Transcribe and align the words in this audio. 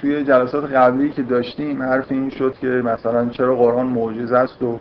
توی 0.00 0.24
جلسات 0.24 0.72
قبلی 0.72 1.10
که 1.10 1.22
داشتیم 1.22 1.82
حرف 1.82 2.12
این 2.12 2.30
شد 2.30 2.54
که 2.60 2.66
مثلا 2.66 3.28
چرا 3.28 3.56
قرآن 3.56 3.86
معجزه 3.86 4.36
است 4.36 4.62
و 4.62 4.78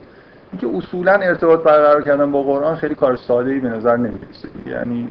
اینکه 0.52 0.78
اصولا 0.78 1.14
ارتباط 1.14 1.64
برقرار 1.64 2.02
کردن 2.02 2.32
با 2.32 2.44
قرآن 2.44 2.76
خیلی 2.76 2.96
کار 2.96 3.16
ساده 3.16 3.52
ای 3.52 3.60
به 3.60 3.70
نظر 3.70 3.98
نمی‌رسه. 3.98 4.50
یعنی 4.66 5.10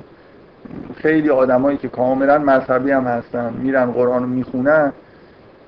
خیلی 0.97 1.31
آدمایی 1.31 1.79
که 1.79 1.89
کاملا 1.89 2.39
مذهبی 2.39 2.91
هم 2.91 3.05
هستن 3.05 3.55
میرن 3.59 3.93
قرآن 3.93 4.23
رو 4.23 4.29
می‌خونن 4.29 4.93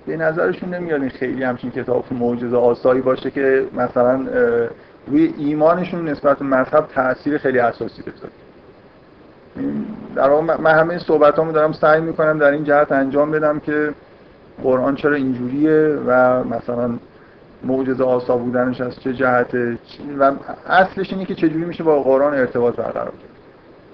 به 0.07 0.17
نظرشون 0.17 0.75
نمیاد 0.75 1.01
این 1.01 1.11
خیلی 1.11 1.43
همچین 1.43 1.71
کتاب 1.71 2.05
معجزه 2.11 2.57
آسایی 2.57 3.01
باشه 3.01 3.31
که 3.31 3.65
مثلا 3.77 4.27
روی 5.07 5.35
ایمانشون 5.39 6.09
نسبت 6.09 6.39
به 6.39 6.45
مذهب 6.45 6.87
تاثیر 6.95 7.39
خیلی 7.39 7.59
اساسی 7.59 8.03
بذاره. 8.03 8.33
در 10.15 10.29
واقع 10.31 10.61
من 10.61 10.71
همه 10.71 10.99
صحبتامو 10.99 11.53
دارم 11.53 11.73
سعی 11.73 12.01
می‌کنم 12.01 12.39
در 12.39 12.51
این 12.51 12.65
جهت 12.65 12.93
انجام 12.93 13.31
بدم 13.31 13.61
که 13.61 13.91
قرآن 14.63 14.95
چرا 14.95 15.15
اینجوریه 15.15 15.99
و 16.07 16.45
مثلا 16.45 16.91
معجزه 17.65 18.05
آسا 18.05 18.37
بودنش 18.37 18.81
از 18.81 19.01
چه 19.01 19.15
جهته 19.15 19.79
و 20.19 20.33
اصلش 20.67 21.13
اینه 21.13 21.25
که 21.25 21.35
چجوری 21.35 21.65
میشه 21.65 21.85
با 21.85 22.03
قرآن 22.03 22.35
ارتباط 22.35 22.77
برقرار 22.77 23.11
کرد 23.11 23.39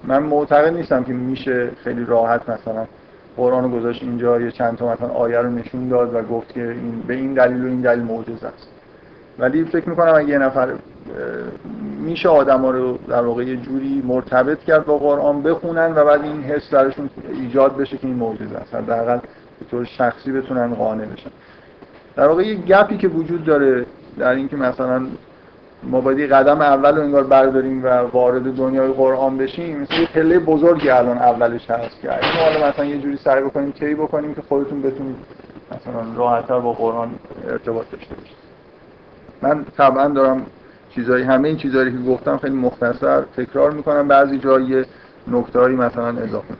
من 0.03 0.23
معتقد 0.23 0.73
نیستم 0.73 1.03
که 1.03 1.13
میشه 1.13 1.69
خیلی 1.83 2.05
راحت 2.05 2.49
مثلا 2.49 2.85
قرآن 3.37 3.63
رو 3.63 3.79
گذاشت 3.79 4.03
اینجا 4.03 4.41
یه 4.41 4.51
چند 4.51 4.77
تا 4.77 4.93
مثلا 4.93 5.07
آیه 5.07 5.39
رو 5.39 5.49
نشون 5.49 5.87
داد 5.87 6.15
و 6.15 6.21
گفت 6.21 6.53
که 6.53 6.61
این 6.61 7.03
به 7.07 7.13
این 7.13 7.33
دلیل 7.33 7.63
و 7.63 7.67
این 7.67 7.81
دلیل 7.81 8.03
معجزه 8.03 8.47
است. 8.47 8.67
ولی 9.39 9.65
فکر 9.65 9.89
می‌کنم 9.89 10.15
اگه 10.15 10.29
یه 10.29 10.37
نفر 10.37 10.69
میشه 11.99 12.29
آدم 12.29 12.65
رو 12.65 12.97
در 13.07 13.21
واقع 13.21 13.43
یه 13.43 13.57
جوری 13.57 14.03
مرتبط 14.07 14.59
کرد 14.59 14.85
با 14.85 14.97
قرآن 14.97 15.43
بخونن 15.43 15.91
و 15.95 16.05
بعد 16.05 16.21
این 16.21 16.43
حس 16.43 16.69
درشون 16.69 17.09
ایجاد 17.33 17.77
بشه 17.77 17.97
که 17.97 18.07
این 18.07 18.15
معجزه 18.15 18.57
است. 18.57 18.75
حداقل 18.75 19.19
به 19.59 19.65
طور 19.71 19.85
شخصی 19.85 20.31
بتونن 20.31 20.73
قانع 20.73 21.05
بشن. 21.05 21.29
در 22.15 22.27
واقع 22.27 22.43
یه 22.43 22.55
گپی 22.55 22.97
که 22.97 23.07
وجود 23.07 23.45
داره 23.45 23.85
در 24.17 24.35
اینکه 24.35 24.55
مثلا 24.55 25.07
ما 25.83 26.01
باید 26.01 26.31
قدم 26.31 26.61
اول 26.61 26.95
رو 26.95 27.01
انگار 27.01 27.23
برداریم 27.23 27.83
و 27.83 27.87
وارد 27.87 28.55
دنیای 28.55 28.91
قرآن 28.91 29.37
بشیم 29.37 29.81
مثل 29.81 29.93
یه 29.93 30.07
پله 30.07 30.39
بزرگی 30.39 30.89
الان 30.89 31.17
اولش 31.17 31.69
هست 31.69 32.01
که 32.01 32.13
اگه 32.13 32.43
حالا 32.43 32.69
مثلا 32.69 32.85
یه 32.85 32.97
جوری 32.97 33.17
سعی 33.17 33.43
بکنیم 33.43 33.71
کی 33.71 33.95
بکنیم 33.95 34.35
که 34.35 34.41
خودتون 34.41 34.81
بتونید 34.81 35.15
مثلا 35.71 36.15
راحتتر 36.15 36.59
با 36.59 36.73
قرآن 36.73 37.09
ارتباط 37.47 37.85
داشته 37.91 38.15
باشید. 38.15 38.35
من 39.41 39.65
طبعا 39.77 40.07
دارم 40.07 40.45
چیزایی 40.89 41.23
همه 41.23 41.47
این 41.47 41.57
چیزایی 41.57 41.91
که 41.91 41.97
گفتم 41.97 42.37
خیلی 42.37 42.55
مختصر 42.55 43.21
تکرار 43.21 43.71
می‌کنم. 43.71 44.07
بعضی 44.07 44.37
جایی 44.37 44.85
نکتهایی 45.27 45.75
مثلا 45.75 46.07
اضافه 46.07 46.53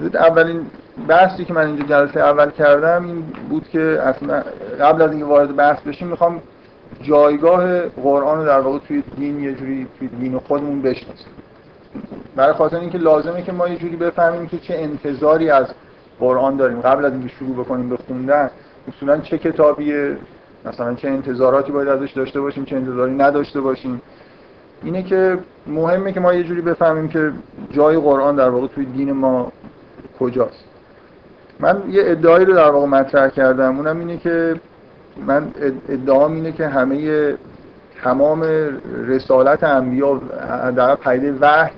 می‌کنم. 0.00 0.22
اولین 0.22 0.66
بحثی 1.08 1.44
که 1.44 1.52
من 1.52 1.66
اینجا 1.66 1.84
جلسه 1.84 2.20
اول 2.20 2.50
کردم 2.50 3.04
این 3.04 3.24
بود 3.50 3.68
که 3.68 3.80
اصلا 3.80 4.42
قبل 4.80 5.02
از 5.02 5.10
اینکه 5.10 5.24
وارد 5.24 5.56
بحث 5.56 5.80
بشیم 5.80 6.08
می‌خوام 6.08 6.42
جایگاه 7.02 7.80
قرآن 7.80 8.38
رو 8.38 8.44
در 8.44 8.60
واقع 8.60 8.78
توی 8.78 9.02
دین 9.16 9.40
یه 9.40 9.54
جوری 9.54 9.86
توی 9.98 10.08
دین 10.08 10.38
خودمون 10.38 10.82
بشناسیم. 10.82 11.32
برای 12.36 12.52
خاطر 12.52 12.76
اینکه 12.76 12.98
لازمه 12.98 13.42
که 13.42 13.52
ما 13.52 13.68
یه 13.68 13.76
جوری 13.76 13.96
بفهمیم 13.96 14.46
که 14.46 14.58
چه 14.58 14.74
انتظاری 14.74 15.50
از 15.50 15.66
قرآن 16.20 16.56
داریم. 16.56 16.80
قبل 16.80 17.04
از 17.04 17.12
اینکه 17.12 17.28
شروع 17.28 17.56
بکنیم 17.56 17.88
به 17.88 17.96
خوندن 17.96 18.50
اصولا 18.88 19.18
چه 19.18 19.38
کتابیه 19.38 20.16
مثلا 20.64 20.94
چه 20.94 21.08
انتظاراتی 21.08 21.72
باید 21.72 21.88
ازش 21.88 22.12
داشته 22.12 22.40
باشیم 22.40 22.64
چه 22.64 22.76
انتظاری 22.76 23.14
نداشته 23.14 23.60
باشیم. 23.60 24.02
اینه 24.82 25.02
که 25.02 25.38
مهمه 25.66 26.12
که 26.12 26.20
ما 26.20 26.34
یه 26.34 26.44
جوری 26.44 26.60
بفهمیم 26.60 27.08
که 27.08 27.32
جای 27.70 27.96
قرآن 27.96 28.36
در 28.36 28.48
واقع 28.48 28.66
توی 28.66 28.84
دین 28.84 29.12
ما 29.12 29.52
کجاست. 30.20 30.71
من 31.62 31.82
یه 31.88 32.02
ادعایی 32.06 32.44
رو 32.44 32.54
در 32.54 32.70
واقع 32.70 32.86
مطرح 32.86 33.28
کردم. 33.28 33.76
اونم 33.76 33.98
اینه 33.98 34.16
که 34.16 34.60
من 35.26 35.46
ادعام 35.88 36.32
اینه 36.32 36.52
که 36.52 36.68
همه 36.68 37.34
تمام 38.02 38.42
رسالت 39.06 39.64
انبیا 39.64 40.20
در 40.76 40.96
پیده 40.96 41.32
وحی 41.40 41.70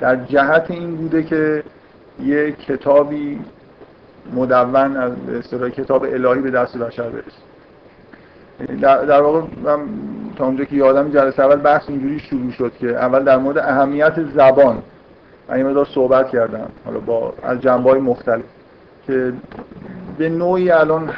در 0.00 0.16
جهت 0.16 0.70
این 0.70 0.96
بوده 0.96 1.22
که 1.22 1.62
یه 2.22 2.52
کتابی 2.52 3.40
مدون 4.34 4.96
از 4.96 5.12
کتاب 5.76 6.02
الهی 6.02 6.40
به 6.42 6.50
دست 6.50 6.78
بشر 6.78 7.10
برسه. 7.10 7.46
در, 8.80 9.04
در 9.04 9.20
واقع 9.20 9.40
من 9.64 9.80
تا 10.36 10.44
اونجا 10.44 10.64
که 10.64 10.76
یادم 10.76 11.10
جلسه 11.10 11.42
اول 11.42 11.56
بحث 11.56 11.88
اینجوری 11.88 12.18
شروع 12.18 12.50
شد 12.50 12.72
که 12.80 12.96
اول 12.96 13.24
در 13.24 13.36
مورد 13.36 13.58
اهمیت 13.58 14.14
زبان. 14.34 14.82
من 15.48 15.54
این 15.54 15.84
صحبت 15.84 16.28
کردم 16.28 16.68
حالا 16.84 17.00
با 17.00 17.34
از 17.42 17.60
جنبه 17.60 17.90
های 17.90 18.00
مختلف. 18.00 18.44
که 19.06 19.32
به 20.18 20.28
نوعی 20.28 20.70
الان 20.70 21.10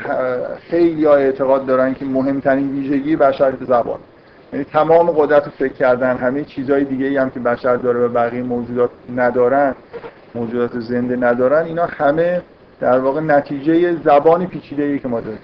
خیلی 0.70 1.04
ها 1.04 1.14
اعتقاد 1.14 1.66
دارن 1.66 1.94
که 1.94 2.04
مهمترین 2.04 2.70
ویژگی 2.72 3.16
بشر 3.16 3.52
زبان. 3.60 3.98
یعنی 4.52 4.64
تمام 4.64 5.10
قدرت 5.10 5.44
رو 5.44 5.52
فکر 5.58 5.72
کردن 5.72 6.16
همه 6.16 6.44
چیزهای 6.44 6.84
دیگه 6.84 7.06
ای 7.06 7.16
هم 7.16 7.30
که 7.30 7.40
بشر 7.40 7.76
داره 7.76 8.00
و 8.00 8.08
بقیه 8.08 8.42
موجودات 8.42 8.90
ندارن 9.16 9.74
موجودات 10.34 10.80
زنده 10.80 11.16
ندارن 11.16 11.64
اینا 11.64 11.86
همه 11.86 12.42
در 12.80 12.98
واقع 12.98 13.20
نتیجه 13.20 13.96
زبانی 14.04 14.46
پیچیده 14.46 14.82
ای 14.82 14.98
که 14.98 15.08
ما 15.08 15.20
داریم. 15.20 15.40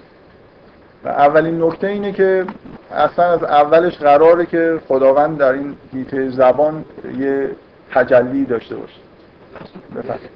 و 1.05 1.09
اولین 1.09 1.63
نکته 1.63 1.87
اینه 1.87 2.11
که 2.11 2.45
اصلا 2.91 3.25
از 3.25 3.43
اولش 3.43 3.97
قراره 3.97 4.45
که 4.45 4.79
خداوند 4.87 5.37
در 5.37 5.53
این 5.53 5.75
دیته 5.93 6.29
زبان 6.29 6.85
یه 7.19 7.49
تجلی 7.91 8.45
داشته 8.45 8.75
باشه. 8.75 9.04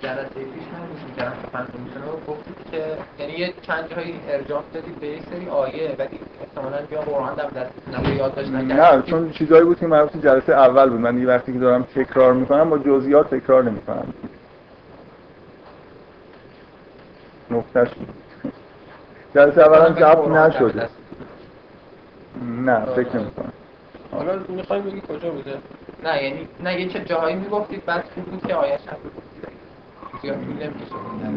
جلسه 0.02 0.30
پیش 0.34 0.64
رو 2.06 2.34
گفتید 2.34 2.56
که 2.72 2.84
یعنی 3.20 3.34
یه 3.34 3.54
چند 3.62 3.90
جایی 3.96 4.20
ارجاع 4.30 4.64
دادید 4.74 5.00
به 5.00 5.08
یک 5.08 5.22
سری 5.32 5.50
آیه 5.50 5.96
ولی 6.00 6.20
احتمالاً 6.42 6.86
بیا 6.90 7.02
قرآن 7.02 7.36
در 7.36 7.50
دست 7.50 7.72
یاد 8.18 8.36
داشت 8.36 8.50
نه 8.52 9.02
چون 9.02 9.32
چیزایی 9.32 9.64
بود 9.64 9.80
که 9.80 9.88
مربوط 9.88 10.24
جلسه 10.24 10.54
اول 10.54 10.90
بود. 10.90 11.00
من 11.00 11.18
یه 11.18 11.28
وقتی 11.28 11.54
که 11.54 11.60
دارم 11.60 11.84
تکرار 11.84 12.34
می‌کنم 12.34 12.70
با 12.70 12.78
جزئیات 12.78 13.36
تکرار 13.36 13.64
نمی‌کنم. 13.64 14.14
نکتهش 17.52 17.90
جلسه 19.36 19.62
اولا 19.62 19.94
جواب 19.94 20.32
نشده. 20.32 20.90
نه 22.42 22.86
فکر 22.86 23.18
نمی‌کنم. 23.18 23.54
حالا 24.12 24.40
می‌خوای 24.50 24.82
بگی 24.82 25.02
کجا 25.02 25.32
بوده؟ 25.32 25.58
نه 26.04 26.24
یعنی 26.24 26.48
نه 26.64 26.82
یه 26.82 26.88
چه 26.88 27.00
جاهایی 27.00 27.36
می‌گفتید 27.36 27.86
بعد 27.86 28.04
بود 28.32 28.48
که 28.48 28.56
آیش 28.56 28.80
هم 28.90 28.98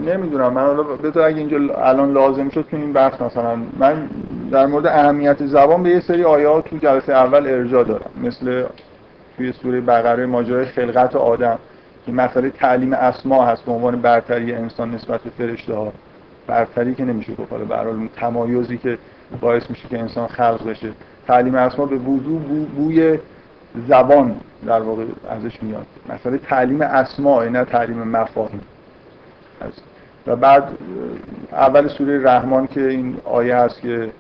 نمی‌دونم. 0.07 0.53
من 0.53 0.61
حالا 0.61 0.83
بذار 0.83 1.27
اگه 1.27 1.39
اینجا 1.39 1.75
الان 1.75 2.13
لازم 2.13 2.49
شد 2.49 2.67
تو 2.71 2.77
این 2.77 2.93
بحث 2.93 3.21
مثلا 3.21 3.57
من 3.79 4.11
در 4.51 4.67
مورد 4.67 4.87
اهمیت 4.87 5.47
زبان 5.47 5.83
به 5.83 5.91
یه 5.91 6.01
سری 6.01 6.25
آیات 6.25 6.69
تو 6.69 6.77
جلسه 6.77 7.13
اول 7.13 7.47
ارجاع 7.47 7.85
دارم. 7.85 8.11
مثل 8.23 8.65
توی 9.37 9.53
سوره 9.53 9.81
بقره 9.81 10.27
ماجرای 10.27 10.65
خلقت 10.65 11.17
آدم 11.17 11.59
که 12.07 12.13
مسئله 12.13 12.51
تعلیم 12.51 12.93
اسما 12.93 13.45
هست 13.45 13.65
به 13.65 13.73
عنوان 13.73 14.01
برتری 14.01 14.53
انسان 14.53 14.95
نسبت 14.95 15.21
به 15.21 15.31
فرشته 15.31 15.75
ها 15.75 15.93
برتری 16.47 16.95
که 16.95 17.05
نمیشه 17.05 17.35
گفت. 17.35 17.53
حالا 17.53 17.65
به 17.65 18.09
تمایزی 18.17 18.79
که 18.79 18.99
باعث 19.41 19.71
میشه 19.71 19.89
که 19.89 19.99
انسان 19.99 20.27
خلق 20.27 20.69
بشه. 20.69 20.89
تعلیم 21.27 21.55
اسما 21.55 21.87
به 21.87 21.97
وضوع 21.97 22.41
بو 22.41 22.65
بوی 22.65 23.19
زبان 23.89 24.37
در 24.67 24.81
واقع 24.81 25.05
ازش 25.31 25.63
میاد. 25.63 25.87
مثلا 26.09 26.37
تعلیم 26.37 26.81
اسما 26.81 27.45
نه 27.45 27.65
تعلیم 27.65 28.03
مفاهیم. 28.03 28.61
و 30.27 30.37
بعد 30.37 30.69
اول 31.53 31.89
سوره 31.89 32.23
رحمان 32.23 32.67
که 32.67 32.89
این 32.89 33.17
آیه 33.25 33.57
هست 33.57 33.81
که 33.81 34.11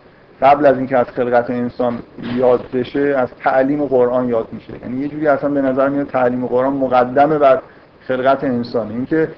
قبل 0.42 0.66
از 0.66 0.78
اینکه 0.78 0.98
از 0.98 1.06
خلقت 1.06 1.50
انسان 1.50 1.98
یاد 2.36 2.64
بشه 2.74 3.14
از 3.18 3.28
تعلیم 3.40 3.84
قرآن 3.84 4.28
یاد 4.28 4.48
میشه. 4.52 4.72
یعنی 4.82 5.00
یه 5.00 5.08
جوری 5.08 5.26
اصلا 5.26 5.50
به 5.50 5.62
نظر 5.62 5.88
میاد 5.88 6.06
تعلیم 6.06 6.46
قرآن 6.46 6.72
مقدمه 6.72 7.38
بر 7.38 7.58
خلقت 8.08 8.44
انسان. 8.44 8.90
اینکه 8.90 9.28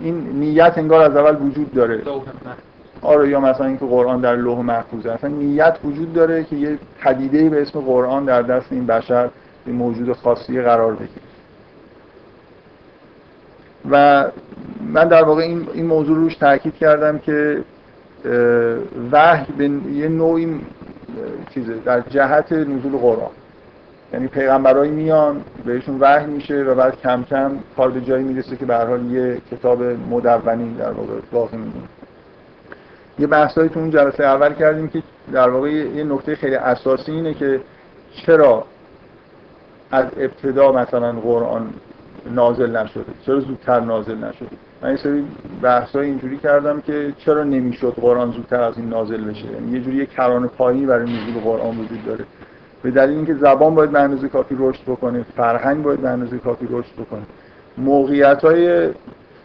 این 0.00 0.14
نیت 0.14 0.78
انگار 0.78 1.00
از 1.00 1.16
اول 1.16 1.46
وجود 1.46 1.74
داره. 1.74 2.02
آره 3.02 3.28
یا 3.28 3.40
مثلا 3.40 3.66
اینکه 3.66 3.86
قرآن 3.86 4.20
در 4.20 4.36
لوح 4.36 4.60
محفوظه. 4.60 5.12
اصلا 5.12 5.30
نیت 5.30 5.76
وجود 5.84 6.12
داره 6.12 6.44
که 6.44 6.56
یه 6.56 6.78
پدیده 7.00 7.48
به 7.48 7.62
اسم 7.62 7.80
قرآن 7.80 8.24
در 8.24 8.42
دست 8.42 8.66
این 8.70 8.86
بشر 8.86 9.28
به 9.66 9.72
موجود 9.72 10.12
خاصی 10.12 10.62
قرار 10.62 10.92
بگیره. 10.92 11.22
و 13.90 14.24
من 14.92 15.08
در 15.08 15.22
واقع 15.22 15.42
این, 15.42 15.68
این 15.74 15.86
موضوع 15.86 16.16
روش 16.16 16.36
تاکید 16.36 16.76
کردم 16.76 17.18
که 17.18 17.64
وحی 19.12 19.52
به 19.52 19.64
یه 19.92 20.08
نوعی 20.08 20.60
چیزه 21.54 21.74
در 21.84 22.00
جهت 22.00 22.52
نزول 22.52 22.96
قرآن. 22.96 23.30
یعنی 24.12 24.26
پیغمبرایی 24.26 24.90
میان 24.90 25.44
بهشون 25.64 25.96
وحی 26.00 26.26
میشه 26.26 26.62
و 26.62 26.74
بعد 26.74 27.00
کم 27.00 27.22
کم 27.22 27.58
کار 27.76 27.90
به 27.90 28.00
جایی 28.00 28.24
می‌رسه 28.24 28.56
که 28.56 28.66
به 28.66 28.76
حال 28.76 29.10
یه 29.10 29.40
کتاب 29.50 29.82
مدونی 29.82 30.74
در 30.74 30.90
واقع 30.92 31.14
باقی 31.32 31.56
میمونه. 31.56 31.88
یه 33.18 33.26
بحثایی 33.26 33.68
تو 33.68 33.80
اون 33.80 33.90
جلسه 33.90 34.24
اول 34.24 34.54
کردیم 34.54 34.88
که 34.88 35.02
در 35.32 35.48
واقع 35.50 35.70
یه 35.70 36.04
نکته 36.04 36.36
خیلی 36.36 36.54
اساسی 36.54 37.12
اینه 37.12 37.34
که 37.34 37.60
چرا 38.26 38.66
از 39.92 40.06
ابتدا 40.16 40.72
مثلا 40.72 41.12
قرآن 41.12 41.70
نازل 42.30 42.76
نشده. 42.76 43.04
چرا 43.26 43.40
زودتر 43.40 43.80
نازل 43.80 44.16
نشده؟ 44.16 44.56
من 44.82 44.90
یه 44.90 44.96
سری 44.96 45.24
بحثای 45.62 46.06
اینجوری 46.06 46.38
کردم 46.38 46.80
که 46.80 47.12
چرا 47.18 47.44
نمی‌شد 47.44 47.94
قرآن 48.00 48.30
زودتر 48.30 48.60
از 48.62 48.78
این 48.78 48.88
نازل 48.88 49.24
بشه؟ 49.24 49.44
یعنی 49.52 49.72
یه 49.72 49.80
جوری 49.80 49.96
یه 49.96 50.06
کرانه 50.06 50.46
پایینی 50.46 50.86
برای 50.86 51.04
نزول 51.04 51.42
قرآن 51.44 51.78
وجود 51.78 52.04
داره. 52.06 52.24
به 52.82 52.90
دلیل 52.90 53.16
اینکه 53.16 53.34
زبان 53.34 53.74
باید 53.74 53.90
به 53.90 54.00
اندازه 54.00 54.28
کافی 54.28 54.56
رشد 54.58 54.82
بکنه 54.82 55.24
فرهنگ 55.36 55.82
باید 55.82 56.00
به 56.00 56.08
اندازه 56.08 56.38
کافی 56.38 56.66
رشد 56.70 56.92
بکنه. 56.98 57.22
موقعیت 57.78 58.44
های 58.44 58.88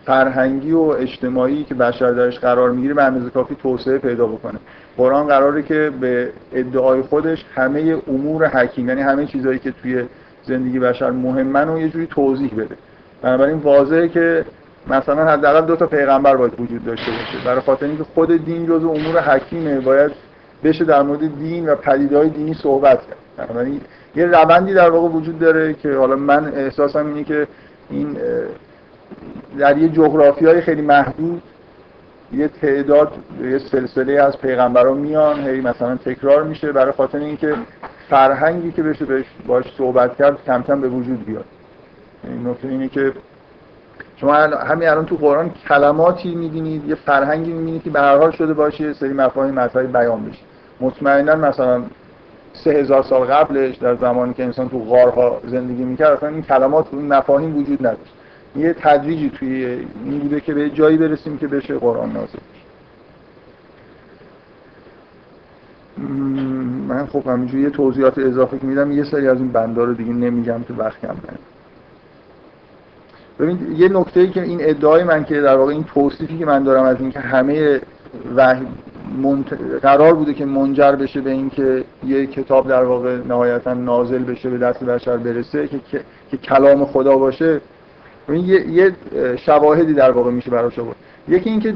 فرهنگی 0.05 0.71
و 0.71 0.79
اجتماعی 0.79 1.63
که 1.63 1.75
بشر 1.75 2.11
درش 2.11 2.39
قرار 2.39 2.71
می‌گیره 2.71 2.93
به 2.93 3.03
اندازه 3.03 3.29
کافی 3.29 3.55
توسعه 3.55 3.97
پیدا 3.97 4.27
بکنه. 4.27 4.59
قرآن 4.97 5.27
قراره 5.27 5.63
که 5.63 5.91
به 6.01 6.31
ادعای 6.53 7.01
خودش 7.01 7.45
همه 7.55 7.97
امور 8.07 8.47
حکیم 8.47 8.89
یعنی 8.89 9.01
همه 9.01 9.25
چیزهایی 9.25 9.59
که 9.59 9.71
توی 9.71 10.03
زندگی 10.47 10.79
بشر 10.79 11.11
مهمن 11.11 11.69
و 11.69 11.79
یه 11.79 11.89
جوری 11.89 12.07
توضیح 12.07 12.53
بده. 12.53 12.75
بنابراین 13.21 13.57
واضحه 13.57 14.07
که 14.07 14.45
مثلا 14.87 15.25
حداقل 15.25 15.65
دو 15.65 15.75
تا 15.75 15.85
پیغمبر 15.87 16.35
باید 16.35 16.59
وجود 16.59 16.85
داشته 16.85 17.11
باشه. 17.11 17.45
برای 17.45 17.61
خاطر 17.61 17.85
اینکه 17.85 18.03
خود 18.03 18.45
دین 18.45 18.65
جزو 18.65 18.89
امور 18.89 19.21
حکیمه. 19.21 19.79
باید 19.79 20.11
بشه 20.63 20.85
در 20.85 21.01
مورد 21.01 21.39
دین 21.39 21.69
و 21.69 21.75
پدیدهای 21.75 22.29
دینی 22.29 22.53
صحبت 22.53 22.99
کرد. 23.01 23.17
بنابراین 23.37 23.81
یه 24.15 24.25
روندی 24.25 24.73
در 24.73 24.89
واقع 24.89 25.07
وجود 25.07 25.39
داره 25.39 25.73
که 25.73 25.93
حالا 25.93 26.15
من 26.15 26.53
احساسم 26.53 27.07
اینه 27.07 27.23
که 27.23 27.47
این 27.89 28.17
در 29.59 29.77
یه 29.77 29.89
جغرافی 29.89 30.45
های 30.45 30.61
خیلی 30.61 30.81
محدود 30.81 31.41
یه 32.33 32.47
تعداد 32.47 33.11
یه 33.43 33.59
سلسله 33.59 34.13
از 34.13 34.37
پیغمبران 34.37 34.97
میان 34.97 35.39
هی 35.39 35.61
مثلا 35.61 35.95
تکرار 35.95 36.43
میشه. 36.43 36.71
برای 36.71 36.91
خاطر 36.91 37.17
اینکه 37.17 37.55
فرهنگی 38.09 38.71
که 38.71 38.83
بشه 38.83 39.05
بهش 39.05 39.25
باش 39.47 39.65
صحبت 39.77 40.17
کرد 40.17 40.37
کم 40.45 40.63
کم 40.63 40.81
به 40.81 40.89
وجود 40.89 41.25
بیاد. 41.25 41.45
این 42.23 42.47
نکته 42.47 42.67
اینه 42.67 42.87
که 42.87 43.13
شما 44.15 44.33
همین 44.33 44.89
الان 44.89 45.05
تو 45.05 45.15
قرآن 45.15 45.51
کلماتی 45.69 46.35
می‌بینید 46.35 46.89
یه 46.89 46.95
فرهنگی 46.95 47.53
می‌بینید 47.53 47.83
که 47.83 47.89
به 47.89 47.99
هر 47.99 48.17
حال 48.17 48.31
شده 48.31 48.53
باشه 48.53 48.83
یه 48.83 48.93
سری 48.93 49.13
مفاهیم 49.13 49.53
مطرح 49.53 49.83
بیان 49.83 50.25
بشه. 50.25 50.39
مطمئنا 50.81 51.35
مثلا 51.35 51.83
سه 52.53 52.71
هزار 52.71 53.03
سال 53.03 53.27
قبلش 53.27 53.75
در 53.75 53.95
زمانی 53.95 54.33
که 54.33 54.43
انسان 54.43 54.69
تو 54.69 54.79
غارها 54.79 55.41
زندگی 55.45 55.83
می‌کرد 55.83 56.17
اصلا 56.17 56.29
این 56.29 56.41
کلمات 56.41 56.87
این 56.91 57.13
مفاهیم 57.13 57.57
وجود 57.57 57.87
نداشت. 57.87 58.13
یه 58.55 58.73
تدریجی 58.73 59.29
توی 59.29 59.65
این 60.05 60.19
بوده 60.19 60.39
که 60.39 60.53
به 60.53 60.69
جایی 60.69 60.97
برسیم 60.97 61.37
که 61.37 61.47
بشه 61.47 61.77
قرآن 61.77 62.11
نازل 62.11 62.39
من 66.87 67.05
خب 67.05 67.27
همینجوری 67.27 67.63
یه 67.63 67.69
توضیحات 67.69 68.17
اضافه 68.17 68.59
که 68.59 68.67
میدم 68.67 68.91
یه 68.91 69.03
سری 69.03 69.27
از 69.27 69.37
این 69.37 69.51
بندا 69.51 69.83
رو 69.83 69.93
دیگه 69.93 70.13
نمیگم 70.13 70.63
که 70.67 70.73
وقت 70.73 71.01
کم 71.01 71.15
ببینید 73.39 73.79
یه 73.79 73.89
نکته 73.89 74.19
ای 74.19 74.29
که 74.29 74.41
این 74.41 74.59
ادعای 74.61 75.03
من 75.03 75.23
که 75.23 75.41
در 75.41 75.57
واقع 75.57 75.71
این 75.71 75.83
توصیفی 75.83 76.37
که 76.37 76.45
من 76.45 76.63
دارم 76.63 76.83
از 76.83 77.01
اینکه 77.01 77.19
همه 77.19 77.81
وحی 78.35 78.67
قرار 79.81 80.13
بوده 80.13 80.33
که 80.33 80.45
منجر 80.45 80.91
بشه 80.91 81.21
به 81.21 81.31
اینکه 81.31 81.83
یه 82.05 82.27
کتاب 82.27 82.67
در 82.67 82.83
واقع 82.83 83.17
نهایتا 83.27 83.73
نازل 83.73 84.23
بشه 84.23 84.49
به 84.49 84.57
دست 84.57 84.83
بشر 84.83 85.17
برسه 85.17 85.67
که, 85.67 85.79
که, 86.31 86.37
کلام 86.37 86.85
خدا 86.85 87.17
باشه 87.17 87.61
یه, 88.29 88.69
یه 88.69 88.91
شواهدی 89.45 89.93
در 89.93 90.11
واقع 90.11 90.31
میشه 90.31 90.51
براش 90.51 90.79
آورد. 90.79 90.95
یکی 91.27 91.49
اینکه 91.49 91.73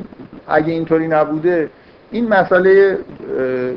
اگه 0.48 0.74
اینطوری 0.74 1.08
نبوده 1.08 1.70
این 2.12 2.28
مسئله 2.28 2.98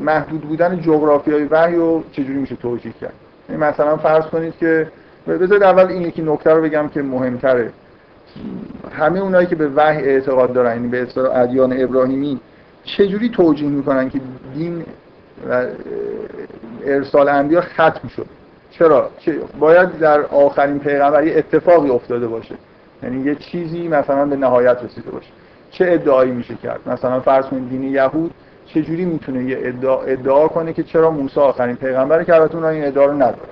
محدود 0.01 0.41
بودن 0.41 0.81
جغرافیای 0.81 1.45
وحی 1.45 1.77
رو 1.77 2.05
چجوری 2.13 2.39
میشه 2.39 2.57
توجیه 2.57 2.93
کرد؟ 3.01 3.13
یعنی 3.49 3.63
مثلا 3.63 3.97
فرض 3.97 4.25
کنید 4.25 4.55
که 4.61 4.89
بذارید 5.29 5.63
اول 5.63 5.87
این 5.87 6.03
یکی 6.03 6.23
نکته 6.23 6.51
رو 6.51 6.63
بگم 6.63 6.89
که 6.89 7.03
مهمتره. 7.03 7.71
همه 8.99 9.21
اونایی 9.21 9.47
که 9.47 9.57
به 9.57 9.69
وحی 9.69 10.03
اعتقاد 10.03 10.53
دارن 10.53 10.75
یعنی 10.77 10.89
به 10.89 11.03
اصطلاح 11.03 11.37
ادیان 11.39 11.83
ابراهیمی 11.83 12.41
چجوری 12.85 13.29
توجیه 13.29 13.69
می‌کنن 13.69 14.11
که 14.11 14.21
دین 14.55 14.85
و 15.51 15.67
ارسال 16.85 17.29
انبیا 17.29 17.61
ختم 17.61 18.09
شد؟ 18.09 18.27
چرا؟ 18.71 19.11
باید 19.61 19.99
در 19.99 20.21
آخرین 20.21 20.79
پیغمبر 20.79 21.27
یه 21.27 21.37
اتفاقی 21.37 21.91
افتاده 21.91 22.27
باشه. 22.27 22.55
یعنی 23.03 23.25
یه 23.25 23.35
چیزی 23.35 23.89
مثلا 23.89 24.27
به 24.27 24.37
نهایت 24.37 24.79
رسیده 24.85 25.11
باشه. 25.11 25.29
چه 25.75 25.87
ادعایی 25.89 26.33
میشه 26.33 26.55
کرد؟ 26.55 26.81
مثلا 26.89 27.21
فرض 27.21 27.45
کنید 27.45 27.69
دین 27.69 27.83
یهود 27.83 28.35
چجوری 28.67 29.05
می‌تونه 29.05 29.45
یه 29.45 29.59
ادعا, 29.61 30.03
ادعا 30.03 30.49
کنه 30.49 30.73
که 30.73 30.83
چرا 30.83 31.11
موسی 31.11 31.41
آخرین 31.41 31.77
پیغمبره 31.77 32.25
که 32.25 32.35
البته 32.35 32.65
این 32.65 32.85
ادعا 32.85 33.05
رو 33.05 33.13
نداره؟ 33.13 33.49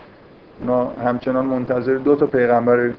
اونا 0.60 0.90
همچنان 1.04 1.46
منتظر 1.46 1.94
دو 1.94 2.16
تا 2.16 2.26
پیغمبر 2.26 2.90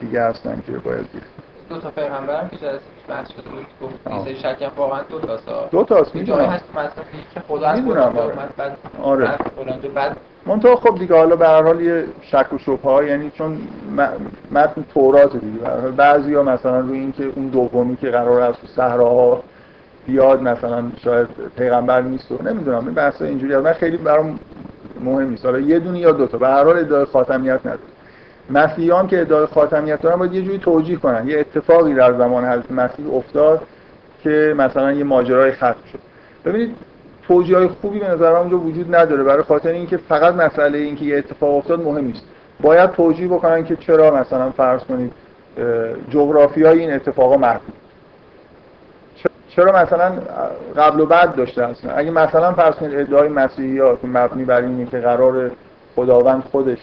دیگه 0.00 0.22
هستن 0.22 0.62
که 0.66 0.72
باید 0.72 1.06
دید 1.12 1.41
دو 1.72 1.80
تا 1.80 1.90
پیغمبر 1.90 2.48
که 2.50 2.56
جلسه 2.56 2.80
بحث 3.08 3.28
شده 3.28 3.42
بود 3.42 3.66
گفت 3.82 4.34
شک 4.34 4.70
واقعا 4.76 5.02
دو 5.02 5.18
تاسا 5.18 5.68
دو 5.70 5.84
تاست 5.84 6.14
می‌دونم. 6.14 6.44
هست 6.44 6.64
مثلا 6.70 7.04
که 7.34 7.40
خدا 7.48 7.66
از 7.66 7.80
می‌دونم 7.80 8.12
بعد 8.56 8.76
آره. 9.02 9.30
بعد 9.94 10.16
منتها 10.46 10.76
خب 10.76 10.98
دیگه 10.98 11.16
حالا 11.16 11.36
به 11.36 11.48
هر 11.48 11.62
حال 11.62 11.80
یه 11.80 12.04
شک 12.22 12.52
و 12.52 12.58
شبهه 12.58 12.82
ها 12.82 13.02
یعنی 13.04 13.30
چون 13.30 13.58
متن 14.52 14.84
تورات 14.94 15.36
دیگه. 15.36 15.68
حال 15.68 15.90
بعضیا 15.90 16.42
مثلا 16.42 16.80
روی 16.80 16.98
اینکه 16.98 17.32
اون 17.36 17.46
دومی 17.48 17.96
که 17.96 18.10
قرار 18.10 18.40
است 18.40 18.66
صحراها 18.76 19.42
بیاد 20.06 20.42
مثلا 20.42 20.82
شاید 21.04 21.28
پیغمبر 21.56 22.00
نیست 22.00 22.32
و 22.32 22.42
نمی‌دونم 22.42 22.84
این 22.84 22.94
بحث 22.94 23.22
اینجوری 23.22 23.56
من 23.56 23.72
خیلی 23.72 23.96
برام 23.96 24.38
مهم 25.00 25.30
نیست. 25.30 25.44
حالا 25.44 25.58
یه 25.58 25.78
دونه 25.78 25.98
یا 25.98 26.12
دو 26.12 26.26
تا. 26.26 26.38
به 26.38 26.48
هر 26.48 26.64
حال 26.64 26.78
ادعای 26.78 27.04
خاتمیت 27.04 27.60
نداره 27.60 27.91
مسیحیان 28.50 29.06
که 29.06 29.20
ادعای 29.20 29.46
خاتمیت 29.46 30.00
دارن 30.00 30.16
باید 30.16 30.34
یه 30.34 30.42
جوری 30.42 30.58
توجیه 30.58 30.96
کنن. 30.96 31.28
یه 31.28 31.38
اتفاقی 31.38 31.94
در 31.94 32.12
زمان 32.12 32.44
حضرت 32.44 32.70
مسیح 32.70 33.14
افتاد 33.14 33.62
که 34.22 34.54
مثلا 34.56 34.92
یه 34.92 35.04
ماجرای 35.04 35.52
ختم 35.52 35.76
شد. 35.92 35.98
ببینید 36.44 36.76
توجیه 37.28 37.56
های 37.56 37.68
خوبی 37.68 37.98
به 37.98 38.08
نظر 38.08 38.36
اونجا 38.36 38.58
وجود 38.58 38.94
نداره. 38.94 39.22
برای 39.22 39.42
خاطر 39.42 39.68
اینکه 39.68 39.96
فقط 39.96 40.34
مسئله 40.34 40.78
اینکه 40.78 41.04
یه 41.04 41.18
اتفاق 41.18 41.54
افتاد 41.54 41.80
مهم 41.80 42.04
نیست. 42.04 42.24
باید 42.60 42.90
توجیه 42.90 43.28
بکنن 43.28 43.64
که 43.64 43.76
چرا 43.76 44.10
مثلا 44.10 44.50
فرض 44.50 44.80
کنید 44.80 45.12
جغرافی 46.10 46.62
های 46.62 46.80
این 46.80 46.92
اتفاقا 46.92 47.36
محدود 47.36 47.72
چرا 49.56 49.82
مثلا 49.82 50.12
قبل 50.76 51.00
و 51.00 51.06
بعد 51.06 51.34
داشته 51.34 51.66
هستن؟ 51.66 51.92
اگه 51.96 52.10
مثلا 52.10 52.52
فرض 52.52 52.74
کنید 52.74 52.98
ادعای 52.98 53.28
مسیحی 53.28 53.78
ها 53.78 53.96
که 53.96 54.06
مبنی 54.06 54.44
بر 54.44 54.60
اینه 54.60 54.86
که 54.86 54.98
قرار 54.98 55.50
خداوند 55.96 56.42
خودش 56.52 56.78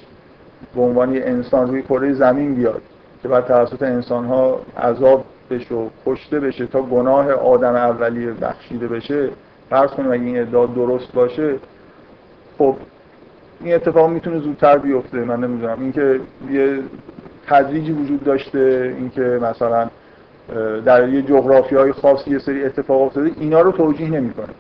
به 0.76 0.82
عنوان 0.82 1.16
انسان 1.16 1.68
روی 1.68 1.82
کره 1.82 2.14
زمین 2.14 2.56
بیاد 2.56 2.82
که 3.22 3.28
بعد 3.28 3.46
توسط 3.46 3.84
انسان 3.84 4.26
ها 4.26 4.60
عذاب 4.78 5.26
بشه 5.52 5.76
و 5.76 5.90
کشته 6.06 6.40
بشه 6.40 6.66
تا 6.66 6.82
گناه 6.82 7.32
آدم 7.32 7.76
اولیه 7.76 8.32
بخشیده 8.32 8.88
بشه. 8.88 9.30
فرض 9.70 9.90
کنیم 9.90 10.12
اگه 10.12 10.24
این 10.24 10.40
ادعا 10.40 10.66
درست 10.66 11.14
باشه 11.14 11.56
خب 12.58 12.76
این 13.62 13.76
اتفاق 13.76 14.10
می‌تونه 14.10 14.40
زودتر 14.40 14.78
بیفته. 14.78 15.18
من 15.18 15.40
نمی‌دونم. 15.40 15.78
اینکه 15.80 16.20
یه 16.52 16.80
تدریجی 17.48 17.92
وجود 17.92 18.24
داشته 18.24 18.94
اینکه 18.98 19.22
مثلا 19.22 19.90
در 20.86 21.10
یه 21.10 21.22
جغرافی 21.22 21.76
های 21.76 21.92
خاصی 21.92 22.32
یه 22.32 22.40
سری 22.40 22.66
اتفاق 22.66 23.02
افتاده 23.02 23.32
اینا 23.40 23.62
رو 23.62 23.72
توجیه 23.72 24.10
نمی‌کنه. 24.10 24.54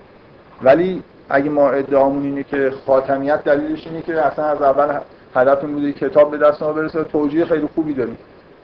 ولی 0.63 1.03
اگه 1.29 1.49
ما 1.49 1.69
ادعامون 1.69 2.23
اینه 2.23 2.43
که 2.43 2.71
خاتمیت 2.85 3.43
دلیلش 3.43 3.87
اینه 3.87 4.01
که 4.01 4.25
اصلا 4.25 4.45
از 4.45 4.61
اول 4.61 4.99
هدفمون 5.35 5.73
بوده 5.73 5.93
کتاب 5.93 6.31
به 6.31 6.37
دست 6.37 6.63
ما 6.63 6.73
برسه. 6.73 7.03
توجیه 7.03 7.45
خیلی 7.45 7.69
خوبی 7.75 7.93
داریم. 7.93 8.17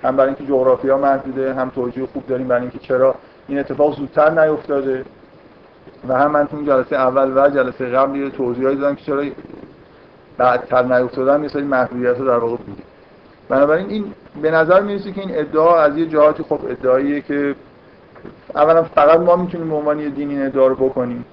هم 0.03 0.15
برای 0.15 0.29
اینکه 0.29 0.53
جغرافیا 0.53 0.97
محدوده 0.97 1.53
هم 1.53 1.69
توجیه 1.69 2.05
خوب 2.05 2.27
داریم 2.27 2.47
برای 2.47 2.61
اینکه 2.61 2.79
چرا 2.79 3.15
این 3.47 3.59
اتفاق 3.59 3.97
زودتر 3.97 4.45
نیفتاده. 4.45 5.05
و 6.07 6.13
هم 6.13 6.31
من 6.31 6.47
تو 6.47 6.61
جلسه 6.61 6.95
اول 6.95 7.31
و 7.35 7.49
جلسه 7.49 7.85
قبل 7.85 8.15
یه 8.15 8.29
توضیحی 8.29 8.75
دادم 8.75 8.95
که 8.95 9.03
چرا 9.03 9.23
بعدتر 10.37 10.83
نیفتادن 10.83 11.43
یه 11.43 11.49
سری 11.49 11.63
محدودیت 11.63 12.17
در 12.17 12.37
واقع 12.37 12.55
بوده. 12.55 12.83
بنابراین 13.49 13.89
این 13.89 14.13
به 14.41 14.51
نظر 14.51 14.81
می‌رسه 14.81 15.11
که 15.11 15.21
این 15.21 15.29
ادعا 15.33 15.79
از 15.79 15.97
یه 15.97 16.05
جهاتی 16.05 16.43
خب 16.43 16.59
ادعاییه 16.69 17.21
که 17.21 17.55
اولا 18.55 18.83
فقط 18.83 19.19
ما 19.19 19.35
می‌تونیم 19.35 19.69
به 19.69 19.75
عنوان 19.75 20.09
دین 20.09 20.29
این 20.29 20.45
ادعا 20.45 20.67
رو 20.67 20.75
بکنیم. 20.75 21.25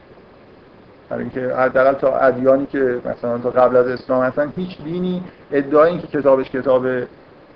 برای 1.12 1.25
اینکه 1.25 1.54
حداقل 1.54 1.92
تا 1.92 2.16
ادیانی 2.16 2.66
که 2.66 3.00
مثلا 3.04 3.38
تا 3.38 3.50
قبل 3.50 3.76
از 3.76 3.87
اسلام 3.87 4.23
هستن 4.23 4.52
هیچ 4.57 4.83
دینی 4.83 5.23
ادعای 5.52 5.90
اینکه 5.90 6.07
کتابش 6.07 6.50
کتاب 6.50 6.87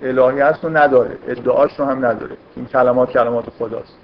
الهی 0.01 0.39
هست 0.39 0.63
رو 0.63 0.77
نداره. 0.77 1.17
ادعاش 1.27 1.79
رو 1.79 1.85
هم 1.85 2.05
نداره. 2.05 2.37
این 2.55 2.65
کلمات 2.65 3.11
کلمات 3.11 3.45
خداست. 3.59 3.97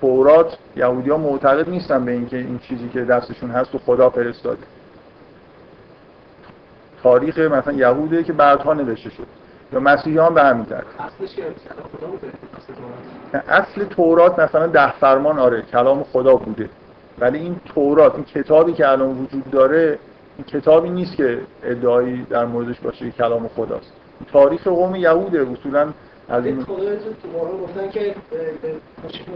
تورات 0.00 0.58
یهودی 0.76 1.10
ها 1.10 1.16
معتقد 1.16 1.68
نیستن 1.68 2.04
به 2.04 2.12
اینکه 2.12 2.36
این 2.36 2.58
چیزی 2.58 2.88
که 2.88 3.04
دستشون 3.04 3.50
هست 3.50 3.74
و 3.74 3.78
خدا 3.78 4.10
فرستاده. 4.10 4.62
تاریخ 7.02 7.38
مثلا 7.38 7.72
یهوده 7.72 8.24
که 8.24 8.32
بعدها 8.32 8.74
نوشته 8.74 9.10
شد. 9.10 9.26
یا 9.72 9.80
مسیحیان 9.80 10.34
به 10.34 10.42
همین 10.42 10.64
ترتیب 10.64 11.00
اصل 13.48 13.84
تورات 13.84 14.38
مثلا 14.38 14.66
ده 14.66 14.92
فرمان 14.92 15.38
آره 15.38 15.62
کلام 15.62 16.02
خدا 16.02 16.36
بوده. 16.36 16.68
ولی 17.18 17.38
این 17.38 17.56
تورات 17.74 18.14
این 18.14 18.24
کتابی 18.24 18.72
که 18.72 18.88
الان 18.88 19.18
وجود 19.18 19.50
داره 19.50 19.98
این 20.36 20.44
کتابی 20.44 20.90
نیست 20.90 21.16
که 21.16 21.38
ادعایی 21.62 22.26
در 22.30 22.44
موردش 22.44 22.80
باشه 22.80 23.10
کلام 23.10 23.48
خداست. 23.48 23.92
تاریخ 24.32 24.66
قوم 24.66 24.94
یهوده 24.94 25.46
اصولا 25.52 25.92
از 26.28 26.46
این 26.46 26.60
گفتن 26.60 27.90
که 27.90 28.14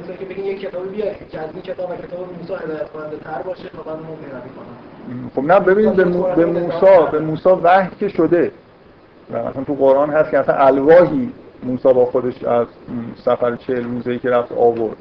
مثلا 0.03 0.17
که 0.17 0.25
بگین 0.25 0.45
یک 0.45 0.71
بیار 0.71 1.15
که 1.31 1.41
از 1.41 1.51
این 1.53 1.63
کتاب 1.63 1.97
کتاب 1.97 2.21
موسی 2.41 2.65
هدایت 2.65 2.91
کننده 2.91 3.17
تر 3.17 3.43
باشه 3.43 3.69
تا 3.69 3.83
بعد 3.83 3.97
ما 3.97 4.17
پیروی 4.17 4.51
کنم 4.57 5.31
خب 5.35 5.53
نه 5.53 5.61
ببینید 5.61 5.97
به, 5.97 6.05
مو... 6.05 6.23
به 6.23 6.47
موسی 6.47 7.11
به 7.13 7.19
موسی 7.19 7.49
وحی 7.49 7.91
که 8.01 8.09
شده 8.09 8.53
و 9.33 9.39
مثلا 9.39 9.65
تو 9.65 9.75
قرآن 9.75 10.11
هست 10.11 10.31
که 10.31 10.39
اصلا 10.39 10.55
الواهی 10.55 11.33
موسی 11.63 11.93
با 11.93 12.05
خودش 12.05 12.45
از 12.45 12.67
سفر 13.25 13.57
چهل 13.57 13.85
روزه 13.85 14.19
که 14.19 14.31
رفت 14.31 14.53
آورد. 14.53 14.97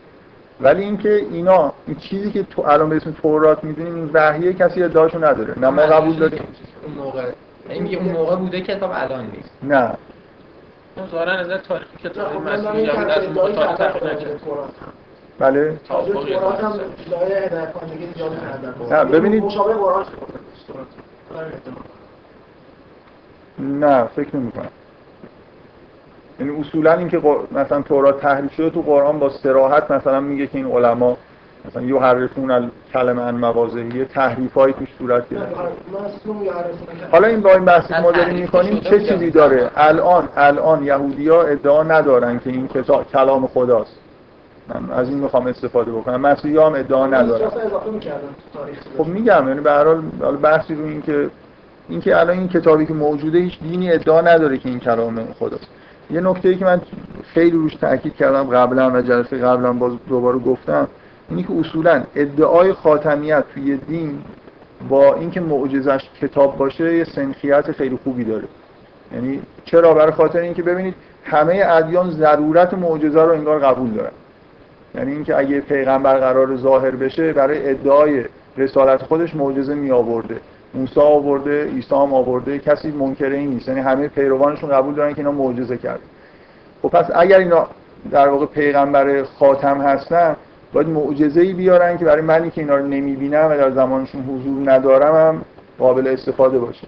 ولی 0.62 0.84
اینکه 0.84 1.16
اینا 1.16 1.74
این 1.88 1.96
چیزی 1.96 2.32
که 2.32 2.44
تو 2.44 2.62
الان 2.62 2.90
به 2.90 2.96
اسم 2.96 3.12
تورات 3.12 3.64
می‌دونیم 3.64 3.96
این 3.96 4.10
وحیه 4.14 4.54
کسی 4.54 4.84
ادعاشو 4.84 5.26
نداره. 5.26 5.60
نه 5.60 5.70
ما 5.70 5.82
قبول 5.82 6.16
داریم. 6.16 6.48
اون 6.84 6.94
موقع. 6.94 7.32
این 7.70 7.96
اون 7.96 8.12
موقع 8.12 8.36
بوده 8.36 8.62
کتاب 8.62 8.92
الان 8.94 9.26
نیست. 9.36 9.50
نه. 9.64 9.94
اون 10.96 11.08
ظاهرا 11.12 11.32
از 11.32 11.48
تاریخی 11.48 11.98
کتاب 12.04 12.28
خب 12.28 12.42
مسیحی 12.42 12.90
از. 12.90 13.24
بله. 15.40 15.80
نه، 18.90 19.04
ببینید-. 19.04 19.44
آره، 21.36 21.46
احتمال. 21.54 21.84
نه 23.60 24.04
فکر 24.04 24.36
نمی 24.36 24.52
کنم 24.52 24.68
یعنی 26.40 26.62
اصولا 26.62 26.94
اینکه 26.94 27.20
قر- 27.20 27.48
مثلا 27.52 27.82
تورات 27.82 28.20
تحریف 28.22 28.54
شده 28.54 28.70
تو 28.70 28.82
قرآن 28.82 29.20
با 29.20 29.30
سراحت 29.30 29.92
مثلا 29.92 30.20
میگه 30.20 30.48
که 30.48 30.58
این 30.58 30.72
علما 30.72 31.18
مثلا 31.66 31.82
یحرفون 31.82 32.52
الکلمه 32.52 33.22
عن 33.22 33.36
مواضعی 33.36 34.06
تحریفایی 34.06 34.74
توش 34.74 34.88
صورت 35.00 35.30
گرفته. 35.30 35.56
حالا 37.12 37.28
این 37.28 37.42
با 37.42 37.54
این 37.54 37.66
بحثی 37.66 37.88
که 37.94 38.00
ما 38.00 38.12
داریم 38.12 38.36
می‌کنیم 38.36 38.80
چه 38.80 39.00
چیزی 39.00 39.32
داره؟ 39.32 39.72
الان 39.76 40.30
الان 40.36 40.84
یهودیا 40.84 41.42
ادعا 41.42 41.84
ندارن 41.84 42.40
که 42.40 42.50
این 42.50 42.68
کتاب 42.68 43.12
کلام 43.12 43.48
خداست. 43.48 44.00
من 44.68 44.92
از 44.94 45.10
این 45.10 45.18
می‌خوام 45.20 45.48
استفاده 45.48 45.92
بکنم. 45.92 46.22
مسیحی 46.22 46.58
هم 46.58 46.74
ادعا 46.76 47.08
ندارن. 47.08 47.48
اصلا 47.48 47.62
اضافه 47.62 47.90
می‌کردن 47.90 48.20
تو 48.54 48.60
تاریخ. 48.60 48.78
خب 48.98 49.06
میگم 49.08 49.48
یعنی 49.48 49.60
به 49.62 49.72
هر 49.72 49.84
حال 49.84 50.04
حالا 50.22 50.38
بحثی 50.38 50.76
رو 50.76 50.86
این 50.86 51.02
که 51.02 51.30
اینکه 51.90 52.20
الان 52.20 52.38
این 52.38 52.48
کتابی 52.48 52.86
که 52.86 52.94
موجوده 52.94 53.38
هیچ 53.40 53.60
دینی 53.60 53.92
ادعا 53.92 54.22
نداره 54.22 54.58
که 54.58 54.70
این 54.70 54.80
کلام 54.80 55.28
خداست. 55.40 55.68
یه 56.12 56.22
نکته 56.22 56.50
ای 56.50 56.56
که 56.56 56.66
من 56.66 56.82
خیلی 57.34 57.58
روش 57.58 57.76
تاکید 57.76 58.16
کردم 58.16 58.44
قبلا 58.44 58.92
و 58.92 59.02
جلسه 59.02 59.38
قبلا 59.38 59.74
باز 59.74 59.94
دوباره 60.10 60.38
گفتم 60.38 60.88
اینی 61.30 61.44
که 61.44 61.54
اصولا 61.60 62.04
ادعای 62.16 62.74
خاتمیت 62.74 63.44
توی 63.54 63.78
دین 63.78 64.22
با 64.90 65.14
اینکه 65.14 65.42
معجزش 65.42 66.10
کتاب 66.22 66.58
باشه 66.58 66.98
یه 66.98 67.04
سنخیت 67.04 67.72
خیلی 67.72 68.00
خوبی 68.04 68.24
داره. 68.24 68.48
یعنی 69.14 69.42
چرا؟ 69.66 69.94
برای 69.94 70.12
خاطر 70.12 70.40
اینکه 70.40 70.64
ببینید 70.64 70.96
همه 71.24 71.64
ادیان 71.68 72.12
ضرورت 72.12 72.74
معجزه 72.74 73.22
رو 73.22 73.32
انگار 73.32 73.60
قبول 73.60 73.90
دارن. 73.90 74.12
یعنی 74.96 75.12
اینکه 75.12 75.38
اگه 75.38 75.62
پیغمبر 75.62 76.20
قرار 76.20 76.56
ظاهر 76.56 76.92
بشه 76.92 77.34
برای 77.34 77.70
ادعای 77.70 78.26
رسالت 78.58 79.04
خودش 79.04 79.36
معجزه 79.36 79.76
می 79.76 79.92
آورده 79.92 80.36
موسی 80.74 81.00
آورده 81.00 81.66
عیسی 81.66 81.96
هم 81.96 82.14
آورده 82.14 82.60
کسی 82.60 82.92
منکر 82.92 83.26
این 83.26 83.50
نیست. 83.50 83.68
یعنی 83.68 83.80
همه 83.80 84.08
پیروانشون 84.08 84.70
قبول 84.70 84.96
دارن 84.96 85.14
که 85.14 85.20
اینا 85.20 85.32
معجزه 85.32 85.78
کرده. 85.78 86.04
خب 86.82 86.90
پس 86.90 87.06
اگر 87.16 87.40
اینا 87.40 87.68
در 88.12 88.30
واقع 88.30 88.46
پیغمبر 88.46 89.24
خاتم 89.24 89.82
هستن 89.82 90.36
باید 90.74 90.88
معجزه 90.88 91.42
ای 91.42 91.54
بیارن 91.54 91.98
که 91.98 92.06
برای 92.06 92.22
منی 92.22 92.50
که 92.50 92.62
اینا 92.62 92.76
رو 92.76 92.88
نمی‌بینم 92.88 93.48
و 93.52 93.58
در 93.58 93.72
زمانشون 93.72 94.22
حضور 94.22 94.72
ندارم 94.72 95.16
هم 95.16 95.42
قابل 95.80 96.08
استفاده 96.08 96.60
باشه. 96.60 96.88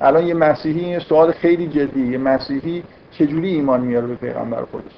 الان 0.00 0.26
یه 0.26 0.34
مسیحی 0.34 0.88
یه 0.88 0.98
سوال 0.98 1.32
خیلی 1.32 1.68
جدی 1.68 2.06
یه 2.06 2.18
مسیحی 2.18 2.82
چجوری 3.10 3.48
ایمان 3.48 3.80
میاره 3.80 4.06
به 4.06 4.14
پیغمبر 4.14 4.62
خودش؟ 4.70 4.92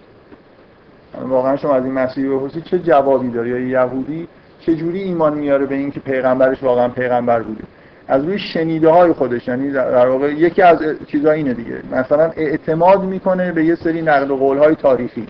یعنی 1.14 1.30
واقعا 1.30 1.56
شما 1.56 1.74
از 1.74 1.84
این 1.84 1.94
مسیحی 1.94 2.28
بپرسید 2.28 2.64
چه 2.64 2.78
جوابی 2.78 3.30
داره؟ 3.30 3.48
یا 3.50 3.58
یهودی 3.58 4.28
چه 4.60 4.74
جوری 4.74 5.02
ایمان 5.02 5.34
میاره 5.34 5.66
به 5.66 5.74
اینکه 5.74 6.00
پیغمبرش 6.00 6.62
واقعا 6.62 6.88
پیغمبر 6.88 7.42
بوده؟ 7.42 7.64
از 8.08 8.24
روی 8.24 8.38
شنیده 8.38 8.88
های 8.88 9.12
خودش 9.12 9.48
یعنی 9.48 9.70
در 9.70 10.08
واقع 10.08 10.32
یکی 10.32 10.62
از 10.62 10.78
چیزا 11.06 11.30
اینه 11.30 11.54
دیگه. 11.54 11.82
مثلا 11.92 12.30
اعتماد 12.36 13.02
می‌کنه 13.02 13.52
به 13.52 13.64
یه 13.64 13.74
سری 13.74 14.02
نقل 14.02 14.30
و 14.30 14.36
قول 14.36 14.58
های 14.58 14.74
تاریخی. 14.74 15.26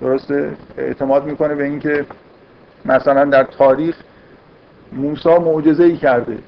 درسته؟ 0.00 0.50
اعتماد 0.78 1.24
می‌کنه 1.26 1.54
به 1.54 1.64
اینکه 1.64 2.04
مثلا 2.84 3.24
در 3.24 3.42
تاریخ 3.42 3.96
موسی 4.92 5.28
معجزه 5.28 5.84
ای 5.84 5.96
کرده. 5.96 6.38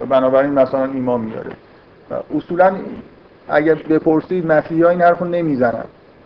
و 0.00 0.06
بنابراین 0.06 0.52
مثلا 0.52 0.84
ایمان 0.84 1.20
میاره 1.20 1.50
و 2.10 2.36
اصولا 2.36 2.76
اگر 3.48 3.74
بپرسید 3.74 4.46
مسیحی 4.46 4.82
ها 4.82 4.90
این 4.90 5.00
حرف 5.00 5.18
رو 5.18 5.26
نمی‌زنن. 5.26 5.84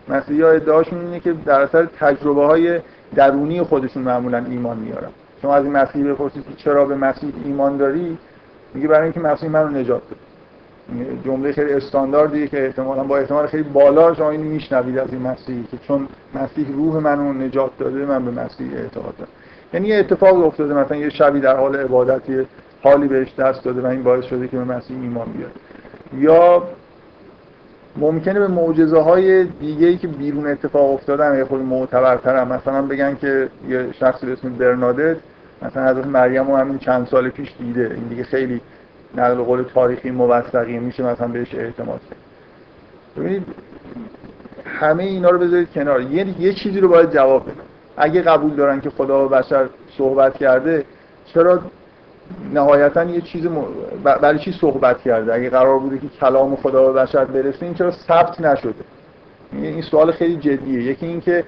مسیحی 0.09 0.43
ها 0.43 0.49
ادعاشون 0.49 1.01
اینه 1.01 1.21
که 1.21 1.33
در 1.33 1.61
اثر 1.61 1.89
تجربه 2.01 2.47
های 2.47 2.81
درونی 3.15 3.63
خودشون 3.63 4.03
معمولا 4.03 4.45
ایمان 4.51 4.77
میارن 4.77 5.11
شما 5.43 5.55
از 5.55 5.65
این 5.65 5.73
مسیحی 5.73 6.05
بپرسید 6.05 6.45
که 6.45 6.55
چرا 6.57 6.85
به 6.85 6.97
مسیح 6.97 7.33
ایمان 7.45 7.77
داری 7.77 8.19
میگه 8.75 8.89
برای 8.89 9.05
اینکه 9.05 9.21
مسیح 9.21 9.49
منو 9.49 9.69
نجات 9.69 10.03
داد 10.11 10.19
این 10.93 11.23
جمله 11.25 11.53
خیلی 11.53 11.73
استانداردیه 11.73 12.47
که 12.47 12.67
احتمالا 12.67 13.05
با 13.05 13.19
احتمال 13.19 13.47
خیلی 13.47 13.63
بالا 13.63 14.15
شما 14.15 14.31
اینو 14.31 14.45
میشنوید 14.45 14.99
از 14.99 15.13
این 15.13 15.23
مسیحی 15.23 15.65
که 15.71 15.79
چون 15.89 16.09
مسیح 16.35 16.67
روح 16.73 16.97
منو 16.97 17.33
نجات 17.33 17.71
داده 17.79 18.05
من 18.05 18.25
به 18.25 18.31
مسیح 18.31 18.73
اعتقاد 18.77 19.17
دارم. 19.17 19.31
یعنی 19.73 19.89
یه 19.89 19.97
اتفاق 19.97 20.47
افتاده 20.47 20.75
مثلا 20.75 20.97
یه 20.97 21.11
شبی 21.11 21.41
در 21.41 21.57
حال 21.57 21.77
عبادت 21.77 22.29
یه 22.29 22.47
حالی 22.83 23.09
بهش 23.09 23.35
دست 23.35 23.65
داده 23.65 23.81
و 23.81 23.87
این 23.87 24.03
باعث 24.03 24.25
شده 24.25 24.49
که 24.49 24.57
به 24.57 24.65
مسیح 24.65 24.97
ایمان 25.01 25.29
بیاره 25.33 25.53
یا 26.13 26.63
ممکنه 27.99 28.41
به 28.41 28.49
معجزه 28.49 28.99
های 28.99 29.45
دیگه 29.45 29.87
ای 29.87 29.97
که 29.97 30.09
بیرون 30.09 30.47
اتفاق 30.47 30.91
افتادن 30.91 31.39
یه 31.39 31.45
خود 31.45 31.61
معتبرترن. 31.61 32.49
مثلا 32.49 32.83
بگن 32.83 33.17
که 33.17 33.49
یه 33.69 33.93
شخصی 33.93 34.27
به 34.27 34.33
اسم 34.33 34.49
برنادت 34.49 35.17
مثلا 35.63 35.91
حضرت 35.91 36.07
مریم 36.07 36.51
رو 36.51 36.57
همین 36.57 36.79
چند 36.79 37.07
سال 37.07 37.29
پیش 37.29 37.53
دیده. 37.59 37.91
این 37.95 38.05
دیگه 38.09 38.25
خیلی 38.25 38.61
نقل 39.17 39.35
قول 39.35 39.63
تاریخی 39.63 40.11
موثقیه 40.11 40.81
میشه 40.81 41.03
مثلا 41.03 41.29
بهش 41.29 41.55
اعتماد 41.55 42.01
کرد 42.11 42.19
ببینید 43.17 43.43
همه 44.65 45.05
اینا 45.05 45.31
رو 45.31 45.39
بذارید 45.39 45.73
کنار. 45.73 46.01
یه, 46.01 46.41
یه 46.41 46.55
چیزی 46.55 46.81
رو 46.81 46.89
باید 46.89 47.13
جواب 47.13 47.43
بدن. 47.43 47.55
اگه 47.97 48.23
قبول 48.23 48.55
دارن 48.55 48.81
که 48.81 48.91
خدا 48.91 49.27
و 49.27 49.29
بشر 49.29 49.69
صحبت 49.99 50.37
کرده 50.37 50.85
چرا 51.27 51.61
نهایتا 52.55 53.05
یه 53.05 53.21
چیز 53.21 53.47
م... 53.47 53.65
برای 54.05 54.39
چی 54.39 54.53
صحبت 54.53 55.03
کرده؟ 55.03 55.35
اگه 55.35 55.51
قرار 55.51 55.79
بوده 55.79 55.99
که 55.99 56.09
کلام 56.21 56.57
خدا 56.57 56.93
به 56.93 57.01
بشر 57.01 57.25
برسه 57.25 57.63
این 57.63 57.75
چرا 57.75 57.91
ثبت 57.91 58.41
نشده؟ 58.41 58.85
این 59.53 59.83
سوال 59.83 60.13
خیلی 60.13 60.37
جدیه. 60.37 60.83
یکی 60.83 61.07
اینکه 61.07 61.45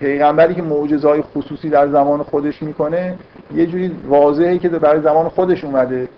پیغمبری 0.00 0.54
که 0.54 0.62
معجزه‌های 0.62 1.22
خصوصی 1.22 1.68
در 1.68 1.88
زمان 1.88 2.22
خودش 2.22 2.62
می‌کنه 2.62 3.14
یه 3.54 3.66
جوری 3.66 3.96
واضحه 4.08 4.58
که 4.58 4.68
برای 4.68 5.00
زمان 5.00 5.28
خودش 5.28 5.64
اومده 5.64 6.08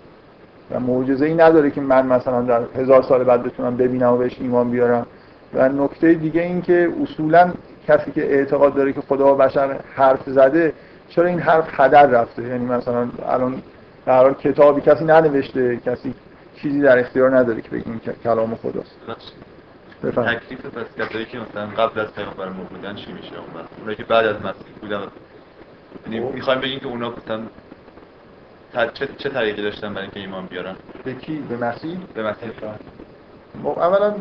و 0.70 0.80
معجزه 0.80 1.26
ای 1.26 1.35
نداره 1.35 1.70
که 1.70 1.80
من 1.80 2.06
مثلا 2.06 2.42
در 2.42 2.62
هزار 2.76 3.02
سال 3.02 3.25
بعد 3.25 3.42
بتونم 3.42 3.76
ببینم 3.76 4.12
و 4.12 4.16
بهش 4.16 4.37
ایمان 4.40 4.70
بیارم. 4.70 5.06
و 5.54 5.68
نکته 5.68 6.14
دیگه 6.14 6.42
این 6.42 6.62
که 6.62 6.92
اصولا 7.02 7.52
کسی 7.88 8.12
که 8.12 8.35
اعتقاد 8.35 8.75
داره 8.75 8.92
که 8.92 9.00
خدا 9.00 9.35
و 9.35 9.37
بشر 9.37 9.76
حرف 9.94 10.30
زده 10.30 10.73
چرا 11.09 11.26
این 11.26 11.40
حرف 11.40 11.80
هدر 11.80 12.06
رفته؟ 12.06 12.42
یعنی 12.42 12.64
مثلا 12.64 13.09
الان 13.28 13.62
در 14.11 14.17
حال 14.17 14.35
کتابی 14.35 14.81
کسی 14.81 15.05
ننوشته 15.05 15.76
کسی 15.76 16.14
چیزی 16.57 16.81
در 16.81 16.99
اختیار 16.99 17.37
نداره 17.37 17.61
که 17.61 17.71
بگه 17.71 17.85
این 17.87 18.00
کلام 18.25 18.55
خداست. 18.55 18.97
بفهم 20.05 20.35
تکلیف 20.35 20.67
پس 20.67 20.87
کسایی 20.99 21.25
که 21.25 21.38
مثلا 21.38 21.67
قبل 21.67 22.00
از 22.00 22.14
پیغمبر 22.14 22.49
ما 22.49 22.64
بودن 22.64 22.95
چی 22.95 23.12
میشه؟ 23.12 23.33
اون 23.38 23.64
اونایی 23.79 23.97
که 23.97 24.05
بعد 24.05 24.26
از 24.26 24.37
مسیح 24.37 24.75
بودن. 24.81 25.02
یعنی 26.07 26.21
می‌خوایم 26.21 26.61
بگیم 26.61 26.81
که 26.81 26.87
اونا 26.87 27.11
مثلا 27.11 28.87
چه 28.95 29.09
چه 29.19 29.29
طریقی 29.29 29.62
داشتن 29.62 29.95
برای 29.95 30.02
اینکه 30.02 30.21
ایمان 30.21 30.47
بیارن؟ 30.47 30.76
به 31.05 31.14
کی؟ 31.14 31.45
به 31.49 31.57
مسیح؟ 31.57 31.99
به 32.14 32.23
مسیح. 32.23 32.50
خب 33.62 33.79
اولا 33.79 34.14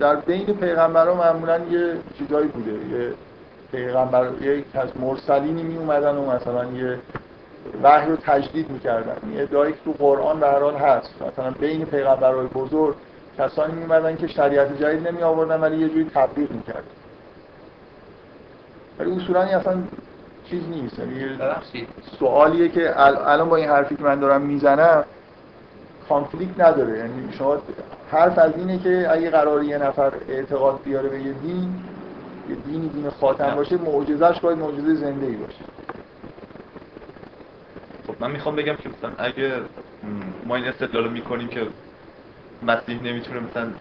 در 0.00 0.16
بین 0.16 0.46
پیغمبران 0.46 1.16
معمولا 1.16 1.58
یه 1.58 1.94
چیزایی 2.18 2.48
بوده. 2.48 2.72
یه 2.72 3.14
پیغمبر 3.72 4.28
یک 4.40 4.64
از 4.74 4.96
مرسلینی 4.96 5.62
می 5.62 5.76
اومدن 5.76 6.16
و 6.16 6.30
مثلا 6.30 6.64
یه 6.64 6.98
وحی 7.82 8.10
رو 8.10 8.16
تجدید 8.16 8.70
می‌کردن. 8.70 9.16
یه 9.34 9.42
ادعایی 9.42 9.72
که 9.72 9.78
تو 9.84 9.92
قرآن 9.92 10.40
به 10.40 10.46
هر 10.46 10.58
حال 10.58 10.76
هست. 10.76 11.22
مثلا 11.22 11.50
بین 11.50 11.84
پیغمبرهای 11.84 12.46
بزرگ 12.46 12.94
کسانی 13.38 13.72
می 13.72 13.82
اومدن 13.82 14.16
که 14.16 14.26
شریعت 14.26 14.82
جدید 14.82 15.08
نمی 15.08 15.22
آوردن 15.22 15.60
ولی 15.60 15.76
یه 15.76 15.88
جوری 15.88 16.10
تبلیغ 16.14 16.50
می‌کردن. 16.50 16.82
ولی 18.98 19.16
اصولا 19.16 19.40
اصلا 19.40 19.76
چیز 20.44 20.68
نیست. 20.68 20.98
یعنی 20.98 21.38
سوالیه 22.18 22.68
که 22.68 23.00
الان 23.00 23.48
با 23.48 23.56
این 23.56 23.68
حرفی 23.68 23.96
که 23.96 24.02
من 24.02 24.20
دارم 24.20 24.42
می‌زنم 24.42 25.04
کانفلیکت 26.08 26.60
نداره. 26.60 26.98
یعنی 26.98 27.32
شما 27.32 27.56
حرف 28.10 28.38
از 28.38 28.52
اینه 28.56 28.78
که 28.78 29.06
اگه 29.10 29.30
قرار 29.30 29.64
یه 29.64 29.78
نفر 29.78 30.12
اعتقاد 30.28 30.80
بیاره 30.84 31.08
به 31.08 31.22
یه 31.22 31.32
دین 31.32 31.74
یه 32.48 32.54
دینی 32.54 32.88
دین 32.88 33.10
خاتم 33.10 33.54
باشه 33.56 33.76
معجزهش 33.76 34.40
باید 34.40 34.58
معجزه 34.58 34.94
زنده 34.94 35.26
ای 35.26 35.36
باشه. 35.36 35.64
خب 38.06 38.14
من 38.20 38.30
می‌خوام 38.30 38.56
بگم 38.56 38.74
که 38.74 38.88
مثلا 38.88 39.10
اگه 39.18 39.52
ما 40.46 40.56
این 40.56 40.64
استدلال 40.64 41.08
می‌کنیم 41.08 41.48
که 41.48 41.66
مسیح 42.62 43.02
نمی‌تونه 43.02 43.40
مثلا 43.40 43.72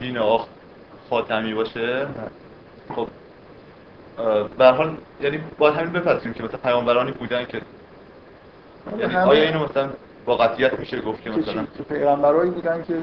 دین 0.00 0.18
آخ 0.18 0.46
خاتمی 1.10 1.54
باشه 1.54 2.06
خب 2.94 3.08
به 4.58 4.66
حال 4.66 4.96
یعنی 5.20 5.40
باید 5.58 5.74
همین 5.74 5.92
بپذیریم 5.92 6.34
که 6.34 6.42
مثلا 6.42 6.58
پیامبرانی 6.58 7.12
بودن 7.12 7.44
که 7.44 7.60
یعنی 8.98 9.16
آیا 9.16 9.42
اینو 9.42 9.64
مثلا 9.64 9.90
با 10.24 10.36
قطعیت 10.36 10.78
میشه 10.78 11.00
گفت 11.00 11.22
که 11.22 11.30
مثلا؟ 11.30 11.66
پیغمبرایی 11.88 12.50
بودن 12.50 12.82
که 12.82 12.94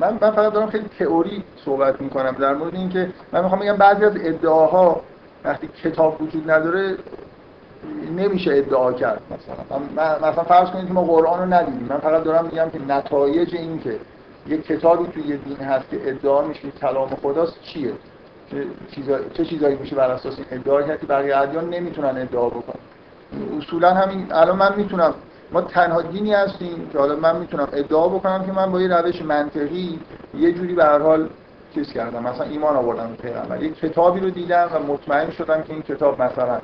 من 0.00 0.12
من 0.12 0.30
فقط 0.30 0.52
دارم 0.52 0.70
خیلی 0.70 0.88
تئوری 0.98 1.44
صحبت 1.64 2.00
می‌کنم 2.00 2.32
در 2.32 2.54
مورد 2.54 2.74
اینکه 2.74 3.12
من 3.32 3.42
می‌خوام 3.42 3.60
بگم 3.60 3.76
بعضی 3.76 4.04
از 4.04 4.12
ادعاها 4.20 5.00
وقتی 5.44 5.68
کتاب 5.84 6.22
وجود 6.22 6.50
نداره 6.50 6.96
نمیشه 8.16 8.50
ادعا 8.54 8.92
کرد 8.92 9.20
مثلا. 9.30 9.78
مثلا 10.30 10.44
فرض 10.44 10.68
کنید 10.68 10.86
که 10.86 10.92
ما 10.92 11.02
قرآن 11.02 11.40
رو 11.40 11.54
ندیدیم. 11.54 11.86
من 11.90 11.98
فقط 11.98 12.24
دارم 12.24 12.44
میگم 12.44 12.70
که 12.70 12.78
نتایج 12.88 13.54
این 13.54 13.80
که 13.80 13.98
یک 14.46 14.66
کتابی 14.66 15.06
توی 15.06 15.36
دین 15.36 15.56
هست 15.56 15.90
که 15.90 16.00
ادعا 16.04 16.42
میشه 16.42 16.70
کلام 16.80 17.08
خداست 17.08 17.60
چیه. 17.62 17.92
چه 19.34 19.44
چیزایی 19.44 19.76
میشه 19.76 19.96
بر 19.96 20.10
اساس 20.10 20.38
این 20.38 20.46
ادعا؟ 20.50 20.82
کرد 20.82 21.00
که 21.00 21.06
بقیه 21.06 21.36
ادیان 21.36 21.70
نمی‌تونن 21.70 22.18
ادعا 22.18 22.48
بکنن. 22.48 22.80
اصولا 23.58 23.94
همین 23.94 24.26
الان 24.30 24.56
من 24.56 24.76
می‌تونم 24.76 25.14
ما 25.52 25.60
تنها 25.60 26.02
دینی 26.02 26.34
هستیم 26.34 26.88
که 26.92 26.98
حالا 26.98 27.16
من 27.16 27.36
می‌تونم 27.36 27.68
ادعا 27.72 28.08
بکنم 28.08 28.44
که 28.46 28.52
من 28.52 28.72
با 28.72 28.80
یه 28.80 28.88
روش 28.88 29.22
منطقی 29.22 30.00
یه 30.38 30.52
جوری 30.52 30.74
به 30.74 30.84
هر 30.84 30.98
حال 30.98 31.28
چیز 31.74 31.92
کردم. 31.92 32.22
مثلا 32.22 32.46
ایمان 32.46 32.76
آوردم 32.76 33.10
به 33.10 33.28
پیغمبر. 33.28 33.62
یک 33.62 33.78
کتابی 33.78 34.20
رو 34.20 34.30
دیدم 34.30 34.70
و 34.74 34.92
مطمئن 34.92 35.30
شدم 35.30 35.62
که 35.62 35.72
این 35.72 35.82
کتاب 35.82 36.22
مثلا 36.22 36.58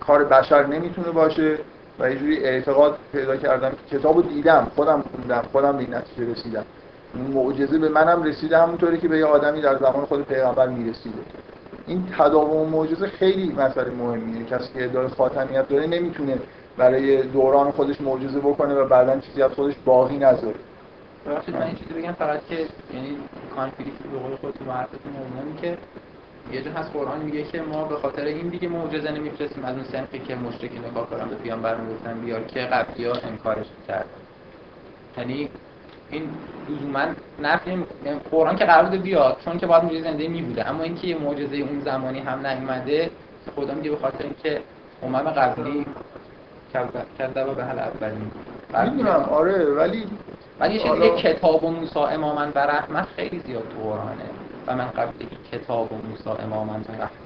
کار 0.00 0.24
بشر 0.24 0.66
نمی‌تونه 0.66 1.10
باشه 1.10 1.58
و 1.98 2.10
یه 2.10 2.18
جوری 2.18 2.44
اعتقاد 2.44 2.98
پیدا 3.12 3.36
کردم 3.36 3.70
که 3.70 3.98
کتابو 3.98 4.22
دیدم 4.22 4.70
خودم 4.76 5.04
خوندم 5.14 5.44
خودم 5.52 5.72
به 5.72 5.78
این 5.78 5.94
نتیجه 5.94 6.32
رسیدم. 6.32 6.64
معجزه 7.34 7.78
به 7.78 7.88
منم 7.88 8.22
رسیده 8.22 8.58
همونطوری 8.58 8.98
که 8.98 9.08
به 9.08 9.18
یه 9.18 9.24
آدمی 9.26 9.60
در 9.60 9.78
زمان 9.78 10.04
خود 10.04 10.22
پیغمبر 10.22 10.68
می‌رسیده. 10.68 11.18
این 11.86 12.06
تداوم 12.18 12.68
معجزه 12.68 13.06
خیلی 13.06 13.52
مسئله 13.52 13.90
مهمیه. 13.90 14.44
کسی 14.44 14.72
که 14.74 14.84
ادعای 14.84 15.08
خاتمیت 15.08 15.68
داره 15.68 15.86
نمی‌تونه 15.86 16.38
برای 16.76 17.22
دوران 17.22 17.70
خودش 17.70 18.00
معجزه 18.00 18.40
بکنه 18.40 18.74
و 18.74 18.88
بعدا 18.88 19.20
چیزی 19.20 19.42
از 19.42 19.50
خودش 19.50 19.74
باقی 19.84 20.16
نذاره. 20.16 20.54
من 21.26 21.62
این 21.62 21.76
چیزی 21.76 21.94
بگم 21.94 22.12
فقط 22.12 22.46
که 22.46 22.54
یعنی 22.54 23.18
کانفلیکت 23.56 23.98
به 24.12 24.18
قول 24.18 24.36
خودتون 24.36 24.66
مهمه 24.68 25.60
که 25.60 25.78
یه 26.52 26.62
جا 26.62 26.70
هست 26.72 26.92
قرآن 26.92 27.20
میگه 27.20 27.42
که 27.42 27.62
ما 27.62 27.84
به 27.84 27.96
خاطر 27.96 28.24
این 28.24 28.48
دیگه 28.48 28.68
معجزه 28.68 29.10
نمیفرستیم. 29.10 29.64
از 29.64 29.74
اون 29.74 29.84
سنفی 29.84 30.18
که 30.18 30.34
مشرکی 30.34 30.78
نگاه 30.78 31.10
کردن 31.10 31.28
به 31.28 31.34
پیامبر 31.34 31.76
می‌گفتن 31.76 32.20
بیار 32.20 32.44
که 32.44 32.60
قبلی 32.60 33.04
ها 33.04 33.14
انکارش 33.14 33.66
کرد. 33.88 34.06
یعنی 35.18 35.48
این 36.10 36.22
لزوما 36.68 37.04
نفی 37.42 37.70
یعنی 38.04 38.20
قرآن 38.30 38.56
که 38.56 38.64
قرار 38.64 38.96
بیاد 38.96 39.36
چون 39.44 39.58
که 39.58 39.66
باید 39.66 39.84
معجزه 39.84 40.02
زنده 40.02 40.28
می 40.28 40.42
بوده 40.42 40.68
اما 40.70 40.82
اینکه 40.82 41.06
یه 41.06 41.18
معجزه 41.18 41.56
اون 41.56 41.80
زمانی 41.80 42.18
هم 42.18 42.46
نیومده 42.46 43.10
خدا 43.56 43.74
میگه 43.74 43.90
به 43.90 43.96
خاطر 43.96 44.24
اینکه 44.24 44.60
امم 45.02 45.18
قبلی 45.18 45.86
کذب 46.74 47.56
به 47.56 47.64
حل 47.64 47.78
اولین. 47.78 48.30
می‌دونم 48.84 49.28
آره 49.30 49.64
ولی 49.64 50.06
ولی 50.60 50.74
یه 50.74 51.10
کتاب 51.16 51.64
و 51.64 51.70
موسی 51.70 51.98
اماما 51.98 52.46
و 52.54 52.58
رحمت 52.58 53.06
خیلی 53.16 53.42
زیاد 53.46 53.62
تو 53.62 53.82
قرآنه. 53.82 54.24
و 54.66 54.76
من 54.76 54.88
قبل 54.88 55.12
کتاب 55.52 55.92
و 55.92 55.94
موسی 55.94 56.42
اماما 56.44 56.80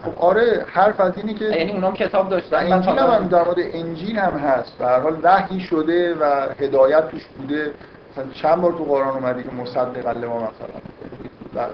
خب 0.04 0.18
آره 0.18 0.64
حرف 0.68 1.00
از 1.00 1.12
اینه 1.16 1.34
که 1.34 1.44
یعنی 1.44 1.72
اونام 1.72 1.94
کتاب 1.94 2.28
داشتن. 2.28 2.72
انجیل 2.72 2.98
هم 2.98 3.28
در 3.28 3.44
مورد 3.44 3.58
انجیل 3.58 4.18
هم 4.18 4.38
هست. 4.38 4.78
به 4.78 4.86
هر 4.86 5.00
حال 5.00 5.18
وحی 5.22 5.60
شده 5.60 6.14
و 6.14 6.48
هدایت 6.60 7.08
توش 7.08 7.24
بوده. 7.38 7.70
مثلا 8.12 8.32
چند 8.42 8.60
بار 8.60 8.72
تو 8.72 8.84
قرآن 8.84 9.08
اومده 9.08 9.42
که 9.42 9.50
مصدق 9.50 10.08
لما 10.08 10.36
مثلا. 10.36 10.80
و 11.54 11.66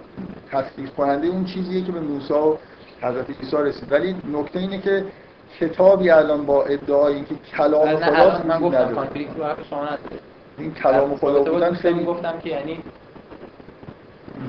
تصدیق 0.52 0.95
کننده 0.95 1.26
اون 1.26 1.45
چیزیه 1.45 1.85
که 1.85 1.92
به 1.92 2.00
موسی 2.00 2.33
و 2.33 2.57
حضرت 3.02 3.31
عیسی 3.40 3.57
رسید. 3.57 3.92
ولی 3.92 4.16
نکته 4.33 4.59
اینه 4.59 4.78
که 4.78 5.04
کتابی 5.61 6.11
الان 6.11 6.47
با 6.47 6.64
ادعای 6.64 7.25
که 7.25 7.35
کلام 7.57 7.97
خدا 7.97 8.42
من 8.49 8.61
گفتم 8.61 8.95
کانفلیکت 8.95 9.37
رو 9.37 9.45
حرف 9.45 9.69
شما 9.71 9.88
این 10.59 10.75
کلام 10.75 11.16
خدا 11.16 11.42
بودن 11.42 11.75
خیلی 11.75 12.05
گفتم 12.05 12.38
که 12.38 12.48
یعنی 12.48 12.83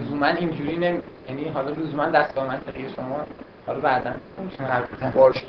لزوما 0.02 0.26
اینجوری 0.26 0.78
نمی 0.78 1.00
یعنی 1.30 1.50
حالا 1.50 1.70
لزوما 1.70 2.06
دستگاه 2.06 2.48
منطقی 2.48 2.90
شما 2.96 3.26
حالا 3.68 3.80
بعدا 3.80 4.14
باشه. 5.16 5.42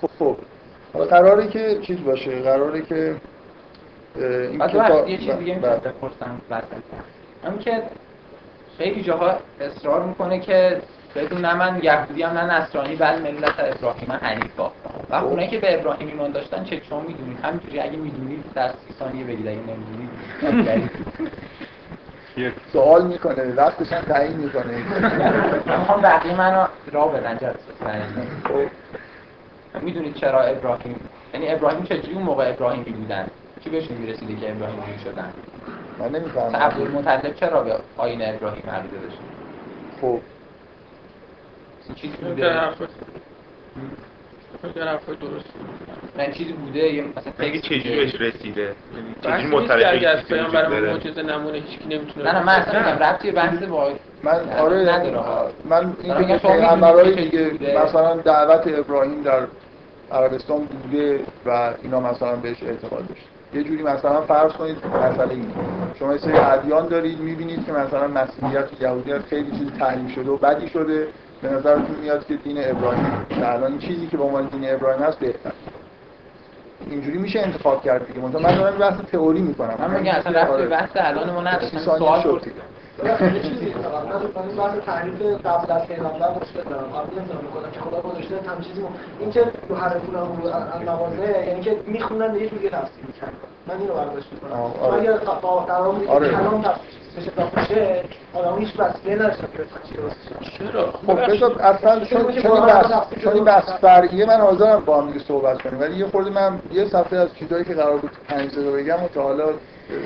خب 0.00 0.10
خب. 0.18 0.36
حالا 0.92 1.04
قراره 1.04 1.48
که 1.48 1.78
چیز 1.82 2.04
باشه 2.04 2.42
قراره 2.42 2.82
که 2.82 3.16
این 4.16 4.58
کتاب 4.58 5.08
یه 5.08 5.18
چیز 5.18 5.30
دیگه 5.30 5.54
میشه 5.54 5.68
بپرسم 5.68 6.40
همین 7.44 7.58
که 7.58 7.82
خیلی 8.78 9.02
جاها 9.02 9.38
اصرار 9.60 10.06
می‌کنه 10.06 10.40
که 10.40 10.80
بدون 11.14 11.40
نه 11.40 11.54
من 11.54 11.80
یهودی 11.82 12.22
هم 12.22 12.38
نه 12.38 12.60
نصرانی 12.60 12.96
بل 12.96 13.22
ملت 13.22 13.54
ابراهیم 13.58 14.12
حنیفا 14.12 14.70
و 15.10 15.14
اونایی 15.14 15.48
که 15.48 15.58
به 15.58 15.80
ابراهیم 15.80 16.08
ایمان 16.08 16.32
داشتن 16.32 16.64
چه 16.64 16.80
چون 16.80 17.04
می‌دونید؟ 17.06 17.38
همینجوری 17.42 17.80
اگه 17.80 17.96
می‌دونید 17.96 18.44
در 18.54 18.68
سی 18.68 18.94
ثانیه 18.98 19.24
بگید 19.24 19.48
اگه 19.48 19.58
نمی‌دونید. 19.58 20.10
سوال 22.72 23.06
می‌کنه 23.06 23.54
وقتش 23.54 23.92
هم 23.92 24.02
تعیین 24.02 24.36
می‌کنه. 24.36 24.78
من 25.66 25.78
می‌خوام 25.78 26.02
بقیه 26.02 26.36
منو 26.36 26.66
را 26.92 27.06
بدن 27.06 27.38
می‌دونید 29.82 30.14
چرا 30.14 30.40
ابراهیم 30.42 31.00
یعنی 31.34 31.50
ابراهیم 31.50 31.84
چجوری 31.84 32.14
اون 32.14 32.22
موقع 32.22 32.48
ابراهیمی 32.48 32.90
بودن 32.90 33.26
کی 33.60 33.70
بهشون 33.70 33.96
می‌رسیده 33.96 34.36
که 34.36 34.52
ابراهیمی 34.52 34.98
شدن؟ 35.04 35.32
من 35.98 36.08
نمی‌فهمم. 36.08 36.56
عبدالمطلب 36.56 37.34
چرا 37.34 37.62
به 37.62 37.76
آین 37.96 38.34
ابراهیم 38.34 38.70
عقیده 38.70 38.96
داشت؟ 38.96 39.18
خب. 40.00 40.20
چیزی 41.94 42.16
بوده؟ 42.16 42.60
درست 45.20 45.44
من 46.18 46.32
چیزی 46.32 46.52
بوده 46.52 46.78
یه 46.78 47.04
مثلا 47.16 47.32
اگه 47.38 47.60
چجوری 47.60 47.96
بهش 47.96 48.14
رسیده؟ 48.20 48.74
یعنی 49.22 49.42
چجوری 49.42 49.84
اگه 49.84 50.08
از 50.08 50.24
پیامبر 50.24 50.68
معجزه 50.68 51.22
نمونه 51.22 51.58
هیچ 51.58 51.78
کی 51.78 51.88
نمی‌تونه 51.88 52.26
نه 52.26 52.38
نه 52.38 52.44
من 52.44 52.52
اصلا 52.52 52.78
میگم 52.78 53.04
ربطی 53.04 53.30
بحث 53.30 53.62
با 53.62 53.92
من 54.22 54.58
آره 54.58 55.02
من 55.64 55.96
این 56.02 56.26
که 56.28 56.38
پیغمبرای 56.38 57.14
دیگه 57.14 57.50
مثلا 57.84 58.16
دعوت 58.16 58.62
ابراهیم 58.66 59.22
در 59.22 59.46
عربستان 60.12 60.58
بوده 60.64 61.20
و 61.46 61.74
اینا 61.82 62.00
مثلا 62.00 62.36
بهش 62.36 62.62
اعتقاد 62.62 63.08
داشت. 63.08 63.22
یه 63.54 63.62
جوری 63.62 63.82
مثلا 63.82 64.20
فرض 64.20 64.52
کنید 64.52 64.76
مسئله 64.86 65.30
این 65.30 65.52
شما 65.98 66.12
یه 66.12 66.18
سری 66.18 66.32
ادیان 66.38 66.88
دارید 66.88 67.20
می‌بینید 67.20 67.66
که 67.66 67.72
مثلا 67.72 68.08
مسیحیت 68.08 68.68
یهودیت 68.80 69.22
خیلی 69.22 69.50
چیز 69.50 69.78
تحریم 69.78 70.08
شده 70.08 70.30
و 70.30 70.36
بدی 70.36 70.68
شده. 70.68 71.08
به 71.42 71.48
نظرتون 71.48 71.96
میاد 72.02 72.26
که 72.26 72.36
دین 72.36 72.58
ابراهیم 72.64 73.26
الان 73.42 73.70
این 73.70 73.78
چیزی 73.78 74.06
که 74.06 74.16
به 74.16 74.22
عنوان 74.22 74.46
دین 74.46 74.74
ابراهیم 74.74 75.02
هست 75.02 75.18
بهتر؟ 75.18 75.52
اینجوری 76.90 77.18
میشه 77.18 77.40
انتخاب 77.40 77.82
کرد 77.82 78.06
دیگه. 78.06 78.20
من 78.20 78.30
دارم 78.30 78.78
بحث 78.78 79.00
تئوری 79.12 79.40
می‌کنم. 79.40 79.74
من 79.78 80.00
میگم 80.00 80.12
اصلا 80.12 80.32
رفت 80.32 80.68
بحث 80.68 80.90
الان 80.94 81.30
ما 81.30 81.40
نداشتم 81.40 81.78
سوال 81.78 82.22
پرسیدم 82.22 82.62
یه 83.04 83.42
چیزی 83.42 83.74
من 83.74 84.56
بحث 84.56 84.78
تعریف 84.86 85.22
قبل 85.46 85.72
از 85.72 85.86
پیغمبر 85.86 86.30
مشکل 86.30 86.70
دارم. 86.70 86.84
قبل 86.84 87.18
نمی‌دونم 87.18 87.40
می‌کنم 87.42 87.70
که 87.72 87.80
خدا 87.80 88.00
گذاشته 88.00 88.36
هم 88.50 88.60
چیزی 88.60 88.84
این 89.20 89.30
که 89.30 89.44
تو 89.68 89.74
حرفون 89.74 90.14
هم 90.14 90.90
نوازه 90.90 91.44
یعنی 91.46 91.60
که 91.60 91.76
می‌خونن 91.86 92.34
یه 92.34 92.48
جوری 92.48 92.68
تفسیر 92.68 93.04
می‌کنن. 93.06 93.32
من 93.66 93.80
اینو 93.80 93.94
برداشت 93.94 94.28
می‌کنم. 94.32 94.60
اگر 95.00 95.12
قرار 95.66 95.92
بود 95.92 96.06
کلام 96.06 96.62
تفسیر 96.62 96.97
بشه 97.18 97.30
باشه 97.30 98.04
آدم 98.34 98.58
هیچ 98.58 98.68
وسیله 98.78 99.14
نداشتن 99.14 99.46
که 99.54 99.64
چرا؟ 100.58 100.92
خب 101.06 101.26
بذار 101.26 101.62
اصلا 101.62 102.04
چون 102.04 102.42
چون 102.42 102.66
بس 102.66 103.22
چون 103.22 103.44
بس 103.44 103.62
فرعیه 103.80 104.26
من 104.26 104.40
حاضرم 104.40 104.84
با 104.84 105.00
هم 105.00 105.10
دیگه 105.10 105.24
صحبت 105.24 105.62
کنیم. 105.62 105.80
ولی 105.80 105.96
یه 105.96 106.06
خورده 106.06 106.30
من 106.30 106.60
یه 106.72 106.84
صفحه 106.84 107.18
از 107.18 107.28
چیزایی 107.34 107.64
که 107.64 107.74
قرار 107.74 107.96
بود 107.96 108.10
پنج 108.28 108.50
دقیقه 108.52 108.70
بگم 108.70 109.04
و 109.04 109.08
تا 109.08 109.22
حالا 109.22 109.44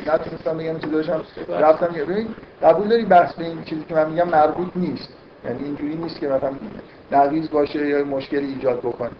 نتونستم 0.06 0.58
بگم 0.58 0.78
چیزاشم 0.78 1.22
رفتم 1.48 1.86
ببین 1.86 2.28
قبول 2.62 2.88
داری 2.88 3.04
بحث 3.04 3.34
به 3.34 3.44
این 3.44 3.64
چیزی 3.64 3.84
که 3.88 3.94
من 3.94 4.10
میگم 4.10 4.28
مربوط 4.28 4.68
نیست. 4.76 5.08
یعنی 5.44 5.64
اینجوری 5.64 5.94
نیست 5.94 6.20
که 6.20 6.28
مثلا 6.28 6.50
نقیض 7.12 7.48
باشه 7.50 7.88
یا 7.88 8.04
مشکلی 8.04 8.46
ایجاد 8.46 8.78
بکنه. 8.78 9.10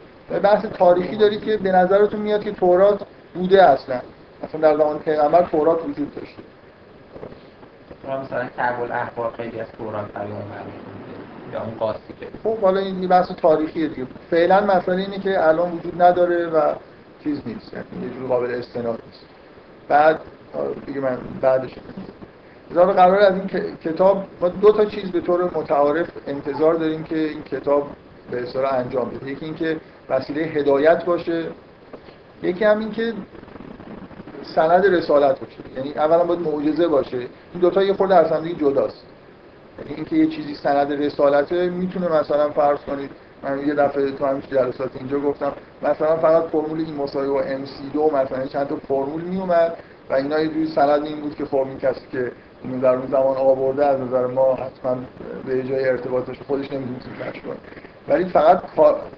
بحث 0.43 0.65
تاریخی 0.65 1.17
داری 1.17 1.39
که 1.39 1.57
به 1.57 1.73
نظرتون 1.73 2.21
میاد 2.21 2.45
که 2.45 2.53
تورات 2.53 3.01
بوده 3.35 3.63
اصلا. 3.63 4.01
اصلا 4.43 4.61
در 4.61 4.77
زمان 4.77 4.99
پیغمبر 4.99 5.43
تورات 5.43 5.79
وجود 5.89 6.15
داشته. 6.15 6.43
مثلا 8.09 8.49
کعب 8.57 8.83
الاحبار 8.83 9.33
خیلی 9.37 9.61
از 9.61 9.67
قرآن 9.79 10.05
پیام 10.05 10.43
یا 11.53 11.63
اون 11.63 11.75
قاسی 11.75 11.99
که 12.21 12.27
خب 12.45 12.59
حالا 12.59 12.81
این 12.81 13.09
بحث 13.09 13.31
تاریخیه 13.33 13.89
دیگه. 13.89 14.07
فعلا 14.31 14.61
مسئله 14.61 14.97
اینه 14.97 15.19
که 15.19 15.49
الان 15.49 15.73
وجود 15.73 16.03
نداره 16.03 16.47
و 16.47 16.75
چیز 17.25 17.41
نیست. 17.47 17.73
یعنی 17.73 18.07
یه 18.07 18.15
جور 18.15 18.29
قابل 18.29 18.55
استناد 18.55 19.03
نیست. 19.07 19.27
بعد 19.89 20.21
دیگه 20.87 21.01
من 21.01 21.19
بعدش 21.41 21.71
ظاهر 22.75 22.93
قرار 22.93 23.19
از 23.19 23.35
این 23.35 23.77
کتاب 23.85 24.25
ما 24.41 24.49
دو 24.49 24.73
تا 24.73 24.85
چیز 24.85 25.11
به 25.11 25.21
طور 25.21 25.45
متعارف 25.45 26.09
انتظار 26.27 26.75
داریم 26.75 27.05
که 27.05 27.19
این 27.19 27.43
کتاب 27.43 27.91
به 28.31 28.43
اصطلاح 28.43 28.75
انجام 28.75 29.11
بده. 29.11 29.31
یکی 29.31 29.45
اینکه 29.45 29.81
وسیله 30.09 30.43
هدایت 30.43 31.05
باشه. 31.05 31.47
یکی 32.43 32.65
هم 32.65 32.79
این 32.79 32.91
که 32.91 33.13
سند 34.43 34.87
رسالت 34.87 35.41
باشه. 35.41 35.77
یعنی 35.77 35.93
اولا 35.95 36.25
باید 36.25 36.41
معجزه 36.41 36.89
باشه. 36.89 37.17
این 37.19 37.61
دوتا 37.61 37.83
یه 37.83 37.93
خورده 37.93 38.15
از 38.15 38.33
هم 38.33 38.49
جداست. 38.49 39.07
یعنی 39.79 39.95
اینکه 39.95 40.17
یه 40.17 40.27
چیزی 40.27 40.55
سند 40.55 40.93
رسالته 40.93 41.71
می‌تونه 41.71 42.09
مثلا 42.09 42.51
فرض 42.51 42.79
کنید 42.79 43.11
من 43.43 43.67
یه 43.67 43.75
دفعه 43.75 44.11
تو 44.11 44.27
همین 44.27 44.43
جلسات 44.51 44.91
اینجا 44.95 45.21
گفتم 45.21 45.53
مثلا 45.83 46.17
فقط 46.17 46.43
فرمول 46.43 46.79
این 46.79 46.97
مساوی 46.97 47.29
با 47.29 47.41
ام 47.41 47.65
سی 47.65 47.91
دو 47.93 48.11
مثلا 48.15 48.47
چند 48.47 48.69
تا 48.69 48.77
فرمول 48.77 49.21
می 49.21 49.41
اومد 49.41 49.77
و 50.11 50.15
اینا 50.15 50.41
یه 50.41 50.49
جوری 50.49 50.67
سند 50.67 51.05
این 51.05 51.21
بود 51.21 51.37
که 51.37 51.45
خب 51.45 51.57
این 51.57 51.79
کسی 51.79 52.01
که 52.13 52.33
اینو 52.65 52.81
در 52.81 52.95
اون 52.95 53.07
زمان 53.07 53.37
آورده 53.37 53.87
از 53.87 54.01
نظر 54.01 54.27
ما 54.27 54.55
حتما 54.55 54.97
به 55.47 55.63
جای 55.63 55.89
ارتباطش 55.89 56.37
خودش 56.47 56.73
نمی‌تونه 56.73 57.17
کشف 57.21 57.43
کنه. 57.43 57.57
ولی 58.09 58.25
فقط 58.25 58.63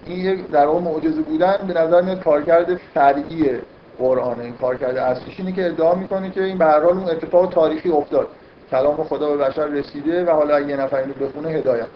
این 0.07 0.43
در 0.43 0.65
اون 0.65 0.83
معجزه 0.83 1.23
بودن 1.23 1.57
به 1.69 1.75
نظر 1.75 2.01
میاد 2.01 2.25
کارکرد 2.25 2.81
فرعی 2.95 3.51
قرآن 3.99 4.41
این 4.41 4.55
کارکرد 4.57 4.97
اصلیش 4.97 5.41
اینه 5.41 5.53
که 5.53 5.67
ادعا 5.67 5.95
می‌کنه 5.95 6.31
که 6.31 6.45
این 6.45 6.59
به 6.59 6.87
اون 6.87 7.11
اتفاق 7.11 7.53
تاریخی 7.53 7.91
افتاد. 7.91 8.29
کلام 8.71 9.05
خدا 9.05 9.37
به 9.37 9.45
بشر 9.45 9.67
رسیده 9.67 10.25
و 10.25 10.31
حالا 10.31 10.61
یه 10.61 10.77
نفر 10.77 10.97
اینو 10.97 11.13
بخونه 11.13 11.49
هدایت 11.49 11.87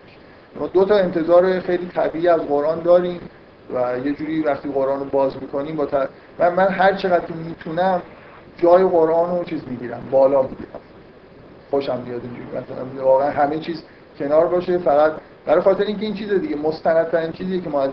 ما 0.60 0.66
دو 0.66 0.84
تا 0.84 0.94
انتظار 0.94 1.60
خیلی 1.60 1.86
طبیعی 1.86 2.28
از 2.28 2.40
قرآن 2.40 2.80
داریم 2.80 3.20
و 3.74 3.98
یه 4.04 4.12
جوری 4.12 4.42
وقتی 4.42 4.68
قرآن 4.68 5.00
رو 5.00 5.04
باز 5.04 5.32
می‌کنیم 5.40 5.76
با 5.76 5.88
من, 6.38 6.54
من 6.54 6.68
هر 6.68 6.92
چقدر 6.92 7.32
می‌تونم 7.46 8.02
جای 8.58 8.84
قرآن 8.84 9.38
رو 9.38 9.44
چیز 9.44 9.60
می‌گیرم 9.66 10.08
بالا 10.10 10.42
می‌گیرم. 10.42 10.80
خوشم 11.70 12.02
بیاد 12.02 12.20
اینجوری. 12.22 12.46
مثلا 12.48 13.04
واقعا 13.04 13.30
همه 13.30 13.58
چیز 13.58 13.82
کنار 14.18 14.46
باشه 14.46 14.78
فقط 14.78 15.12
برای 15.46 15.60
خاطر 15.60 15.84
اینکه 15.84 16.04
این 16.04 16.14
چیز 16.14 16.32
دیگه 16.32 16.56
مستندترین 16.56 17.32
چیزی 17.32 17.60
که 17.60 17.70
ما 17.70 17.86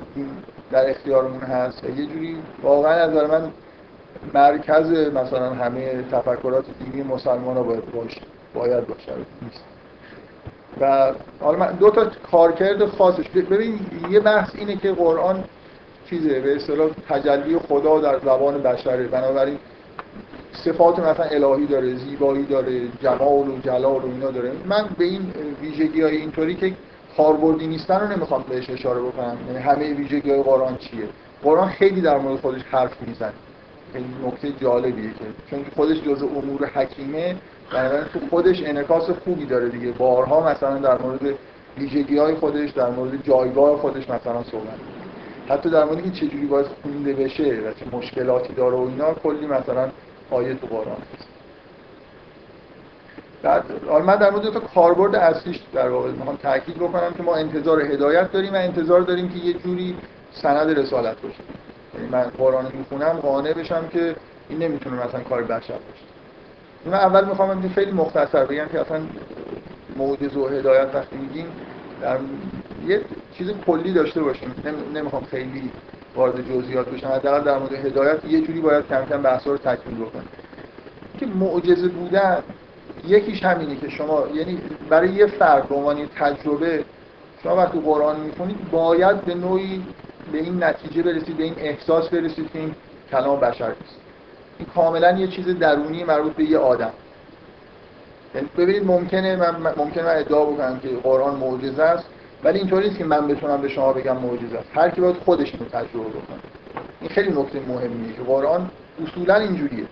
در 0.72 0.90
اختیارمون 0.90 1.42
هست. 1.42 1.84
یه 1.84 2.06
جوری 2.06 2.38
واقعا 2.64 2.94
از 2.94 3.14
من 3.14 3.52
مرکز 4.34 4.92
مثلا 4.92 5.54
همه 5.54 6.04
تفکرات 6.12 6.66
دینی 6.80 7.04
مسلمان 7.04 7.58
ها 7.58 7.64
باید 7.64 7.92
باشه 7.92 8.22
باید 8.54 8.88
باشه. 8.88 9.12
نیست. 9.42 9.64
و 10.82 11.12
حالا 11.42 11.58
من 11.58 11.72
دو 11.72 11.90
تا 11.90 12.06
کارکرد 12.32 12.86
خاصش. 12.86 13.28
ببین 13.30 13.80
یه 14.10 14.20
بحث 14.20 14.56
اینه 14.56 14.76
که 14.76 14.92
قرآن 14.92 15.44
چیزه؟ 16.10 16.40
به 16.40 16.56
اصطلاح 16.56 16.90
تجلی 17.10 17.60
خدا 17.60 18.00
در 18.00 18.20
زبان 18.20 18.62
بشره. 18.62 19.08
بنابراین 19.08 19.58
صفات 20.54 21.00
مثلا 21.00 21.26
الهی 21.26 21.66
داره 21.66 21.96
زیبایی 21.96 22.46
داره 22.46 22.82
جمال 23.04 23.50
و 23.50 23.60
جلال 23.64 24.02
و 24.02 24.12
اینا 24.14 24.32
داره. 24.32 24.52
من 24.66 24.90
به 24.98 25.06
این 25.06 25.34
ویژگی 25.62 26.02
های 26.02 26.18
اینطوری 26.18 26.56
که 26.56 26.74
کاربردی 27.18 27.68
نیستن 27.68 28.00
رو 28.00 28.08
نمی‌خوام 28.08 28.46
بهش 28.50 28.70
اشاره 28.70 29.02
بکنم. 29.02 29.38
یعنی 29.48 29.60
همه 29.60 29.94
ویژگی 29.94 30.32
های 30.32 30.44
قرآن 30.44 30.78
چیه؟ 30.78 31.08
قرآن 31.44 31.70
خیلی 31.70 32.02
در 32.02 32.18
مورد 32.18 32.40
خودش 32.40 32.62
حرف 32.72 33.02
می‌زنه. 33.08 33.34
خیلی 33.96 34.28
نکته 34.28 34.52
جالبیه 34.52 35.10
که 35.10 35.26
چون 35.50 35.66
خودش 35.76 35.98
جز 36.02 36.24
امور 36.24 36.66
حکیمه 36.66 37.36
بنابراین 37.74 38.04
تو 38.04 38.20
خودش 38.30 38.64
انعکاس 38.64 39.10
خوبی 39.10 39.46
داره 39.46 39.70
دیگه. 39.70 39.92
بارها 39.92 40.50
مثلا 40.50 40.78
در 40.78 41.02
مورد 41.02 41.22
ویژگی 41.78 42.18
های 42.18 42.36
خودش 42.36 42.70
در 42.70 42.90
مورد 42.90 43.24
جایگاه 43.24 43.78
خودش 43.78 44.10
مثلا 44.10 44.44
صحبت 44.44 44.80
حتی 45.50 45.70
در 45.70 45.84
مورد 45.84 46.04
که 46.04 46.12
چجوری 46.12 46.46
باید 46.46 46.66
خونده 46.84 47.14
بشه 47.14 47.44
و 47.44 47.74
چه 47.74 47.98
مشکلاتی 47.98 48.54
داره 48.54 48.76
و 48.76 48.82
اینا 48.82 49.14
کلی 49.14 49.48
مثلا 49.48 49.90
آیه 50.32 50.54
تو 50.54 50.68
قرآن 50.68 50.98
هست. 51.14 51.28
بعد 53.44 53.64
من 54.06 54.16
در 54.16 54.32
مورد 54.32 54.50
تو 54.50 54.60
کاربرد 54.60 55.16
اصلیش 55.16 55.60
در 55.74 55.90
واقع 55.90 56.12
می‌خوام 56.12 56.36
تاکید 56.36 56.76
بکنم 56.76 57.14
که 57.18 57.24
ما 57.24 57.36
انتظار 57.36 57.82
هدایت 57.82 58.32
داریم 58.32 58.54
و 58.54 58.58
انتظار 58.58 59.02
داریم 59.02 59.30
که 59.30 59.38
یه 59.40 59.54
جوری 59.54 59.96
سند 60.32 60.80
رسالت 60.80 61.22
باشه. 61.22 61.44
من 62.12 62.24
قرآن 62.24 62.72
می‌خونم 62.74 63.10
قانع 63.10 63.54
بشم 63.54 63.88
که 63.88 64.16
این 64.50 64.60
نمی‌تونه 64.60 65.06
مثلا 65.06 65.20
کار 65.20 65.44
بشر 65.44 65.74
باشه. 65.74 66.06
من 66.86 66.94
اول 66.94 67.26
می‌خوام 67.26 67.70
خیلی 67.70 67.92
مختصر 67.92 68.46
بگم 68.46 68.66
که 68.72 68.82
اصلا 68.82 69.00
معجزه 69.98 70.40
و 70.40 70.48
هدایت 70.48 70.88
وقتی 70.94 71.18
میگیم 71.18 71.48
در 72.02 72.18
یه 72.88 73.02
چیز 73.38 73.52
کلی 73.68 73.94
داشته 73.94 74.24
باشیم. 74.24 74.56
نمی‌خوام 74.96 75.24
خیلی 75.24 75.72
وارد 76.16 76.50
جزئیات 76.50 76.90
بشم. 76.90 77.08
حداقل 77.08 77.44
در 77.44 77.58
مورد 77.58 77.74
هدایت 77.74 78.26
یه 78.26 78.42
جوری 78.42 78.62
باید 78.62 78.88
کم 78.88 79.06
کم 79.06 79.22
بحثا 79.22 79.52
رو 79.52 79.58
تکمیل 79.58 79.98
بکنیم. 79.98 80.28
که 81.20 81.26
معجزه 81.26 81.88
بودن 81.88 82.44
یکیش 83.08 83.44
همینه 83.44 83.76
که 83.76 83.90
شما 83.90 84.24
یعنی 84.34 84.62
برای 84.90 85.10
یه 85.10 85.26
فرد 85.26 85.68
به 85.68 85.76
عنوان 85.76 86.08
تجربه 86.16 86.84
شما 87.44 87.56
وقتی 87.56 87.80
قرآن 87.80 88.20
می‌خونید 88.20 88.72
باید 88.72 89.22
به 89.22 89.36
نوعی 89.36 89.84
به 90.32 90.38
این 90.38 90.64
نتیجه 90.64 91.04
برسید 91.04 91.38
به 91.38 91.44
این 91.44 91.56
احساس 91.58 92.10
برسید 92.10 92.52
که 92.54 92.60
این 92.60 92.76
کلام 93.12 93.40
بشر 93.40 93.68
نیست. 93.68 93.96
این 94.60 94.68
کاملا 94.76 95.12
یه 95.12 95.28
چیز 95.28 95.48
درونی 95.60 96.04
مربوط 96.04 96.34
به 96.34 96.44
یه 96.44 96.58
آدم. 96.58 96.92
یعنی 98.36 98.48
ببینید 98.58 98.86
ممکنه 98.86 99.36
من 99.36 99.74
ممکنه 99.78 100.04
من 100.04 100.16
ادعا 100.18 100.46
بکنم 100.46 100.80
که 100.80 100.88
قرآن 101.04 101.36
معجزه 101.36 101.84
است 101.84 102.06
ولی 102.44 102.60
اینطوری 102.60 102.88
نیست 102.88 102.98
که 102.98 103.06
من 103.06 103.28
بتونم 103.28 103.62
به 103.62 103.70
شما 103.70 103.94
بگم 103.94 104.18
معجزه 104.18 104.58
است. 104.58 104.70
هر 104.74 104.90
کی 104.90 105.02
باید 105.02 105.16
خودش 105.16 105.52
رو 105.52 105.66
تجربه 105.66 106.10
بکنه. 106.10 106.40
این 107.02 107.10
خیلی 107.10 107.30
نکته 107.30 107.60
مهمیه 107.68 108.14
که 108.14 108.22
قرآن 108.22 108.70
اصولا 109.08 109.36
اینجوریه. 109.36 109.86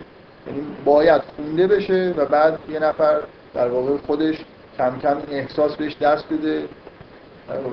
یعنی 0.48 0.62
باید 0.86 1.22
خونده 1.36 1.68
بشه 1.68 2.14
و 2.18 2.26
بعد 2.26 2.60
یه 2.70 2.80
نفر 2.80 3.20
در 3.54 3.68
واقع 3.68 3.98
خودش 3.98 4.36
کم 4.78 5.00
کم 5.00 5.18
احساس 5.32 5.76
بهش 5.76 5.98
دست 5.98 6.26
بده. 6.34 6.64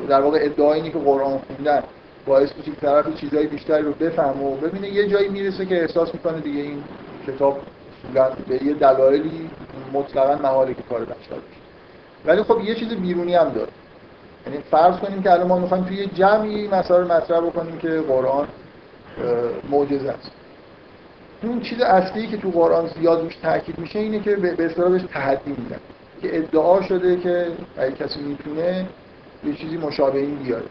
در 0.08 0.20
واقع 0.20 0.38
ادعا 0.42 0.72
اینه 0.72 0.90
که 0.90 0.98
قرآن 0.98 1.38
خوندن. 1.38 1.82
باعث 2.26 2.56
میشه 2.56 2.70
که 2.70 2.76
طرف 2.80 3.14
چیزهای 3.14 3.46
بیشتری 3.46 3.82
رو 3.82 3.92
بفهمه 3.92 4.42
و 4.42 4.56
ببینه. 4.56 4.88
یه 4.88 5.08
جایی 5.08 5.28
می‌رسه 5.28 5.66
که 5.66 5.80
احساس 5.80 6.14
می‌کنه 6.14 6.40
دیگه 6.40 6.60
این 6.60 6.84
کتاب 7.26 7.60
به 8.48 8.64
یه 8.64 8.74
دلایلی 8.74 9.50
مطلقا 9.92 10.34
محاله 10.34 10.74
که 10.74 10.82
کار 10.82 11.04
بشر 11.04 11.36
ولی 12.24 12.42
خب 12.42 12.60
یه 12.60 12.74
چیز 12.74 12.88
بیرونی 12.88 13.34
هم 13.34 13.48
داره. 13.48 13.70
یعنی 14.46 14.58
فرض 14.70 14.96
کنیم 14.96 15.22
که 15.22 15.32
الان 15.32 15.46
ما 15.46 15.58
می‌خوایم 15.58 15.84
توی 15.84 16.06
جمعی 16.06 16.68
مسائل 16.68 17.04
مطرح 17.04 17.40
بکنیم 17.40 17.78
که 17.78 17.88
قرآن 17.88 18.48
معجزه 19.70 20.08
است. 20.10 20.30
اون 21.42 21.60
چیز 21.60 21.80
اصلی 21.80 22.26
که 22.26 22.36
تو 22.36 22.50
قرآن 22.50 22.86
زیاد 22.86 23.20
روش 23.20 23.36
تاکید 23.36 23.78
میشه 23.78 23.98
اینه 23.98 24.20
که 24.20 24.36
به 24.36 24.66
اصطلاح 24.66 24.90
بهش 24.90 25.02
تحدی 25.02 25.50
میدن. 25.50 25.80
که 26.22 26.38
ادعا 26.38 26.82
شده 26.82 27.16
که 27.16 27.46
اگه 27.76 27.92
کسی 27.92 28.20
می‌تونه 28.20 28.86
یه 29.44 29.54
چیزی 29.54 29.76
مشابه 29.76 30.18
این 30.18 30.36
بیاره. 30.36 30.64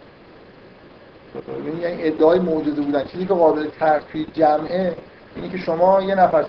یعنی 1.81 2.03
ادعای 2.03 2.39
معجزه 2.39 2.81
بودن. 2.81 3.03
چیزی 3.03 3.25
که 3.25 3.33
قابل 3.33 3.67
ترفیع 3.79 4.25
جمعه 4.33 4.95
اینه 5.35 5.49
که 5.49 5.57
شما 5.57 6.01
یه 6.01 6.15
نفر 6.15 6.45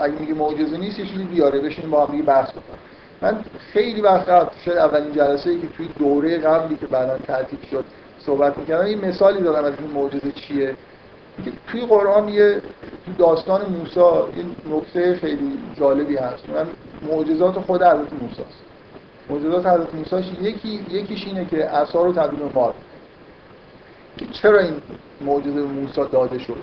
اگه 0.00 0.14
میگه 0.20 0.34
معجزه 0.34 0.78
نیست 0.78 0.98
یه 0.98 1.06
چیزی 1.06 1.24
بیاره 1.24 1.60
بشین 1.60 1.90
با 1.90 2.06
هم 2.06 2.22
بحث 2.22 2.50
بکنیم 2.50 2.80
من 3.22 3.44
خیلی 3.72 4.00
وقت 4.00 4.28
قبل 4.28 4.56
شد 4.64 4.70
اولین 4.70 5.12
جلسه 5.12 5.50
ای 5.50 5.60
که 5.60 5.66
توی 5.66 5.88
دوره 5.98 6.38
قبلی 6.38 6.76
که 6.76 6.86
بعدا 6.86 7.18
ترتیب 7.18 7.58
شد 7.70 7.84
صحبت 8.18 8.58
می‌کردم 8.58 8.84
این 8.84 9.04
مثالی 9.04 9.42
دادم 9.42 9.64
از 9.64 9.72
این 9.78 9.90
معجزه 9.90 10.32
چیه. 10.32 10.76
که 11.44 11.52
توی 11.68 11.80
قرآن 11.80 12.28
یه 12.28 12.62
تو 13.06 13.12
داستان 13.18 13.60
موسی 13.66 14.00
یه 14.00 14.74
نکته 14.76 15.14
خیلی 15.14 15.58
جالبی 15.78 16.16
هست. 16.16 16.48
من 16.48 16.66
معجزات 17.10 17.54
خود 17.54 17.82
حضرت 17.82 18.12
موسی 18.22 18.42
است 18.42 18.64
معجزات 19.30 19.66
حضرت 19.66 19.94
موسی 19.94 20.36
یکی 20.40 20.86
یکیش 20.90 21.26
اینه 21.26 21.44
که 21.44 21.64
عصا 21.64 22.02
رو 22.04 22.12
تبدیل 22.12 22.40
به 22.40 22.48
مار 24.20 24.32
چرا 24.32 24.58
این 24.58 24.74
معجزه 25.20 25.60
موسی 25.60 26.00
داده 26.12 26.38
شد؟ 26.38 26.56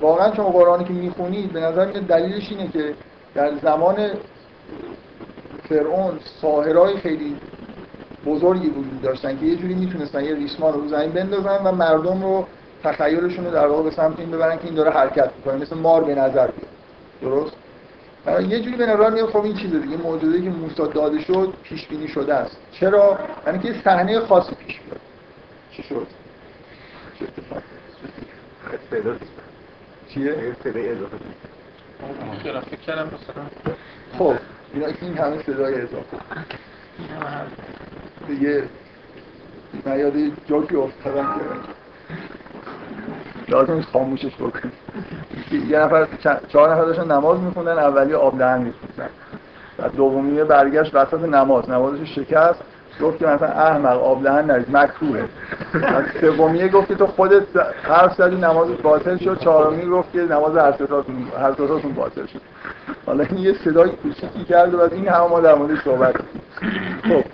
واقعا 0.00 0.34
شما 0.34 0.50
قرآنی 0.50 0.84
که 0.84 0.92
می‌خونید 0.92 1.52
به 1.52 1.60
نظر 1.60 1.86
میاد 1.86 2.02
دلیلش 2.02 2.50
اینه 2.50 2.68
که 2.68 2.94
در 3.34 3.58
زمان 3.62 4.10
فرعون 5.68 6.18
ساهرای 6.40 6.96
خیلی 6.96 7.36
بزرگی 8.26 8.68
وجود 8.68 9.02
داشتن 9.02 9.38
که 9.38 9.46
یه 9.46 9.56
جوری 9.56 9.74
می‌تونستن 9.74 10.24
یه 10.24 10.34
ریسمان 10.34 10.72
رو 10.72 10.88
زمین 10.88 11.12
بندازن 11.12 11.64
و 11.64 11.72
مردم 11.72 12.22
رو 12.22 12.46
تخیلشون 12.84 13.44
رو 13.44 13.50
در 13.50 13.66
واقع 13.66 13.82
به 13.82 13.90
سمت 13.90 14.20
این 14.20 14.30
ببرن 14.30 14.56
که 14.56 14.64
این 14.64 14.74
داره 14.74 14.90
حرکت 14.90 15.30
می‌کنه 15.36 15.56
مثل 15.62 15.76
مار 15.76 16.04
به 16.04 16.14
نظر 16.14 16.46
بیاد. 16.46 16.68
درست؟ 17.22 17.56
یه 18.48 18.60
جوری 18.60 18.76
به 18.76 18.86
نظر 18.86 19.10
میاد 19.10 19.28
خب 19.28 19.44
این 19.44 19.56
چیزه 19.56 19.78
دیگه 19.78 19.96
موجودی 19.96 20.42
که 20.42 20.50
موسی 20.50 20.92
داده 20.94 21.20
شد 21.20 21.54
پیش 21.62 21.86
بینی 21.86 22.08
شده 22.08 22.34
است. 22.34 22.56
چرا؟ 22.72 23.18
یعنی 23.46 23.58
که 23.58 23.74
صحنه 23.84 24.20
خاصی 24.20 24.54
پیش 24.54 24.80
بیاد 24.80 25.00
چی 25.76 25.82
شد؟ 25.82 26.06
چه 27.18 27.24
اتفاقی 28.72 29.26
چیه؟ 30.08 30.56
صدای 30.64 30.88
اضافه 30.88 31.16
خب 34.18 34.34
اینا 34.74 34.86
این 35.00 35.18
همه 35.18 35.42
صدای 35.42 35.74
اضافه. 35.74 36.16
دیگه 38.26 38.64
من 39.86 39.98
یاد 39.98 40.12
جاکی 40.48 40.76
افتادم 40.76 41.24
که 41.24 41.40
لازم 43.52 43.80
خاموشش 43.80 44.34
بکنیم. 44.34 44.72
یه 45.68 45.78
نفر 45.78 46.08
چهار 46.48 46.72
نفر 46.72 46.84
داشتن 46.84 47.12
نماز 47.12 47.40
میخوندن 47.40 47.78
اولی 47.78 48.14
آب 48.14 48.38
دهن 48.38 48.58
میخوندن. 48.58 49.10
و 49.78 49.88
دومی 49.88 50.44
برگشت 50.44 50.94
وسط 50.94 51.24
نماز. 51.24 51.70
نمازش 51.70 52.14
شکست. 52.14 52.62
گفت 53.02 53.18
که 53.18 53.26
مثلا 53.26 53.48
احمق 53.48 54.02
آب 54.02 54.22
دهن 54.22 54.44
نرید 54.44 54.76
مکروهه 54.76 55.24
سومیه 56.20 56.68
گفت 56.68 56.88
که 56.88 56.94
تو 56.94 57.06
خودت 57.06 57.42
حرف 57.82 58.14
زدی 58.14 58.36
نماز 58.36 58.68
باطل 58.82 59.16
شد. 59.16 59.38
چهارمی 59.38 59.86
گفت 59.86 60.12
که 60.12 60.18
نماز 60.18 60.56
هر 60.56 60.72
ستاتون 61.52 61.92
باطل 61.92 62.26
شد. 62.26 62.40
حالا 63.06 63.24
این 63.24 63.38
یه 63.38 63.54
صدای 63.64 63.90
کوچیکی 63.90 64.44
کرد 64.44 64.74
و 64.74 64.78
بعد 64.78 64.92
این 64.92 65.08
همه 65.08 65.28
ما 65.28 65.40
در 65.40 65.54
موردش 65.54 65.82
صحبت 65.84 66.14
خب 67.02 67.24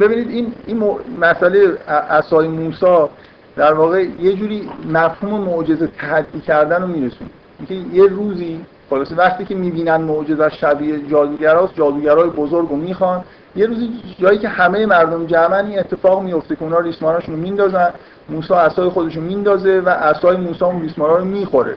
ببینید 0.00 0.30
این 0.30 0.54
این 0.66 0.98
مسئله 1.20 1.78
اسای 1.88 2.48
موسی 2.48 3.08
در 3.56 3.72
واقع 3.74 4.02
یه 4.02 4.32
جوری 4.32 4.70
مفهوم 4.92 5.40
معجزه 5.40 5.86
تحدی 5.86 6.40
کردن 6.40 6.82
رو 6.82 6.88
میرسون 6.88 7.28
اینکه 7.58 7.74
یه 7.96 8.06
روزی 8.06 8.60
خلاصه 8.90 9.14
وقتی 9.14 9.44
که 9.44 9.54
می‌بینن 9.54 9.96
معجزه 9.96 10.48
شبیه 10.48 11.08
جادوگراست 11.08 11.74
جادوگرای 11.74 12.30
بزرگ 12.30 12.68
رو 12.68 12.76
می‌خوان. 12.76 13.24
یه 13.56 13.66
روزی 13.66 13.90
جایی 14.18 14.38
که 14.38 14.48
همه 14.48 14.86
مردم 14.86 15.26
جمعن 15.26 15.66
این 15.66 15.78
اتفاق 15.78 16.22
میفته 16.22 16.56
که 16.56 16.62
اونا 16.62 16.78
ریسماناشون 16.78 17.34
رو 17.34 17.40
میندازن 17.40 17.90
موسی 18.28 18.54
عصای 18.54 18.88
خودش 18.88 19.16
میندازه 19.16 19.80
و 19.80 19.88
عصای 19.88 20.36
موسی 20.36 20.64
اون 20.64 20.82
ریسمانا 20.82 21.16
رو 21.16 21.24
می‌خوره. 21.24 21.76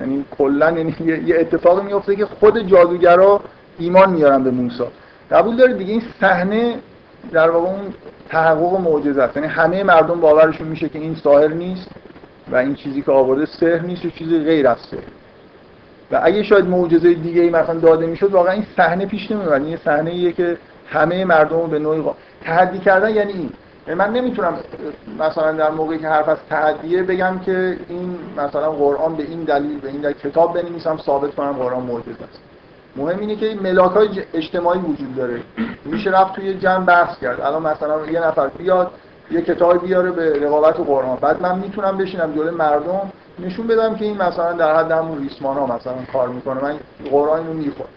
یعنی 0.00 0.24
کلا 0.38 0.70
یعنی 0.70 0.94
یه 1.26 1.36
اتفاقی 1.38 1.86
میفته 1.86 2.16
که 2.16 2.26
خود 2.26 2.58
جادوگرا 2.58 3.40
ایمان 3.78 4.10
میارن 4.10 4.44
به 4.44 4.50
موسی. 4.50 4.84
قبول 5.30 5.56
دارید 5.56 5.78
دیگه؟ 5.78 5.92
این 5.92 6.02
صحنه 6.20 6.78
در 7.32 7.50
واقع 7.50 7.68
اون 7.68 7.94
تحقق 8.28 8.80
معجزه 8.80 9.22
است 9.22 9.36
یعنی 9.36 9.48
همه 9.48 9.82
مردم 9.82 10.20
باورشون 10.20 10.68
میشه 10.68 10.88
که 10.88 10.98
این 10.98 11.14
ساحر 11.14 11.48
نیست 11.48 11.90
و 12.52 12.56
این 12.56 12.74
چیزی 12.74 13.02
که 13.02 13.12
آورده 13.12 13.46
سحر 13.46 13.78
نیست 13.78 14.04
و 14.04 14.10
چیزی 14.10 14.38
غیر 14.38 14.68
از 14.68 14.78
سحر. 14.90 15.21
و 16.12 16.20
اگه 16.22 16.42
شاید 16.42 16.64
معجزه 16.64 17.14
دیگه 17.14 17.42
ای 17.42 17.50
مثلا 17.50 17.78
داده 17.78 18.06
می‌شد 18.06 18.32
واقعا 18.32 18.52
این 18.52 18.66
صحنه 18.76 19.06
پیش 19.06 19.30
نمیاد 19.30 19.52
این 19.52 19.76
صحنه 19.76 20.10
ایه 20.10 20.32
که 20.32 20.58
همه 20.86 21.24
مردم 21.24 21.66
به 21.66 21.78
نوعی 21.78 22.04
تحدی 22.42 22.78
کردن. 22.78 23.10
یعنی 23.14 23.32
این. 23.32 23.50
یعنی 23.86 23.98
من 23.98 24.12
نمی‌تونم 24.12 24.56
مثلا 25.18 25.52
در 25.52 25.70
موقعی 25.70 25.98
که 25.98 26.08
حرف 26.08 26.28
از 26.28 26.38
تحدیه 26.50 27.02
بگم 27.02 27.38
که 27.38 27.76
این 27.88 28.18
مثلا 28.36 28.70
قرآن 28.70 29.16
به 29.16 29.22
این 29.22 29.44
دلیل 29.44 29.80
به 29.80 29.88
این 29.88 30.00
دلیل 30.00 30.16
کتاب 30.16 30.62
بنویسم 30.62 30.96
ثابت 30.96 31.34
کنم 31.34 31.52
قرآن 31.52 31.82
معجزه 31.82 32.10
است. 32.10 32.40
مهم 32.96 33.18
اینه 33.18 33.36
که 33.36 33.54
ملاک 33.62 33.92
های 33.92 34.22
اجتماعی 34.34 34.80
وجود 34.80 35.16
داره. 35.16 35.40
میشه 35.84 36.10
رفت 36.10 36.34
توی 36.34 36.54
جمع 36.54 36.84
بحث 36.84 37.18
کرد. 37.18 37.40
الان 37.40 37.62
مثلا 37.62 38.06
یه 38.06 38.26
نفر 38.26 38.48
بیاد 38.48 38.90
یه 39.30 39.42
کتاب 39.42 39.86
بیاره 39.86 40.10
به 40.10 40.46
رقابت 40.46 40.76
قرآن. 40.76 41.16
بعد 41.20 41.42
من 41.42 41.58
می‌تونم 41.58 41.96
بشینم 41.96 42.32
جلوی 42.34 42.50
مردم 42.50 43.12
نشون 43.38 43.66
بدم 43.66 43.94
که 43.94 44.04
این 44.04 44.22
مثلا 44.22 44.52
در 44.52 44.76
حد 44.76 44.90
همون 44.90 45.18
ریسمان 45.18 45.56
ها 45.56 45.76
مثلا 45.76 45.94
کار 46.12 46.28
می‌کنه. 46.28 46.62
من 46.62 46.76
قرآن 47.10 47.46
رو 47.46 47.52
می‌خورم 47.52 47.88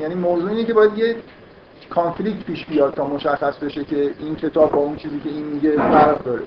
یعنی 0.00 0.14
موضوع 0.14 0.50
اینه 0.50 0.64
که 0.64 0.74
باید 0.74 0.98
یه 0.98 1.16
کانفلیکت 1.90 2.44
پیش 2.44 2.66
بیاد 2.66 2.94
تا 2.94 3.06
مشخص 3.06 3.58
بشه 3.58 3.84
که 3.84 4.10
این 4.18 4.36
کتاب 4.36 4.72
با 4.72 4.78
اون 4.78 4.96
چیزی 4.96 5.20
که 5.20 5.28
این 5.28 5.46
میگه 5.46 5.76
فرق 5.76 6.24
داره. 6.24 6.42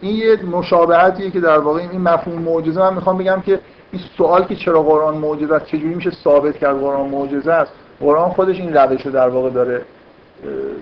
این 0.00 0.16
یه 0.16 0.42
مشابهتیه 0.42 1.30
که 1.30 1.40
در 1.40 1.58
واقع 1.58 1.80
این 1.80 2.00
مفهوم 2.00 2.42
معجزه. 2.42 2.80
من 2.80 2.94
می‌خوام 2.94 3.18
بگم 3.18 3.42
که 3.46 3.60
این 3.92 4.02
سوال 4.16 4.44
که 4.44 4.56
چرا 4.56 4.82
قرآن 4.82 5.14
معجزه 5.14 5.54
است 5.54 5.66
چجوری 5.66 5.94
میشه 5.94 6.10
ثابت 6.10 6.58
کرد 6.58 6.80
قرآن 6.80 7.08
معجزه 7.08 7.52
است؟ 7.52 7.72
قرآن 8.00 8.30
خودش 8.30 8.60
این 8.60 8.74
روش 8.74 9.06
رو 9.06 9.12
در 9.12 9.28
واقع 9.28 9.50
داره 9.50 9.82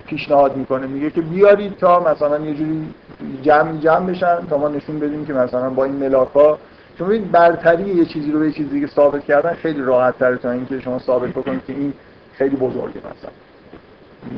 پیشنهاد 0.07 0.57
می‌کنه. 0.57 0.87
میگه 0.87 1.11
که 1.11 1.21
بیارید 1.21 1.77
تا 1.77 2.01
مثلا 2.01 2.39
یه 2.39 2.55
جوری 2.55 2.95
جمع 3.43 3.79
جمع 3.79 4.07
بشن 4.07 4.47
تا 4.51 4.59
ما 4.59 4.69
نشون 4.69 4.99
بدیم 4.99 5.27
که 5.27 5.33
مثلا 5.33 5.71
با 5.71 5.85
این 5.85 5.95
ملاکا 5.95 6.59
چون 6.99 7.09
ببینید 7.09 7.31
برتری 7.31 7.95
یه 7.95 8.05
چیزی 8.05 8.33
رو 8.33 8.39
به 8.39 8.47
یه 8.47 8.53
چیزی 8.53 8.69
دیگه 8.69 8.87
ثابت 8.87 9.25
کردن 9.25 9.55
خیلی 9.55 9.83
راحت 9.83 10.19
تره 10.19 10.37
تا 10.37 10.51
اینکه 10.51 10.81
شما 10.81 10.99
ثابت 10.99 11.31
بکنید 11.31 11.65
که 11.67 11.73
این 11.73 11.93
خیلی 12.33 12.57
بزرگه 12.57 12.99
مثلا. 12.99 13.31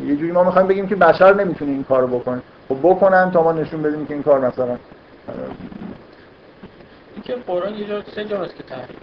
یه 0.07 0.16
جوری 0.16 0.33
ما 0.33 0.45
می‌خوایم 0.45 0.68
بگیم 0.68 0.87
که 0.87 0.97
بشر 0.97 1.35
نمی‌تونه 1.35 1.71
این 1.71 1.85
کارو 1.85 2.07
بکنه. 2.07 2.42
خب 2.68 2.77
بکنن 2.83 3.31
تا 3.31 3.42
ما 3.42 3.53
نشون 3.53 3.83
بدیم 3.83 4.07
که 4.07 4.14
این 4.14 4.23
کار 4.23 4.40
مثلا 4.40 4.77
که 7.25 7.35
قرآن 7.47 7.75
یه 7.75 7.88
جا 7.88 8.03
سه 8.03 8.25
جا 8.25 8.47
که 8.47 8.62
تحریم 8.62 8.97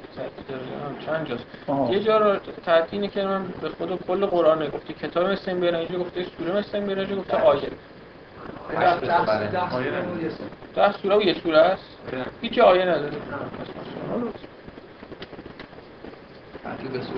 داره 0.50 0.62
چند 1.06 1.26
جاست. 1.26 1.46
یه 1.92 2.00
جا 2.00 2.18
رو 2.18 3.08
که 3.08 3.24
من 3.24 3.46
به 3.62 3.70
خود 3.70 4.00
کل 4.08 4.26
قرآن 4.26 4.68
گفته 4.68 4.94
کتاب 4.94 5.26
اینجا 5.26 6.00
گفته 6.00 6.26
سوره 6.38 6.64
اینجا 6.74 7.16
گفته 7.16 7.38
آیه. 7.38 7.62
ده 10.76 10.92
سوره 11.02 11.18
و 11.18 11.22
یه 11.22 11.34
سوره 11.44 11.58
است 11.58 11.84
هیچ 12.42 12.60
آیه 12.60 12.86
نداره 12.86 13.12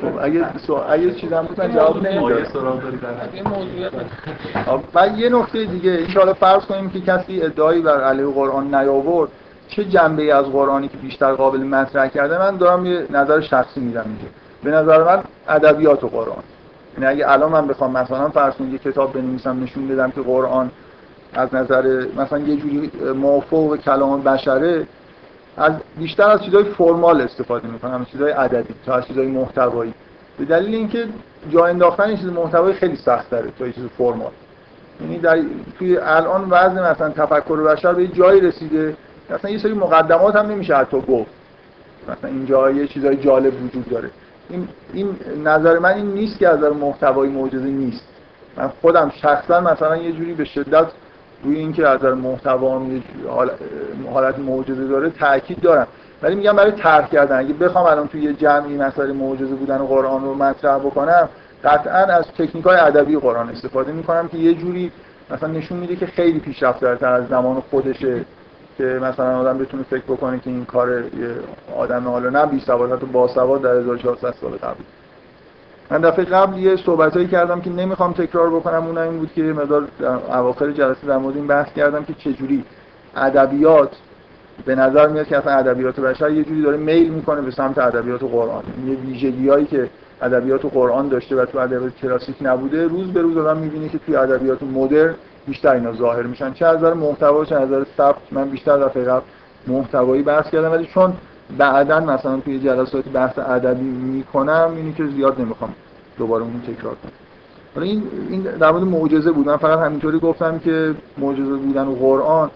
خب 0.02 0.18
اگه 0.22 0.46
اگه 0.90 1.14
چیزم 1.14 1.42
بود 1.42 1.62
من 1.62 1.74
جواب 1.74 2.08
نمیدم 2.08 2.46
من 4.94 5.18
یه 5.18 5.30
نکته 5.30 5.66
دیگه 5.66 6.22
ان 6.22 6.34
فرض 6.34 6.66
کنیم 6.66 6.90
که 6.90 7.02
کسی 7.02 7.42
ادعایی 7.42 7.82
بر 7.82 8.04
علیه 8.04 8.26
قرآن 8.26 8.76
نیاورد 8.76 9.30
چه 9.68 9.86
جنبه 9.86 10.34
از 10.34 10.46
قرآنی 10.46 10.88
که 10.88 10.98
بیشتر 10.98 11.34
قابل 11.34 11.60
مطرح 11.60 12.08
کرده 12.08 12.40
من 12.40 12.58
دارم 12.58 12.86
یه 12.86 13.06
نظر 13.10 13.42
شخصی 13.42 13.80
میدم 13.80 14.06
اینجا 14.06 14.28
به 14.64 14.72
نظر 14.72 15.04
من 15.04 15.24
ادبیات 15.48 16.04
و 16.04 16.08
قرآن 16.08 16.44
یعنی 16.94 17.06
اگه 17.06 17.32
الان 17.32 17.52
من 17.52 17.68
بخوام 17.68 17.92
مثلا 17.92 18.30
فرض 18.30 18.54
یه 18.72 18.78
کتاب 18.78 19.14
بنویسم 19.14 19.64
نشون 19.64 19.88
بدم 19.88 20.12
که 20.12 20.22
قرآن 20.22 20.72
از 21.34 21.56
نظر 21.56 22.06
مثلا 22.18 22.40
یه 22.40 22.58
جوری 22.58 22.92
موافق 23.16 23.76
کلام 23.76 24.22
بشره 24.22 24.88
از 25.58 25.74
بیشتر 25.98 26.30
از 26.30 26.44
چیزای 26.44 26.64
فرمال 26.64 27.22
استفاده 27.22 27.68
می‌کنم 27.68 28.06
چیزای 28.06 28.32
ادبی 28.32 28.74
تا 28.86 28.96
از 28.96 29.08
چیزای 29.08 29.28
محتوایی. 29.28 29.94
به 30.40 30.46
دلیل 30.46 30.76
اینکه 30.76 31.06
جا 31.50 31.66
انداختن 31.66 32.04
این 32.04 32.18
چیز 32.18 32.28
محتوایی 32.28 32.76
خیلی 32.76 32.96
سخت 32.96 33.30
داره 33.30 33.52
تا 33.60 33.70
چیز 33.70 33.86
فرمال. 33.98 34.32
یعنی 35.02 35.20
در 35.20 35.40
توی 35.80 35.98
الان 35.98 36.48
وزن 36.50 36.92
مثلا 36.92 37.10
تفکر 37.10 37.64
بشر 37.64 37.94
به 37.94 38.08
جایی 38.08 38.42
رسیده 38.42 38.96
اصلا 39.30 39.52
یه 39.52 39.58
سری 39.58 39.74
مقدمات 39.74 40.36
هم 40.36 40.46
نمیشه 40.46 40.76
حتی 40.76 41.02
گفت. 41.02 41.32
مثلا 42.04 42.30
اینجا 42.30 42.72
یه 42.72 42.88
چیزای 42.88 43.18
جالب 43.18 43.64
وجود 43.64 43.90
داره. 43.90 44.10
این, 44.50 44.68
این 44.94 45.16
نظر 45.44 45.80
من 45.80 45.94
این 45.94 46.06
نیست 46.06 46.40
که 46.40 46.50
از 46.50 46.58
نظر 46.58 46.70
محتوایی 46.70 47.32
معجزه 47.32 47.66
نیست. 47.66 48.04
من 48.58 48.72
خودم 48.82 49.12
شخصا 49.16 49.62
مثلا 49.62 49.98
یه 49.98 50.12
جوری 50.12 50.34
به 50.34 50.46
شدت 50.46 50.86
روی 51.44 51.58
اینکه 51.58 51.88
از 51.88 52.00
نظر 52.00 52.14
محتوا 52.14 52.82
حالت 54.14 54.40
معجزه 54.40 54.88
داره 54.88 55.10
تاکید 55.10 55.62
دارم. 55.62 55.88
ولی 56.22 56.36
میگم 56.36 56.56
برای 56.56 56.72
طرح 56.72 57.08
کردن 57.08 57.40
اگه 57.40 57.54
بخوام 57.54 57.86
الان 57.86 58.08
توی 58.08 58.22
یه 58.22 58.34
جمعی 58.34 58.78
مسئله 58.78 59.14
معجزه 59.14 59.56
بودن 59.56 59.78
و 59.78 59.86
قرآن 59.86 60.24
رو 60.24 60.34
مطرح 60.34 60.78
بکنم 60.78 61.30
قطعا 61.64 62.06
از 62.06 62.26
تکنیک 62.38 62.66
های 62.66 62.78
ادبی 62.78 63.18
قرآن 63.18 63.50
استفاده 63.50 63.92
می‌کنم 63.92 64.28
که 64.28 64.38
یه 64.38 64.54
جوری 64.54 64.92
مثلا 65.32 65.50
نشون 65.50 65.78
میده 65.78 65.96
که 65.96 66.06
خیلی 66.06 66.40
پیشرفته 66.40 67.08
از 67.08 67.28
زمان 67.28 67.64
خودشه 67.70 68.26
که 68.78 68.84
مثلا 68.84 69.40
آدم 69.40 69.58
بتونه 69.58 69.84
فکر 69.84 70.04
بکنه 70.04 70.40
که 70.40 70.50
این 70.50 70.66
کار 70.66 71.04
آدم 71.78 72.08
حالا 72.08 72.30
نه 72.30 72.46
بی 72.46 72.60
سواد 72.60 72.92
حتی 72.92 73.06
با 73.06 73.28
سواد 73.28 73.62
در 73.62 73.76
1400 73.76 74.34
سال 74.42 74.52
قبل. 74.52 74.84
من 75.92 76.02
دفعه 76.02 76.26
قبل 76.26 76.58
یه 76.58 76.76
صحبتایی 76.76 77.28
کردم 77.28 77.62
که 77.62 77.70
نمی‌خوام 77.70 78.14
تکرار 78.14 78.50
بکنم 78.50 78.86
اون 78.88 78.98
این 78.98 79.18
بود 79.18 79.34
که 79.34 79.42
مدار 79.44 79.88
اواخر 80.30 80.72
جلسه 80.72 81.08
در 81.08 81.18
مورد 81.18 81.36
این 81.36 81.48
بحث 81.48 81.74
کردم 81.74 82.04
که 82.04 82.14
چجوری 82.14 82.64
ادبیات 83.16 83.90
به 84.66 84.76
نظر 84.76 85.08
میاد 85.08 85.28
که 85.28 85.38
اصلا 85.38 85.54
ادبیات 85.54 86.00
بشر 86.00 86.30
یه 86.30 86.44
جوری 86.44 86.62
داره 86.62 86.78
میل 86.78 87.10
می‌کنه 87.10 87.42
به 87.42 87.52
سمت 87.52 87.78
ادبیات 87.78 88.24
قرآن. 88.24 88.64
یه 88.88 88.96
ویژگیایی 88.96 89.66
که 89.66 89.90
ادبیات 90.22 90.66
قرآن 90.66 91.08
داشته 91.08 91.36
و 91.36 91.46
تو 91.46 91.58
ادبیات 91.58 91.96
کلاسیک 91.96 92.36
نبوده 92.42 92.88
روز 92.88 93.14
به 93.14 93.22
روز 93.22 93.38
آدم 93.38 93.58
می‌بینه 93.58 93.90
که 93.90 93.98
توی 93.98 94.16
ادبیات 94.16 94.64
مدرن 94.64 95.14
بیشتر 95.48 95.74
اینا 95.74 95.94
ظاهر 95.94 96.24
میشن. 96.24 96.54
چه 96.54 96.66
از 96.66 96.78
نظر 96.78 96.94
محتوا 96.94 97.46
چه 97.46 97.56
از 97.56 97.70
نظر 97.70 97.84
ثبت 97.98 98.16
من 98.32 98.50
بیشتر 98.50 98.78
دفعه 98.78 99.04
قبل 99.04 99.24
محتوایی 99.68 100.24
بحث 100.24 100.50
کردم 100.50 100.72
ولی 100.72 100.86
چون 100.86 101.14
بعدا 101.58 102.00
مثلا 102.00 102.40
توی 102.40 102.60
جلسات 102.60 103.10
بحث 103.10 103.40
ادبی 103.40 103.84
می‌کنم 103.86 104.72
اینی 104.76 104.94
که 104.94 105.08
زیاد 105.08 105.42
نمی‌خوام 105.42 105.74
دوباره 106.18 106.44
اون 106.44 106.62
تکرار 106.62 106.96
کنم. 106.96 107.12
حالا 107.76 107.88
این 107.88 108.04
این 108.30 108.42
در 108.42 108.72
مورد 108.72 108.84
معجزه 108.84 109.32
بود. 109.32 109.48
من 109.48 109.58
فقط 109.58 109.80
همینطوری 109.80 110.20
گفتم 110.20 110.60
که 110.60 110.96
معجزه 111.18 111.54
بودن 111.56 111.88
و 111.88 111.96
قرآن 111.96 112.52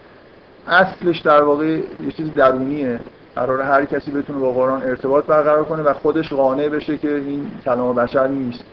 اصلش 0.67 1.19
در 1.19 1.43
واقع 1.43 1.65
یه 1.65 2.11
چیز 2.17 2.33
درونیه. 2.33 2.99
قرار 3.35 3.61
هر 3.61 3.85
کسی 3.85 4.11
بتونه 4.11 4.39
با 4.39 4.51
قرآن 4.51 4.81
ارتباط 4.81 5.25
برقرار 5.25 5.63
کنه 5.63 5.83
و 5.83 5.93
خودش 5.93 6.33
قانع 6.33 6.69
بشه 6.69 6.97
که 6.97 7.15
این 7.15 7.51
کلام 7.65 7.95
بشر 7.95 8.27
نیست. 8.27 8.63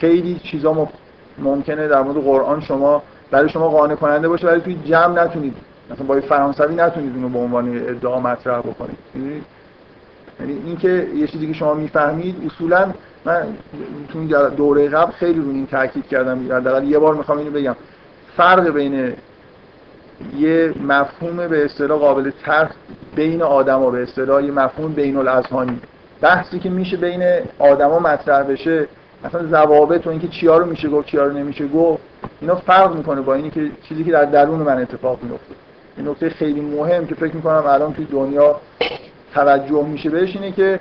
خیلی 0.00 0.40
چیزا 0.44 0.88
ممکنه 1.38 1.88
در 1.88 2.02
مورد 2.02 2.16
قرآن 2.16 2.60
شما 2.60 3.02
برای 3.30 3.48
شما 3.48 3.68
قانع 3.68 3.94
کننده 3.94 4.28
باشه 4.28 4.46
ولی 4.46 4.60
توی 4.60 4.74
جمع 4.74 5.24
نتونید 5.24 5.54
مثلا 5.90 6.06
با 6.06 6.20
فرانسوی 6.20 6.74
نتونید 6.74 7.14
اونو 7.14 7.28
به 7.28 7.38
عنوان 7.38 7.76
ادعا 7.88 8.20
مطرح 8.20 8.58
بکنید. 8.58 8.98
یعنی 10.40 10.62
اینکه 10.64 11.08
یه 11.14 11.26
چیزی 11.26 11.46
که 11.46 11.52
شما 11.52 11.74
می‌فهمید 11.74 12.36
اصولا 12.46 12.92
من 13.24 13.46
تو 14.12 14.48
دوره 14.48 14.88
قبل 14.88 15.12
خیلی 15.12 15.40
رو 15.40 15.50
این 15.50 15.66
تاکید 15.66 16.06
کردم. 16.06 16.52
حداقل 16.52 16.84
یه 16.84 16.98
بار 16.98 17.14
می‌خوام 17.14 17.38
اینو 17.38 17.50
بگم. 17.50 17.76
فرق 18.36 18.68
بین 18.68 19.12
یه 20.36 20.74
مفهوم 20.82 21.36
به 21.48 21.64
اصطلاح 21.64 21.98
قابل 21.98 22.30
طرح 22.44 22.70
بین 23.16 23.42
آدما 23.42 23.90
به 23.90 24.02
اصطلاح 24.02 24.44
یه 24.44 24.52
مفهوم 24.52 24.92
بین 24.92 25.16
الاذهانی 25.16 25.80
بحثی 26.20 26.58
که 26.58 26.70
میشه 26.70 26.96
بین 26.96 27.22
آدما 27.58 27.98
مطرح 27.98 28.42
بشه 28.42 28.88
اصلا 29.24 29.46
ضوابط 29.46 30.06
و 30.06 30.10
اینکه 30.10 30.28
چیا 30.28 30.58
رو 30.58 30.66
میشه 30.66 30.88
گفت 30.88 31.08
چیا 31.08 31.24
رو 31.24 31.32
نمیشه 31.32 31.68
گفت 31.68 32.02
اینا 32.40 32.54
فرق 32.54 32.96
می‌کنه 32.96 33.20
با 33.20 33.34
اینی 33.34 33.50
که 33.50 33.70
چیزی 33.88 34.04
که 34.04 34.12
در 34.12 34.24
درون 34.24 34.60
من 34.60 34.78
اتفاق 34.78 35.22
میفته 35.22 35.54
این 35.98 36.08
نکته 36.08 36.30
خیلی 36.30 36.60
مهم 36.60 37.06
که 37.06 37.14
فکر 37.14 37.36
می‌کنم 37.36 37.62
الان 37.66 37.92
توی 37.92 38.04
دنیا 38.04 38.60
توجه 39.34 39.84
میشه 39.86 40.10
بهش 40.10 40.36
اینه 40.36 40.52
که 40.52 40.80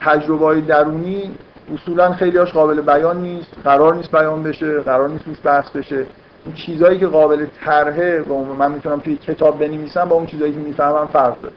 تجربه 0.00 0.44
های 0.44 0.60
درونی 0.60 1.30
اصولا 1.74 2.12
خیلیاش 2.12 2.52
قابل 2.52 2.80
بیان 2.80 3.22
نیست 3.22 3.48
قرار 3.64 3.94
نیست 3.94 4.10
بیان 4.12 4.42
بشه 4.42 4.80
قرار 4.80 5.08
نیست 5.08 5.26
روش 5.26 5.36
بحث 5.44 5.70
بشه. 5.70 6.06
این 6.46 6.54
چیزهایی 6.54 6.98
که 6.98 7.06
قابل 7.06 7.46
طرحه 7.64 8.22
و 8.22 8.34
من 8.34 8.72
می‌تونم 8.72 9.00
توی 9.00 9.16
کتاب 9.16 9.58
بنویسم 9.58 10.04
با 10.08 10.16
اون 10.16 10.26
چیزایی 10.26 10.52
که 10.52 10.58
می‌فهمم 10.58 11.08
فرق 11.12 11.40
داره. 11.40 11.54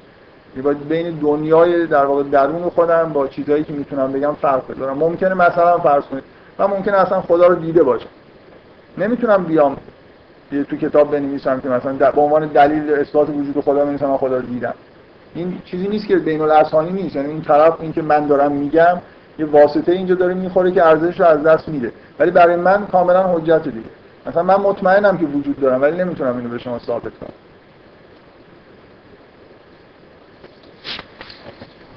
یعنی 0.54 0.62
باید 0.62 0.88
بین 0.88 1.20
دنیای 1.20 1.88
در 1.88 2.06
واقع 2.06 2.24
درون 2.24 2.70
خودم 2.70 3.12
با 3.13 3.28
چیزهایی 3.28 3.63
که 3.63 3.74
می‌تونم 3.74 4.12
بگم 4.12 4.34
فرق 4.34 4.72
بذارم 4.72 4.98
ممکنه 4.98 5.34
مثلا 5.34 5.78
فرض 5.78 6.04
کنید. 6.04 6.24
من 6.60 6.65
ممکنه 6.65 6.96
اصلا 6.96 7.22
خدا 7.22 7.48
رو 7.48 7.56
دیده 7.56 7.84
باشم. 7.84 8.10
نمی‌تونم 8.98 9.44
بیام 9.44 9.78
تو 10.52 10.76
کتاب 10.76 11.12
بنویسم 11.12 11.60
که 11.60 11.70
مثلا 11.70 12.12
به 12.12 12.22
عنوان 12.22 12.48
دلیل 12.48 12.94
اثبات 12.94 13.30
وجود 13.30 13.64
خدا 13.64 13.86
بنویسم 13.86 14.06
من 14.06 14.18
خدا 14.18 14.36
رو 14.38 14.42
دیدم. 14.42 14.74
این 15.36 15.62
چیزی 15.66 15.88
نیست 15.88 16.08
که 16.08 16.16
بین 16.16 16.42
الاذهانی 16.42 16.92
نیست. 16.92 17.16
یعنی 17.16 17.30
این 17.30 17.42
طرف 17.42 17.82
این 17.82 17.94
که 17.94 18.02
من 18.02 18.28
دارم 18.28 18.52
میگم 18.52 18.98
یه 19.40 19.46
واسطه 19.46 19.92
اینجا 19.92 20.16
داره 20.16 20.34
می‌خوره 20.34 20.72
که 20.72 20.86
ارزش 20.86 21.20
رو 21.20 21.26
از 21.26 21.44
دست 21.44 21.70
میده. 21.70 21.92
ولی 22.20 22.32
برای 22.32 22.56
من 22.56 22.86
کاملا 22.86 23.24
حجت 23.24 23.64
دیگه. 23.64 23.90
مثلا 24.26 24.44
من 24.44 24.56
مطمئنم 24.56 25.18
که 25.18 25.26
وجود 25.26 25.60
دارم 25.60 25.82
ولی 25.82 25.98
نمی‌تونم 25.98 26.38
اینو 26.38 26.50
به 26.50 26.58
شما 26.58 26.80
ثابت 26.80 27.12
کنم. 27.20 27.34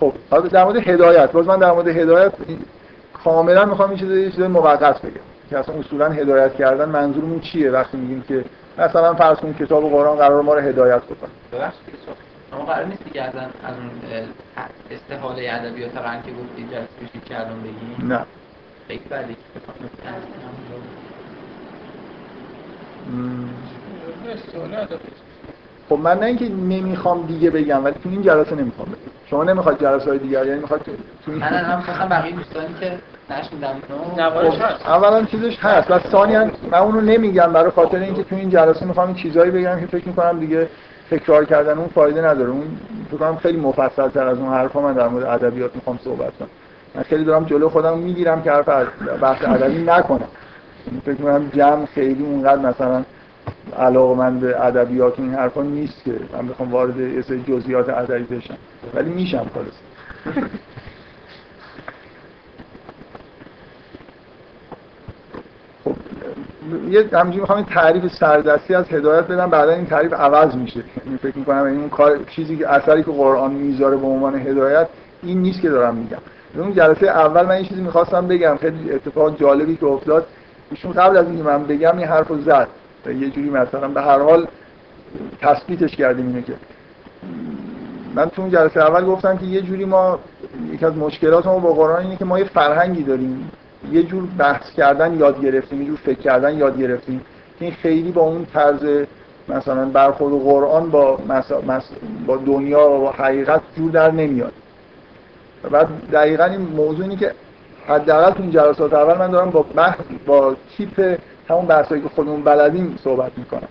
خب 0.00 0.12
در 0.48 0.64
مورد 0.64 0.76
هدایت. 0.76 1.32
باز 1.32 1.46
من 1.46 1.58
در 1.58 1.72
مورد 1.72 1.88
هدایت 1.88 2.32
کاملا 3.24 3.64
می‌خوام 3.64 3.90
این 3.90 3.98
چیز 3.98 4.10
یه 4.10 4.30
چیز 4.30 4.40
موقت 4.40 5.02
بگم. 5.02 5.20
که 5.50 5.58
اصلا 5.58 5.74
اصولا 5.74 6.08
هدایت 6.08 6.54
کردن 6.54 6.88
منظورمون 6.88 7.40
چیه 7.40 7.70
وقتی 7.70 7.96
میگیم 7.96 8.22
که 8.28 8.44
مثلا 8.78 9.14
فرض 9.14 9.36
کنید 9.36 9.56
کتاب 9.56 9.90
قرآن 9.90 10.16
قرار 10.16 10.42
ما 10.42 10.54
رو 10.54 10.60
هدایت 10.60 11.00
کنه 11.00 11.30
ببخشید 11.52 11.98
اما 12.52 12.64
قرار 12.64 12.84
نیست 12.84 13.12
که 13.12 13.22
از 13.22 13.34
اون 13.34 13.90
استحاله 14.90 15.50
ادبیات 15.52 15.96
رنگ 15.96 16.24
که 16.24 16.30
گفتی 16.30 16.68
جلسه 16.70 17.40
الان 17.40 17.60
بگیم. 17.62 18.12
نه. 18.12 18.20
خیلی 18.88 19.00
بعدی 19.10 19.36
خب 25.88 25.98
من 25.98 26.18
نه 26.18 26.26
اینکه 26.26 26.48
نمی‌خوام 26.48 27.26
دیگه 27.26 27.50
بگم 27.50 27.84
ولی 27.84 27.94
تو 28.02 28.08
این 28.08 28.22
جلسه 28.22 28.54
نمی‌خوام 28.54 28.88
بگم. 28.88 29.10
شما 29.26 29.44
نمی‌خواد 29.44 29.80
جلسه 29.80 30.10
های 30.10 30.18
دیگر 30.18 30.46
یعنی 30.46 30.60
می‌خواد 30.60 30.82
تو 31.24 31.30
این 31.30 31.40
من 31.40 32.08
بقیه 32.08 32.32
دوستانی 32.32 32.74
که 32.80 32.98
اولا 34.86 35.24
چیزش 35.24 35.58
هست. 35.60 35.90
و 35.90 35.98
ثانیا 35.98 36.50
من 36.70 36.78
اونو 36.78 37.00
نمیگم. 37.00 37.52
برای 37.52 37.70
خاطر 37.70 37.98
اینکه 37.98 38.22
تو 38.22 38.36
این 38.36 38.50
جلسه 38.50 38.86
می‌خوام 38.86 39.14
چیزایی 39.14 39.50
بگم 39.50 39.80
که 39.80 39.86
فکر 39.86 40.08
می‌کنم 40.08 40.40
دیگه 40.40 40.68
تکرار 41.10 41.44
کردن 41.44 41.78
اون 41.78 41.88
فایده 41.88 42.22
نداره. 42.22 42.50
اون 42.50 42.78
فکر 43.10 43.36
خیلی 43.36 43.60
مفصل 43.60 44.08
تر 44.08 44.26
از 44.26 44.38
اون 44.38 44.48
حرفا 44.48 44.80
من 44.80 44.92
در 44.92 45.08
مورد 45.08 45.24
ادبیات 45.24 45.74
می‌خوام 45.74 45.98
صحبت 46.04 46.32
کنم. 46.38 46.48
من 46.94 47.02
خیلی 47.02 47.24
دارم 47.24 47.44
جلو 47.44 47.68
خودم 47.68 47.98
می‌گیرم 47.98 48.42
که 48.42 48.50
حرف 48.50 48.68
بحث 49.20 49.44
ادبی 49.44 49.82
نکنم. 49.82 50.28
فکر 51.04 51.14
کنم 51.14 51.50
جمع 51.54 51.86
خیلی 51.86 52.24
اونقدر 52.24 52.62
مثلا 52.62 53.04
علاقه 53.78 54.14
من 54.14 54.40
به 54.40 54.66
ادبیات 54.66 55.18
این 55.18 55.34
حرفا 55.34 55.62
نیست 55.62 56.04
که 56.04 56.12
من 56.32 56.48
بخوام 56.48 56.72
وارد 56.72 57.00
یه 57.00 57.22
سری 57.22 57.44
جزئیات 57.48 57.88
ادبی 57.88 58.36
بشم. 58.36 58.56
ولی 58.94 59.10
میشم 59.10 59.46
خلاص 59.54 59.66
خب 65.84 65.94
یه 66.90 67.08
همینجوری 67.12 67.40
می‌خوام 67.40 67.58
این 67.58 67.66
تعریف 67.66 68.12
سردستی 68.12 68.74
از 68.74 68.84
هدایت 68.92 69.24
بدم 69.24 69.50
بعدا 69.50 69.72
این 69.72 69.86
تعریف 69.86 70.12
عوض 70.12 70.54
میشه. 70.54 70.80
یعنی 71.06 71.18
فکر 71.18 71.38
می‌کنم 71.38 71.64
این 71.64 71.88
کار 71.88 72.18
چیزی 72.30 72.56
که 72.56 72.68
اثری 72.68 73.02
که 73.02 73.10
قرآن 73.10 73.52
می‌ذاره 73.52 73.96
به 73.96 74.06
عنوان 74.06 74.34
هدایت 74.34 74.88
این 75.22 75.42
نیست 75.42 75.60
که 75.60 75.68
دارم 75.68 75.94
میگم. 75.94 76.18
اون 76.56 76.74
جلسه 76.74 77.06
اول 77.06 77.42
من 77.42 77.50
این 77.50 77.64
چیزی 77.64 77.82
می‌خواستم 77.82 78.26
بگم 78.26 78.56
خیلی 78.60 78.92
اتفاق 78.92 79.38
جالبی 79.38 79.76
که 79.76 79.86
افتاد. 79.86 80.26
ایشون 80.70 80.92
قبل 80.92 81.16
از 81.16 81.26
اینکه 81.26 81.42
من 81.42 81.64
بگم 81.64 81.98
این 81.98 82.06
حرفو 82.06 82.38
زد. 82.38 82.68
یه 83.06 83.30
جوری 83.30 83.50
مثلا 83.50 83.88
به 83.88 84.02
هر 84.02 84.18
حال 84.18 84.46
تثبیتش 85.40 85.96
کردیم 85.96 86.26
اینه 86.26 86.42
که. 86.42 86.52
من 88.14 88.26
تو 88.26 88.42
اون 88.42 88.50
جلسه 88.50 88.80
اول 88.80 89.04
گفتم 89.04 89.36
که 89.36 89.46
یه 89.46 89.62
جوری 89.62 89.84
ما 89.84 90.18
یکی 90.72 90.86
از 90.86 90.96
مشکلات 90.96 91.46
ما 91.46 91.58
با 91.58 91.72
قرآن 91.72 92.02
اینه 92.02 92.16
که 92.16 92.24
ما 92.24 92.38
یه 92.38 92.44
فرهنگی 92.44 93.02
داریم. 93.02 93.50
یه 93.92 94.02
جور 94.02 94.22
بحث 94.38 94.72
کردن 94.72 95.18
یاد 95.18 95.44
گرفتیم 95.44 95.82
یه 95.82 95.86
جور 95.86 95.96
فکر 95.96 96.18
کردن 96.18 96.58
یاد 96.58 96.78
گرفتیم 96.78 97.20
که 97.58 97.64
این 97.64 97.74
خیلی 97.74 98.12
با 98.12 98.22
اون 98.22 98.46
طرز 98.54 99.06
مثلا 99.48 99.84
برخورد 99.84 100.42
قرآن 100.42 100.90
با 100.90 101.18
با 102.26 102.36
دنیا 102.36 102.90
و 102.90 103.00
با 103.00 103.10
حقیقت 103.10 103.60
جور 103.76 103.90
در 103.90 104.10
نمیاد. 104.10 104.52
و 105.64 105.68
بعد 105.68 105.88
دقیقا 106.12 106.44
این 106.44 106.60
موضوع 106.60 107.02
اینه 107.02 107.16
که 107.16 107.32
حداقل 107.88 108.30
تو 108.30 108.42
این 108.42 108.50
جلسات 108.50 108.92
اول 108.92 109.18
من 109.18 109.30
دارم 109.30 109.50
با 109.50 109.62
بحث 109.62 109.98
با 110.26 110.56
تیپ 110.76 111.18
همون 111.48 111.66
بحثایی 111.66 112.02
که 112.02 112.08
خودمون 112.08 112.42
بلدیم 112.42 112.98
صحبت 113.04 113.32
می‌کنم. 113.36 113.68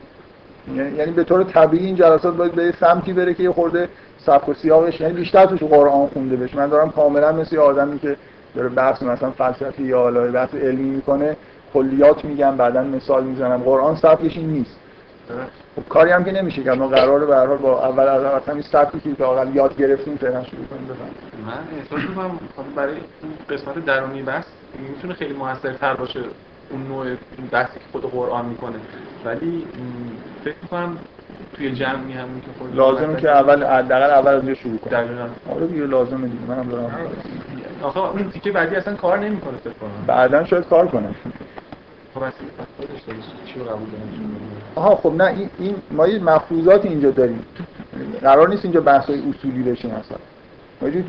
یعنی-, 0.76 0.98
یعنی 0.98 1.12
به 1.12 1.24
طور 1.24 1.43
طبیعی 1.43 1.86
این 1.86 1.96
جلسات 1.96 2.36
باید 2.36 2.52
به 2.52 2.74
سمتی 2.80 3.13
بره 3.13 3.34
که 3.34 3.43
یه 3.43 3.52
خورده 3.52 3.89
سبک 4.17 4.50
و 4.50 4.54
سیاقش 4.54 5.02
یعنی 5.02 5.13
بیشتر 5.13 5.46
توش 5.46 5.60
قرآن 5.63 6.08
خونده 6.08 6.36
بشه. 6.36 6.58
من 6.58 6.67
دارم 6.67 6.91
کاملا 6.91 7.32
مثل 7.32 7.58
آدمی 7.58 8.00
که 8.00 8.17
داره 8.58 8.70
بحث 8.70 9.02
مثلا 9.02 9.32
فلسفی 9.32 9.84
یا 9.84 10.00
حالا 10.00 10.32
بحث 10.32 10.56
علمی 10.56 10.89
می‌کنه. 10.89 11.36
کلیات 11.74 12.26
میگم 12.26 12.58
بعدا 12.58 12.84
مثال 12.84 13.24
می‌زنم. 13.24 13.58
قرآن 13.58 13.96
سبکش 13.96 14.38
این 14.38 14.50
نیست. 14.50 14.78
خب 15.76 15.89
کاری 15.89 16.12
هم 16.12 16.24
که 16.24 16.32
نمیشه 16.32 16.63
که 16.63 16.72
ما 16.72 16.88
قراره 16.88 17.26
به 17.26 17.36
هر 17.36 17.46
با 17.48 17.88
اول 17.88 18.04
از 18.04 18.43
همین 18.48 18.62
سبکی 18.62 19.00
که 19.00 19.24
واقعا 19.24 19.50
یاد 19.50 19.78
گرفتیم 19.78 20.15
فعلا 20.15 20.43
شروع 20.43 20.65
کنیم. 20.65 20.88
بفهم 20.88 21.10
من 21.48 21.78
احساس 21.80 22.10
می‌کنم 22.10 22.39
برای 22.76 22.96
قسمت 23.50 23.86
درونی 23.86 24.22
بحث 24.24 24.46
می‌تونه 24.89 25.13
خیلی 25.13 25.34
موثرتر 25.34 25.93
باشه 25.93 26.20
اون 26.70 26.88
نوع 26.88 27.06
بحثی 27.52 27.74
که 27.74 27.86
خود 27.91 28.12
قرآن 28.12 28.46
می‌کنه. 28.46 28.76
ولی 29.26 29.67
فکر 30.43 30.56
می‌کنم 30.62 30.98
توی 31.53 31.71
جمعی 31.71 32.13
هم 32.13 32.27
که 32.41 32.47
خود 32.60 32.75
لازمه 32.75 33.21
که 33.21 33.29
اول 33.29 33.63
حداقل 33.63 34.10
اول 34.12 34.33
از 34.33 34.57
شروع 34.57 34.77
کنم 34.77 34.91
دقیقاً. 34.91 35.27
آره 35.55 35.67
دیگه 35.67 35.86
لازمه 35.86 36.27
دیگه 36.27 36.43
منم 36.47 36.69
دارم. 36.69 36.91
آخه 37.83 37.99
اون 37.99 38.29
تیکه 38.31 38.51
بعدی 38.51 38.75
اصلا 38.75 38.95
کار 38.95 39.19
نمی‌کنه 39.19 39.57
فکر 39.57 39.73
کنم. 39.73 39.89
بعدا 40.07 40.45
شاید 40.45 40.67
کار 40.67 40.88
کنه. 40.88 41.10
خب 42.15 42.21
چی 43.45 43.60
قبول 43.60 43.88
آها 44.75 44.95
خب 44.95 45.13
نه 45.17 45.23
این, 45.23 45.49
این 45.60 45.75
ما 45.91 46.07
یه 46.07 46.23
مفروضات 46.23 46.86
اینجا 46.86 47.12
داریم. 47.12 47.45
قرار 48.21 48.49
نیست 48.49 48.65
اینجا 48.65 48.81
بحث 48.81 49.05
های 49.05 49.19
اصولی 49.29 49.63
بشین 49.63 49.91
اصلا. 49.91 50.17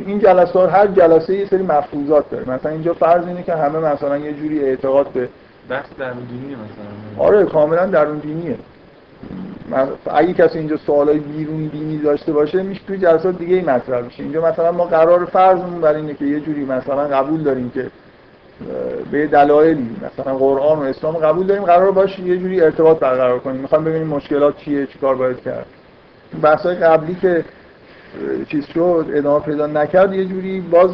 این 0.06 0.18
جلسات 0.18 0.72
هر 0.72 0.86
جلسه 0.86 1.34
یه 1.34 1.46
سری 1.46 1.62
مفروضات 1.62 2.30
داره. 2.30 2.50
مثلا 2.50 2.72
اینجا 2.72 2.94
فرض 2.94 3.26
اینه 3.26 3.42
که 3.42 3.54
همه 3.54 3.78
مثلا 3.78 4.18
یه 4.18 4.32
جوری 4.32 4.64
اعتقاد 4.64 5.08
به 5.08 5.28
بحث 5.68 5.86
درون 5.98 6.24
دینیه 6.30 6.56
مثلا. 6.56 7.24
آره 7.24 7.44
کاملا 7.44 7.86
درون 7.86 8.18
دینیه. 8.18 8.56
اگه 10.10 10.32
کسی 10.32 10.58
اینجا 10.58 10.76
سوالای 10.76 11.18
بیرون 11.18 11.66
دینی 11.66 11.98
داشته 11.98 12.32
باشه 12.32 12.62
میشه 12.62 12.80
توی 12.86 12.98
جلسات 12.98 13.38
دیگه 13.38 13.56
ای 13.56 13.62
مطرح 13.62 14.02
میشه 14.02 14.22
اینجا 14.22 14.46
مثلا 14.46 14.72
ما 14.72 14.84
قرار 14.84 15.24
فرضمون 15.24 15.80
بر 15.80 15.94
اینه 15.94 16.14
که 16.14 16.24
یه 16.24 16.40
جوری 16.40 16.64
مثلا 16.64 17.04
قبول 17.08 17.42
داریم 17.42 17.70
که 17.70 17.90
به 19.10 19.26
دلایلی 19.26 19.96
مثلا 20.02 20.36
قرآن 20.36 20.78
و 20.78 20.82
اسلام 20.82 21.16
قبول 21.16 21.46
داریم 21.46 21.64
قرار 21.64 21.90
باشه 21.90 22.22
یه 22.22 22.36
جوری 22.36 22.60
ارتباط 22.60 22.98
برقرار 22.98 23.38
کنیم. 23.38 23.60
می‌خوام 23.60 23.84
ببینیم 23.84 24.06
مشکلات 24.06 24.56
چیه 24.56 24.86
چیکار 24.86 25.14
باید 25.14 25.42
کرد. 25.42 25.66
بحث‌های 26.42 26.74
قبلی 26.74 27.14
که 27.14 27.44
چیز 28.48 28.66
شد 28.66 29.06
ادامه 29.14 29.44
پیدا 29.44 29.66
نکرد 29.66 30.14
یه 30.14 30.24
جوری 30.24 30.60
باز 30.60 30.90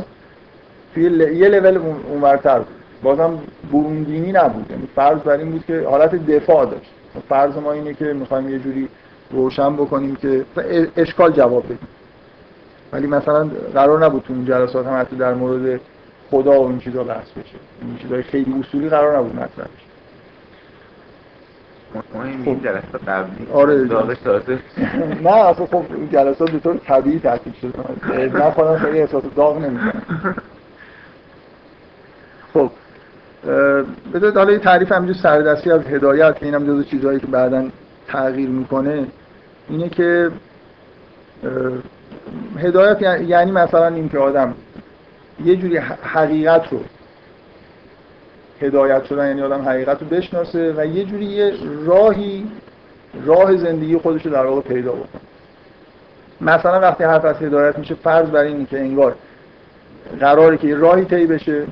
توی 0.94 1.04
یه 1.34 1.48
لول 1.48 1.80
اونورتر 2.08 2.58
بود. 2.58 2.66
بازم 3.02 3.38
بروندینی 3.72 4.32
نبود. 4.32 4.70
یعنی 4.70 4.88
فرض 4.96 5.18
بر 5.18 5.36
این 5.36 5.50
بود 5.50 5.64
که 5.66 5.86
حالت 5.90 6.26
دفاع 6.26 6.66
داشت. 6.66 6.90
فرض 7.28 7.56
ما 7.56 7.72
اینه 7.72 7.94
که 7.94 8.04
می‌خوایم 8.04 8.50
یه 8.50 8.58
جوری 8.58 8.88
روشن 9.30 9.76
بکنیم 9.76 10.16
که 10.16 10.44
اشکال 10.96 11.32
جواب 11.32 11.64
بدیم. 11.64 11.88
ولی 12.92 13.06
مثلا 13.06 13.50
قرار 13.74 14.04
نبود 14.04 14.22
تو 14.22 14.32
این 14.32 14.44
جلسات 14.44 14.86
هم 14.86 15.00
حتی 15.00 15.16
در 15.16 15.34
مورد 15.34 15.80
خدا 16.30 16.62
و 16.62 16.68
این 16.68 16.78
چیزا 16.78 17.04
بحث 17.04 17.30
بشه. 17.30 17.58
این 17.82 17.98
چیزای 17.98 18.22
خیلی 18.22 18.54
اصولی 18.60 18.88
قرار 18.88 19.18
نبود 19.18 19.34
مطرح 19.36 19.48
بشه. 19.64 19.84
این 22.44 22.60
جلسات 22.60 23.08
قبلی. 23.08 23.46
آره. 23.52 23.74
نه 25.24 25.30
اصلا 25.30 25.66
خب 25.66 25.82
این 25.94 26.08
جلسات 26.12 26.50
به 26.50 26.58
طور 26.58 26.76
طبیعی 26.76 27.18
ترتیب 27.18 27.54
شده. 27.54 27.72
من 28.28 28.50
خودم 28.50 28.78
خیلی 28.78 29.00
احساس 29.00 29.22
داغ 29.36 29.58
نمی‌کنم. 29.58 30.02
خب. 32.54 32.70
بذارید 34.14 34.36
حالا 34.36 34.52
یه 34.52 34.58
تعریف 34.58 34.92
همینجور 34.92 35.16
سردستی 35.22 35.70
از 35.70 35.80
هدایت 35.86 36.38
که 36.38 36.46
اینم 36.46 36.64
جزو 36.64 36.82
چیزهایی 36.82 37.20
که 37.20 37.26
بعدا 37.26 37.64
تغییر 38.08 38.48
می‌کنه 38.48 39.06
اینه 39.68 39.88
که 39.88 40.30
هدایت 42.58 43.02
یعنی 43.22 43.50
مثلا 43.50 43.88
این 43.88 44.08
که 44.08 44.18
آدم 44.18 44.54
یه 45.44 45.56
جوری 45.56 45.76
حقیقت 46.02 46.72
رو 46.72 46.80
هدایت 48.60 49.04
شدن 49.04 49.26
یعنی 49.26 49.42
آدم 49.42 49.62
حقیقت 49.62 50.02
رو 50.02 50.08
بشناسه 50.08 50.74
و 50.76 50.86
یه 50.86 51.04
جوری 51.04 51.24
یه 51.24 51.52
راهی 51.86 52.46
راه 53.26 53.56
زندگی 53.56 53.98
خودش 53.98 54.26
رو 54.26 54.32
در 54.32 54.46
واقع 54.46 54.60
پیدا 54.60 54.92
بکنه. 54.92 55.22
مثلا 56.40 56.80
وقتی 56.80 57.04
حرف 57.04 57.24
از 57.24 57.42
هدایت 57.42 57.78
میشه 57.78 57.94
فرض 57.94 58.30
بر 58.30 58.40
اینه 58.40 58.64
که 58.64 58.80
انگار 58.80 59.14
قراره 60.20 60.56
که 60.56 60.66
یه 60.68 60.74
راهی 60.74 61.04
طی 61.04 61.26
بشه 61.26 61.66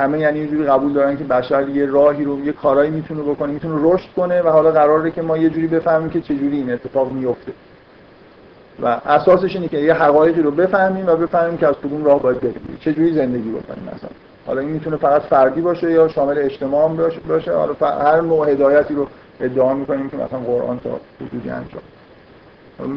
همه 0.00 0.18
یعنی 0.18 0.38
اینجوری 0.38 0.64
قبول 0.64 0.92
دارن 0.92 1.16
که 1.16 1.24
بشر 1.24 1.68
یه 1.68 1.86
راهی 1.86 2.24
رو 2.24 2.44
یه 2.44 2.52
کارایی 2.52 2.90
می‌تونه 2.90 3.22
بکنه 3.22 3.52
می‌تونه 3.52 3.74
رشد 3.82 4.08
کنه 4.16 4.42
و 4.42 4.48
حالا 4.48 4.70
قراره 4.70 5.10
که 5.10 5.22
ما 5.22 5.36
یه 5.36 5.50
جوری 5.50 5.66
بفهمیم 5.66 6.10
که 6.10 6.20
چجوری 6.20 6.56
این 6.56 6.72
اتفاق 6.72 7.12
میفته 7.12 7.52
و 8.82 8.86
اساسش 9.06 9.54
اینه 9.54 9.68
که 9.68 9.78
یه 9.78 9.94
حقایقی 9.94 10.42
رو 10.42 10.50
بفهمیم 10.50 11.06
و 11.06 11.16
بفهمیم 11.16 11.58
که 11.58 11.66
از 11.66 11.74
کدوم 11.74 12.04
راه 12.04 12.22
باید 12.22 12.40
بریم. 12.40 12.78
چجوری 12.80 13.14
زندگی 13.14 13.50
بکنیم 13.50 13.84
مثلا؟ 13.94 14.10
حالا 14.46 14.60
این 14.60 14.70
می‌تونه 14.70 14.96
فقط 14.96 15.22
فردی 15.22 15.60
باشه 15.60 15.92
یا 15.92 16.08
شامل 16.08 16.38
اجتماع 16.38 16.88
هم 16.88 16.96
باشه؟ 17.28 17.52
حالا 17.52 17.74
هر 17.80 18.20
نوع 18.20 18.50
هدایتی 18.50 18.94
رو 18.94 19.06
ادعا 19.40 19.74
می‌کنیم 19.74 20.10
که 20.10 20.16
مثلا 20.16 20.38
قرآن 20.38 20.78
تا 20.78 20.90
حدودی 21.20 21.50
انجام. 21.50 21.82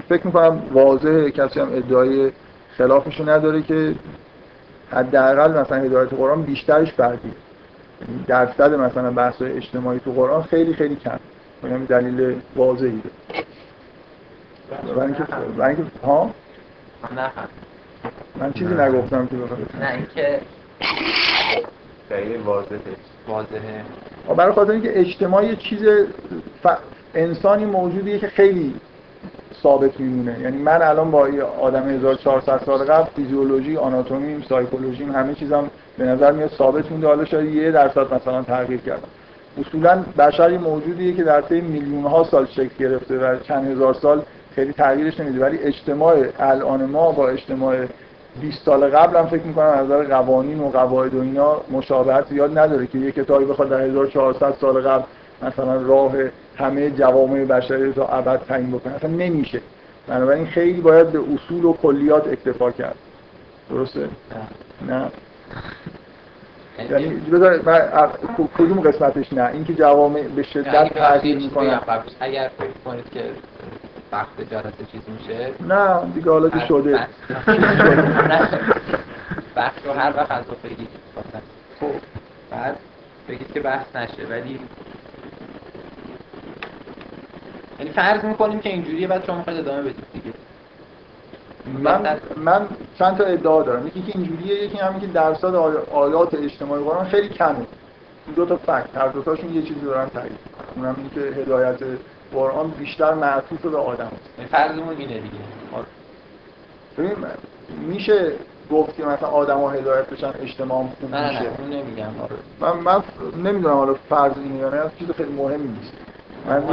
فکر 0.10 0.28
می‌کنم 0.28 0.62
واضحه 0.74 1.32
کسی 1.32 1.60
هم 1.60 1.68
ادعای 1.74 2.32
خلافش 2.78 3.22
نداره 3.22 3.62
که 3.62 3.96
حداقل 4.94 5.60
مثلا 5.62 5.78
هدایت 5.78 6.14
قرآن 6.14 6.42
بیشترش 6.42 6.94
فردی 6.94 7.32
یعنی 8.02 8.24
درصد 8.28 8.74
مثلا 8.74 9.12
بحث 9.12 9.42
اجتماعی 9.42 10.00
تو 10.00 10.12
قرآن 10.12 10.44
خیلی 10.44 10.74
خیلی 10.74 10.96
کم. 10.96 11.20
این 11.64 11.84
دلیل 11.84 12.36
واضحی. 12.56 13.02
برای 14.96 15.06
اینکه 15.06 15.24
برای 15.58 15.76
اینکه 15.76 15.92
ها؟ 16.06 16.32
نه. 17.16 17.32
من 18.36 18.54
چیزی 18.54 18.74
نگفتم 18.74 19.28
که 19.28 19.36
بخواد 19.36 19.60
نه 19.82 19.94
اینکه 19.94 20.40
خیلی 22.10 22.38
واضحه. 22.38 22.80
واضحه. 23.28 23.84
برای 24.38 24.54
خاطر 24.54 24.72
اینکه 24.72 25.00
اجتماع 25.00 25.46
یه 25.46 25.56
چیز 25.56 25.80
ف... 26.64 26.68
انسانی 27.16 27.66
موجودیه 27.66 28.20
که 28.20 28.28
خیلی 28.28 28.76
ثابت 29.64 30.00
میمونه. 30.00 30.40
یعنی 30.40 30.58
من 30.58 30.82
الان 30.82 31.12
با 31.12 31.28
آدم 31.62 31.90
1400 31.90 32.62
سال 32.66 32.80
قبل 32.86 33.10
فیزیولوژی 33.16 33.78
آناتومی 33.78 34.46
سایکولوژی 34.50 35.04
همه 35.04 35.34
چیزم 35.34 35.70
به 35.98 36.06
نظر 36.06 36.32
میاد 36.32 36.50
ثابت 36.50 36.92
مونده. 36.92 37.08
حالا 37.08 37.26
شاید 37.26 37.56
یه 37.56 37.72
درصد 37.72 38.14
مثلا 38.14 38.44
تغییر 38.44 38.80
کردم 38.80 39.08
اصولا 39.62 40.04
بشری 40.18 40.58
موجودیه 40.58 41.14
که 41.14 41.24
در 41.24 41.42
طی 41.42 41.62
میلیون 41.62 42.04
ها 42.04 42.24
سال 42.24 42.46
شکل 42.46 42.70
گرفته 42.80 43.18
و 43.18 43.40
چند 43.40 43.72
هزار 43.72 43.94
سال 43.94 44.22
خیلی 44.56 44.74
تغییرش 44.74 45.20
نمیده. 45.20 45.46
ولی 45.46 45.58
اجتماع 45.58 46.16
الان 46.40 46.86
ما 46.86 47.12
با 47.12 47.30
اجتماع 47.30 47.76
20 48.42 48.66
سال 48.66 48.90
قبل 48.90 49.18
هم 49.18 49.26
فکر 49.26 49.44
می‌کنم 49.44 49.66
از 49.66 49.86
نظر 49.86 50.04
قوانین 50.04 50.60
و 50.60 50.70
قواعد 50.70 51.16
و 51.16 51.22
اینا 51.22 51.62
مشابهت 51.72 52.28
زیاد 52.30 52.58
نداره 52.58 52.88
که 52.88 52.98
یه 52.98 53.12
کتابی 53.12 53.46
بخواد 53.46 53.70
در 53.70 53.82
1400 53.82 54.54
سال 54.62 54.82
قبل 54.82 55.04
مثلا 55.48 55.82
راه 55.82 56.14
همه 56.58 56.92
جوامع 56.92 57.46
بشری 57.46 57.86
رو 57.86 57.94
تا 57.94 58.08
ابد 58.08 58.40
تعیین 58.48 58.72
بکنه. 58.72 58.96
اصلا 58.96 59.10
نمیشه. 59.10 59.62
بنابراین 60.08 60.46
خیلی 60.46 60.82
باید 60.82 61.12
به 61.12 61.20
اصول 61.20 61.66
و 61.66 61.74
کلیات 61.74 62.28
اکتفا 62.28 62.72
کرد. 62.72 62.96
درسته؟ 63.70 64.10
نه. 64.88 65.12
یعنی 66.90 67.10
بذار 67.10 67.60
کدوم 68.58 68.80
قسمتش 68.80 69.34
نه؟ 69.34 69.50
اینکه 69.54 69.74
جوامع 69.74 70.22
به 70.22 70.44
شدت 70.44 70.94
تغییر 70.94 71.38
می‌کنن. 71.38 71.80
اگر 72.20 72.50
فکر 72.58 72.68
کنید 72.86 73.10
که 73.10 73.24
وقت 74.12 74.42
جلسه 74.52 74.86
چیز 74.92 75.02
میشه. 75.20 75.52
نه 75.68 76.12
دیگه 76.14 76.32
حالا 76.32 76.50
که 76.50 76.60
شده. 76.68 77.08
بحث 79.56 79.74
رو 79.86 79.94
هر 79.94 80.14
وقت 80.18 80.32
از 80.32 80.46
بگید. 80.64 80.90
خب. 81.80 81.92
بعد 82.52 82.78
بگید 83.30 83.54
که 83.54 83.60
بحث 83.60 83.96
نشه. 83.96 84.28
ولی 84.30 84.60
یعنی 87.80 87.92
فرض 87.92 88.24
می‌کنیم 88.24 88.60
که 88.60 88.70
اینجوریه 88.70 89.08
بعد 89.08 89.26
شما 89.26 89.38
می‌خواید 89.38 89.60
ادامه 89.60 89.82
بدید 89.82 90.06
دیگه. 90.14 90.34
من 91.66 92.20
من 92.38 92.68
چند 93.00 93.18
تا 93.18 93.24
ادعا 93.24 93.64
دارم. 93.64 93.88
یکی 93.88 94.02
که 94.02 94.20
اینجوریه 94.20 94.64
یکی 94.64 94.78
همین 94.78 95.00
که 95.00 95.08
درصد 95.08 95.56
آیات 95.92 96.34
اجتماعی 96.34 96.84
قرآن 96.84 97.06
خیلی 97.06 97.30
کمه. 97.30 97.66
دو 98.36 98.46
تا 98.46 98.58
فکت. 98.58 98.98
هر 98.98 99.08
دو 99.08 99.22
تاشون 99.22 99.54
یه 99.54 99.62
چیزی 99.62 99.80
دارن 99.80 100.10
تایید 100.10 100.38
اونم 100.76 100.96
این 100.98 101.10
که 101.10 101.20
هدایت 101.42 101.80
قرآن 102.34 102.70
بیشتر 102.70 103.14
معطوف 103.14 103.62
به 103.62 103.78
آدم 103.78 104.06
است. 104.06 104.30
یعنی 104.38 104.50
فرضمون 104.50 104.90
اینه 104.98 105.14
دیگه. 105.14 105.36
آره. 105.74 105.86
ببین 106.98 107.26
میشه 107.88 108.32
گفت 108.72 108.96
که 108.96 109.06
مثلا 109.06 109.28
آدم 109.28 109.76
هدایت 109.76 110.10
بشن 110.10 110.34
اجتماع 110.42 110.88
خوب 111.00 111.10
میشه. 111.10 111.20
نه 111.20 111.42
نه 111.42 111.82
نمیگم. 111.82 112.08
من 112.60 112.78
من 112.78 113.04
نمی‌دونم 113.44 113.76
حالا 113.76 113.94
فرض 113.94 114.38
اینه 114.38 114.60
یا 114.60 114.70
نه 114.70 114.92
چیز 115.00 115.12
خیلی 115.12 115.32
مهمی 115.32 115.68
نیست. 115.68 115.94
من 116.50 116.64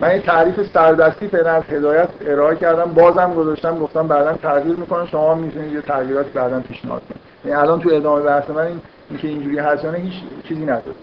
من 0.00 0.14
یه 0.14 0.22
تعریف 0.22 0.72
سردستی 0.74 1.28
فعلا 1.28 1.50
از 1.50 1.62
هدایت 1.70 2.08
ارائه 2.20 2.56
کردم. 2.56 2.92
بازم 2.94 3.34
گذاشتم 3.34 3.78
گفتم 3.78 4.06
بعدا 4.06 4.32
تغییر 4.32 4.76
می‌کنه 4.76 5.06
شما 5.06 5.34
می‌تونید 5.34 5.72
یه 5.72 5.80
تغییراتی 5.80 6.30
بعدا 6.30 6.60
پیشنهاد 6.60 7.02
کنید. 7.08 7.20
یعنی 7.44 7.60
الان 7.60 7.80
تو 7.80 7.90
ادامه 7.92 8.22
بحث 8.22 8.50
من 8.50 8.66
این 8.66 8.80
اینکه 9.10 9.28
اینجوری 9.28 9.58
هست 9.58 9.84
هیچ 9.84 10.12
چیزی 10.48 10.62
نداره. 10.62 10.96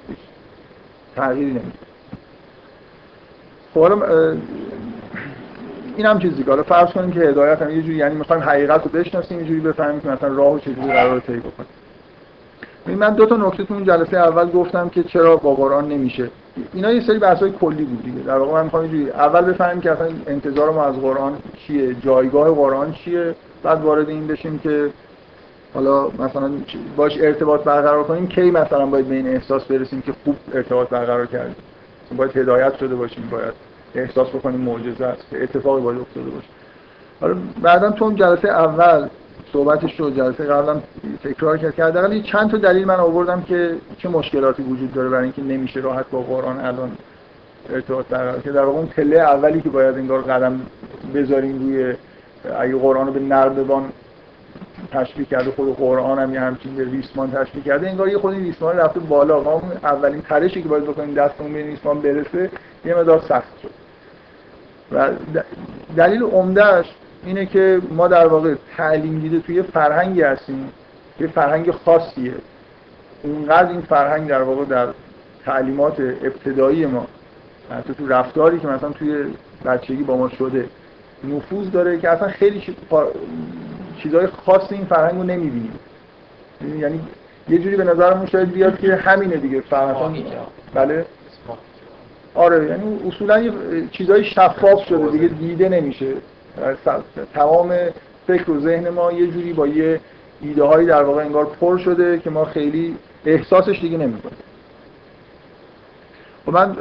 تغییری 1.15 1.51
نمیده 1.51 1.77
خب 3.73 3.79
حالا 3.79 3.97
این 5.95 6.05
هم 6.05 6.19
چیزی 6.19 6.43
حالا 6.43 6.63
فرض 6.63 6.89
کنیم 6.89 7.11
که 7.11 7.19
هدایت 7.19 7.61
هم 7.61 7.69
یه 7.69 7.81
جوری 7.81 7.95
یعنی 7.95 8.15
می‌خوایم 8.15 8.43
حقیقت 8.43 8.83
رو 8.83 8.89
بشناسیم 8.89 9.39
یه 9.39 9.45
جوری 9.45 9.59
بفهمیم 9.59 9.99
که 9.99 10.07
مثلا 10.07 10.35
راهو 10.35 10.59
چجوری 10.59 10.87
قرار 10.87 11.19
طی 11.19 11.37
بکنیم. 11.37 11.69
من 12.99 13.13
دو 13.13 13.25
تا 13.25 13.37
نکته 13.37 13.63
تو 13.63 13.73
اون 13.73 13.83
جلسه 13.83 14.17
اول 14.17 14.49
گفتم 14.49 14.89
که 14.89 15.03
چرا 15.03 15.35
با 15.35 15.55
قرآن 15.55 15.87
نمیشه. 15.87 16.29
اینا 16.73 16.91
یه 16.91 17.07
سری 17.07 17.19
بحث‌های 17.19 17.51
کلی 17.51 17.83
بود 17.83 18.03
دیگه. 18.03 18.19
در 18.19 18.37
واقع 18.37 18.53
من 18.53 18.63
می‌خوام 18.63 18.83
اینجوری 18.83 19.09
اول 19.09 19.41
بفهمیم 19.41 19.81
که 19.81 19.91
اصلا 19.91 20.07
انتظار 20.27 20.71
ما 20.71 20.85
از 20.85 20.95
قرآن 20.95 21.37
چیه 21.57 21.93
جایگاه 21.93 22.51
قرآن 22.51 22.91
چیه 22.91 23.35
بعد 23.63 23.81
وارد 23.81 24.09
این 24.09 24.27
بشیم 24.27 24.59
که 24.59 24.89
حالا 25.73 26.07
مثلا 26.07 26.51
باش 26.95 27.17
ارتباط 27.21 27.63
برقرار 27.63 28.03
کنیم 28.03 28.27
کی 28.27 28.51
مثلا 28.51 28.85
باید 28.85 29.07
به 29.07 29.15
این 29.15 29.27
احساس 29.27 29.63
برسیم 29.63 30.01
که 30.01 30.13
خوب 30.23 30.35
ارتباط 30.53 30.89
برقرار 30.89 31.25
کردیم. 31.25 31.55
باید 32.17 32.37
هدایت 32.37 32.77
شده 32.77 32.95
باشیم 32.95 33.29
باید 33.31 33.53
احساس 33.95 34.27
بکنیم 34.27 34.59
معجزه 34.59 35.05
است 35.05 35.25
اتفاقی 35.33 35.81
باید 35.81 35.99
افتاده 35.99 36.29
باشه. 36.29 36.47
حالا 37.21 37.35
بعدا 37.61 37.91
تو 37.91 38.05
اون 38.05 38.15
جلسه 38.15 38.47
اول 38.47 39.07
صحبتش 39.53 39.99
رو 39.99 40.09
جلسه 40.09 40.43
قبلا 40.43 40.81
تکرار 41.23 41.57
کرد 41.57 41.75
که 41.75 41.83
حداقل 41.83 42.21
چند 42.21 42.51
تا 42.51 42.57
دلیل 42.57 42.85
من 42.85 42.99
آوردم 42.99 43.41
که 43.41 43.75
چه 43.97 44.09
مشکلاتی 44.09 44.63
وجود 44.63 44.93
داره 44.93 45.09
برای 45.09 45.23
اینکه 45.23 45.41
نمیشه 45.41 45.79
راحت 45.79 46.05
با 46.11 46.21
قرآن 46.21 46.59
الان 46.59 46.91
ارتباط 47.69 48.05
برقرار 48.05 48.41
که 48.41 48.51
در 48.51 48.63
واقع 48.63 48.77
اون 48.77 48.87
پله 48.87 49.19
اولی 49.19 49.61
که 49.61 49.69
باید 49.69 49.95
انگار 49.95 50.21
قدم 50.21 50.61
بذاریم 51.15 51.59
روی 51.59 51.95
اگه 52.59 52.75
قرآن 52.75 53.07
رو 53.07 53.13
به 53.13 53.19
نردبان 53.19 53.91
تشبیه 54.91 55.25
کرده 55.25 55.51
خود 55.51 55.75
قرآن 55.75 56.19
هم 56.19 56.33
یه 56.33 56.39
همچین 56.39 56.75
به 56.75 56.83
ریسمان 56.83 57.31
تشبیه 57.31 57.63
کرده 57.63 57.89
انگار 57.89 58.09
یه 58.09 58.17
خود 58.17 58.33
این 58.33 58.43
ریسمان 58.43 58.77
رفته 58.77 58.99
بالا. 58.99 59.43
ما 59.43 59.61
اولین 59.83 60.21
ترشی 60.21 60.61
که 60.61 60.69
باید 60.69 60.83
بکنیم 60.83 61.13
دستمون 61.13 61.53
به 61.53 61.63
ریسمان 61.63 62.01
برسه 62.01 62.49
یه 62.85 62.95
مقدار 62.95 63.21
سخت 63.29 63.59
شد. 63.61 63.69
و 64.91 65.09
دلیل 65.97 66.23
عمدهش 66.23 66.85
اینه 67.25 67.45
که 67.45 67.81
ما 67.91 68.07
در 68.07 68.27
واقع 68.27 68.55
تعلیم 68.77 69.19
دیده 69.19 69.39
توی 69.39 69.61
فرهنگی 69.61 70.21
هستیم 70.21 70.69
یه 71.19 71.27
فرهنگ 71.27 71.71
خاصیه. 71.71 72.33
اونقدر 73.23 73.69
این 73.69 73.81
فرهنگ 73.81 74.29
در 74.29 74.41
واقع 74.41 74.65
در 74.65 74.87
تعلیمات 75.45 75.99
ابتدایی 75.99 76.85
ما 76.85 77.07
حتی 77.71 77.93
تو 77.93 78.07
رفتاری 78.07 78.59
که 78.59 78.67
مثلا 78.67 78.89
توی 78.89 79.25
بچگی 79.65 80.03
با 80.03 80.17
ما 80.17 80.29
شده 80.29 80.69
نفوذ 81.23 81.71
داره 81.71 81.99
که 81.99 82.09
اصلا 82.09 82.27
خیلی 82.27 82.63
چیزهای 83.97 84.27
خاص 84.27 84.71
این 84.71 84.85
فرهنگ 84.85 85.15
رو 85.15 85.23
نمی‌بینیم. 85.23 85.79
یعنی 86.79 86.99
یه 87.49 87.57
جوری 87.57 87.75
به 87.75 87.83
نظرمون 87.83 88.25
شاید 88.25 88.51
بیاد 88.51 88.79
که 88.79 88.95
همینه 88.95 89.35
دیگه 89.35 89.61
فرهنگ 89.61 90.25
بله؟ 90.73 91.05
آره 92.35 92.65
یعنی 92.65 92.99
اصولا 93.07 93.41
یه 93.41 93.51
چیزهای 93.91 94.23
شفاف 94.23 94.85
شده 94.85 95.11
دیگه 95.11 95.27
دیده 95.27 95.69
نمیشه. 95.69 96.13
تمام 97.33 97.73
فکر 98.27 98.51
و 98.51 98.59
ذهن 98.59 98.89
ما 98.89 99.11
یه 99.11 99.27
جوری 99.27 99.53
با 99.53 99.67
یه 99.67 99.99
ایده 100.41 100.63
هایی 100.63 100.87
در 100.87 101.03
واقع 101.03 101.25
انگار 101.25 101.45
پر 101.45 101.77
شده 101.77 102.19
که 102.19 102.29
ما 102.29 102.45
خیلی 102.45 102.95
احساسش 103.25 103.79
دیگه 103.81 103.97
نمی‌کنیم. 103.97 104.37
و 106.47 106.51
خب 106.51 106.57
من 106.57 106.75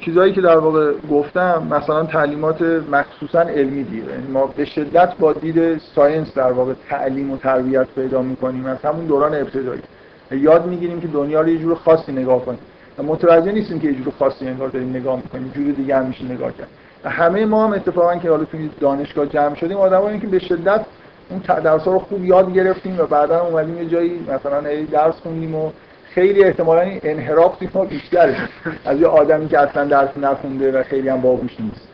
چیزهایی 0.00 0.32
که 0.32 0.40
در 0.40 0.58
واقع 0.58 0.92
گفتم 1.10 1.66
مثلا 1.70 2.04
تعلیمات 2.04 2.62
مخصوصا 2.92 3.40
علمی 3.40 3.84
دیگه. 3.84 4.10
یعنی 4.10 4.26
ما 4.32 4.46
به 4.46 4.64
شدت 4.64 5.16
با 5.18 5.32
دید 5.32 5.78
ساینس 5.78 6.34
در 6.34 6.52
واقع 6.52 6.72
تعلیم 6.88 7.30
و 7.30 7.36
تربیت 7.36 7.86
پیدا 7.94 8.22
می‌کنیم. 8.22 8.66
از 8.66 8.78
همون 8.78 9.06
دوران 9.06 9.34
ابتدایی. 9.34 9.82
یاد 10.30 10.66
می‌گیریم 10.66 11.00
که 11.00 11.08
دنیا 11.08 11.40
رو 11.40 11.48
یه 11.48 11.58
جور 11.58 11.74
خاصی 11.74 12.12
نگاه 12.12 12.44
کنیم. 12.44 12.58
متوجه 12.98 13.52
نیستیم 13.52 13.80
که 13.80 13.86
یه 13.88 13.94
جور 13.94 14.12
خاصی 14.18 14.48
انگار 14.48 14.68
داریم 14.68 14.90
نگاه 14.90 15.16
می‌کنیم. 15.16 15.52
جور 15.54 15.72
دیگه 15.72 15.96
هم 15.96 16.06
میشه 16.06 16.24
نگاه 16.24 16.52
کرد. 16.52 16.68
همه 17.04 17.46
ما 17.46 17.66
هم 17.66 17.72
اتفاقا 17.72 18.16
که 18.16 18.30
حالا 18.30 18.44
توی 18.44 18.70
دانشگاه 18.80 19.26
جمع 19.26 19.54
شدیم 19.54 19.76
آدمایی 19.76 20.20
که 20.20 20.26
به 20.26 20.38
شدت 20.38 20.84
اون 21.30 21.38
درس 21.38 21.88
رو 21.88 21.98
خوب 21.98 22.24
یاد 22.24 22.54
گرفتیم 22.54 23.00
و 23.00 23.06
بعدا 23.06 23.40
اومدیم 23.40 23.78
یه 23.78 23.86
جایی 23.86 24.26
مثلا 24.28 24.62
درس 24.92 25.14
خوندیم 25.14 25.54
و 25.54 25.70
خیلی 26.14 26.44
احتمالا 26.44 26.80
این 26.80 27.00
انحراف 27.02 27.58
توی 27.58 27.68
ما 27.74 27.84
بیشتره 27.84 28.36
از 28.84 29.00
یه 29.00 29.06
آدمی 29.06 29.48
که 29.48 29.58
اصلا 29.58 29.84
درس 29.84 30.16
نخونده 30.16 30.72
و 30.72 30.82
خیلی 30.82 31.08
هم 31.08 31.20
باهوش 31.20 31.60
نیست. 31.60 31.88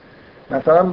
مثلا 0.50 0.86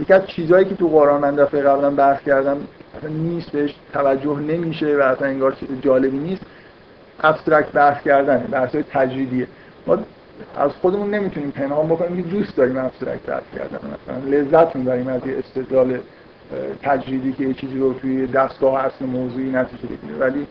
یکی 0.00 0.12
از 0.12 0.26
چیزهایی 0.26 0.64
که 0.64 0.74
تو 0.74 0.88
قرآن 0.88 1.20
من 1.20 1.34
دفعه 1.34 1.62
قبلا 1.62 1.90
بحث 1.90 2.22
کردم 2.22 2.56
اصلا 2.98 3.10
نیست 3.10 3.50
بهش 3.50 3.74
توجه 3.92 4.38
نمیشه 4.38 4.96
و 4.96 5.00
اصلا 5.00 5.28
انگار 5.28 5.56
جالبی 5.82 6.18
نیست. 6.18 6.42
abstract 7.20 7.72
بحث 7.72 8.02
کردن 8.02 8.38
بحث 8.50 8.74
های 8.74 8.84
تجریدیه. 8.92 9.46
ما 9.86 9.98
از 10.56 10.70
خودمون 10.72 11.10
نمی‌تونیم 11.14 11.50
پنهان 11.50 11.86
بکنیم 11.86 12.22
که 12.22 12.28
دوست 12.28 12.56
داریم 12.56 12.76
abstract 12.76 13.26
بحث 13.26 13.42
کردن. 13.56 13.78
مثلا 13.78 14.38
لذت 14.38 14.76
می‌بریم 14.76 15.08
از 15.08 15.26
یه 15.26 15.38
استدلال 15.38 15.98
تجریدی 16.82 17.32
که 17.32 17.44
یه 17.44 17.54
چیزی 17.54 17.78
رو 17.78 17.92
توی 17.92 18.26
دستگاه 18.26 18.84
اصل 18.84 19.04
موضوعی 19.04 19.50
نتیجه 19.50 19.82
بگیره. 19.82 20.18
ولی 20.18 20.46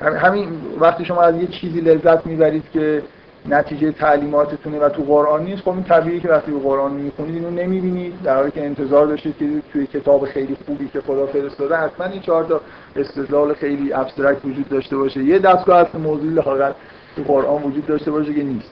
هم- 0.00 0.16
همین 0.16 0.48
وقتی 0.80 1.04
شما 1.04 1.22
از 1.22 1.36
یه 1.36 1.46
چیزی 1.46 1.80
لذت 1.80 2.26
می‌برید 2.26 2.64
که 2.72 3.02
نتیجه 3.46 3.92
تعلیماتتونه 3.92 4.78
و 4.78 4.88
تو 4.88 5.02
قرآن 5.02 5.44
نیست 5.44 5.62
خب 5.62 5.68
این 5.68 5.84
طبیعیه 5.84 6.20
که 6.20 6.28
وقتی 6.28 6.52
قرآن 6.52 6.92
می‌خونید 6.92 7.34
اینو 7.34 7.50
نمی‌بینید. 7.50 8.22
در 8.24 8.36
حالی 8.36 8.50
که 8.50 8.64
انتظار 8.64 9.06
داشتید 9.06 9.38
که 9.38 9.46
توی 9.72 9.86
کتاب 9.86 10.24
خیلی 10.24 10.56
خوبی 10.66 10.88
که 10.88 11.00
خدا 11.00 11.26
فرستاده 11.26 11.76
حتما 11.76 12.06
این 12.06 12.22
چهار 12.22 12.44
تا 12.44 12.60
استدلال 12.96 13.54
خیلی 13.54 13.92
ابسترکت 13.92 14.44
وجود 14.44 14.68
داشته 14.68 14.96
باشه. 14.96 15.24
یه 15.24 15.38
دستگاه 15.38 15.78
اصل 15.78 15.98
موضوعی 15.98 16.34
لااقل 16.34 16.72
تو 17.18 17.32
قرآن 17.32 17.62
وجود 17.62 17.86
داشته 17.86 18.10
باشه 18.10 18.34
که 18.34 18.42
نیست. 18.42 18.70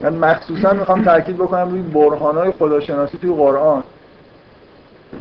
من 0.00 0.14
مخصوصا 0.14 0.72
می‌خوام 0.72 1.04
تاکید 1.04 1.36
بکنم 1.36 1.70
روی 1.70 1.82
برهانهای 1.82 2.50
خداشناسی 2.50 3.18
توی 3.18 3.30
قرآن. 3.32 3.82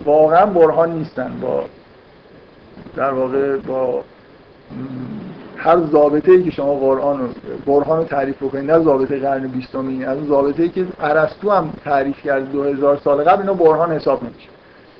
واقعا 0.05 0.45
برهان 0.45 0.91
نیستن. 0.91 1.33
با 1.41 1.63
در 2.95 3.11
واقع 3.11 3.57
با 3.57 4.03
هر 5.57 5.77
ضابطه 5.91 6.31
ای 6.31 6.43
که 6.43 6.51
شما 6.51 6.73
قرآن 6.73 7.19
رو 7.19 7.27
برهان 7.65 7.97
رو 7.97 8.03
تعریف 8.03 8.43
بکنید 8.43 8.71
نه 8.71 8.79
ضابطه 8.79 9.19
قرن 9.19 9.47
بیستمی 9.47 10.05
از 10.05 10.17
اون 10.17 10.27
ضابطه 10.27 10.63
ای 10.63 10.69
که 10.69 10.85
ارسطو 10.99 11.51
هم 11.51 11.73
تعریف 11.83 12.21
کرد 12.23 12.51
2000 12.51 12.97
سال 12.97 13.23
قبل 13.23 13.41
اینا 13.41 13.53
برهان 13.53 13.91
حساب 13.91 14.23
نمیشه. 14.23 14.49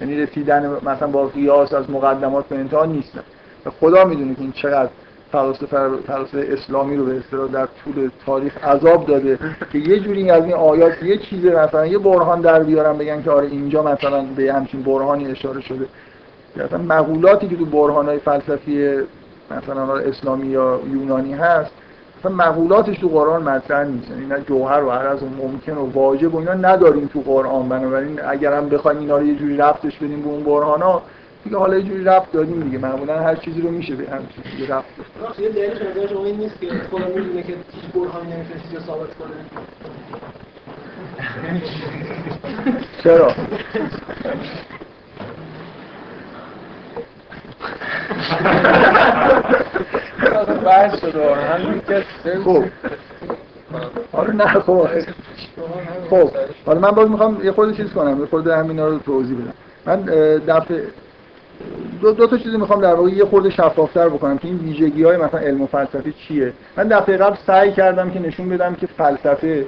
یعنی 0.02 0.16
رسیدن 0.16 0.78
مثلا 0.86 1.08
با 1.08 1.26
قیاس 1.28 1.74
از 1.74 1.90
مقدمات 1.90 2.46
به 2.46 2.56
انتها 2.56 2.86
نیستن. 2.86 3.22
و 3.66 3.70
خدا 3.70 4.06
می‌دونه 4.06 4.36
که 4.36 4.42
این 4.42 4.52
چقدر 4.52 4.90
فلاسفه 5.32 6.48
اسلامی 6.54 6.98
رو 6.98 7.06
به 7.06 7.18
اصطلاح 7.18 7.48
در 7.48 7.68
طول 7.84 8.10
تاریخ 8.26 8.64
عذاب 8.64 9.06
داده 9.06 9.40
که 9.72 9.78
یه 9.78 10.00
جوری 10.00 10.32
از 10.32 10.44
این 10.44 10.54
آیات 10.54 11.04
یه 11.04 11.18
چیز 11.18 11.46
مثلا 11.46 11.86
یه 11.86 11.98
برهان 11.98 12.42
در 12.42 12.64
بیارن 12.64 12.98
بگن 12.98 13.24
که 13.24 13.32
آره 13.32 13.48
اینجا 13.48 13.84
مثلا 13.84 14.26
به 14.36 14.54
همچین 14.54 14.84
برهانی 14.84 15.32
اشاره 15.32 15.62
شده. 15.62 15.86
مثلا 16.56 16.78
مقولاتی 16.78 17.48
که 17.48 17.56
تو 17.56 17.66
برهانهای 17.66 18.20
فلسفی 18.20 18.98
مثلا 19.52 19.98
اسلامی 19.98 20.48
یا 20.48 20.80
یونانی 20.94 21.34
هست 21.34 21.72
مثلا 22.20 22.32
مقولاتش 22.32 22.98
تو 22.98 23.08
قرآن 23.08 23.44
مطرح 23.44 23.88
نیست. 23.88 24.10
یعنی 24.10 24.26
نه 24.26 24.40
جوهر 24.48 24.84
و 24.84 24.90
عرض 24.90 25.24
و 25.24 25.26
ممکن 25.26 25.78
و 25.78 25.92
واجب 25.94 26.36
و 26.36 26.38
اینا 26.38 26.54
نداریم 26.54 27.10
تو 27.14 27.22
قرآن. 27.22 27.70
بنابراین 27.70 28.20
اگر 28.28 28.54
هم 28.54 28.70
بخوایم 28.70 29.00
اینا 29.00 29.18
رو 29.18 29.26
یه 29.26 29.36
جوری 29.36 29.58
رفتش 29.58 29.98
بدیم 29.98 30.22
به 30.22 30.28
اون 30.28 30.44
برهانا 30.44 31.02
دیگه 31.50 31.60
حالا 31.60 31.78
یه 31.78 31.84
جوری 31.84 32.04
رفت 32.04 32.32
دادیم 32.32 32.60
دیگه. 32.60 32.78
معمولا 32.78 33.20
هر 33.20 33.36
چیزی 33.36 33.62
رو 33.62 33.72
میشه 33.72 33.96
به 33.96 34.10
هم 34.12 34.28
چیزی 34.28 34.66
رفت 34.66 34.88
داد. 34.98 35.06
راست 35.28 35.40
یه 35.40 35.50
دلیلش 35.50 35.78
به 35.78 35.90
نظر 35.90 36.08
شما 36.08 36.26
این 36.26 36.38
نیست 36.38 36.62
که 36.62 36.68
خدا 36.92 37.08
می‌دونه 37.08 37.44
که 37.44 37.54
هیچ 37.72 37.92
برهانی 37.94 38.34
نمی‌تونه 38.34 38.62
چیزی 38.62 38.76
رو 38.76 38.82
ثابت 38.82 39.10
کنه. 39.16 39.30
چرا؟ 43.04 43.34
بحث 50.66 51.00
شده 51.00 51.36
همین 51.36 51.82
که 51.88 52.04
خب. 52.46 52.64
آره 54.14 54.34
نه 54.34 54.46
خب. 54.48 54.88
خب. 56.10 56.32
حالا 56.66 56.80
من 56.80 56.92
باز 56.92 57.10
می‌خوام 57.10 57.40
یه 57.44 57.52
خورده 57.52 57.74
چیز 57.74 57.94
کنم 57.94 58.20
یه 58.20 58.26
خورده 58.26 58.58
همینا 58.58 58.88
رو 58.88 59.00
توضیح 59.00 59.38
بدم. 59.38 59.54
من 59.86 60.02
دفعه 60.48 60.84
دو, 62.02 62.12
دو 62.12 62.28
تا 62.28 62.38
چیزی 62.38 62.58
می‌خوام 62.58 62.82
در 62.82 62.94
واقع 62.94 63.10
یه 63.10 63.26
خورده 63.26 63.50
شفافتر 63.50 64.10
بکنم 64.10 64.38
که 64.38 64.48
این 64.48 64.58
ویژگی 64.58 65.04
های 65.04 65.18
مثلا 65.18 65.40
علم 65.40 65.62
و 65.62 65.68
فلسفه 65.68 66.12
چیه. 66.12 66.54
من 66.78 66.88
دفعه 66.88 67.18
قبل 67.18 67.36
سعی 67.48 67.72
کردم 67.72 68.10
که 68.10 68.20
نشون 68.20 68.50
بدم 68.50 68.76
که 68.76 68.88
فلسفه 68.88 69.66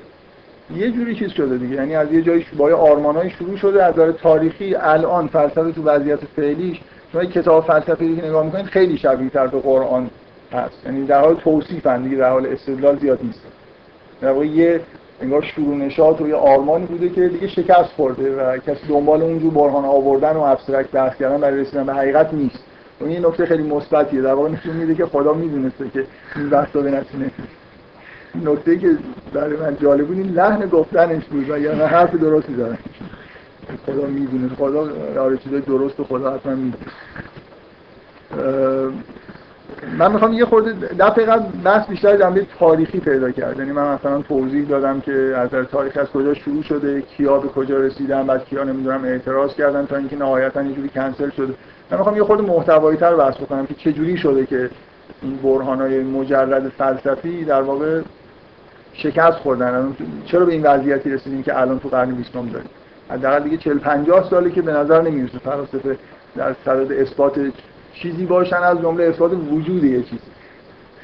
یه 0.76 0.92
جوری 0.92 1.16
چیز 1.16 1.32
شده 1.32 1.58
دیگه. 1.58 1.76
یعنی 1.76 1.96
از 1.96 2.14
یه 2.14 2.22
جایی 2.22 2.46
با 2.58 2.76
آرمانای 2.76 3.30
شروع 3.30 3.58
شده 3.58 3.84
از 3.84 3.94
نظر 3.94 4.12
تاریخی 4.12 4.76
الان 4.76 5.28
فلسفه 5.28 5.72
تو 5.72 5.84
وضعیت 5.84 6.20
فعلیش. 6.36 6.82
شما 7.12 7.26
کتاب 7.26 7.66
فلسفی 7.66 8.16
که 8.16 8.26
نگاه 8.26 8.46
می‌کنید 8.46 8.66
خیلی 8.66 8.98
شبیه 8.98 9.30
تر 9.30 9.48
به 9.48 9.60
قرآن 9.60 10.10
هست. 10.54 10.86
یعنی 10.86 11.06
در 11.06 11.22
حال 11.22 11.36
توصیفن 11.36 12.02
دیگه 12.02 12.18
در 12.18 12.30
حال 12.30 12.46
استدلال 12.46 12.98
زیاد 12.98 13.20
نیست. 13.24 13.42
در 14.22 14.32
واقع 14.32 14.46
یه 14.46 14.82
انگار 15.22 15.42
شروع 15.42 15.76
نشاط 15.76 16.22
یه 16.22 16.36
آرمانی 16.36 16.86
بوده 16.86 17.10
که 17.10 17.28
دیگه 17.28 17.48
شکست 17.48 17.90
خورده 17.96 18.36
و 18.36 18.58
کسی 18.58 18.88
دنبال 18.88 19.22
اونجور 19.22 19.54
برهان 19.54 19.86
آوردن 19.86 20.32
و 20.32 20.42
ابسترکت 20.42 20.92
بحث 20.92 21.18
کردن 21.18 21.42
برای 21.42 21.62
رسیدن 21.62 21.86
به 21.86 21.94
حقیقت 21.94 22.34
نیست. 22.34 22.60
و 23.02 23.04
این 23.04 23.14
یه 23.14 23.28
نکته 23.28 23.46
خیلی 23.46 23.64
مثبتیه. 23.64 24.22
در 24.22 24.34
واقع 24.34 24.50
نشون 24.50 24.76
میده 24.76 24.96
که 24.96 25.06
خدا 25.06 25.34
می‌دونسته 25.34 25.90
که 25.90 26.06
این 26.36 26.50
بحثا 26.50 26.82
به 26.82 26.92
نتیجه 26.92 27.32
نکته 28.46 28.78
که 28.78 28.98
برای 29.34 29.58
من 29.58 29.78
جالب 29.82 30.08
بود 30.08 30.18
این 30.18 30.30
لحن 30.30 30.70
گفتنش 30.70 31.26
بود 31.26 31.50
و 31.50 31.58
یعنی 31.60 31.82
حرف 31.82 32.16
درستی 32.16 32.54
داره 32.54 32.78
خدا 33.86 34.08
می‌دونه 34.08 34.50
خدا 34.56 34.90
آره 35.22 35.38
چیزای 35.38 35.62
درست 35.62 36.00
و 36.00 36.04
خدا 36.04 36.34
حتما 36.34 36.56
می‌دونه. 36.56 36.86
من 39.98 40.12
می‌خوام 40.12 40.34
یه 40.34 40.46
خورده 40.46 40.74
دفعه 41.00 41.26
قبل 41.26 41.44
بحث 41.64 41.88
بیشتر 41.88 42.18
جنبه 42.18 42.46
تاریخی 42.60 43.00
پیدا 43.00 43.32
کرد. 43.32 43.60
یعنی 43.60 43.72
من 43.72 43.94
مثلا 43.94 44.22
توضیح 44.22 44.68
دادم 44.68 45.02
که 45.02 45.14
از 45.14 45.50
تاریخ 45.50 45.98
از 45.98 46.08
کجا 46.08 46.34
شروع 46.34 46.64
شده 46.64 47.02
کیا 47.02 47.38
به 47.38 47.48
کجا 47.48 47.78
رسیدن 47.78 48.28
بعد 48.28 48.46
کیا 48.46 48.64
نمی‌دونم 48.64 49.06
اعتراض 49.06 49.56
کردن 49.56 49.86
تا 49.86 49.96
اینکه 49.96 50.16
نهایتا 50.16 50.64
یه 50.64 50.74
جوری 50.74 50.90
کنسل 50.90 51.30
شده. 51.30 51.54
من 51.92 51.98
می‌خوام 51.98 52.18
یه 52.18 52.24
خورده 52.24 52.44
محتوایی 52.44 52.98
تر 52.98 53.16
بحث 53.16 53.38
بکنم 53.38 53.66
که 53.66 53.74
چه 53.74 53.94
جوری 53.94 54.18
شده 54.18 54.46
که 54.46 54.70
این 55.22 55.36
برهانای 55.36 56.04
مجرد 56.04 56.70
فلسفی 56.70 57.46
در 57.46 57.62
واقع 57.62 58.02
شکست 58.94 59.38
خوردن. 59.38 59.96
چرا 60.26 60.46
به 60.46 60.52
این 60.52 60.64
وضعیتی 60.64 61.10
رسیدیم 61.10 61.44
که 61.44 61.60
الان 61.60 61.80
تو 61.80 61.90
قرن 61.90 62.12
20 62.12 62.34
داریم؟ 62.34 62.70
حداقل 63.10 63.44
دیگه 63.44 63.58
40 63.58 63.78
50 63.78 64.30
ساله 64.30 64.52
که 64.52 64.62
به 64.62 64.72
نظر 64.74 65.02
نمی‌رسه. 65.02 65.38
فلاسفه 65.38 65.98
در 66.36 66.56
صدد 66.66 66.92
اثبات 66.92 67.52
چیزی 67.94 68.26
باشن 68.26 68.56
از 68.56 68.82
جمله 68.82 69.04
اثبات 69.04 69.32
وجود 69.32 69.84
یه 69.84 70.04
چیزی. 70.04 70.22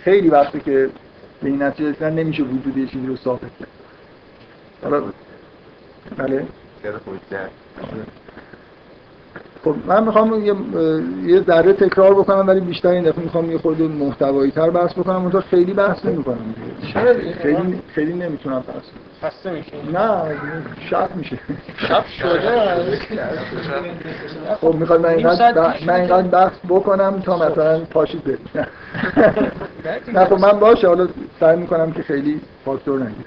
خیلی 0.03 0.29
وقتی 0.29 0.59
که 0.59 0.89
به 1.41 1.49
این 1.49 1.63
نتیجه 1.63 1.89
رسیدن 1.89 2.13
نمیشه 2.13 2.43
وجود 2.43 2.77
یه 2.77 2.88
چیزی 2.88 3.07
رو 3.07 3.15
ثابت 3.15 3.41
کرد. 3.41 3.69
حالا 4.83 5.03
بله. 6.17 6.45
خب 9.68 9.76
من 9.88 10.03
می‌خوام 10.03 10.45
یه 10.45 10.53
یه 11.26 11.41
ذره 11.41 11.74
تکرار 11.74 12.13
بکنم 12.13 12.47
ولی 12.47 12.59
بیشتر 12.59 12.89
این 12.89 13.03
دفعه 13.03 13.24
می‌خوام 13.24 13.51
یه 13.51 13.57
خورده 13.57 13.88
محتوایی 13.88 14.51
تر 14.51 14.70
بحث 14.70 14.93
بکنم. 14.93 15.15
اونطور 15.15 15.41
خیلی 15.41 15.74
بحث 15.74 16.05
نمی‌کنم. 16.05 16.55
چرا؟ 16.93 17.13
خیلی 17.41 17.82
خیلی 17.95 18.13
نمی‌تونم 18.13 18.59
بحث 18.59 18.65
کنم. 18.65 19.30
خسته 19.30 19.51
میشه 19.51 19.72
نه 19.93 20.36
شب 20.89 21.15
میشه. 21.15 21.39
شب 21.78 22.05
شده؟ 22.05 22.49
خب 24.61 24.76
می‌خواد 24.76 25.01
من 25.01 25.09
اینقدر 25.09 25.74
من 25.88 25.93
اینقدر 25.93 26.28
بحث 26.28 26.53
بکنم 26.70 27.20
تا 27.20 27.36
مثلا 27.36 27.80
پاشید 27.80 28.39
نه. 30.13 30.26
خب 30.26 30.39
من 30.39 30.59
باشه. 30.59 30.88
حالا 30.88 31.07
سعی 31.39 31.57
می‌کنم 31.57 31.91
که 31.91 32.03
خیلی 32.03 32.41
فاکتور 32.65 32.99
نگیر 32.99 33.26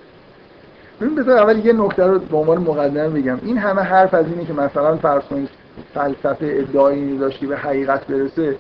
ببین 1.01 1.15
بذار 1.15 1.39
اول 1.39 1.59
یه 1.59 1.73
نکته 1.73 2.05
رو 2.05 2.19
به 2.19 2.37
عنوان 2.37 2.59
مقدمه 2.59 3.09
بگم. 3.09 3.39
این 3.43 3.59
همه 3.59 3.83
حرف 3.83 4.15
از 4.15 4.27
اینه 4.27 4.45
که 4.45 4.53
مثلا 4.53 4.97
فرض 4.97 5.23
کنید 5.23 5.49
فلسفه 5.95 6.37
ادعایی 6.41 7.19
داشت 7.19 7.41
که 7.41 7.47
به 7.47 7.57
حقیقت 7.57 8.07
برسه 8.07 8.57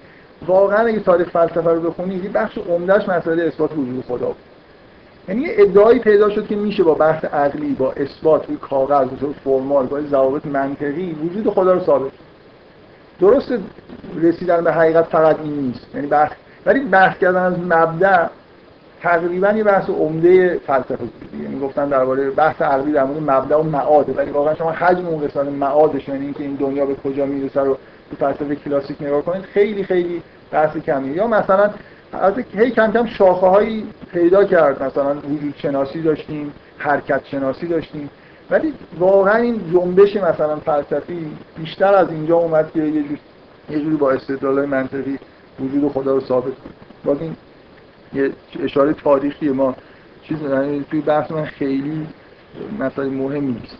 واقعا 0.46 0.86
اگه 0.86 1.00
تاریخ 1.00 1.28
فلسفه 1.30 1.70
رو 1.70 1.80
بخونید 1.80 2.24
یه 2.24 2.30
بخش 2.30 2.58
عمدهش 2.58 3.08
مسئله 3.08 3.42
اثبات 3.42 3.72
وجود 3.72 4.04
خدا 4.08 4.26
بود 4.26 4.36
یعنی 5.28 5.42
یه 5.42 5.54
ادعایی 5.58 5.98
پیدا 5.98 6.30
شد 6.30 6.46
که 6.46 6.56
میشه 6.56 6.82
با 6.82 6.94
بحث 6.94 7.24
عقلی 7.24 7.72
با 7.72 7.92
اثبات 7.92 8.46
روی 8.46 8.56
کاغذ 8.56 9.08
طور 9.20 9.34
فرمال 9.44 9.86
با 9.86 10.00
ضوابط 10.00 10.46
منطقی 10.46 11.12
وجود 11.12 11.54
خدا 11.54 11.72
رو 11.72 11.80
ثابت. 11.80 12.12
درست 13.20 13.52
رسیدن 14.22 14.64
به 14.64 14.72
حقیقت 14.72 15.04
فقط 15.04 15.36
این 15.40 15.54
نیست 15.54 15.86
یعنی 15.94 16.06
بحث 16.06 16.32
ولی 16.66 16.80
بحث 16.80 17.18
کردن 17.18 17.42
از 17.42 17.58
مبدع 17.58 18.26
تقریبا 19.02 19.52
یه 19.52 19.64
بحث 19.64 19.90
عمده 19.90 20.60
فلسفه 20.66 20.96
بود 20.96 21.12
یعنی 21.42 21.60
گفتن 21.60 21.88
درباره 21.88 22.30
بحث 22.30 22.62
عقلی 22.62 22.92
در 22.92 23.04
مورد 23.04 23.30
مبدع 23.30 23.56
و 23.56 23.62
معاده 23.62 24.12
ولی 24.12 24.30
واقعا 24.30 24.54
شما 24.54 24.70
حجم 24.70 25.06
اون 25.06 25.26
قسمت 25.26 25.48
معادش 25.48 26.08
یعنی 26.08 26.24
اینکه 26.24 26.42
این 26.42 26.54
دنیا 26.54 26.86
به 26.86 26.94
کجا 26.94 27.26
می‌رسه 27.26 27.60
رو 27.60 27.78
تو 28.10 28.16
فلسفه 28.16 28.54
کلاسیک 28.54 29.02
نگاه 29.02 29.22
کنید 29.22 29.42
خیلی 29.42 29.84
خیلی 29.84 30.22
بحث 30.50 30.76
کمیه. 30.76 31.12
یا 31.12 31.26
مثلا 31.26 31.70
از 32.12 32.34
هی 32.52 32.70
کم 32.70 32.92
کم 32.92 33.06
شاخه 33.06 33.46
هایی 33.46 33.86
پیدا 34.12 34.44
کرد. 34.44 34.82
مثلا 34.82 35.14
وجود 35.14 35.54
شناسی 35.56 36.02
داشتیم 36.02 36.52
حرکت 36.78 37.20
شناسی 37.24 37.66
داشتیم. 37.66 38.10
ولی 38.50 38.74
واقعا 38.98 39.36
این 39.36 39.60
جنبش 39.72 40.16
مثلا 40.16 40.56
فلسفی 40.56 41.36
بیشتر 41.56 41.94
از 41.94 42.10
اینجا 42.10 42.36
اومد 42.36 42.70
که 42.72 42.82
یه 42.82 43.02
جور 43.02 43.18
یه 43.70 43.80
جوری 43.80 43.96
با 43.96 44.10
استدلال 44.10 44.66
منطقی 44.66 45.18
وجود 45.60 45.92
خدا 45.92 46.14
رو 46.14 46.20
ثابت 46.20 46.52
کنه. 47.04 47.30
یه 48.12 48.30
اشاره 48.62 48.92
تاریخی 48.92 49.48
ما. 49.48 49.76
چیز 50.22 50.42
یعنی 50.42 50.84
توی 50.90 51.00
بحث 51.00 51.30
من 51.30 51.44
خیلی 51.44 52.06
مسئله 52.78 53.08
مهمی 53.08 53.52
نیست. 53.60 53.78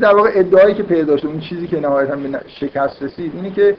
در 0.00 0.14
واقع 0.14 0.30
ادعایی 0.34 0.74
که 0.74 0.82
پیدا 0.82 1.16
شد 1.16 1.26
اون 1.26 1.40
چیزی 1.40 1.66
که 1.66 1.80
نهایتا 1.80 2.16
به 2.16 2.40
شکست 2.46 3.02
رسید 3.02 3.32
اینه 3.34 3.50
که 3.50 3.76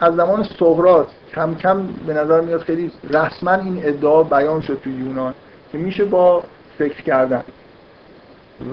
از 0.00 0.14
زمان 0.14 0.42
سقراط 0.58 1.08
کم 1.34 1.54
کم 1.54 1.86
به 2.06 2.14
نظر 2.14 2.40
میاد 2.40 2.60
خیلی 2.60 2.92
رسما 3.10 3.54
این 3.54 3.80
ادعا 3.84 4.22
بیان 4.22 4.60
شد 4.60 4.80
توی 4.84 4.92
یونان 4.92 5.34
که 5.72 5.78
میشه 5.78 6.04
با 6.04 6.42
فکر 6.78 7.02
کردن 7.02 7.44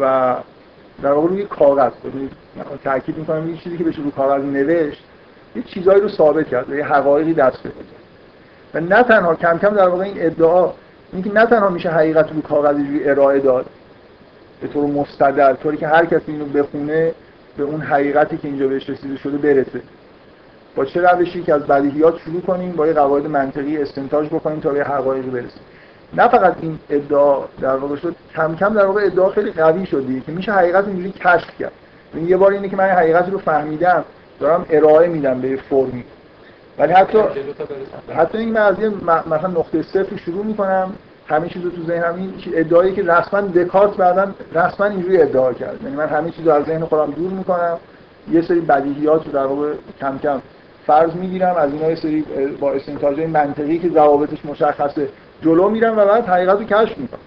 و 0.02 0.36
در 1.04 1.12
واقع 1.12 1.28
روی 1.28 1.46
کاغذ 1.46 1.92
ببینید 2.06 2.32
تاکید 2.84 3.18
می‌کنم 3.18 3.46
این 3.46 3.58
چیزی 3.58 3.78
که 3.78 3.84
بشه 3.84 4.02
روی 4.02 4.12
کاغذ 4.12 4.44
نوشت 4.44 5.04
یه 5.56 5.64
چیزایی 5.64 6.02
رو 6.02 6.10
ثابت 6.10 6.48
کرد 6.48 6.70
یه 6.70 6.86
حقایقی 6.86 7.34
دست 7.34 7.64
پیدا 7.64 8.01
و 8.74 8.80
نه 8.80 9.04
تنها 9.04 9.36
کم 9.36 9.58
کم 9.58 9.70
در 9.70 9.88
واقع 9.88 10.04
این 10.04 10.16
ادعا 10.18 10.72
اینکه 11.14 11.34
نه 11.34 11.46
تنها 11.46 11.70
میشه 11.70 11.90
حقیقت 11.90 12.32
رو 12.32 12.42
کاغذ 12.42 12.76
ارائه 13.06 13.40
داد 13.40 13.66
به 14.62 14.68
طور 14.68 14.86
مستدل 14.86 15.54
طوری 15.54 15.78
که 15.78 15.88
هر 15.88 16.06
کسی 16.06 16.32
اینو 16.32 16.46
بخونه 16.46 17.12
به 17.58 17.64
اون 17.64 17.82
حقیقتی 17.82 18.38
که 18.38 18.48
اینجا 18.48 18.68
بهش 18.68 18.90
رسیده 18.90 19.18
شده 19.18 19.38
برسه. 19.38 19.82
با 20.76 20.86
چه 20.86 21.02
روشی 21.02 21.44
که 21.44 21.54
از 21.54 21.62
بدیهیات 21.68 22.18
شروع 22.18 22.42
کنیم 22.42 22.72
با 22.72 22.88
یه 22.88 22.94
قواعد 22.94 23.28
منطقی 23.28 23.78
استنتاج 23.78 24.28
بکنیم 24.28 24.60
تا 24.60 24.70
به 24.70 24.84
حقایقی 24.84 25.30
برسیم. 25.30 25.62
نه 26.14 26.28
فقط 26.28 26.56
این 26.62 26.80
ادعا 26.90 27.44
در 27.62 27.76
واقع 27.76 27.96
شد 27.96 28.16
کم 28.36 28.56
کم 28.56 28.74
در 28.74 28.86
واقع 28.86 29.06
ادعا 29.06 29.30
خیلی 29.30 29.52
قوی 29.52 29.86
شدی 29.86 30.22
که 30.22 30.32
میشه 30.32 30.52
حقیقت 30.52 30.88
اینجوری 30.88 31.12
کشف 31.12 31.58
کرد. 31.60 31.72
این 32.14 32.28
یه 32.28 32.38
بار 32.38 32.52
اینه 32.52 32.70
که 32.70 32.76
من 32.76 32.90
حقیقت 32.90 33.30
رو 33.30 33.38
فهمیدم 33.38 34.04
دارم 34.40 34.66
ارائه 34.70 35.08
میدم 35.08 35.42
به 35.42 35.60
فرمی. 35.70 36.04
ولی 36.82 36.94
حتی 36.94 37.18
حتی 38.16 38.38
این 38.38 38.50
من 38.50 38.62
از 38.62 38.80
یه 38.80 38.90
مثلا 39.32 39.48
نقطه 39.48 39.82
صفر 39.82 40.18
شروع 40.26 40.46
می‌کنم. 40.46 40.94
همه 41.28 41.50
چیز 41.50 41.64
رو 41.64 41.70
تو 41.70 41.84
ذهنم 41.84 42.16
این 42.16 42.34
ادعایی 42.54 42.94
که 42.94 43.04
رسما 43.04 43.42
دکارت 43.42 43.98
بعدا 43.98 44.32
رسما 44.56 44.86
اینجوری 44.86 45.22
ادعا 45.22 45.54
کرد. 45.54 45.84
یعنی 45.84 45.96
من 45.96 46.08
همه 46.08 46.32
چیز 46.32 46.48
رو 46.48 46.54
از 46.54 46.66
ذهن 46.66 46.86
خودم 46.86 47.12
دور 47.12 47.32
می‌کنم. 47.32 47.78
یه 48.32 48.42
سری 48.42 48.60
بدیهیات 48.60 49.26
رو 49.26 49.32
در 49.32 49.46
واقع 49.46 49.74
کم 50.00 50.20
کم 50.24 50.42
فرض 50.88 51.16
می‌گیرم. 51.16 51.56
از 51.56 51.74
اینا 51.74 51.90
یه 51.90 51.96
سری 51.96 52.26
با 52.60 52.72
استنتاجای 52.72 53.26
منطقی 53.26 53.80
که 53.80 53.90
ضوابطش 53.90 54.46
مشخصه 54.46 55.08
جلو 55.42 55.70
میرم 55.70 55.98
و 55.98 56.06
بعد 56.06 56.26
حقیقت 56.26 56.60
رو 56.60 56.64
کشف 56.64 56.98
می‌کنم. 56.98 57.20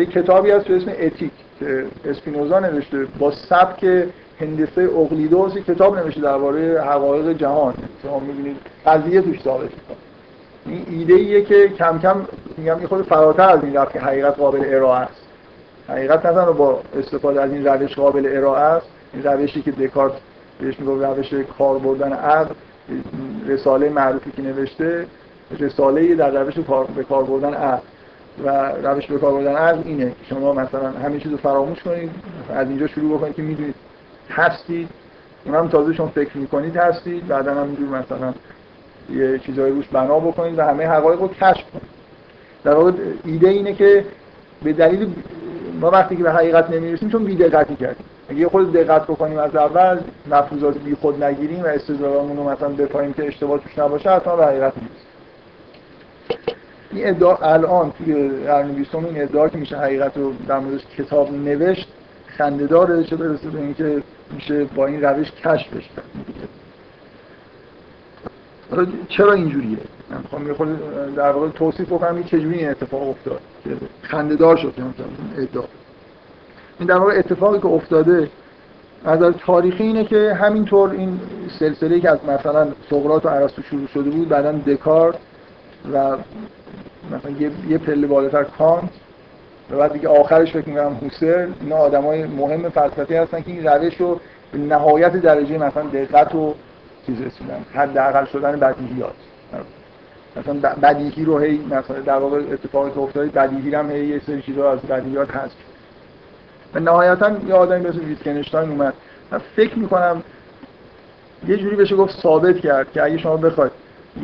یه 0.00 0.06
کتابی 0.06 0.50
هست 0.50 0.64
به 0.64 0.76
اسم 0.76 0.92
اتیک 1.00 1.30
که 1.60 1.86
اسپینوزا 2.04 2.60
نوشته 2.60 3.06
با 3.18 3.30
سبک 3.30 4.04
هندسه 4.40 4.88
اقلیدوس 4.98 5.54
کتاب 5.54 5.98
نوشته 5.98 6.20
درباره 6.20 6.82
حقایق 6.82 7.36
جهان. 7.36 7.74
شما 8.02 8.18
می‌بینید 8.18 8.56
قضیه 8.86 9.20
توش 9.20 9.42
ثابت 9.42 9.70
این 10.66 10.86
ایده 10.90 11.14
ایه 11.14 11.42
که 11.44 11.68
کم 11.68 11.98
کم 11.98 12.26
میگم 12.56 12.86
خود 12.86 13.02
فراتر 13.02 13.48
از 13.48 13.64
این 13.64 13.76
رفت 13.76 13.92
که 13.92 14.00
حقیقت 14.00 14.38
قابل 14.38 14.64
ارائه 14.64 15.00
است. 15.00 15.22
حقیقت 15.88 16.26
نظر 16.26 16.52
با 16.52 16.80
استفاده 16.98 17.42
از 17.42 17.52
این 17.52 17.66
روش 17.66 17.94
قابل 17.94 18.28
ارائه 18.36 18.62
است. 18.62 18.86
این 19.14 19.22
روشی 19.22 19.62
که 19.62 19.70
دکارت 19.70 20.12
بهش 20.60 20.80
میگه 20.80 21.06
روش 21.06 21.34
کار 21.58 21.78
بردن 21.78 22.12
عقل 22.12 22.54
رساله 23.46 23.88
معروفی 23.88 24.30
که 24.30 24.42
نوشته 24.42 25.06
رساله 25.60 26.14
در 26.14 26.30
روش 26.30 26.54
به 26.96 27.04
کار 27.04 27.24
بردن 27.24 27.54
عقل. 27.54 27.82
و 28.44 28.72
روش 28.82 29.06
به 29.06 29.18
کار 29.18 29.32
بردن 29.32 29.56
عقل 29.56 29.82
اینه 29.84 30.12
شما 30.30 30.52
مثلا 30.52 30.90
همه 30.90 31.18
چیز 31.20 31.32
رو 31.32 31.38
فراموش 31.38 31.82
کنید 31.82 32.10
از 32.54 32.68
اینجا 32.68 32.86
شروع 32.86 33.18
بکنید 33.18 33.34
که 33.34 33.42
می‌دونید 33.42 33.74
هستید. 34.30 34.88
اونم 35.44 35.68
تازه 35.68 35.94
شما 35.94 36.06
فکر 36.06 36.36
می‌کنید 36.36 36.76
هستید. 36.76 37.26
بعدا 37.26 37.54
هم 37.54 37.62
اینجور 37.62 37.88
مثلا 37.88 38.34
یه 39.10 39.38
چیزایی 39.38 39.72
روش 39.72 39.88
بنا 39.88 40.18
بکنید 40.18 40.58
و 40.58 40.62
همه 40.62 40.86
حقایق 40.86 41.20
رو 41.20 41.28
کشف 41.28 41.70
کنید. 41.70 41.96
در 42.64 42.74
واقع 42.74 42.92
ایده 43.24 43.48
اینه 43.48 43.74
که 43.74 44.04
به 44.62 44.72
دلیل 44.72 45.08
ما 45.80 45.90
وقتی 45.90 46.16
که 46.16 46.22
به 46.22 46.32
حقیقت 46.32 46.70
نمی‌رسیم 46.70 47.10
چون 47.10 47.24
بی‌دقتی 47.24 47.76
کردیم. 47.76 48.06
اگه 48.28 48.48
خود 48.48 48.72
دقت 48.72 49.02
بکنیم 49.02 49.38
از 49.38 49.56
اول 49.56 49.98
مفروضات 50.30 50.78
بی 50.78 50.94
خود 50.94 51.24
نگیریم 51.24 51.62
و 51.62 51.66
استدلالمون 51.66 52.36
رو 52.36 52.50
مثلا 52.50 52.68
بپاییم 52.68 53.12
که 53.12 53.26
اشتباه 53.26 53.58
توش 53.58 53.78
نباشه 53.78 54.10
حتما 54.10 54.36
به 54.36 54.46
حقیقت 54.46 54.72
می‌رسیم 54.76 54.96
این 56.92 57.08
ادعا 57.08 57.36
الان 57.36 57.92
توی 57.98 58.28
قرن 58.28 58.68
بیستم 58.68 59.04
این 59.04 59.22
ادعا 59.22 59.48
که 59.48 59.58
میشه 59.58 59.76
حقیقت 59.76 60.16
رو 60.16 60.32
در 60.48 60.58
موردش 60.58 60.86
کتاب 60.98 61.32
نوشت 61.32 61.88
خنده‌داره 62.26 63.04
چه 63.04 63.16
برسه 63.16 63.50
به 63.50 63.58
اینکه 63.58 64.02
میشه 64.36 64.64
با 64.64 64.86
این 64.86 65.02
روش 65.02 65.30
کشفش 65.32 65.88
کرد 65.96 66.04
چرا 69.08 69.32
اینجوریه؟ 69.32 69.78
من 70.10 70.18
می‌خوام 70.18 70.46
یه 70.46 70.54
خود 70.54 70.68
در 71.14 71.30
واقع 71.30 71.48
توصیف 71.48 71.92
بکنم 71.92 72.24
چجوری 72.24 72.58
این 72.58 72.68
اتفاق 72.68 73.08
افتاد. 73.08 73.40
که 73.64 73.76
خنده‌دار 74.02 74.56
شد 74.56 74.74
ادعا. 75.36 75.64
این 76.78 76.88
در 76.88 76.98
واقع 76.98 77.18
اتفاقی 77.18 77.58
که 77.58 77.66
افتاده 77.66 78.30
از 79.04 79.34
تاریخی 79.46 79.82
اینه 79.82 80.04
که 80.04 80.34
همینطور 80.34 80.90
این 80.90 81.20
سلسله 81.58 82.00
که 82.00 82.10
از 82.10 82.18
مثلا 82.28 82.68
سقراط 82.90 83.24
و 83.24 83.28
ارسطو 83.28 83.62
شروع 83.62 83.86
شده 83.86 84.10
بود 84.10 84.28
بعدا 84.28 84.52
دکارت 84.52 85.16
و 85.92 86.16
مثلا 87.10 87.30
یه, 87.38 87.50
یه 87.68 87.78
پله 87.78 88.06
بالاتر 88.06 88.44
کانت 88.44 88.90
و 89.70 89.76
بعد 89.76 89.92
دیگه 89.92 90.08
آخرش 90.08 90.52
فکر 90.52 90.68
می‌کنم 90.68 91.00
هوسر 91.02 91.48
اینا 91.60 91.76
آدمای 91.76 92.24
مهم 92.24 92.68
فلسفی 92.68 93.14
هستن 93.14 93.40
که 93.40 93.50
این 93.50 93.66
روش 93.66 93.96
رو 93.96 94.20
به 94.52 94.58
نهایت 94.58 95.12
درجه 95.12 95.58
مثلا 95.58 95.82
دقت 95.82 96.34
و 96.34 96.54
چیز 97.06 97.20
رسیدن 97.20 97.64
حداقل 97.74 98.24
شدن 98.24 98.60
بدیهیات. 98.60 99.14
مثلا 100.36 100.74
بدیهی 100.82 101.24
رو 101.24 101.38
هی 101.38 101.64
مثلا 101.70 102.00
در 102.06 102.18
واقع 102.18 102.36
اتفاقی 102.52 102.90
که 103.12 103.20
بدیهی 103.20 103.74
هم 103.74 103.90
هی 103.90 104.06
یه 104.06 104.20
سری 104.26 104.42
چیزا 104.42 104.72
از 104.72 104.80
بدیهیات 104.80 105.30
هست. 105.30 105.56
و 106.74 106.80
نهایتا 106.80 107.30
یه 107.48 107.54
آدمی 107.54 107.88
مثل 107.88 107.98
ویتکنشتاین 107.98 108.70
اومد. 108.70 108.94
من 109.30 109.40
فکر 109.56 109.78
می‌کنم 109.78 110.22
یه 111.48 111.56
جوری 111.56 111.76
بشه 111.76 111.96
گفت 111.96 112.22
ثابت 112.22 112.60
کرد 112.60 112.92
که 112.92 113.02
اگه 113.02 113.18
شما 113.18 113.36
بخواید 113.36 113.72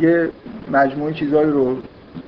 یه 0.00 0.30
مجموعه 0.72 1.12
چیزایی 1.12 1.50
رو 1.50 1.76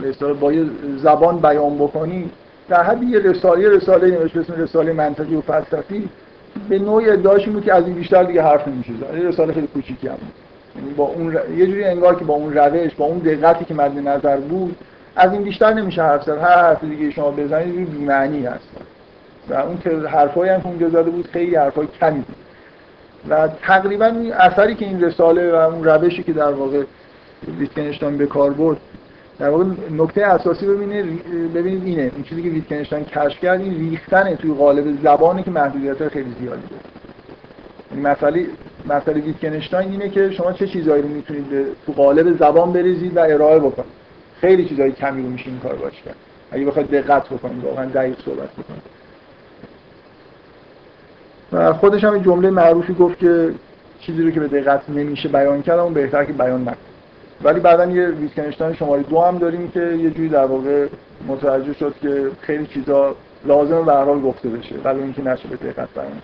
به 0.00 0.32
با 0.32 0.52
یه 0.52 0.66
زبان 0.96 1.38
بیان 1.38 1.74
بکنی 1.78 2.30
در 2.68 2.82
حد 2.82 3.02
یه 3.02 3.18
رساله 3.18 3.68
رساله 3.68 4.10
نوشته 4.10 4.40
اسم 4.40 4.52
رساله 4.52 4.92
منطقی 4.92 5.36
و 5.36 5.40
فلسفی 5.40 6.08
به 6.68 6.78
نوعی 6.78 7.10
ادعاش 7.10 7.48
بود 7.48 7.64
که 7.64 7.74
از 7.74 7.84
این 7.84 7.94
بیشتر 7.94 8.22
دیگه 8.22 8.42
حرف 8.42 8.68
نمیشه. 8.68 8.92
زد 9.00 9.26
رساله 9.26 9.52
خیلی 9.52 9.66
کوچیکی 9.66 10.08
هم 10.08 10.18
یعنی 10.76 10.94
با 10.94 11.04
اون 11.04 11.38
یه 11.56 11.66
جوری 11.66 11.84
انگار 11.84 12.14
که 12.14 12.24
با 12.24 12.34
اون 12.34 12.52
روش 12.52 12.94
با 12.94 13.04
اون 13.04 13.18
دقتی 13.18 13.64
که 13.64 13.74
مد 13.74 14.08
نظر 14.08 14.36
بود 14.36 14.76
از 15.16 15.32
این 15.32 15.42
بیشتر 15.42 15.74
نمیشه 15.74 16.02
حرف 16.02 16.22
زد. 16.22 16.38
هر 16.38 16.62
حرف 16.62 16.84
دیگه 16.84 17.10
شما 17.10 17.30
بزنید 17.30 17.74
یه 17.74 17.84
بی‌معنی 17.84 18.46
هست. 18.46 18.68
و 19.48 19.54
اون 19.54 19.78
که 19.78 19.90
حرفایی 19.90 20.52
هم 20.52 20.60
اونجا 20.64 20.88
زده 20.88 21.10
بود 21.10 21.26
خیلی 21.26 21.56
حرفای 21.56 21.86
کمی 22.00 22.20
بود. 22.20 22.36
و 23.28 23.48
تقریبا 23.62 24.14
اثری 24.38 24.74
که 24.74 24.84
این 24.84 25.04
رساله 25.04 25.52
و 25.52 25.54
اون 25.54 25.84
روشی 25.84 26.22
که 26.22 26.32
در 26.32 26.52
واقع 26.52 26.82
ویتکنشتاین 27.58 28.18
به 28.18 28.26
کار 28.26 28.50
برد 28.50 28.76
در 29.38 29.48
واقع 29.48 29.64
نکته 29.90 30.26
اساسی 30.26 30.66
ببینید 30.66 31.52
ببینید 31.54 31.84
اینه 31.84 32.10
این 32.14 32.24
چیزی 32.24 32.42
که 32.42 32.48
ویتکنشتاین 32.48 33.04
کشف 33.04 33.40
کرد 33.40 33.60
این 33.60 33.90
ریختن 33.90 34.34
توی 34.34 34.54
قالب 34.54 35.02
زبانی 35.02 35.42
که 35.42 35.50
محدودیت 35.50 36.08
خیلی 36.08 36.34
زیادی 36.40 36.62
داره. 36.62 36.82
این 37.90 38.02
مسئله 38.06 38.46
مسئله 38.88 39.20
ویتکنشتاین 39.20 39.90
اینه 39.90 40.08
که 40.08 40.30
شما 40.30 40.52
چه 40.52 40.66
چیزایی 40.66 41.02
رو 41.02 41.08
می‌تونید 41.08 41.46
تو 41.86 41.92
قالب 41.92 42.38
زبان 42.38 42.72
بریزید 42.72 43.16
و 43.16 43.20
ارائه 43.20 43.58
بکنید. 43.58 44.04
خیلی 44.40 44.68
چیزای 44.68 44.92
کمی 44.92 45.22
رو 45.22 45.28
میشه 45.28 45.46
این 45.46 45.58
کار 45.58 45.74
باش 45.74 46.02
کرد. 46.04 46.16
اگه 46.50 46.64
بخواید 46.64 46.90
دقت 46.90 47.28
بکنید 47.28 47.64
واقعا 47.64 47.84
دقیق 47.84 48.16
صحبت 48.24 48.48
بکنید. 48.52 48.82
و 51.52 51.72
خودش 51.72 52.04
هم 52.04 52.18
جمله 52.18 52.50
معروفی 52.50 52.94
گفت 52.94 53.18
که 53.18 53.50
چیزی 54.00 54.22
رو 54.22 54.30
که 54.30 54.40
به 54.40 54.48
دقت 54.48 54.90
نمیشه 54.90 55.28
بیان 55.28 55.62
کرد 55.62 55.78
اون 55.78 55.94
بهتر 55.94 56.24
که 56.24 56.32
بیان 56.32 56.60
نکنه. 56.60 56.93
ولی 57.44 57.60
بعدا 57.60 57.86
یه 57.86 58.08
ویتکنشتاین 58.08 58.74
شماره 58.74 59.02
دو 59.02 59.20
هم 59.20 59.38
داریم 59.38 59.70
که 59.70 59.80
یه 59.80 60.10
جوری 60.10 60.28
در 60.28 60.44
واقع 60.44 60.86
متوجه 61.28 61.72
شد 61.72 61.94
که 62.02 62.30
خیلی 62.40 62.66
چیزا 62.66 63.14
لازمه 63.44 63.82
به 63.82 63.92
هر 63.92 64.18
گفته 64.18 64.48
بشه. 64.48 64.74
ولی 64.84 65.02
اینکه 65.02 65.22
نشه 65.22 65.48
به 65.48 65.56
دقت 65.56 65.88
بیان 65.94 66.22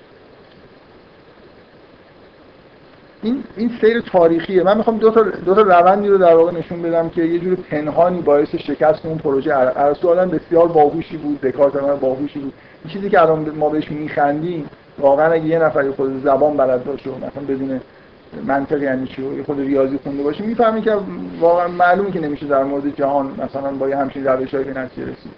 این 3.23 3.45
این 3.57 3.71
سیر 3.81 4.01
تاریخیه. 4.01 4.63
من 4.63 4.77
می‌خوام 4.77 4.99
دو 4.99 5.11
تا 5.11 5.23
دو 5.23 5.55
تا 5.55 5.63
روندی 5.63 6.09
رو 6.09 6.19
در 6.19 6.35
واقع 6.35 6.53
نشون 6.53 6.83
بدم 6.83 7.09
که 7.09 7.23
یه 7.23 7.39
جور 7.39 7.55
پنهانی 7.55 8.21
باعث 8.21 8.55
شکست 8.55 9.07
اون 9.07 9.19
پروژه. 9.19 9.57
ارسطو 9.57 10.09
آدم 10.09 10.31
بسیار 10.31 10.69
باهوشی 10.69 11.17
بود 11.17 11.41
دکارت 11.41 11.77
هم 11.77 11.97
باهوشی 11.97 12.39
بود. 12.39 12.53
این 12.85 12.93
چیزی 12.93 13.11
که 13.11 13.23
الان 13.23 13.51
ما 13.51 13.69
بهش 13.69 13.91
میخندیم 13.91 14.67
واقعا 14.99 15.33
اگه 15.33 15.47
یه 15.47 15.59
نفر 15.59 15.91
خود 15.91 16.23
زبان 16.25 16.57
بلد 16.57 16.85
باشه 16.85 17.11
مثلا 17.11 17.43
بدون 17.49 17.81
منطق 18.47 18.83
یعنی 18.83 19.07
چی؟ 19.07 19.43
خود 19.47 19.61
ریاضی 19.61 19.99
خونده 20.05 20.23
باشه 20.23 20.45
می‌فهمی 20.45 20.83
که 20.83 20.97
واقعا 21.41 21.69
معلومه 21.69 22.11
که 22.11 22.21
نمیشه 22.21 22.47
در 22.47 22.65
مورد 22.65 22.97
جهان 22.97 23.35
مثلا 23.45 23.71
با 23.71 23.89
یه 23.89 23.97
همچین 23.97 24.25
روشایی 24.25 24.65
به 24.65 24.81
نتیجه 24.81 25.03
رسید. 25.03 25.33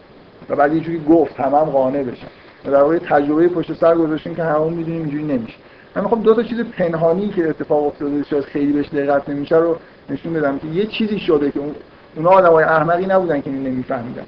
و 0.49 0.57
بعد 0.57 0.75
یه 0.75 0.99
گفت 0.99 1.37
تمام 1.37 1.71
قانع 1.71 2.03
بشن 2.03 2.27
و 2.65 2.71
در 2.71 2.83
واقع 2.83 2.99
تجربه 2.99 3.49
پشت 3.49 3.73
سر 3.73 3.95
گذاشتیم 3.95 4.35
که 4.35 4.43
همون 4.43 4.73
می‌دونیم 4.73 5.01
اینجوری 5.01 5.25
نمیشه. 5.25 5.57
من 5.97 6.03
می‌خوام 6.03 6.23
دو 6.23 6.35
تا 6.35 6.43
چیز 6.43 6.61
پنهانی 6.61 7.29
که 7.29 7.49
اتفاق 7.49 7.87
افتاده 7.87 8.25
شاید 8.25 8.45
خیلی 8.45 8.73
بهش 8.73 8.89
دقت 8.89 9.29
نمیشه 9.29 9.57
رو 9.57 9.77
نشون 10.11 10.33
بدم 10.33 10.59
که 10.59 10.67
یه 10.67 10.87
چیزی 10.87 11.19
شده 11.19 11.51
که 11.51 11.59
اون 11.59 11.75
اونا 12.17 12.31
آدمای 12.31 12.65
احمقی 12.65 13.07
نبودن 13.07 13.41
که 13.41 13.51
این 13.51 13.63
نمیفهمیدن. 13.63 14.23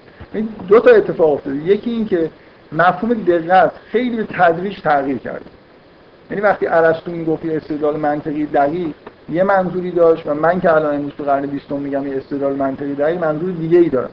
دو 0.68 0.80
تا 0.80 0.90
اتفاق 0.90 1.32
افتاده. 1.32 1.56
یکی 1.56 1.90
این 1.90 2.06
که 2.06 2.30
مفهوم 2.72 3.14
دقت 3.14 3.72
خیلی 3.90 4.16
به 4.16 4.24
تدریج 4.24 4.80
تغییر 4.80 5.18
کرده. 5.18 5.44
یعنی 6.30 6.42
وقتی 6.42 6.66
ارسطو 6.66 7.10
می‌گفت 7.10 7.46
استدلال 7.46 7.96
منطقی 7.96 8.46
دقیق 8.46 8.94
یه 9.28 9.42
منظوری 9.42 9.90
داشت 9.90 10.26
و 10.26 10.34
من 10.34 10.60
که 10.60 10.72
الان 10.72 10.94
امروز 10.94 11.12
تو 11.18 11.24
قرن 11.24 11.46
20 11.46 11.72
میگم 11.72 12.06
یه 12.06 12.16
استدلال 12.16 12.52
منطقی 12.56 12.94
دقیق 12.94 13.24
منظور 13.24 13.50
دیگه 13.50 13.78
ای 13.78 13.88
دارم. 13.88 14.10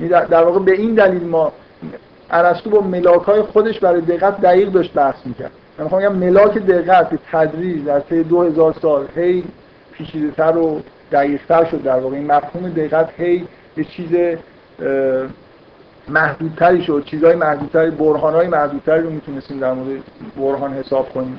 یعنی 0.00 0.26
در 0.26 0.44
واقع 0.44 0.58
به 0.58 0.72
این 0.72 0.94
دلیل 0.94 1.24
ما 1.24 1.52
ارسطو 2.30 2.70
با 2.70 2.80
ملاک 2.80 3.40
خودش 3.40 3.80
برای 3.80 4.00
دقت 4.00 4.40
دقیق 4.40 4.68
داشت 4.68 4.94
بحث 4.94 5.16
می‌کرد. 5.24 5.50
من 5.78 5.84
می‌خوام 5.84 6.02
بگم 6.02 6.14
ملاک 6.14 6.58
دقت 6.58 7.10
به 7.10 7.18
تدریج 7.32 7.84
در 7.84 8.00
طی 8.00 8.22
2000 8.22 8.74
سال 8.82 9.06
هی 9.16 9.44
پیچیده‌تر 9.92 10.56
و 10.56 10.80
دقیق‌تر 11.12 11.64
شد 11.64 11.82
در 11.82 11.98
واقع. 11.98 12.16
این 12.16 12.26
مفهوم 12.26 12.68
دقت 12.68 13.08
هی 13.18 13.44
یه 13.76 13.84
چیز 13.84 14.36
محدودتری 16.08 16.82
شد. 16.82 17.02
چیزهای 17.06 17.34
محدودتری 17.34 17.90
برهانهای 17.90 18.48
محدودتری 18.48 19.02
رو 19.02 19.10
می‌تونستیم 19.10 19.58
در 19.58 19.72
مورد 19.72 20.02
برهان 20.36 20.72
حساب 20.72 21.08
کنیم. 21.08 21.38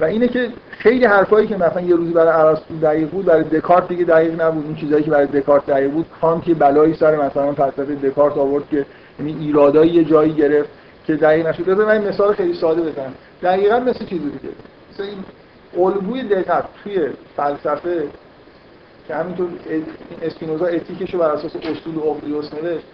و 0.00 0.04
اینه 0.04 0.28
که 0.28 0.48
خیلی 0.70 1.04
حرفایی 1.04 1.46
که 1.46 1.56
مثلا 1.56 1.80
یه 1.80 1.96
روزی 1.96 2.12
برای 2.12 2.32
ارسطو 2.32 2.78
دقیق 2.82 3.08
بود 3.08 3.24
برای 3.24 3.42
دکارت 3.42 3.88
دیگه 3.88 4.04
دقیق 4.04 4.42
نبود. 4.42 4.66
این 4.66 4.74
چیزایی 4.74 5.04
که 5.04 5.10
برای 5.10 5.26
دکارت 5.26 5.66
دقیق 5.66 5.90
بود 5.90 6.06
کانت 6.20 6.48
یه 6.48 6.54
بلایی 6.54 6.94
سر 6.94 7.16
مثلا 7.16 7.52
فلسفه 7.52 7.94
دکارت 7.94 8.36
آورد 8.36 8.68
که 8.68 8.86
یعنی 9.18 9.36
ایرادایی 9.40 9.90
یه 9.90 10.04
جایی 10.04 10.32
گرفت 10.32 10.68
که 11.06 11.16
دقیق 11.16 11.46
نشد. 11.46 11.64
بذار 11.64 11.86
من 11.86 12.08
مثال 12.08 12.34
خیلی 12.34 12.54
ساده 12.54 12.82
بزنم. 12.82 13.14
دقیقا 13.42 13.78
مثل 13.78 14.04
چیزی 14.04 14.30
دیگه. 14.30 14.54
مثلا 14.92 15.06
این 15.06 15.24
الگوی 15.86 16.22
دقت 16.22 16.64
توی 16.84 17.08
فلسفه 17.36 18.04
که 19.08 19.14
همینطور 19.14 19.48
اسپینوزا 20.22 20.66
اتیکش 20.66 21.14
رو 21.14 21.20
بر 21.20 21.30
اساس 21.30 21.56
اصول 21.56 21.98
اقلیدوس 21.98 22.54
نوشت 22.54 22.84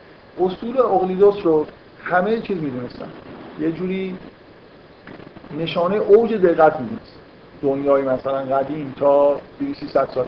اصول 0.40 0.78
اقلیدوس 0.78 1.36
رو 1.44 1.66
همه 2.04 2.40
چیز 2.40 2.56
می‌دونستن. 2.62 3.08
یه 3.60 3.72
جوری 3.72 4.16
نشانه 5.58 5.96
اوج 5.96 6.34
دقت 6.34 6.80
می‌دونست. 6.80 7.12
دنیای 7.62 8.02
مثلا 8.02 8.38
قدیم 8.38 8.94
تا 8.98 9.40
2300 9.60 10.08
سال 10.14 10.26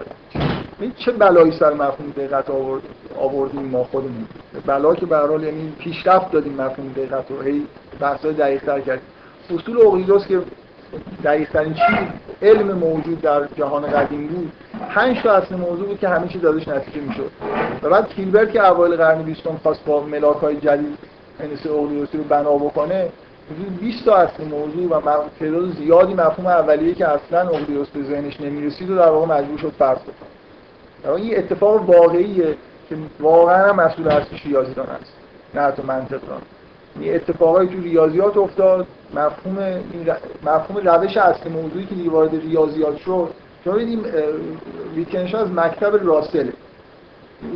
این 0.80 0.92
چه 0.96 1.12
بلایی 1.12 1.52
سر 1.52 1.72
مفهوم 1.74 2.10
دقت 2.16 2.50
آورد 2.50 2.82
آوردیم 3.18 3.62
ما 3.62 3.84
خودمون؟ 3.84 4.26
بلا 4.66 4.94
که 4.94 5.06
به 5.06 5.16
حال 5.16 5.42
یعنی 5.42 5.72
پیشرفت 5.78 6.30
دادیم 6.30 6.52
مفهوم 6.52 6.92
دقت 6.96 7.30
رو. 7.30 7.40
هی 7.40 7.66
بحث‌های 8.00 8.34
دقیق‌تر 8.34 8.80
کردیم. 8.80 9.04
اصول 9.50 9.86
اقلیدوس 9.86 10.26
که 10.26 10.40
دقیق 11.24 11.50
ترین 11.50 11.74
چیز 11.74 12.08
علم 12.42 12.78
موجود 12.78 13.20
در 13.20 13.46
جهان 13.56 13.82
قدیم 13.82 14.26
بود 14.26 14.52
پنج 14.94 15.22
تا 15.22 15.32
اصل 15.32 15.54
موضوع 15.54 15.86
بود 15.86 15.98
که 15.98 16.08
همه 16.08 16.28
چیز 16.28 16.44
ازش 16.44 16.68
نتیجه 16.68 17.00
می‌شد. 17.00 17.30
و 17.82 17.90
بعد 17.90 18.08
کیلبرت 18.08 18.52
که 18.52 18.68
اوایل 18.68 18.96
قرن 18.96 19.22
بیستم 19.22 19.60
خواست 19.62 19.84
با 19.84 20.00
ملاک 20.00 20.36
های 20.36 20.56
جدید 20.56 20.98
مثل 21.40 21.68
اقلیدوسی 21.68 22.18
رو 22.18 22.24
بنا 22.24 22.56
بکنه 22.56 23.08
حدود 23.50 23.80
20 23.80 24.04
تا 24.04 24.16
اصل 24.16 24.44
موضوع 24.44 24.98
و 24.98 25.00
تعداد 25.40 25.70
زیادی 25.70 26.14
مفهوم 26.14 26.46
اولیه 26.46 26.94
که 26.94 27.08
اصلا 27.08 27.48
اقلیدوس 27.48 27.88
به 27.88 28.02
ذهنش 28.02 28.40
نمی‌رسید 28.40 28.90
و 28.90 28.96
در 28.96 29.08
واقع 29.08 29.38
مجبور 29.38 29.58
شد 29.58 29.72
فرض 29.78 29.98
کنه 29.98 31.14
این 31.14 31.38
اتفاق 31.38 31.90
واقعیه 31.90 32.56
که 32.88 32.96
واقعا 33.20 33.72
مسئول 33.72 34.08
اصلیش 34.08 34.46
ریاضیدان 34.46 34.86
است 34.86 35.12
نه 35.54 35.60
حتی 35.60 35.82
منطق 35.82 36.20
دان 36.20 36.42
این 37.00 37.14
اتفاقایی 37.14 37.68
تو 37.68 37.80
ریاضیات 37.80 38.36
افتاد 38.36 38.86
مفهوم 39.14 39.58
این 39.58 40.12
مفهوم 40.42 40.88
روش 40.88 41.16
اصل 41.16 41.50
موضوعی 41.50 41.86
که 41.86 41.94
دیگه 41.94 42.10
وارد 42.10 42.34
ریاضیات 42.34 42.96
شد 42.96 43.30
شما 43.64 43.74
ببینید 43.74 44.06
ویتکنشتاین 44.94 45.44
از 45.44 45.50
مکتب 45.50 46.06
راسل. 46.06 46.50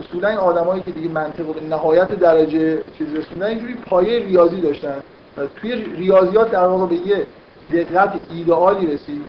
اصولا 0.00 0.28
این 0.28 0.38
آدمایی 0.38 0.82
که 0.82 0.90
دیگه 0.90 1.09
منطق 1.09 1.44
به 1.55 1.61
نهایت 1.61 2.09
درجه 2.09 2.82
چیز 2.98 3.14
رسوندن 3.14 3.46
اینجوری 3.46 3.74
پایه 3.74 4.18
ریاضی 4.18 4.61
داشتن. 4.61 4.96
و 5.36 5.46
توی 5.46 5.74
ریاضیات 5.74 6.50
در 6.50 6.66
واقع 6.66 6.86
به 6.86 6.94
یه 6.94 7.26
دقت 7.72 8.20
ایدئالی 8.30 8.86
رسید 8.86 9.22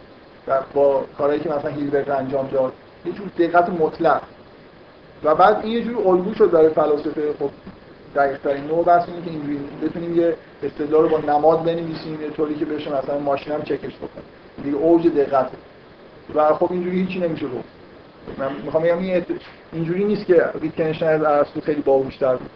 و 0.47 0.61
با 0.73 1.03
کارهایی 1.17 1.39
که 1.39 1.49
مثلا 1.49 1.71
هیلبرت 1.71 2.09
انجام 2.09 2.47
داد 2.47 2.73
یه 3.05 3.11
جور 3.11 3.28
دقت 3.38 3.69
مطلق. 3.69 4.21
و 5.23 5.36
بعد 5.36 5.59
این 5.63 5.73
یه 5.73 5.84
جور 5.84 6.07
الگو 6.07 6.34
شد 6.34 6.51
برای 6.51 6.69
فلاسفه. 6.69 7.34
خب 7.39 7.49
دقیق 8.15 8.38
ترین 8.38 8.63
نوع 8.63 8.84
بحث 8.84 9.09
اینه 9.09 9.26
که 9.26 9.32
اینجوری 9.32 9.59
بتونیم 9.84 10.19
یه 10.19 10.36
استدلال 10.63 11.03
رو 11.03 11.09
با 11.09 11.34
نماد 11.34 11.63
بنویسیم 11.63 12.21
یه 12.21 12.30
طوری 12.30 12.55
که 12.55 12.65
بشه 12.65 12.97
مثلا 12.97 13.19
ماشین 13.19 13.53
هم 13.53 13.61
چکش 13.61 13.95
بکنه. 13.95 14.23
دیگه 14.63 14.78
اوج 14.78 15.07
دقت 15.07 15.47
و 16.36 16.53
خب 16.53 16.71
اینجوری 16.71 17.01
هیچی 17.01 17.19
نمیشه 17.19 17.45
گفت. 17.45 17.65
من 18.38 18.47
می‌خوام 18.63 18.84
بگم 18.84 18.97
این 18.97 19.26
اینجوری 19.73 20.03
نیست 20.03 20.26
که 20.26 20.45
ویتکنشتاین 20.61 21.11
از 21.11 21.23
ارسطو 21.23 21.61
خیلی 21.61 21.82
باهوشتر 21.82 22.36
بود. 22.36 22.49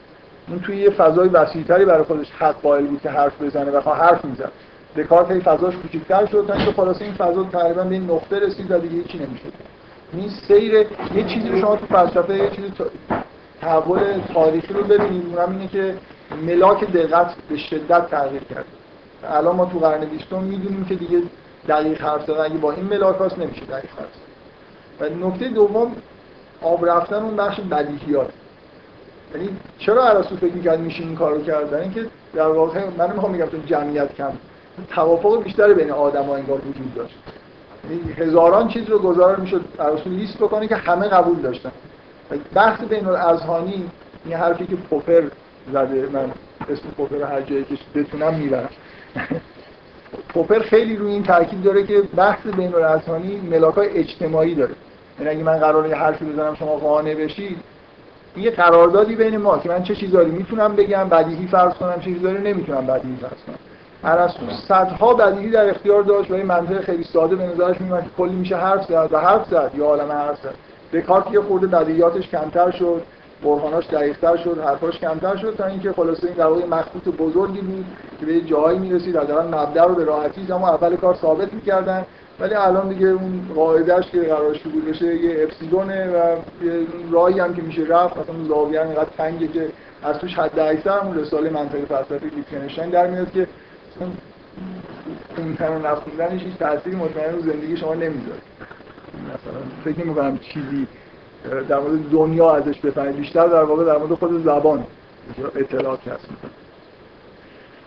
اون 0.47 0.59
توی 0.59 0.77
یه 0.77 0.89
فضای 0.89 1.29
وسیع‌تری 1.29 1.85
برای 1.85 2.03
خودش 2.03 2.31
حق 2.31 2.61
قائل 2.61 2.85
بود 2.85 3.01
که 3.01 3.09
حرف 3.09 3.41
بزنه 3.41 3.71
و 3.71 3.79
حرف 3.79 4.25
می‌زد. 4.25 4.51
دکارت 4.95 5.31
هی 5.31 5.39
فضاش 5.39 5.75
کوچیک‌تر 5.75 6.25
شد 6.25 6.45
تا 6.47 6.53
اینکه 6.53 6.71
خلاص 6.71 7.01
این 7.01 7.13
فضا 7.13 7.43
تقریبا 7.43 7.83
به 7.83 7.95
این 7.95 8.03
نقطه 8.03 8.39
رسید 8.39 8.71
و 8.71 8.79
دیگه 8.79 8.95
هیچی 8.95 9.17
نمی‌شد. 9.17 9.53
این 10.13 10.29
سیر 10.29 10.73
یه 11.15 11.23
چیزی 11.27 11.49
رو 11.49 11.59
شما 11.59 11.75
تو 11.75 11.85
فلسفه 11.85 12.37
یه 12.37 12.49
چیزی 12.49 12.73
تحول 13.61 13.99
تاریخی 14.33 14.73
رو 14.73 14.83
ببینید. 14.83 15.25
اونم 15.25 15.51
اینه 15.51 15.67
که 15.67 15.95
ملاک 16.45 16.91
دقت 16.91 17.35
به 17.49 17.57
شدت 17.57 18.09
تغییر 18.09 18.43
کرد. 18.43 18.65
الان 19.23 19.55
ما 19.55 19.65
تو 19.65 19.79
قرن 19.79 20.05
بیستم 20.05 20.39
می‌دونیم 20.39 20.85
که 20.85 20.95
دیگه 20.95 21.21
دقیق 21.67 22.01
حرف 22.01 22.25
زدن 22.25 22.39
اگه 22.39 22.57
با 22.57 22.71
این 22.71 22.85
ملاک 22.85 23.17
هاست 23.17 23.37
نمیشه 23.37 23.65
دقیق 23.65 23.91
حرف 23.91 24.09
و 24.99 25.27
نکته 25.27 25.49
دوم 25.49 25.95
آب 26.61 26.85
رفتن 26.85 27.15
اون 27.15 27.35
بخش 27.35 27.59
بدیهیات. 27.59 28.29
یعنی 29.35 29.49
چرا 29.77 30.03
ارسطو 30.03 30.37
فکر 30.37 30.53
می‌کرد 30.53 30.79
میشه 30.79 31.03
این 31.03 31.15
کارو 31.15 31.41
کردن 31.41 31.79
اینکه 31.79 32.05
در 32.33 32.47
واقع 32.47 32.81
من 32.97 33.11
می‌خوام 33.11 33.31
میگم 33.31 33.45
تو 33.45 33.57
جمعیت 33.65 34.15
کم. 34.15 34.31
توافق 34.89 35.43
بیشتری 35.43 35.73
بین 35.73 35.91
آدم‌ها 35.91 36.35
انگار 36.35 36.57
وجود 36.57 36.95
داشت. 36.95 37.15
یعنی 37.83 38.11
هزاران 38.11 38.67
چیز 38.67 38.89
رو 38.89 38.99
گزارش 38.99 39.39
می‌شد 39.39 39.65
ارسطو 39.79 40.09
لیست 40.09 40.37
بکنه 40.37 40.67
که 40.67 40.75
همه 40.75 41.07
قبول 41.07 41.35
داشتن. 41.35 41.71
بحث 42.53 42.81
بین 42.81 43.05
الاذهانی 43.05 43.89
این 44.25 44.35
حرفی 44.35 44.65
که 44.65 44.75
پوپر 44.75 45.23
زده 45.73 46.09
من 46.13 46.31
اسم 46.69 46.89
پوپر 46.97 47.23
هر 47.23 47.41
جایی 47.41 47.63
که 47.63 47.77
بتونم 47.95 48.33
می‌برم. 48.33 48.69
پوپر 50.29 50.59
خیلی 50.59 50.95
روی 50.95 51.11
این 51.11 51.23
تاکید 51.23 51.63
داره 51.63 51.83
که 51.83 52.01
بحث 52.15 52.47
بین 52.57 52.75
الاذهانی 52.75 53.41
ملاکای 53.51 53.89
اجتماعی 53.89 54.55
داره. 54.55 54.73
یعنی 55.19 55.31
اگه 55.31 55.43
من 55.43 55.57
قراره 55.57 55.95
حرفی 55.95 56.25
بزنم 56.25 56.55
شما 56.55 56.75
قانع 56.75 57.15
بشید 57.15 57.57
این 58.35 58.45
یه 58.45 58.51
قراردادی 58.51 59.15
بین 59.15 59.37
ما 59.37 59.57
که 59.57 59.69
من 59.69 59.83
چه 59.83 59.95
چیزایی 59.95 60.31
می‌تونم 60.31 60.75
بگم 60.75 61.09
بدیهی 61.09 61.47
فرض 61.47 61.73
کنم 61.73 61.99
چه 61.99 62.13
چیزایی 62.13 62.37
نمی‌تونم 62.37 62.85
بدیهی 62.87 63.15
فرض 63.15 63.43
کنم. 63.47 63.55
ارسطو 64.03 64.45
صدها 64.67 65.13
بدیهی 65.13 65.49
در 65.49 65.69
اختیار 65.69 66.03
داشت 66.03 66.31
و 66.31 66.33
این 66.33 66.45
منطق 66.45 66.81
خیلی 66.81 67.03
ساده 67.03 67.35
به 67.35 67.43
نظرش 67.43 67.81
میومد 67.81 68.03
که 68.03 68.09
کلی 68.17 68.35
میشه 68.35 68.55
حرف 68.57 68.85
زد 68.85 69.09
و 69.11 69.19
حرف 69.19 69.47
زد 69.49 69.71
یا 69.77 69.85
عالم 69.85 70.11
حرف 70.11 70.37
زد. 70.43 70.55
دکارت 70.93 71.33
یه 71.33 71.41
خورده 71.41 71.67
بدیهیاتش 71.67 72.29
کمتر 72.29 72.71
شد. 72.71 73.01
برهاناش 73.43 73.87
دقیقتر 73.87 74.37
شد 74.37 74.59
حرفاش 74.65 74.99
کمتر 74.99 75.35
شد 75.35 75.55
تا 75.57 75.65
اینکه 75.65 75.91
خلاصه 75.91 76.27
این 76.27 76.35
در 76.35 76.45
واقع 76.45 76.65
مخطوط 76.65 77.15
بزرگی 77.15 77.61
بود 77.61 77.85
که 78.19 78.25
به 78.25 78.41
جایی 78.41 78.79
می‌رسید. 78.79 79.17
حداقل 79.17 79.47
مبدا 79.47 79.85
رو 79.85 79.95
به 79.95 80.03
راحتی 80.03 80.51
اما 80.51 80.69
اول 80.69 80.95
کار 80.95 81.15
ثابت 81.15 81.53
می‌کردن. 81.53 82.05
ولی 82.39 82.53
الان 82.53 82.89
دیگه 82.89 83.07
اون 83.07 83.41
قاعدهش 83.55 84.05
که 84.11 84.21
قرار 84.21 84.53
شروع 84.53 84.81
بشه 84.81 85.15
یه 85.15 85.43
اپسیلونه 85.43 86.07
و 86.07 86.35
یه 86.65 86.87
راهی 87.11 87.39
هم 87.39 87.55
که 87.55 87.61
میشه 87.61 87.81
رفت. 87.81 88.17
مثلا 88.17 88.43
زاویه 88.47 88.81
اینقدر 88.81 89.09
تنگه 89.17 89.47
که 89.47 89.69
از 90.03 90.17
توش 90.17 90.33
حد 90.33 90.59
اکثر 90.59 90.99
همون 90.99 91.19
رساله 91.19 91.49
منطقه 91.49 91.85
فلسفه 91.85 92.29
ویتگنشتاین 92.35 92.89
در 92.89 93.07
میاد 93.07 93.31
که 93.31 93.47
خوندن 95.35 95.73
و 95.73 95.87
نخوندنش 95.87 96.41
هیچ 96.41 96.57
تأثیری 96.57 96.95
مطمئن 96.95 97.35
رو 97.35 97.41
زندگی 97.41 97.77
شما 97.77 97.93
نمی‌ذاره. 97.93 98.41
مثلا 99.13 99.61
فکر 99.93 100.05
نمی‌کنم 100.05 100.37
چیزی 100.37 100.87
در 101.69 101.79
مورد 101.79 102.09
دنیا 102.11 102.51
ازش 102.55 102.79
بفهمید 102.79 103.15
بیشتر 103.15 103.47
در 103.47 103.63
واقع 103.63 103.85
در 103.85 103.97
مورد 103.97 104.13
خود 104.13 104.43
زبان 104.43 104.83
اطلاعات 105.55 105.99
کسب 106.01 106.29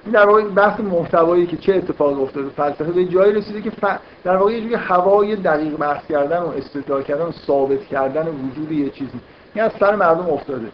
این 0.04 0.14
در 0.14 0.26
واقع 0.26 0.42
بحث 0.42 0.80
محتوایی 0.80 1.46
که 1.46 1.56
چه 1.56 1.74
اتفاقی 1.74 2.22
افتاده 2.22 2.48
فلسفه 2.48 2.92
به 2.92 3.04
جایی 3.04 3.32
رسیده 3.32 3.62
که 3.62 3.70
ف... 3.70 3.84
در 4.24 4.36
واقع 4.36 4.52
یه 4.52 4.60
جوری 4.60 4.74
هوای 4.74 5.36
دقیق 5.36 5.76
بحث 5.76 6.06
کردن 6.06 6.38
و 6.38 6.48
استدلال 6.48 7.02
کردن 7.02 7.24
و 7.24 7.32
ثابت 7.46 7.84
کردن 7.84 8.28
وجود 8.28 8.72
یه 8.72 8.90
چیزی. 8.90 9.20
این 9.54 9.64
از 9.64 9.72
سر 9.80 9.96
مردم 9.96 10.30
افتاده. 10.30 10.68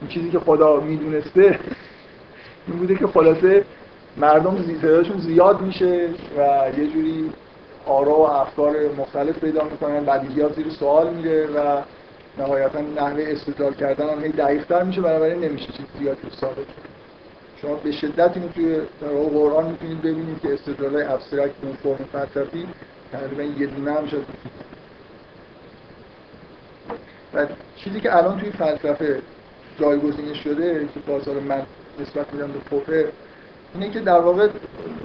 این 0.00 0.10
چیزی 0.10 0.30
که 0.30 0.38
خدا 0.38 0.80
می‌دونسته 0.80 1.58
این 2.66 2.78
بوده 2.78 2.94
که 2.94 3.06
خلاصه 3.06 3.64
مردم 4.16 4.56
تعدادشون 4.82 5.18
زیاد 5.18 5.60
میشه 5.60 6.08
و 6.38 6.40
یه 6.78 6.86
جوری 6.86 7.30
آرا 7.86 8.14
و 8.14 8.30
افکار 8.30 8.74
مختلف 8.98 9.38
پیدا 9.38 9.64
می‌کنن 9.64 10.04
بدیهیات 10.04 10.54
زیر 10.54 10.70
سوال 10.70 11.14
میره 11.14 11.46
و 11.46 11.82
نهایتا 12.38 12.80
نحوه 12.80 13.24
استدلال 13.26 13.74
کردن 13.74 14.08
هم 14.08 14.24
هی 14.24 14.32
دقیق‌تر 14.32 14.82
میشه 14.82 15.00
بنابراین 15.00 15.44
نمیشه 15.44 15.66
چیز 15.66 15.86
زیاد 15.98 16.18
رو 16.22 16.30
ثابت 16.30 16.66
شما 17.62 17.74
به 17.74 17.92
شدت 17.92 18.36
اینو 18.36 18.48
توی 18.48 18.80
قرآن 19.34 19.70
می‌تونید 19.70 20.02
ببینید 20.02 20.40
که 20.40 20.54
استدلال 20.54 21.02
ابسترکت 21.02 21.54
اون 21.62 21.72
فرم 21.72 22.08
فلسفی 22.12 22.68
تقریبا 23.12 23.42
یه 23.42 23.66
دونه 23.66 23.92
هم 23.92 24.06
شد 24.06 24.24
و 27.34 27.46
چیزی 27.76 28.00
که 28.00 28.16
الان 28.16 28.40
توی 28.40 28.50
فلسفه 28.50 29.22
جایگزین 29.80 30.34
شده 30.34 30.88
که 30.94 31.00
باز 31.00 31.28
من 31.28 31.62
نسبت 32.00 32.34
میدم 32.34 32.52
به 32.52 32.58
پوپر 32.58 33.04
اینه 33.74 33.90
که 33.90 34.00
در 34.00 34.18
واقع 34.18 34.48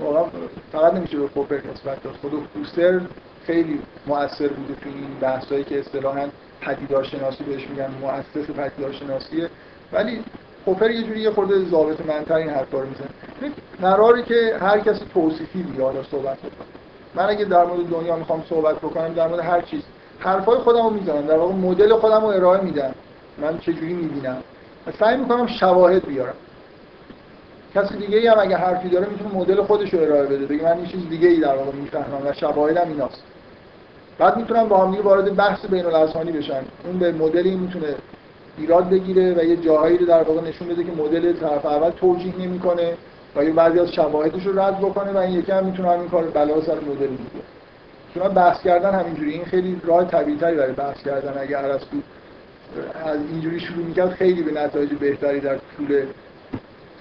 واقعا 0.02 0.26
فقط 0.72 0.94
نمیشه 0.94 1.18
به 1.18 1.28
پوپر 1.28 1.56
نسبت 1.74 2.04
داد. 2.04 2.14
خود 2.14 2.48
پوستر 2.54 3.02
خیلی 3.46 3.80
مؤثر 4.08 4.48
بوده 4.48 4.76
توی 4.82 4.92
این 4.92 5.20
بحثایی 5.22 5.64
که 5.64 5.80
اصطلاحاً 5.80 6.28
پدیدارشناسی 6.66 7.43
بهش 7.43 7.68
میگن 7.68 7.89
مؤسس 8.01 8.49
پدیدارشناسیه 8.49 9.49
ولی 9.93 10.24
پوپر 10.66 10.91
یه 10.91 11.03
جوری 11.03 11.20
یه 11.20 11.32
خورده 11.32 11.66
ضابط 11.66 12.05
منتر 12.05 12.34
این 12.34 12.49
حرفا 12.49 12.80
رو 12.80 12.88
می‌زنه. 12.88 13.07
قراری 13.82 14.24
که 14.24 14.57
هر 14.61 14.80
کسی 14.80 15.05
توصیفی 15.14 15.64
بیاد 15.64 16.05
صحبت 16.11 16.38
بکنه. 16.38 16.68
من 17.16 17.30
اگه 17.30 17.45
در 17.45 17.66
مورد 17.66 17.89
دنیا 17.89 18.16
می‌خوام 18.16 18.43
صحبت 18.49 18.76
بکنم 18.76 19.14
در 19.14 19.28
مورد 19.28 19.39
هر 19.39 19.61
چیز. 19.61 19.82
حرفای 20.20 20.57
خودم 20.57 20.84
رو 20.84 20.89
می‌زنم 20.89 21.22
در 21.22 21.38
واقع 21.38 21.53
مدل 21.53 21.93
خودم 21.93 22.22
رو 22.22 22.28
ارائه 22.28 22.61
میدم. 22.61 22.95
من 23.38 23.57
چجوری 23.57 23.93
می‌بینم؟ 23.93 24.38
و 24.88 24.91
سعی 24.99 25.18
می‌کنم 25.18 25.47
شواهد 25.47 26.07
بیارم. 26.07 26.36
کسی 27.76 27.97
دیگه 27.97 28.18
ای 28.18 28.28
هم 28.28 28.39
اگه 28.39 28.57
حرفی 28.57 28.89
داره 28.89 29.07
می‌تونه 29.09 29.36
مدل 29.36 29.64
خودش 29.64 29.93
رو 29.93 30.01
ارائه 30.01 30.24
بده. 30.24 30.45
بگه 30.45 30.64
من 30.64 30.80
یه 30.80 30.88
چیز 30.88 31.09
دیگه 31.09 31.28
ای 31.28 31.39
در 31.39 31.55
واقع 31.55 31.72
می‌فهمم 31.72 32.28
و 32.28 32.34
شواهدم 32.34 32.88
ایناست. 32.88 33.24
بعد 34.18 34.38
می‌تونم 34.38 34.68
با 34.68 34.86
هم 34.86 35.01
وارد 35.01 35.36
بحث 35.36 35.66
بین 35.66 35.86
الاسمانی 35.86 36.32
بشن. 36.32 36.61
اون 36.86 36.99
به 36.99 37.11
مدلی 37.11 37.55
می‌تونه 37.55 37.95
ایراد 38.57 38.89
بگیره 38.89 39.34
و 39.34 39.43
یه 39.43 39.55
جاهایی 39.55 39.97
رو 39.97 40.05
در 40.05 40.24
واقع 40.24 40.41
نشون 40.41 40.68
بده 40.68 40.84
که 40.84 40.91
مدل 40.91 41.34
طرف 41.34 41.66
اول 41.66 41.89
توجیه 41.89 42.34
نمی‌کنه 42.39 42.93
و 43.36 43.43
یه 43.43 43.51
بعضی 43.51 43.80
از 43.80 43.91
شواهدش 43.91 44.45
رو 44.45 44.59
رد 44.59 44.80
بکنه 44.80 45.11
و 45.11 45.18
این 45.18 45.39
یکی 45.39 45.51
هم 45.51 45.66
می‌تونه 45.66 45.89
همین 45.89 46.09
کار 46.09 46.24
بلا 46.24 46.61
سر 46.61 46.76
مدل 46.76 47.07
دیگه 47.07 47.43
چون 48.14 48.28
بحث 48.28 48.64
کردن 48.64 48.99
همینجوری 48.99 49.32
این 49.32 49.45
خیلی 49.45 49.82
راه 49.84 50.05
طبیعی 50.05 50.38
برای 50.38 50.72
بحث 50.72 51.03
کردن 51.03 51.41
اگه 51.41 51.59
ارسطو 51.59 51.97
از 53.05 53.20
اینجوری 53.32 53.59
شروع 53.59 53.86
می‌کرد 53.86 54.09
خیلی 54.09 54.43
به 54.43 54.61
نتایج 54.61 54.89
بهتری 54.93 55.39
در 55.39 55.57
طول 55.78 56.05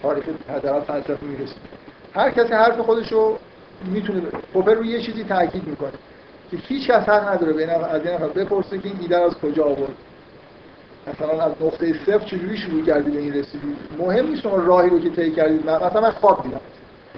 تاریخ 0.02 0.24
حداقل 0.48 0.80
فلسفه 0.80 1.26
می‌رسید. 1.26 1.56
هر 2.14 2.30
کسی 2.30 2.52
حرف 2.52 2.78
خودش 2.78 3.12
رو 3.12 3.38
می‌تونه 3.84 4.20
پوپر 4.52 4.74
رو 4.74 4.84
یه 4.84 5.02
چیزی 5.02 5.24
تاکید 5.24 5.66
می‌کنه. 5.66 5.92
که 6.52 6.58
هیچ 6.68 6.90
کس 6.90 7.08
نداره. 7.08 7.52
بین 7.52 7.70
از 7.70 8.06
این 8.06 8.14
نفر 8.14 8.28
بپرسه 8.28 8.78
که 8.78 8.88
این 8.88 8.98
ایده 9.00 9.16
از 9.16 9.34
کجا 9.34 9.64
آورد. 9.64 9.94
مثلا 11.06 11.44
از 11.44 11.52
نقطه 11.60 11.94
صفر 12.06 12.18
چجوری 12.18 12.56
شروع 12.56 12.84
کردی 12.84 13.10
به 13.10 13.18
این 13.18 13.34
رسیدی 13.34 13.76
مهم 13.98 14.26
نیست 14.26 14.42
شما 14.42 14.56
راهی 14.56 14.90
رو 14.90 15.00
که 15.00 15.10
طی 15.10 15.30
کردید. 15.30 15.70
مثلا 15.70 16.00
من 16.00 16.10
خواب 16.10 16.42
دیدم. 16.42 16.60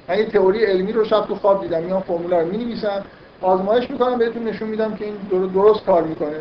من 0.08 0.18
یه 0.18 0.26
تئوری 0.26 0.64
علمی 0.64 0.92
رو 0.92 1.04
شب 1.04 1.26
تو 1.26 1.34
خواب 1.34 1.62
دیدم. 1.62 1.82
میام 1.82 2.00
فرمولا 2.00 2.40
رو 2.40 2.46
می‌نویسم 2.46 3.04
آزمایش 3.42 3.90
می‌کنم 3.90 4.18
بهتون 4.18 4.44
نشون 4.44 4.68
میدم 4.68 4.94
که 4.94 5.04
این 5.04 5.14
درست 5.54 5.84
کار 5.84 6.02
می‌کنه. 6.02 6.36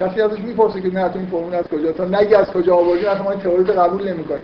کسی 0.00 0.20
ازش 0.20 0.38
می‌پرسه 0.38 0.80
که 0.80 0.94
نه 0.94 1.08
تو 1.08 1.18
این 1.18 1.26
فرمول 1.26 1.54
از 1.54 1.64
کجا؟ 1.64 1.92
تا 1.92 2.04
نگی 2.04 2.34
از 2.34 2.46
کجا 2.46 2.76
آوردی 2.76 3.06
اصلا 3.06 3.30
این 3.30 3.40
تئوری 3.40 3.64
رو 3.64 3.80
قبول 3.80 4.08
نمی‌کنیم. 4.08 4.42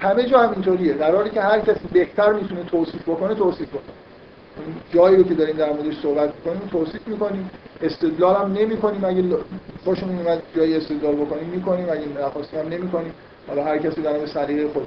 همه 0.00 0.24
جا 0.24 0.38
هم 0.38 0.50
اینطوریه 0.50 0.92
در 0.92 1.14
حالی 1.14 1.30
که 1.30 1.40
هر 1.40 1.60
کسی 1.60 1.88
بهتر 1.92 2.32
می‌تونه 2.32 2.62
توصیف 2.62 3.02
بکنه 3.08 3.34
توصیف 3.34 3.68
بکنه. 3.68 4.07
جایی 4.94 5.16
رو 5.16 5.22
که 5.22 5.34
داریم 5.34 5.56
در 5.56 5.72
موردش 5.72 6.00
صحبت 6.02 6.32
می‌کنیم 6.34 6.68
توصیف 6.72 7.08
می‌کنیم. 7.08 7.50
استدلال 7.82 8.36
هم 8.36 8.52
نمی‌کنیم. 8.52 9.04
اگه 9.04 9.24
خوشمون 9.84 10.18
اومد 10.18 10.42
جایی 10.56 10.76
استدلال 10.76 11.14
بکنیم 11.14 11.48
می‌کنیم. 11.48 11.86
اگه 11.90 12.26
نخواستیم 12.26 12.60
هم 12.60 12.68
نمی‌کنیم. 12.68 13.12
حالا 13.48 13.64
هر 13.64 13.78
کسی 13.78 14.02
در 14.02 14.26
سلیقه 14.26 14.68
خودش. 14.68 14.86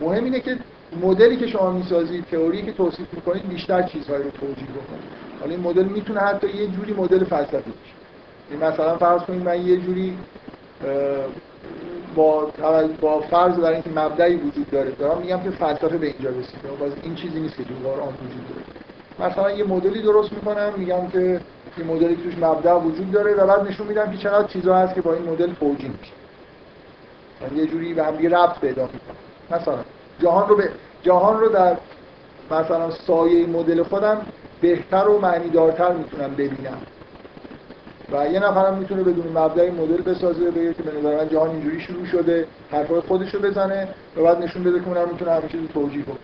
مهم 0.00 0.24
اینه 0.24 0.40
که 0.40 0.58
مدلی 1.02 1.36
که 1.36 1.46
شما 1.46 1.70
می‌سازید 1.70 2.24
تئوری 2.30 2.62
که 2.62 2.72
توصیف 2.72 3.06
می‌کنید 3.14 3.48
بیشتر 3.48 3.82
چیزهایی 3.82 4.24
رو 4.24 4.30
توجیه 4.30 4.54
بکنید. 4.54 5.04
حالا 5.40 5.52
این 5.52 5.60
مدل 5.60 5.84
می‌تونه 5.84 6.20
حتی 6.20 6.46
یه 6.48 6.66
جوری 6.66 6.92
مدل 6.92 7.24
فلسفی 7.24 7.70
باشه. 7.70 8.70
مثلا 8.72 8.96
فرض 8.98 9.20
کنید 9.20 9.42
من 9.42 9.66
یه 9.66 9.76
جوری 9.76 10.18
با 12.14 12.52
با 13.00 13.20
فرض 13.20 13.58
بر 13.58 13.72
اینکه 13.72 13.90
مبدعی 13.90 14.36
وجود 14.36 14.70
داره 14.70 14.90
دارم 14.90 15.20
میگم 15.20 15.40
که 15.40 15.50
فلسفه 15.50 15.98
به 15.98 16.06
اینجا 16.06 16.30
رسیده. 16.30 16.68
باز 16.80 16.92
این 17.02 17.14
چیزی 17.14 17.40
نیست 17.40 17.56
که 17.56 17.64
تو 17.64 17.74
قرآن 17.84 18.08
وجود 18.08 18.48
داره. 18.48 18.79
مثلا 19.20 19.50
یه 19.50 19.64
مدلی 19.64 20.02
درست 20.02 20.32
می‌کنم 20.32 20.72
میگم 20.76 21.06
که 21.06 21.40
این 21.76 21.86
مدلی 21.86 22.16
توش 22.16 22.38
مبدع 22.38 22.74
وجود 22.74 23.12
داره 23.12 23.34
و 23.34 23.46
بعد 23.46 23.68
نشون 23.68 23.86
میدم 23.86 24.10
که 24.10 24.18
چقدر 24.18 24.48
چیزا 24.48 24.76
هست 24.76 24.94
که 24.94 25.00
با 25.00 25.14
این 25.14 25.22
مدل 25.22 25.52
توجیه 25.60 25.90
میشه. 26.00 26.12
یعنی 27.42 27.58
یه 27.58 27.66
جوری 27.66 27.94
به 27.94 28.04
هم 28.04 28.14
ربط 28.14 28.60
پیدا 28.60 28.82
می‌کنه. 28.82 29.60
مثلا 29.60 29.74
جهان 30.22 30.48
رو 30.48 30.56
به 30.56 30.70
جهان 31.02 31.40
رو 31.40 31.48
در 31.48 31.76
مثلا 32.50 32.90
سایه 32.90 33.46
مدل 33.46 33.82
خودم 33.82 34.26
بهتر 34.60 35.08
و 35.08 35.18
معنیدارتر 35.18 35.92
می‌تونم 35.92 36.30
ببینم. 36.30 36.78
و 38.12 38.28
یه 38.28 38.40
نفرم 38.40 38.78
می‌تونه 38.78 39.02
بدون 39.02 39.38
مبدأ 39.38 39.70
مدل 39.70 40.02
بسازه 40.02 40.50
بگه 40.50 40.74
که 40.74 40.82
به 40.82 40.98
نظر 40.98 41.16
من 41.16 41.28
جهان 41.28 41.50
اینجوری 41.50 41.80
شروع 41.80 42.06
شده 42.06 42.46
حرفای 42.70 43.00
خودش 43.00 43.34
رو 43.34 43.40
بزنه 43.40 43.88
و 44.16 44.22
بعد 44.22 44.42
نشون 44.42 44.62
بده 44.62 44.80
که 44.80 44.88
اونم 44.88 45.08
می‌تونه 45.08 45.30
همه 45.30 45.48
چیز 45.48 45.60
توجیه 45.74 46.02
کنه. 46.02 46.16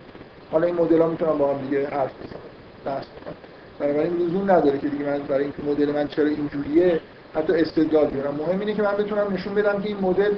حالا 0.51 0.67
این 0.67 0.75
مدل 0.75 1.01
ها 1.01 1.07
می‌تونن 1.07 1.37
با 1.37 1.53
هم 1.53 1.57
دیگه 1.57 1.87
حرف 1.87 2.11
بزنن. 2.23 2.46
بحث 2.87 3.05
کنن 3.05 3.35
بنابراین 3.79 4.13
لزوم 4.13 4.51
نداره 4.51 4.77
که 4.77 4.87
دیگه 4.87 5.05
من 5.05 5.19
برای 5.19 5.43
اینکه 5.43 5.63
مدل 5.63 5.91
من 5.91 6.07
چرا 6.07 6.25
اینجوریه 6.25 6.99
حتی 7.35 7.53
استدلال 7.53 8.07
بیارم. 8.07 8.35
مهم 8.35 8.59
اینه 8.59 8.73
که 8.73 8.81
من 8.81 8.95
بتونم 8.97 9.33
نشون 9.33 9.55
بدم 9.55 9.81
که 9.81 9.87
این 9.87 9.97
مدل 10.01 10.31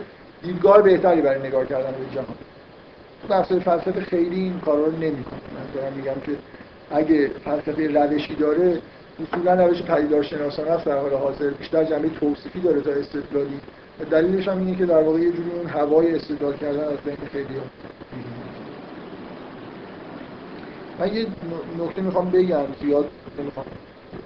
دیدگاه 0.43 0.81
بهتری 0.81 1.21
برای 1.21 1.47
نگاه 1.47 1.65
کردن 1.65 1.91
به 1.91 2.15
جهان. 2.15 2.35
تو 3.27 3.59
فلسفه 3.59 4.01
خیلی 4.01 4.35
این 4.35 4.59
کارا 4.59 4.85
رو 4.85 4.91
نمی‌کنه. 4.91 5.39
من 5.55 5.81
دارم 5.81 5.93
میگم 5.93 6.21
که 6.25 6.31
اگه 6.91 7.31
فلسفه 7.45 7.87
روشی 7.87 8.35
داره 8.35 8.81
اصولا 9.23 9.65
روش 9.65 9.81
پدیدارشناسانه 9.81 10.71
است. 10.71 10.85
در 10.85 10.97
حال 10.97 11.13
حاضر 11.13 11.49
بیشتر 11.49 11.83
جنبه 11.83 12.09
توصیفی 12.09 12.59
داره 12.59 12.81
تا 12.81 12.91
استدلالی. 12.91 13.59
دلیلش 14.11 14.47
هم 14.47 14.57
اینه 14.57 14.75
که 14.77 14.85
در 14.85 15.03
واقع 15.03 15.19
یه 15.19 15.31
جوری 15.31 15.51
اون 15.51 15.67
هوای 15.67 16.15
استدلال 16.15 16.53
کردن 16.53 16.83
از 16.83 16.97
بین 17.05 17.17
خیلی 17.31 17.55
ها 17.55 17.63
من 20.99 21.13
یه 21.13 21.25
نکته 21.79 22.01
می‌خوام 22.01 22.31
بگم 22.31 22.65
زیاد 22.81 23.09
نمی‌خوام 23.39 23.65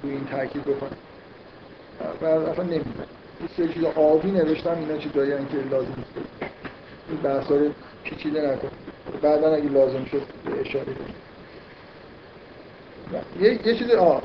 روی 0.04 0.12
این 0.14 0.26
تاکید 0.26 0.62
بکنم. 0.62 0.98
و 2.22 2.26
اصلا 2.26 2.64
نمی‌دونم. 2.64 3.08
یه 3.42 3.48
سری 3.58 3.74
چیز 3.74 3.84
آبی 3.84 4.32
نوشتم 4.32 4.78
اینا 4.80 4.98
چیزایی 4.98 5.32
که 5.32 5.58
لازم 5.72 5.94
نیست. 5.98 6.28
این 7.10 7.18
بحثا 7.24 7.56
رو 7.56 7.70
پیچیده 8.04 8.42
نکن 8.42 8.68
بعدا 9.22 9.54
اگه 9.54 9.70
لازم 9.70 10.06
شد 10.06 10.22
اشاره 10.62 10.86
کنم. 10.86 11.16
یه, 13.42 13.68
یه 13.68 13.76
چیز 13.76 13.92
آه. 13.92 14.22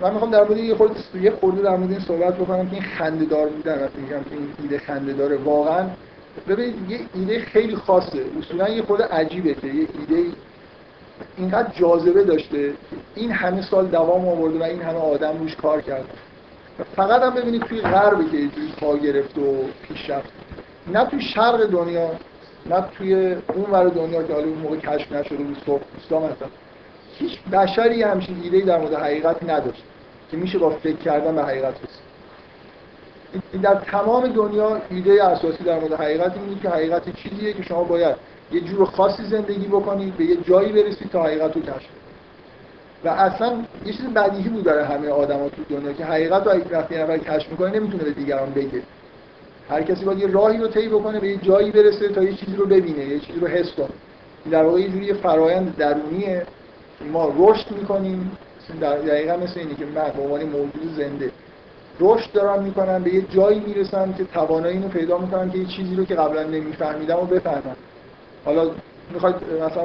من 0.00 0.12
می‌خوام 0.12 0.30
در 0.30 0.44
مورد 0.44 0.56
یه 0.56 0.74
خورده 0.74 0.94
یه 1.22 1.30
خورده 1.30 1.62
در 1.62 1.76
مورد 1.76 1.90
این 1.90 2.00
صحبت 2.00 2.36
بکنم 2.36 2.66
که 2.66 2.72
این 2.72 2.82
خنده 2.82 3.24
دار 3.24 3.48
بودن 3.48 3.84
وقتی 3.84 4.00
میگم 4.00 4.22
که 4.22 4.32
این 4.32 4.52
ایده 4.62 4.78
خنده 4.78 5.12
داره 5.12 5.36
واقعا 5.36 5.86
ببینید 6.48 6.90
یه 6.90 7.00
ایده 7.14 7.40
خیلی 7.40 7.76
خاصه. 7.76 8.24
اصولا 8.38 8.68
یه 8.68 8.82
خورده 8.82 9.04
عجیبه 9.04 9.54
که 9.54 9.66
یه 9.66 9.88
ایده 9.98 10.30
اینقدر 11.36 11.72
جاذبه 11.80 12.24
داشته. 12.24 12.72
این 13.14 13.32
همه 13.32 13.62
سال 13.62 13.86
دوام 13.86 14.28
آورده 14.28 14.58
و 14.58 14.62
این 14.62 14.82
همه 14.82 14.98
آدم 14.98 15.38
روش 15.38 15.56
کار 15.56 15.80
کرد. 15.80 16.04
فقط 16.96 17.22
هم 17.22 17.34
ببینید 17.34 17.62
توی 17.62 17.80
غرب 17.80 18.30
که 18.30 18.48
توی 18.48 18.72
پا 18.80 18.96
گرفت 18.96 19.38
و 19.38 19.64
پیش 19.88 20.10
رفت 20.10 20.28
نه 20.86 21.04
توی 21.04 21.20
شرق 21.20 21.66
دنیا 21.70 22.10
نه 22.66 22.84
توی 22.98 23.14
اون 23.54 23.70
ور 23.70 23.88
دنیا 23.88 24.22
که 24.22 24.32
حالا 24.32 24.46
اون 24.46 24.58
موقع 24.58 24.76
کشف 24.76 25.12
نشده 25.12 25.36
بود 25.36 25.56
صبح 25.66 25.82
مثلا 26.08 26.48
هیچ 27.18 27.38
بشری 27.52 28.02
همچین 28.02 28.40
ایده 28.42 28.60
در 28.60 28.78
مورد 28.78 28.94
حقیقت 28.94 29.50
نداشت 29.50 29.82
که 30.30 30.36
میشه 30.36 30.58
با 30.58 30.70
فکر 30.70 30.96
کردن 30.96 31.34
به 31.34 31.42
حقیقت 31.42 31.74
رسید. 31.74 32.03
در 33.62 33.74
تمام 33.74 34.26
دنیا 34.26 34.80
ایده 34.90 35.24
اساسی 35.24 35.64
در 35.64 35.78
مورد 35.80 35.92
حقیقت 35.92 36.32
اینه 36.36 36.60
که 36.60 36.68
حقیقت 36.68 37.16
چیزیه 37.16 37.52
که 37.52 37.62
شما 37.62 37.84
باید 37.84 38.16
یه 38.52 38.60
جور 38.60 38.84
خاصی 38.84 39.24
زندگی 39.24 39.66
بکنید 39.66 40.16
به 40.16 40.24
یه 40.24 40.36
جایی 40.36 40.72
برسید 40.72 41.10
تا 41.10 41.22
حقیقت 41.22 41.56
رو 41.56 41.62
کشف 41.62 41.88
و 43.04 43.08
اصلا 43.08 43.52
یه 43.86 43.92
چیز 43.92 44.06
بدیهی 44.06 44.48
بود 44.48 44.64
برای 44.64 44.84
همه 44.84 45.08
آدما 45.08 45.48
تو 45.48 45.64
دنیا 45.70 45.92
که 45.92 46.04
حقیقت 46.04 46.46
رو 46.46 46.52
وقتی 46.70 46.96
نفر 46.96 47.18
کشف 47.18 47.50
می‌کنه 47.50 47.70
نمی‌تونه 47.70 48.04
به 48.04 48.10
دیگران 48.10 48.50
بگه. 48.50 48.82
هر 49.70 49.82
کسی 49.82 50.04
باید 50.04 50.18
یه 50.18 50.26
راهی 50.26 50.58
رو 50.58 50.68
طی 50.68 50.88
بکنه 50.88 51.20
به 51.20 51.28
یه 51.28 51.36
جایی 51.36 51.70
برسه 51.70 52.08
تا 52.08 52.22
یه 52.22 52.32
چیزی 52.32 52.56
رو 52.56 52.66
ببینه 52.66 53.04
یه 53.04 53.18
چیزی 53.18 53.40
رو 53.40 53.46
حس 53.46 53.72
کنه. 53.72 53.88
در 54.50 54.64
واقع 54.64 54.80
یه 54.80 54.88
جوری 54.88 55.12
فرایند 55.12 55.76
درونیه. 55.76 56.46
ما 57.12 57.32
رشد 57.38 57.70
می‌کنیم. 57.70 58.30
دقیقا 58.80 59.36
مثل 59.36 59.60
اینی 59.60 59.74
که 59.74 59.84
من 59.84 60.10
به 60.16 60.22
عنوان 60.22 60.42
موجود 60.44 60.94
زنده 60.96 61.30
رشد 62.00 62.32
دارم 62.32 62.62
می‌کنم 62.62 63.02
به 63.02 63.14
یه 63.14 63.22
جایی 63.22 63.60
می‌رسم 63.60 64.12
که 64.12 64.24
توانایی 64.24 64.82
رو 64.82 64.88
پیدا 64.88 65.18
می‌کنم 65.18 65.50
که 65.50 65.58
یه 65.58 65.66
چیزی 65.66 65.94
رو 65.94 66.04
که 66.04 66.14
قبلا 66.14 66.42
نمیفهمیدم 66.42 67.18
و 67.18 67.24
بفهمم 67.24 67.76
حالا 68.44 68.70
می‌خواید 69.12 69.36
مثلا 69.36 69.84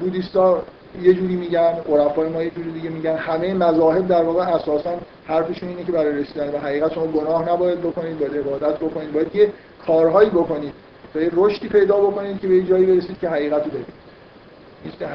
بودیستا 0.00 0.62
یه 1.02 1.14
جوری 1.14 1.36
میگن 1.36 1.74
عرفای 1.88 2.28
ما 2.28 2.42
یه 2.42 2.50
جوری 2.50 2.72
دیگه 2.72 2.90
میگن 2.90 3.16
همه 3.16 3.54
مذاهب 3.54 4.08
در 4.08 4.22
واقع 4.22 4.54
اساسا 4.54 4.98
حرفشون 5.26 5.68
اینه 5.68 5.84
که 5.84 5.92
برای 5.92 6.22
رسیدن 6.22 6.50
به 6.50 6.60
حقیقت 6.60 6.92
شما 6.92 7.06
گناه 7.06 7.52
نباید 7.52 7.80
بکنید 7.80 8.18
باید 8.18 8.36
عبادت 8.36 8.78
بکنید 8.78 9.12
باید 9.12 9.36
یه 9.36 9.52
کارهایی 9.86 10.30
بکنید. 10.30 10.72
تا 11.14 11.20
یه 11.20 11.30
رشدی 11.32 11.68
پیدا 11.68 11.96
بکنید 11.96 12.40
که 12.40 12.48
به 12.48 12.56
یه 12.56 12.62
جایی 12.62 12.86
برسید 12.86 13.18
که 13.18 13.28
حقیقت 13.28 13.64
رو 13.64 13.70
ببینید. 13.70 14.00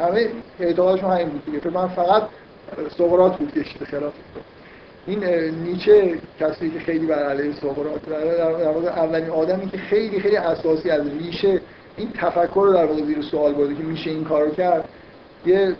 همه 0.01 0.29
اعتقادشون 0.59 1.11
همین 1.11 1.29
بود 1.29 1.45
دیگه. 1.45 1.69
من 1.69 1.87
فقط 1.87 2.23
سقراط 2.97 3.37
بود 3.37 3.51
کشیده 3.51 3.85
خلاف 3.85 4.13
این 5.07 5.23
نیچه 5.49 6.19
کسی 6.39 6.69
که 6.69 6.79
خیلی 6.79 7.05
بر 7.05 7.23
علیه 7.23 7.53
سقراط 7.53 8.01
در 8.05 8.69
واقع 8.69 8.87
اولین 8.87 9.29
آدمی 9.29 9.69
که 9.69 9.77
خیلی 9.77 10.19
خیلی 10.19 10.37
اساسی 10.37 10.89
از 10.89 11.07
ریشه 11.07 11.61
این 11.97 12.09
تفکر 12.13 12.53
رو 12.55 12.73
در 12.73 12.85
واقع 12.85 13.03
زیر 13.03 13.21
سوال 13.21 13.53
برده 13.53 13.75
که 13.75 13.83
میشه 13.83 14.09
این 14.09 14.23
کارو 14.23 14.51
کرد. 14.51 14.89
یه 15.45 15.75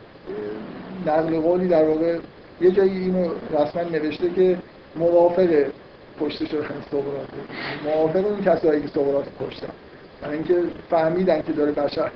نقل 1.06 1.40
قولی 1.40 1.68
در 1.68 1.84
واقع 1.84 2.18
یه 2.62 2.72
جایی 2.72 2.98
اینو 2.98 3.30
رسما 3.52 3.82
نوشته 3.82 4.30
که 4.30 4.58
موافق 4.96 5.66
کشته 6.22 6.46
شدن 6.46 6.84
سقراط 6.92 7.30
موافق 7.84 8.26
اون 8.26 8.44
کسایی 8.44 8.82
که 8.82 8.88
سقراط 8.88 9.26
کشتن. 9.42 9.74
یعنی 10.24 10.34
اینکه 10.34 10.56
فهمیدن 10.90 11.42
که 11.42 11.52
داره 11.52 11.72
بشر 11.72 12.12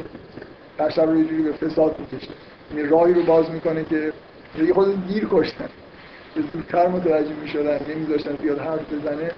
بشر 0.80 1.05
رو 1.05 1.18
یه 1.18 1.26
جوری 1.26 1.43
به 1.43 1.51
فساد 1.51 1.95
می‌کشه. 1.99 2.32
یعنی 2.76 2.89
راهی 2.89 3.14
رو 3.14 3.24
باز 3.24 3.51
می‌کنه 3.51 3.86
که 3.89 4.14
یه 4.57 4.74
خود 4.74 5.07
دیر 5.07 5.28
کشتن. 5.32 5.70
زودتر 6.53 6.88
متوجه 6.88 7.34
می‌شدن 7.41 7.80
نمیذاشتن 7.89 8.36
زیاد 8.41 8.59
حرف 8.59 8.93
بزنه. 8.93 9.32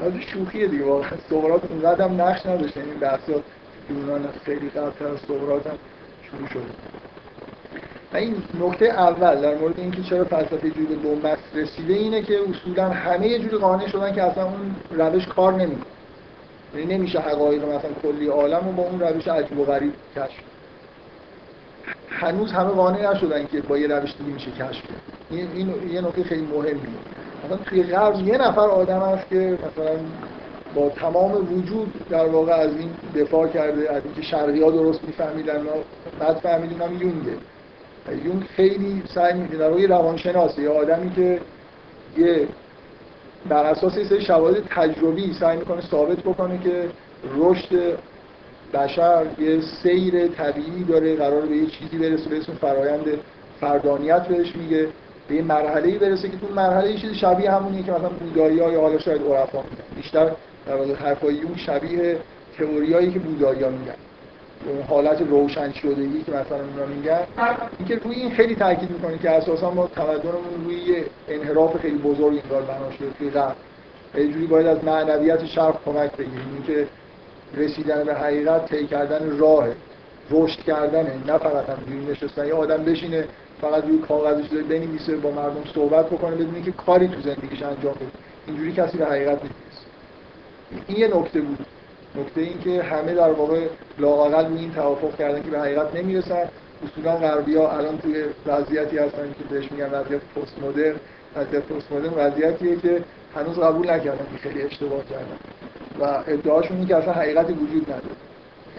از 0.00 0.12
شوخیه 0.32 0.66
دیگه 0.66 0.84
واقعا 0.84 1.10
سقراط 1.30 1.70
اونقدر 1.70 2.08
نقش 2.08 2.46
نداشت. 2.46 2.76
یعنی 2.76 2.90
بحثا 2.90 3.32
یونان 3.90 4.28
خیلی 4.44 4.68
قبلتر 4.68 5.06
از 5.06 5.18
سقراط 5.28 5.66
هم 5.66 5.78
شروع 6.30 6.48
شده 6.48 6.62
و 8.12 8.16
این 8.16 8.36
نکته 8.60 8.86
اول 8.86 9.40
در 9.40 9.54
مورد 9.54 9.80
اینکه 9.80 10.02
چرا 10.02 10.24
فلسفه 10.24 10.70
جور 10.70 10.86
به 10.86 10.94
بنبست 10.94 11.42
رسیده 11.54 11.94
اینه 11.94 12.22
که 12.22 12.38
اصولا 12.50 12.88
همه 12.88 13.38
جوری 13.38 13.56
قانع 13.56 13.88
شدن 13.88 14.14
که 14.14 14.22
اصلا 14.22 14.44
اون 14.44 14.76
روش 14.90 15.26
کار 15.26 15.52
نمی‌کنه. 15.52 15.84
یعنی 16.74 16.94
نمیشه 16.94 17.18
حقایق 17.18 17.64
مثلا 17.64 17.90
کلی 18.02 18.28
عالم 18.28 18.62
رو 18.64 18.72
با 18.72 18.82
اون 18.82 19.00
روش 19.00 19.28
عجیب 19.28 19.58
و 19.58 19.64
غریب 19.64 19.92
کشف 20.16 20.40
هنوز 22.08 22.52
همه 22.52 22.68
قانع 22.68 23.12
نشدن 23.12 23.46
که 23.46 23.60
با 23.60 23.78
یه 23.78 23.86
روش 23.86 24.14
دیگه 24.18 24.32
میشه 24.32 24.50
کشف 24.50 24.82
کرد. 24.82 25.02
این, 25.30 25.48
این 25.54 25.92
یه 25.92 26.00
نکته 26.00 26.24
خیلی 26.24 26.46
مهمیه. 26.46 26.78
مثلا 27.44 27.56
توی 27.56 27.82
غرب 27.82 28.26
یه 28.26 28.38
نفر 28.38 28.60
آدم 28.60 29.00
هست 29.00 29.28
که 29.28 29.36
مثلا 29.38 29.96
با 30.74 30.88
تمام 30.88 31.58
وجود 31.58 32.08
در 32.10 32.26
واقع 32.26 32.52
از 32.52 32.70
این 32.76 32.90
دفاع 33.16 33.48
کرده 33.48 33.92
از 33.92 34.02
اینکه 34.04 34.22
شرقی 34.22 34.62
ها 34.62 34.70
درست 34.70 35.04
میفهمیدن 35.04 35.62
ما 35.62 35.72
بعد 36.20 36.36
فهمیدیم 36.36 36.82
هم 36.82 36.92
یونگه 36.92 37.36
یونگ 38.24 38.44
خیلی 38.56 39.02
سعی 39.14 39.34
می‌کنه 39.34 39.58
در 39.58 39.70
واقع 39.70 39.86
روانشناسه 39.86 40.62
یه 40.62 40.68
آدمی 40.68 41.10
که 41.10 41.40
یه 42.16 42.48
بر 43.48 43.64
اساس 43.64 43.96
یه 43.96 44.04
سری 44.04 44.22
شواهد 44.22 44.64
تجربی 44.70 45.34
سعی 45.40 45.56
می‌کنه 45.56 45.80
ثابت 45.80 46.18
بکنه 46.18 46.58
که 46.58 46.88
رشد 47.36 47.98
بشر 48.74 49.26
یه 49.38 49.60
سیر 49.60 50.28
طبیعی 50.28 50.84
داره 50.88 51.16
قرار 51.16 51.46
به 51.46 51.56
یه 51.56 51.66
چیزی 51.66 51.98
برسه 51.98 52.30
به 52.30 52.38
اسم 52.38 52.52
فرایند 52.52 53.04
فردانیت 53.60 54.28
بهش 54.28 54.56
میگه. 54.56 54.88
به 55.28 55.34
یه 55.34 55.42
مرحله 55.42 55.98
برسه 55.98 56.28
که 56.28 56.36
تو 56.36 56.54
مرحله 56.54 56.90
یه 56.90 56.98
چیزی 56.98 57.14
شبیه 57.14 57.50
همونیه 57.50 57.82
که 57.82 57.92
مثلا 57.92 58.08
بودایی 58.08 58.60
ها 58.60 58.72
یا 58.72 58.80
حالا 58.80 58.98
شاید 58.98 59.22
عرفا 59.22 59.64
بیشتر 59.96 60.30
در 60.66 60.74
واقع 60.74 60.94
حرفای 60.94 61.40
اون 61.40 61.56
شبیه 61.56 62.18
تئوریایی 62.58 63.12
که 63.12 63.18
بودایی 63.18 63.62
ها 63.62 63.70
میگن 63.70 63.94
حالت 64.88 65.22
روشن 65.22 65.72
شدگی 65.72 66.22
که 66.22 66.32
مثلا 66.32 66.58
اونا 66.58 66.86
میگن. 66.96 67.20
اینکه 67.78 67.96
روی 67.96 68.14
این 68.14 68.30
خیلی 68.30 68.54
تاکید 68.54 68.90
می‌کنه 68.90 69.18
که 69.18 69.30
اساسا 69.30 69.70
ما 69.70 69.86
تمدنمون 69.86 70.64
روی 70.64 71.04
انحراف 71.28 71.76
خیلی 71.76 71.98
بزرگ 71.98 72.40
انگار 72.44 72.62
بنا 72.62 72.90
شده 72.98 73.10
توی 73.18 73.30
یه 74.24 74.32
جوری 74.32 74.46
باید 74.46 74.66
از 74.66 74.84
معنویت 74.84 75.46
شرق 75.46 75.76
کمک 75.84 76.12
بگیریم. 76.16 76.48
اینکه 76.54 76.86
رسیدن 77.56 78.04
به 78.04 78.14
حقیقت 78.14 78.66
طی 78.66 78.86
کردن 78.86 79.38
راه 79.38 79.68
رشد 80.30 80.60
کردنه. 80.60 81.12
نه 81.26 81.38
فقط 81.38 81.68
هم 81.68 82.10
نشستن. 82.10 82.46
یه 82.46 82.54
آدم 82.54 82.84
بشینه 82.84 83.24
فقط 83.60 83.84
روی 83.84 83.98
کاغذش 83.98 84.46
داره 84.48 84.64
بنویسه 84.64 85.16
با 85.16 85.30
مردم 85.30 85.64
صحبت 85.74 86.06
بکنه 86.06 86.36
بدونی 86.36 86.62
که 86.62 86.72
کاری 86.72 87.08
تو 87.08 87.20
زندگیش 87.20 87.62
انجام 87.62 87.94
بده. 87.94 88.06
اینجوری 88.46 88.72
کسی 88.72 88.98
به 88.98 89.06
حقیقت 89.06 89.38
نمی‌رسه 89.38 89.84
این 90.86 90.98
یه 90.98 91.16
نکته 91.16 91.40
بود. 91.40 91.66
نکته 92.14 92.40
این 92.40 92.60
که 92.60 92.82
همه 92.82 93.14
در 93.14 93.30
واقع 93.30 93.66
روی 93.98 94.58
این 94.58 94.72
توافق 94.74 95.16
کردن 95.16 95.42
که 95.42 95.50
به 95.50 95.60
حقیقت 95.60 95.96
نمی‌رسن. 95.96 96.48
اصولا 96.84 97.16
غربی 97.16 97.56
ها 97.56 97.78
الان 97.78 97.98
توی 97.98 98.24
وضعیتی 98.46 98.98
هستن 98.98 99.34
که 99.38 99.54
بهش 99.54 99.72
میگن 99.72 99.90
وضعیت 99.90 100.20
پست 100.20 100.62
مدرن 100.62 100.94
وضعیت 101.36 101.62
پست 101.62 101.92
مدرن 101.92 102.12
وضعیتیه 102.14 102.76
که 102.76 103.02
هنوز 103.34 103.58
قبول 103.58 103.90
نکردن 103.90 104.26
که 104.32 104.48
خیلی 104.48 104.62
اشتباه 104.62 105.04
کردن. 105.04 105.38
و 106.00 106.04
ادعاشون 106.26 106.76
اینه 106.76 106.88
که 106.88 106.96
اصلا 106.96 107.12
حقیقتی 107.12 107.52
وجود 107.52 107.82
نداره. 107.82 108.14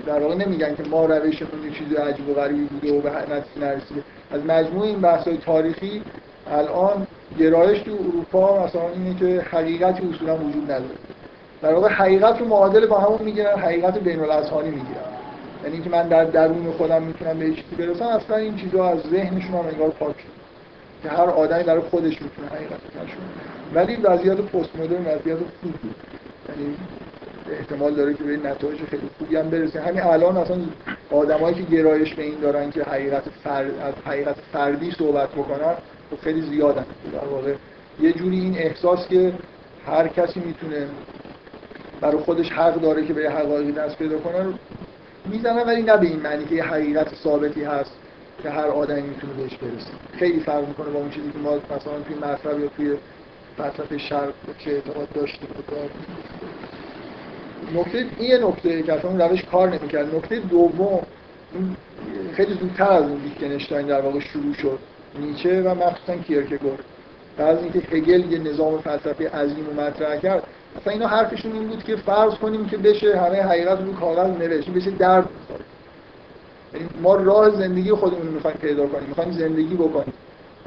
در 0.05 0.19
واقع 0.19 0.35
نمیگن 0.35 0.75
که 0.75 0.83
ما 0.83 1.05
روشمون 1.05 1.63
یه 1.63 1.71
چیز 1.71 1.93
عجیب 1.93 2.29
و 2.29 2.33
غریبی 2.33 2.65
بوده 2.65 2.97
و 2.97 3.01
به 3.01 3.09
نتیجه 3.09 3.65
نرسیده. 3.65 4.03
از 4.31 4.45
مجموع 4.45 4.85
این 4.85 5.01
بحث 5.01 5.27
تاریخی 5.27 6.01
الان 6.51 7.07
گرایش 7.39 7.81
تو 7.81 7.91
اروپا 7.91 8.65
مثلا 8.65 8.89
اینه 8.89 9.19
که 9.19 9.41
حقیقتی 9.41 10.09
اصولا 10.13 10.37
وجود 10.37 10.63
نداره. 10.63 10.95
در 11.61 11.73
واقع 11.73 11.89
حقیقت 11.89 12.39
رو 12.39 12.45
معادل 12.45 12.85
با 12.85 12.99
همون 12.99 13.21
می‌گیرن 13.21 13.59
حقیقت 13.59 13.97
بین 13.97 14.19
الاذهانی 14.19 14.69
می‌گیرن. 14.69 15.15
یعنی 15.63 15.75
اینکه 15.75 15.89
من 15.89 16.07
در 16.07 16.25
درون 16.25 16.71
خودم 16.71 17.01
می‌تونم 17.01 17.39
به 17.39 17.45
چیزی 17.45 17.75
برسم 17.77 18.05
اصلا 18.05 18.35
این 18.35 18.55
چیزها 18.55 18.89
از 18.89 18.99
ذهنشون 18.99 19.51
هم 19.51 19.67
انگار 19.71 19.89
پاک 19.89 20.15
شد 20.19 20.35
که 21.03 21.09
هر 21.09 21.29
آدمی 21.29 21.63
در 21.63 21.79
خودش 21.79 22.21
می‌تونه 22.21 22.47
حقیقت 22.47 22.79
کشف 22.79 23.17
ولی 23.73 23.95
وضعیت 23.95 24.37
پست 24.37 24.75
مدرن 24.75 25.01
وضعیت 25.01 25.37
خوبی 25.37 25.89
یعنی 26.49 26.75
احتمال 27.51 27.93
داره 27.93 28.13
که 28.13 28.23
به 28.23 28.37
نتایج 28.37 28.79
خیلی 28.83 29.09
خوبی 29.17 29.35
هم 29.35 29.49
برسه. 29.49 29.81
همین 29.81 30.01
الان 30.01 30.37
اصلا 30.37 30.57
آدمایی 31.11 31.55
که 31.55 31.61
گرایش 31.61 32.13
به 32.13 32.23
این 32.23 32.39
دارن 32.39 32.71
که 32.71 32.83
حقیقت 32.83 33.23
فرد 33.43 33.79
از 33.79 33.93
حقیقت 34.05 34.35
فردی 34.53 34.91
صحبت 34.91 35.29
بکنن 35.29 35.73
خب 36.11 36.19
خیلی 36.23 36.41
زیادن. 36.41 36.85
در 37.13 37.25
واقع 37.25 37.53
یه 37.99 38.13
جوری 38.13 38.39
این 38.39 38.57
احساس 38.57 39.07
که 39.07 39.33
هر 39.87 40.07
کسی 40.07 40.39
می‌تونه 40.39 40.87
برای 42.01 42.17
خودش 42.17 42.51
حق 42.51 42.81
داره 42.81 43.05
که 43.05 43.13
به 43.13 43.31
حقایقی 43.31 43.71
دست 43.71 43.97
پیدا 43.97 44.17
کنه 44.17 44.43
رو 44.43 44.53
می‌زنن 45.25 45.63
ولی 45.67 45.83
نه 45.83 45.97
به 45.97 46.07
این 46.07 46.19
معنی 46.19 46.45
که 46.45 46.55
یه 46.55 46.63
حقیقت 46.63 47.15
ثابتی 47.15 47.63
هست 47.63 47.91
که 48.43 48.49
هر 48.49 48.67
آدمی 48.67 49.01
می‌تونه 49.01 49.33
بهش 49.33 49.57
برسه. 49.57 49.91
خیلی 50.17 50.39
فرق 50.39 50.67
می‌کنه 50.67 50.89
با 50.89 50.99
اون 50.99 51.09
چیزی 51.09 51.31
که 51.31 51.37
ما 51.37 51.55
مثلا 51.55 51.99
توی 52.07 52.15
مطلب 52.15 52.59
یا 52.59 52.67
توی 52.67 52.95
فلسفه 53.57 53.97
شرق 53.97 54.33
چه 54.57 54.71
اعتقاد 54.71 55.07
داشتیم 55.13 55.49
نکته 57.73 58.05
این 58.19 58.43
نکته 58.43 58.83
که 58.83 58.93
اصلا 58.93 59.09
اون 59.09 59.21
روش 59.21 59.43
کار 59.43 59.69
نمی‌کرد. 59.69 60.15
نکته 60.15 60.39
دوم 60.39 60.99
خیلی 62.33 62.53
زودتر 62.53 62.91
از 62.91 63.03
اون 63.03 63.21
ویتگنشتاین 63.21 63.87
در 63.87 64.01
واقع 64.01 64.19
شروع 64.19 64.53
شد. 64.53 64.79
نیچه 65.19 65.61
و 65.61 65.75
مخصوصا 65.75 66.15
کیرکگور. 66.15 66.79
بعد 67.37 67.57
اینکه 67.57 67.79
هگل 67.79 68.31
یه 68.31 68.39
نظام 68.39 68.77
فلسفی 68.77 69.25
عظیم 69.25 69.69
و 69.69 69.81
مطرح 69.81 70.17
کرد 70.17 70.43
اصلا 70.81 70.93
اینا 70.93 71.07
حرفشون 71.07 71.51
این 71.51 71.67
بود 71.67 71.83
که 71.83 71.95
فرض 71.95 72.33
کنیم 72.33 72.65
که 72.65 72.77
بشه 72.77 73.17
همه 73.17 73.41
حقیقت 73.41 73.81
رو 73.81 73.93
کاغذ 73.93 74.29
نوشت. 74.37 74.69
بشه 74.69 74.91
درد 74.91 75.29
یعنی 76.73 76.89
ما 77.01 77.15
راه 77.15 77.49
زندگی 77.49 77.91
خودمون 77.91 78.27
می‌خوایم 78.27 78.57
پیدا 78.57 78.87
کنیم. 78.87 79.07
می‌خوایم 79.07 79.31
زندگی 79.31 79.75
بکنیم. 79.75 80.13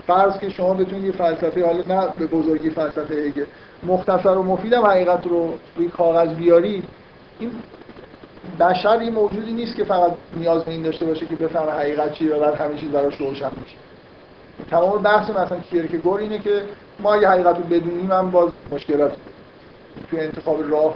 فرض 0.07 0.39
که 0.39 0.51
شما 0.51 0.75
بتونید 0.75 1.05
یه 1.05 1.13
فلسفه 1.13 1.67
حالا 1.67 1.83
نه 1.89 2.09
به 2.19 2.27
بزرگی 2.27 2.71
فلسفه 2.71 3.15
هگل. 3.15 3.45
مختصر 3.83 4.39
و 4.39 4.43
مفیدم 4.43 4.87
حقیقت 4.87 5.27
رو 5.27 5.55
روی 5.77 5.89
کاغذ 5.89 6.29
بیاری 6.29 6.83
این 7.39 7.51
بشر 8.61 9.03
یه 9.03 9.11
موجودی 9.11 9.53
نیست 9.53 9.77
که 9.77 9.85
فقط 9.85 10.13
نیاز 10.37 10.65
به 10.65 10.71
این 10.71 10.83
داشته 10.83 11.07
باشه 11.07 11.27
که 11.27 11.37
بفهمه 11.37 11.71
حقیقت 11.73 12.13
چیه 12.13 12.35
و 12.35 12.41
بعد 12.41 12.55
همه 12.55 12.75
چیز 12.77 12.91
براش 12.91 13.17
روشن 13.17 13.51
میشه. 13.61 13.77
تمام 14.71 15.03
بحث 15.03 15.31
مثلا 15.31 15.59
کیرکگور 15.71 16.21
اینه 16.21 16.39
که 16.39 16.63
ما 17.01 17.17
یه 17.17 17.29
حقیقت 17.29 17.57
رو 17.57 17.63
بدونیم 17.63 18.13
هم 18.13 18.31
باز 18.31 18.51
مشکلات 18.71 19.13
تو 20.11 20.17
انتخاب 20.17 20.71
راه 20.71 20.95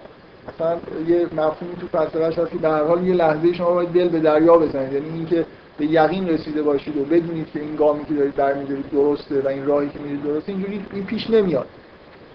مثلا 0.49 0.77
یه 1.09 1.25
مفهومی 1.25 1.77
تو 1.81 1.87
فلسفه‌اش 1.93 2.39
هست 2.39 2.51
که 2.51 2.59
به 2.59 2.69
هر 2.69 2.85
حال 2.85 3.07
یه 3.07 3.15
لحظه 3.15 3.53
شما 3.53 3.71
باید 3.71 3.89
دل 3.89 4.09
به 4.09 4.21
دریا 4.21 4.57
بزنید. 4.59 4.93
یعنی 4.93 5.09
اینکه 5.09 5.47
به 5.79 5.87
یقین 5.87 6.29
رسیده 6.29 6.63
باشید 6.63 6.97
و 6.97 7.05
بدونید 7.05 7.47
که 7.53 7.61
این 7.61 7.77
گامی 7.77 8.05
که 8.05 8.15
دارید 8.15 8.35
برمی‌دارید 8.35 8.91
درسته 8.91 9.41
و 9.41 9.49
این 9.49 9.67
راهی 9.67 9.89
که 9.89 9.99
میرید 9.99 10.23
درسته 10.23 10.53
اینجوری 10.53 10.87
این 10.93 11.05
پیش 11.05 11.31
نمیاد. 11.31 11.67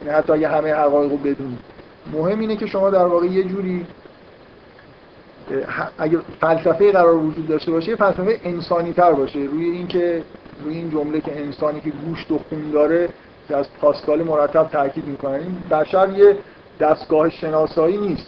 یعنی 0.02 0.14
حتی 0.14 0.34
اگه 0.34 0.48
همه 0.48 0.74
حقایق 0.74 1.12
رو 1.12 1.18
بدونید 1.18 1.60
مهم 2.14 2.40
اینه 2.40 2.56
که 2.56 2.68
شما 2.68 2.90
در 2.90 3.06
واقع 3.06 3.26
یه 3.26 3.44
جوری 3.44 3.86
اگه 5.98 6.20
فلسفه 6.42 6.92
قرار 6.92 7.16
وجود 7.16 7.48
داشته 7.48 7.72
باشه 7.72 7.96
فلسفه 7.96 8.40
انسانی 8.44 8.94
تر 8.94 9.12
باشه. 9.12 9.40
روی 9.40 9.66
اینکه 9.66 10.24
روی 10.64 10.76
این 10.76 10.92
جمله 10.92 11.22
که 11.22 11.40
انسانی 11.40 11.82
که 11.82 11.90
گوشت 11.90 12.32
و 12.32 12.40
خون 12.50 12.72
داره 12.72 13.10
که 13.48 13.56
از 13.56 13.66
پاسکال 13.82 14.24
مرتب 14.24 14.68
تاکید 14.68 15.08
می‌کنن. 15.08 15.34
این 15.34 15.58
بشر 15.72 16.10
یه 16.10 16.38
دستگاه 16.80 17.30
شناسایی 17.30 17.98
نیست. 17.98 18.28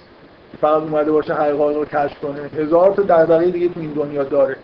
فقط 0.62 0.82
اومده 0.82 1.12
باشه 1.12 1.34
حقایق 1.34 1.78
رو 1.78 1.86
کشف 1.86 2.20
کنه. 2.20 2.64
هزار 2.64 2.94
تا 2.94 3.02
دغدغه 3.02 3.46
دیگه 3.46 3.70
تو 3.70 3.80
این 3.80 3.92
دنیا 3.92 4.24
داره. 4.24 4.56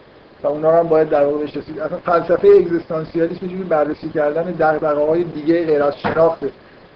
و 0.44 0.48
اونا 0.48 0.70
رو 0.72 0.78
هم 0.78 0.88
باید 0.88 1.10
در 1.10 1.26
واقع 1.26 1.44
بشناسید. 1.44 1.80
اصلا 1.80 1.98
فلسفه 1.98 2.48
اگزیستانسیالیسم 2.48 3.46
یه 3.46 3.56
بررسی 3.56 4.10
کردن 4.10 4.44
دغدغه‌های 4.44 5.24
دیگه 5.24 5.66
غیر 5.66 5.84
از 5.84 6.00
شناخته. 6.00 6.52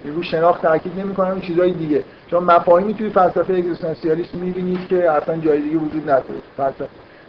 رو 0.06 0.24
شناخت 0.24 0.62
تاکید 0.62 1.00
نمی‌کنم 1.00 1.42
چیزای 1.42 1.72
دیگه. 1.72 2.04
چون 2.32 2.44
مفاهیمی 2.44 2.94
توی 2.94 3.10
فلسفه 3.10 3.54
اگزیستانسیالیسم 3.54 4.38
می‌بینید 4.38 4.88
که 4.88 5.12
اصلا 5.12 5.38
جای 5.38 5.62
دیگه 5.62 5.78
وجود 5.78 6.04
نداره. 6.04 6.40
فلسفه. 6.58 6.88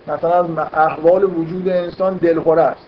مثلا 0.09 0.63
احوال 0.63 1.25
وجود 1.25 1.69
انسان 1.69 2.17
دلخوره 2.17 2.63
است. 2.63 2.87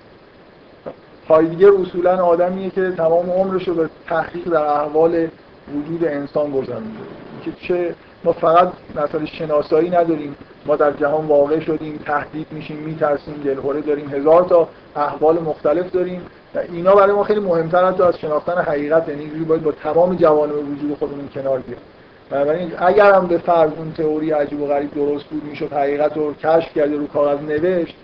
هایدگر 1.29 1.71
اصولا 1.71 2.25
آدمیه 2.25 2.71
که 2.71 2.91
تمام 2.91 3.31
عمرش 3.31 3.69
رو 3.69 3.75
به 3.75 3.91
تحقیق 4.07 4.49
در 4.49 4.65
احوال 4.65 5.27
وجود 5.75 6.05
انسان 6.05 6.51
گذرونده 6.51 6.99
که 7.45 7.53
چه 7.53 7.95
ما 8.25 8.33
فقط 8.33 8.69
مثلا 8.91 9.27
شناسایی 9.27 9.91
نداریم. 9.91 10.37
ما 10.67 10.77
در 10.77 10.93
جهان 10.93 11.27
واقع 11.27 11.61
شدیم 11.61 12.01
تهدید 12.07 12.47
میشیم 12.51 12.77
میترسیم 12.77 13.35
دلهوره 13.45 13.81
داریم 13.81 14.09
هزار 14.09 14.43
تا 14.43 14.69
احوال 14.97 15.39
مختلف 15.39 15.93
داریم 15.93 16.21
و 16.55 16.59
اینا 16.59 16.95
برای 16.95 17.13
ما 17.13 17.25
خیلی 17.25 17.41
مهمتر 17.41 17.85
از 17.85 18.19
شناختن 18.19 18.59
حقیقت 18.59 19.09
یعنی 19.09 19.27
باید 19.27 19.63
با 19.63 19.73
تمام 19.73 20.15
جوانب 20.17 20.55
وجود 20.55 20.99
خودمون 20.99 21.29
کنار 21.35 21.59
بیایم. 21.59 21.83
بنابراین 22.31 22.73
اگر 22.79 23.13
هم 23.13 23.27
به 23.27 23.39
فرض 23.39 23.71
اون 23.77 23.93
تئوری 23.93 24.31
عجیب 24.31 24.61
و 24.61 24.67
غریب 24.67 24.95
درست 24.95 25.25
بود 25.25 25.45
می‌شد 25.45 25.73
حقیقت 25.73 26.17
رو 26.17 26.35
کشف 26.35 26.75
کرده 26.75 26.97
رو 26.97 27.07
کاغذ 27.07 27.39
نوشت 27.41 27.95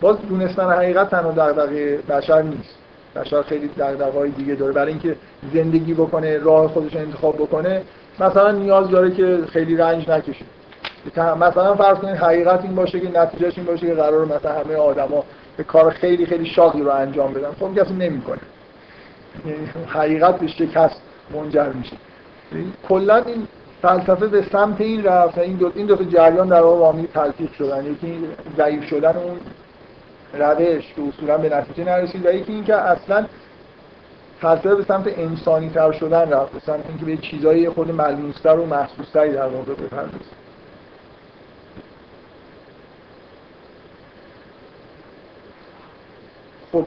باز 0.00 0.16
دونستن 0.28 0.70
حقیقت 0.70 1.10
تنها 1.10 1.30
دغدغه 1.30 1.96
بشر 1.96 2.42
نیست. 2.42 2.74
بشر 3.16 3.42
خیلی 3.42 3.70
دغدغه‌های 3.78 4.30
دیگه 4.30 4.54
داره. 4.54 4.72
برای 4.72 4.88
اینکه 4.88 5.16
زندگی 5.54 5.94
بکنه 5.94 6.38
راه 6.38 6.68
خودش 6.68 6.96
انتخاب 6.96 7.34
بکنه 7.36 7.82
مثلا 8.20 8.50
نیاز 8.50 8.90
داره 8.90 9.10
که 9.10 9.38
خیلی 9.48 9.76
رنج 9.76 10.10
نکشه. 10.10 10.44
مثلا 11.16 11.74
فرض 11.74 11.96
کنید 11.96 12.16
حقیقت 12.16 12.62
این 12.62 12.74
باشه 12.74 13.00
که 13.00 13.20
نتیجهش 13.20 13.58
این 13.58 13.66
باشه 13.66 13.86
که 13.86 13.94
قرار 13.94 14.24
مثلا 14.24 14.52
همه 14.52 14.76
آدما 14.76 15.24
به 15.56 15.64
کار 15.64 15.90
خیلی 15.90 16.26
خیلی 16.26 16.46
شاقی 16.46 16.80
رو 16.80 16.90
انجام 16.90 17.32
بدن. 17.32 17.50
خب 17.60 17.78
کسی 17.78 17.94
نمی‌کنه. 17.94 18.38
یعنی 19.46 19.68
حقیقت 19.86 20.38
به 20.38 20.46
شکست 20.46 21.02
منجر 21.34 21.68
میشه. 21.68 21.96
کلا 22.88 23.16
این 23.16 23.46
فلسفه 23.82 24.26
به 24.26 24.44
سمت 24.52 24.80
این 24.80 25.04
رفت 25.04 25.38
این 25.38 25.56
دو 25.56 25.72
این 25.74 25.86
دو 25.86 25.96
تا 25.96 26.04
جریان 26.04 26.48
در 26.48 26.60
واقع 26.60 26.92
با 26.92 27.06
تلفیق 27.14 27.52
شدن. 27.52 27.86
یکی 27.86 28.18
ضعیف 28.56 28.84
شدن 28.84 29.16
اون 29.16 29.38
روش 30.32 30.94
که 30.96 31.02
اصولا 31.08 31.38
به 31.38 31.56
نتیجه 31.56 31.84
نرسید 31.84 32.26
و 32.26 32.32
یکی 32.32 32.52
اینکه 32.52 32.74
اصلا 32.74 33.26
فلسفه 34.40 34.74
به 34.74 34.84
سمت 34.84 35.18
انسانی 35.18 35.70
تر 35.70 35.92
شدن 35.92 36.30
رفت. 36.30 36.52
به 36.52 36.60
سمت 36.60 36.84
اینکه 36.88 37.04
به 37.04 37.16
چیزای 37.16 37.68
خود 37.68 37.90
ملموستر 37.90 38.56
و 38.56 38.66
محسوستری 38.66 39.32
در 39.32 39.46
واقع 39.46 39.72
بپردازه. 39.72 40.41
خب 46.72 46.86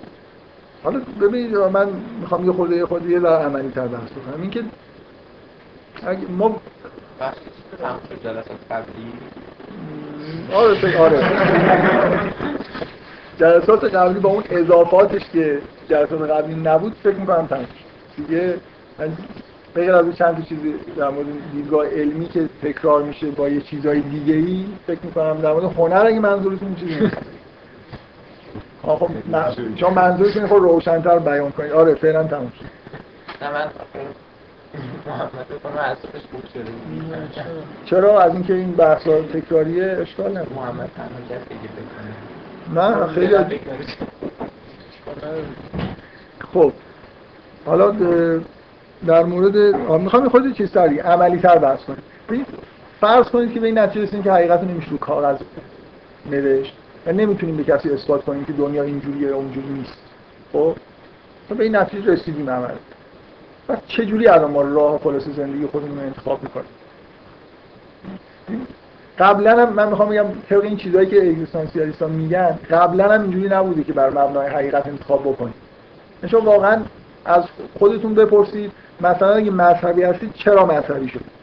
حالا 0.83 1.01
ببینید 1.21 1.55
من 1.55 1.87
می‌خوام 2.21 2.45
یه 2.45 2.51
خورده 2.51 2.75
یه 2.75 2.85
خورده 2.85 3.09
یه 3.09 3.19
ذره 3.19 3.45
عملی 3.45 3.69
تر 3.69 3.87
بحث 3.87 4.11
بکنم. 4.11 4.41
اینکه 4.41 4.63
اگه 6.03 6.27
ما 6.29 6.61
جلسات 8.23 8.57
قبلی 8.71 9.13
آره. 10.53 10.97
آره 10.99 12.31
جلسات 13.39 13.83
قبلی 13.83 14.19
با 14.19 14.29
اون 14.29 14.43
اضافاتش 14.49 15.21
که 15.33 15.61
جلسات 15.89 16.29
قبلی 16.29 16.55
نبود 16.55 16.93
فکر 17.03 17.15
می‌کنم 17.15 17.47
تمام 17.47 17.65
دیگه 18.17 18.55
بغیر 19.75 19.93
از 19.93 20.15
چند 20.17 20.45
چیزی 20.45 20.73
در 20.97 21.09
مورد 21.09 21.27
دیدگاه 21.53 21.87
علمی 21.87 22.27
که 22.27 22.49
تکرار 22.63 23.03
میشه 23.03 23.27
با 23.27 23.49
یه 23.49 23.61
چیزای 23.61 24.01
دیگه 24.01 24.33
ای 24.33 24.65
فکر 24.87 24.99
می‌کنم 25.03 25.41
در 25.41 25.53
مورد 25.53 25.63
هنر 25.63 26.05
اگه 26.05 26.19
منظورتون 26.19 26.75
چیزی 26.75 26.99
نیست. 26.99 27.17
خب 28.85 29.09
شما 29.75 29.89
منظورتون 29.89 30.47
خود 30.47 30.61
روشنتر 30.61 31.19
بیان 31.19 31.51
کنید. 31.51 31.71
آره 31.71 31.93
فعلا 31.93 32.23
تموم 32.23 32.51
شد. 32.59 32.65
من 33.45 33.67
چرا؟ 37.85 38.21
از 38.21 38.33
اینکه 38.33 38.53
این 38.53 38.71
بحث 38.71 39.07
تکراریه 39.33 39.97
اشکال 40.01 40.31
نداره 40.31 40.53
محمد 40.55 40.89
تنها 40.95 41.09
نه 42.73 43.07
خیلی 43.07 43.35
خب. 46.53 46.71
حالا 47.65 47.95
در 49.07 49.23
مورد 49.23 49.57
می‌خوام 50.01 50.29
خود 50.29 50.53
چیز 50.53 50.71
تری 50.71 50.99
عملی 50.99 51.39
تر 51.39 51.57
بحث 51.57 51.79
کنیم. 51.79 52.45
فرض 53.01 53.25
کنید 53.25 53.53
که 53.53 53.59
به 53.59 53.67
این 53.67 53.77
نتیجه 53.77 54.21
که 54.21 54.31
حقیقت 54.31 54.63
نمیشه 54.63 54.91
رو 54.91 54.97
کاغذ 54.97 55.37
نوشت. 56.31 56.73
و 57.05 57.11
نمی‌تونیم 57.11 57.57
به 57.57 57.63
کسی 57.63 57.89
اثبات 57.89 58.23
کنیم 58.23 58.45
که 58.45 58.53
دنیا 58.53 58.83
اینجوریه 58.83 59.29
اونجوری 59.29 59.67
نیست. 59.67 59.97
خب؟ 60.53 60.75
به 61.57 61.63
این 61.63 61.75
نتیجه 61.75 62.11
رسیدیم 62.11 62.49
عمل. 62.49 62.75
پس 63.67 63.77
چجوری 63.87 64.27
الان 64.27 64.51
ما 64.51 64.61
راه 64.61 64.99
خلاص 64.99 65.23
زندگی 65.23 65.67
خودمون 65.67 65.99
انتخاب 65.99 66.43
می‌کنیم؟ 66.43 66.67
قبلا 69.19 69.65
هم 69.65 69.73
من 69.73 69.89
می‌خوام 69.89 70.09
بگم 70.09 70.25
طبق 70.49 70.63
این 70.63 70.77
چیزهایی 70.77 71.07
که 71.07 71.29
اگزیستانسیالیستان 71.29 72.11
میگن 72.11 72.59
قبلا 72.69 73.11
هم 73.11 73.21
اینجوری 73.21 73.47
نبوده 73.47 73.83
که 73.83 73.93
بر 73.93 74.09
مبنای 74.09 74.47
حقیقت 74.47 74.87
انتخاب 74.87 75.21
بکنید 75.21 75.55
شما 76.31 76.41
واقعا 76.41 76.81
از 77.25 77.43
خودتون 77.79 78.15
بپرسید 78.15 78.71
مثلا 79.01 79.33
اگه 79.33 79.51
مذهبی 79.51 80.03
هستید 80.03 80.33
چرا 80.33 80.65
مذهبی 80.65 81.09
شد 81.09 81.34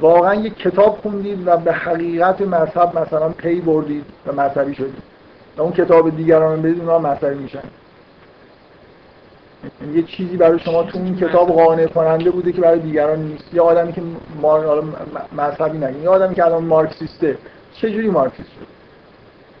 واقعا 0.00 0.34
یک 0.34 0.56
کتاب 0.56 0.98
خوندید 1.02 1.46
و 1.46 1.56
به 1.56 1.72
حقیقت 1.72 2.40
مذهب 2.40 2.98
مثلا 2.98 3.28
پی 3.28 3.60
بردید 3.60 4.04
و 4.26 4.32
مذهبی 4.32 4.74
شدید 4.74 5.02
و 5.56 5.62
اون 5.62 5.72
کتاب 5.72 6.16
دیگران 6.16 6.56
رو 6.56 6.62
بدید 6.62 6.80
اونها 6.80 6.98
مذهبی 6.98 7.38
میشن. 7.38 7.62
یه 9.94 10.02
چیزی 10.02 10.36
برای 10.36 10.58
شما 10.58 10.82
تو 10.82 10.98
این 10.98 11.16
کتاب 11.16 11.48
قانع 11.48 11.86
کننده 11.86 12.30
بوده 12.30 12.52
که 12.52 12.60
برای 12.60 12.78
دیگران 12.78 13.22
نیست. 13.22 13.54
یه 13.54 13.60
آدمی 13.60 13.92
که 13.92 14.02
مار... 14.42 14.84
مذهبی 15.36 15.78
نگیم. 15.78 16.02
یه 16.02 16.08
آدمی 16.08 16.34
که 16.34 16.44
الان 16.44 16.64
مارکسیسته. 16.64 17.38
چه 17.74 17.90
جوری 17.90 18.10
مارکسیست؟ 18.10 18.48
شد 18.48 18.66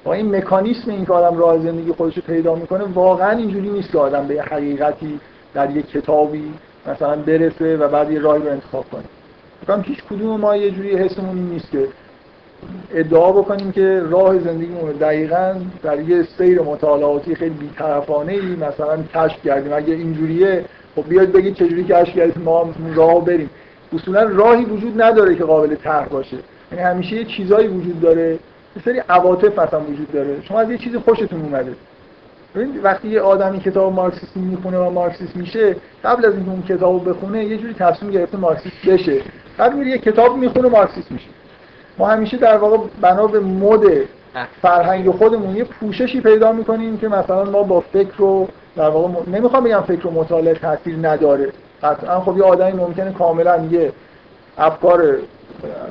با 0.04 0.12
این 0.12 0.36
مکانیسم 0.36 0.90
این 0.90 1.06
که 1.06 1.12
آدم 1.12 1.38
راه 1.38 1.58
زندگی 1.58 1.92
خودش 1.92 2.16
رو 2.16 2.22
پیدا 2.22 2.54
می‌کنه 2.54 2.84
واقعا 2.84 3.30
اینجوری 3.30 3.68
نیست 3.68 3.92
که 3.92 3.98
آدم 3.98 4.26
به 4.26 4.42
حقیقتی 4.42 5.20
در 5.54 5.76
یک 5.76 5.90
کتابی 5.90 6.52
مثلا 6.86 7.16
برسه 7.16 7.76
و 7.76 7.88
بعد 7.88 8.10
یه 8.10 8.20
راهی 8.20 8.42
رو 8.42 8.50
انتخاب 8.50 8.84
کنه. 8.90 9.04
فکرم 9.66 9.82
هیچ 9.86 10.04
کدوم 10.10 10.40
ما 10.40 10.56
یه 10.56 10.70
جوری 10.70 10.96
حسمون 10.96 11.38
نیست 11.38 11.70
که 11.70 11.88
ادعا 12.94 13.32
بکنیم 13.32 13.72
که 13.72 14.02
راه 14.10 14.38
زندگیمون 14.38 14.92
دقیقا 14.92 15.54
در 15.82 16.00
یه 16.00 16.22
سیر 16.38 16.60
مطالعاتی 16.62 17.34
خیلی 17.34 17.54
بیطرفانه 17.54 18.32
ای 18.32 18.40
مثلا 18.40 19.02
کشف 19.14 19.42
کردیم. 19.44 19.72
اگه 19.72 19.94
اینجوریه 19.94 20.64
خب 20.96 21.08
بیاید 21.08 21.32
بگید 21.32 21.54
چجوری 21.54 21.84
کشف 21.84 22.14
کردیم 22.16 22.42
ما 22.42 22.70
راه 22.94 23.24
بریم. 23.24 23.50
اصولا 23.92 24.22
راهی 24.22 24.64
وجود 24.64 25.02
نداره 25.02 25.34
که 25.34 25.44
قابل 25.44 25.74
طرح 25.74 26.08
باشه. 26.08 26.36
یعنی 26.72 26.84
همیشه 26.84 27.16
یه 27.16 27.24
چیزایی 27.24 27.68
وجود 27.68 28.00
داره. 28.00 28.32
یه 28.76 28.82
سری 28.84 28.98
عواطف 29.08 29.58
مثلا 29.58 29.80
وجود 29.80 30.12
داره. 30.12 30.42
شما 30.42 30.60
از 30.60 30.70
یه 30.70 30.78
چیزی 30.78 30.98
خوشتون 30.98 31.40
اومده. 31.40 31.72
وقتی 32.82 33.08
یه 33.08 33.20
آدمی 33.20 33.60
کتاب 33.60 33.92
مارکسیسم 33.92 34.40
می‌خونه 34.40 34.78
و 34.78 34.90
مارکسیست 34.90 35.36
میشه 35.36 35.76
قبل 36.04 36.24
از 36.24 36.34
اینکه 36.34 36.50
اون 36.50 36.62
کتابو 36.62 36.98
بخونه 36.98 37.44
یه 37.44 37.56
جوری 37.56 37.74
تصمیم 37.74 38.10
گرفته 38.10 38.38
مارکسیست 38.38 38.86
بشه. 38.86 39.20
بعد 39.58 39.74
میره 39.74 39.90
یه 39.90 39.98
کتاب 39.98 40.36
می‌خونه 40.36 40.68
مارکسیست 40.68 41.12
میشه 41.12 41.26
ما 41.98 42.06
همیشه 42.06 42.36
در 42.36 42.56
واقع 42.56 42.76
بنا 43.00 43.26
به 43.26 43.40
مد 43.40 43.82
فرهنگ 44.62 45.10
خودمون 45.10 45.56
یه 45.56 45.64
پوششی 45.64 46.20
پیدا 46.20 46.52
می‌کنیم 46.52 46.98
که 46.98 47.08
مثلا 47.08 47.44
ما 47.44 47.62
با 47.62 47.80
فکر 47.80 48.16
رو 48.16 48.48
در 48.76 48.88
واقع 48.88 49.08
م... 49.08 49.34
نمی‌خوام 49.34 49.64
بگم 49.64 49.80
فکر 49.80 50.06
و 50.06 50.10
مطالعه 50.10 50.54
تاثیر 50.54 50.96
نداره. 51.02 51.52
قطعا 51.82 52.20
خب 52.20 52.36
یه 52.36 52.44
آدمی 52.44 52.72
ممکنه 52.72 53.12
کاملا 53.12 53.64
یه 53.70 53.92
افکار 54.58 55.16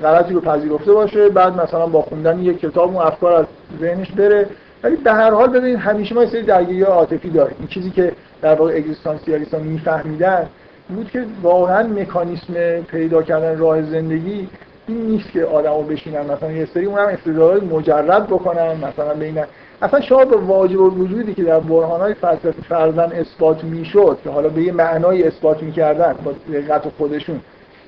غلطی 0.03 0.33
رو 0.33 0.41
پذیرفته 0.41 0.93
باشه 0.93 1.29
بعد 1.29 1.61
مثلا 1.61 1.87
با 1.87 2.01
خوندن 2.01 2.39
یک 2.39 2.59
کتاب 2.59 2.95
اون 2.95 3.05
افکار 3.05 3.33
از 3.33 3.45
ذهنش 3.79 4.11
بره. 4.11 4.47
ولی 4.83 4.95
به 4.95 5.13
هر 5.13 5.31
حال 5.31 5.47
ببینید 5.47 5.79
همیشه 5.79 6.15
ما 6.15 6.23
یه 6.23 6.29
سری 6.29 6.41
درگیری 6.41 6.81
عاطفی 6.81 7.29
داریم. 7.29 7.55
این 7.59 7.67
چیزی 7.67 7.91
که 7.91 8.11
در 8.41 8.55
واقع 8.55 8.75
اگزیستانسیالیستان 8.75 9.61
میفهمیدن 9.61 10.49
بود 10.89 11.09
که 11.11 11.25
واقعا 11.41 11.87
مکانیسم 11.87 12.81
پیدا 12.81 13.23
کردن 13.23 13.57
راه 13.57 13.81
زندگی 13.81 14.47
این 14.87 14.97
نیست 14.97 15.31
که 15.31 15.45
آدمو 15.45 15.81
بشینن 15.81 16.21
مثلا 16.31 16.51
یه 16.51 16.65
سری 16.73 16.85
اونم 16.85 17.07
استدلال 17.07 17.63
مجرد 17.63 18.27
بکنن 18.27 18.77
مثلا 18.77 19.13
بین 19.13 19.43
اصلا 19.81 20.01
شما 20.01 20.25
به 20.25 20.37
واجب 20.37 20.79
وجودی 20.79 21.33
که 21.33 21.43
در 21.43 21.59
برهانهای 21.59 22.13
فلسفی 22.13 22.61
فرزن 22.69 23.11
اثبات 23.11 23.63
می‌شد 23.63 24.17
که 24.23 24.29
حالا 24.29 24.49
به 24.49 24.61
یه 24.61 24.71
معنای 24.71 25.23
اثبات 25.23 25.63
می‌کردن 25.63 26.15
با 26.23 26.33
دقت 26.53 26.89
خودشون. 26.97 27.39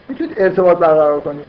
می‌تونید 0.10 0.34
ارتباط 0.38 0.78
برقرار 0.78 1.19
کنید. 1.19 1.45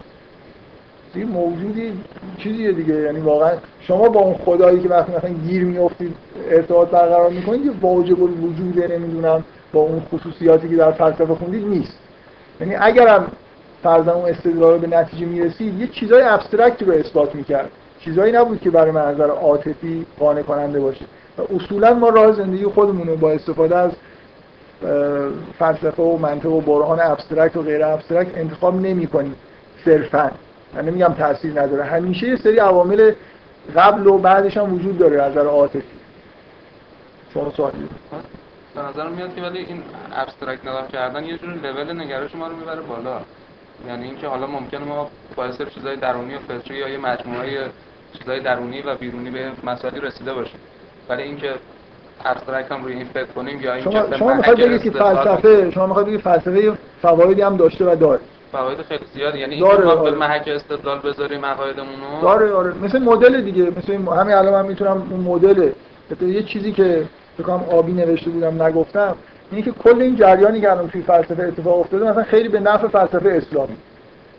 یه 1.16 1.24
موجودی 1.24 1.92
چیزیه 2.38 2.72
دیگه. 2.72 2.94
یعنی 2.94 3.20
واقعا 3.20 3.50
شما 3.80 4.08
با 4.08 4.20
اون 4.20 4.34
خدایی 4.34 4.80
که 4.80 4.88
وقتی 4.88 5.12
مثلا 5.16 5.30
گیر 5.30 5.64
میافتید 5.64 6.14
ارتباط 6.50 6.88
برقرار 6.88 7.30
می‌کنید 7.30 7.64
یه 7.64 7.72
واجب 7.80 8.22
الوجوده 8.22 8.88
نمی‌دونم 8.88 9.44
با 9.72 9.80
اون 9.80 10.02
خصوصیاتی 10.12 10.68
که 10.68 10.76
در 10.76 10.92
فلسفه 10.92 11.34
خوندید 11.34 11.66
نیست. 11.66 11.98
یعنی 12.60 12.74
اگرم 12.74 13.26
فرضاً 13.82 14.12
اون 14.12 14.30
استدلال 14.30 14.72
رو 14.72 14.78
به 14.78 14.86
نتیجه 14.86 15.26
می‌رسید 15.26 15.80
یه 15.80 15.86
چیزای 15.86 16.22
abstract 16.22 16.77
ی 16.77 16.84
رو 16.84 16.92
اثبات 16.92 17.34
می‌کرد. 17.34 17.70
چیزایی 18.00 18.32
نبود 18.32 18.60
که 18.60 18.70
برای 18.70 18.90
منظر 18.90 19.30
عاطفی 19.30 20.06
قانع 20.18 20.42
کننده 20.42 20.80
باشه. 20.80 21.04
و 21.38 21.42
اصولا 21.54 21.94
ما 21.94 22.08
راه 22.08 22.32
زندگی 22.32 22.64
خودمون 22.64 23.06
رو 23.06 23.16
با 23.16 23.30
استفاده 23.30 23.76
از 23.76 23.90
فلسفه 25.58 26.02
و 26.02 26.16
منطق 26.16 26.52
و 26.52 26.60
برهان 26.60 27.00
abstract 27.00 27.56
و 27.56 27.62
غیر 27.62 27.84
abstract 27.84 28.38
انتخاب 28.38 28.74
نمی 28.74 29.06
کنیم 29.06 29.34
صرفا. 29.84 30.30
من 30.74 30.84
نمیگم 30.84 31.14
تاثیر 31.18 31.60
نداره. 31.60 31.84
همیشه 31.84 32.28
یه 32.28 32.36
سری 32.36 32.58
عوامل 32.58 33.12
قبل 33.76 34.06
و 34.06 34.18
بعدش 34.18 34.56
هم 34.56 34.74
وجود 34.74 34.98
داره 34.98 35.22
از 35.22 35.32
نظر 35.32 35.46
عاطفی. 35.46 35.82
شما 37.34 37.52
سوالی 37.56 37.88
به 38.78 38.84
نظر 38.88 39.08
میاد 39.08 39.34
که 39.34 39.42
ولی 39.42 39.58
این 39.58 39.82
abstract 40.12 40.62
نگاه 40.64 40.88
کردن 40.88 41.24
یه 41.24 41.38
جور 41.38 41.50
لول 41.50 42.00
نگرش 42.00 42.34
ما 42.34 42.46
رو 42.46 42.56
می‌بره 42.56 42.80
بالا. 42.80 43.20
یعنی 43.88 44.04
اینکه 44.04 44.26
حالا 44.26 44.46
ممکنه 44.46 44.84
ما 44.84 45.10
با 45.36 45.48
چیزای 45.74 45.96
درونی 45.96 46.34
و 46.34 46.38
فطری 46.38 46.76
یا 46.76 46.88
یه 46.88 46.98
مجموعه 46.98 47.70
چیزای 48.18 48.40
درونی 48.40 48.82
و 48.82 48.94
بیرونی 48.94 49.30
به 49.30 49.50
مسائلی 49.64 50.00
رسیده 50.00 50.34
باشیم 50.34 50.60
ولی 51.08 51.22
اینکه 51.22 51.54
abstract 52.24 52.72
هم 52.72 52.84
روی 52.84 52.92
این 52.92 53.04
فکر 53.04 53.24
کنیم 53.24 53.60
یا 53.60 53.74
اینکه 53.74 53.90
شما 53.90 54.16
شما 54.16 54.34
می‌خواید 54.34 54.58
بگید 54.58 54.82
که 54.82 54.90
فلسفه 54.90 55.70
شما 55.70 55.86
می‌خواید 55.86 56.08
بگید 56.08 56.20
فلسفه 56.20 56.72
فوایدی 57.02 57.42
هم 57.42 57.56
داشته 57.56 57.92
و 57.92 57.96
داره. 57.96 58.20
فواید 58.52 58.82
خیلی 58.82 59.04
زیاده. 59.14 59.38
یعنی 59.38 59.60
داره، 59.60 59.72
اینکه 59.72 59.86
ما 59.86 59.92
آره. 59.92 60.10
به 60.10 60.16
محک 60.16 60.48
استدلال 60.48 60.98
بذاریم 60.98 61.44
عقایدمون 61.44 62.20
داره 62.22 62.52
آره. 62.52 62.74
مثل 62.82 62.98
مدل 62.98 63.40
دیگه. 63.40 63.62
مثل 63.62 63.92
این- 63.92 64.08
همین 64.08 64.34
الان 64.34 64.52
من 64.52 64.66
می‌تونم 64.66 65.06
اون 65.10 65.20
مدل 65.20 65.70
یه 66.20 66.42
چیزی 66.42 66.72
که 66.72 67.06
بکنم 67.42 67.64
آبی 67.70 67.92
نوشته 67.92 68.30
بودم 68.30 68.62
نگفتم. 68.62 69.16
اینه 69.50 69.62
که 69.62 69.70
کل 69.70 70.00
این 70.00 70.16
جریانی 70.16 70.60
که 70.60 70.70
الان 70.72 70.88
توی 70.88 71.02
فلسفه 71.02 71.42
اتفاق 71.42 71.80
افتاده 71.80 72.10
مثلا 72.10 72.22
خیلی 72.22 72.48
به 72.48 72.60
نفع 72.60 72.88
فلسفه 72.88 73.28
اسلامی. 73.28 73.76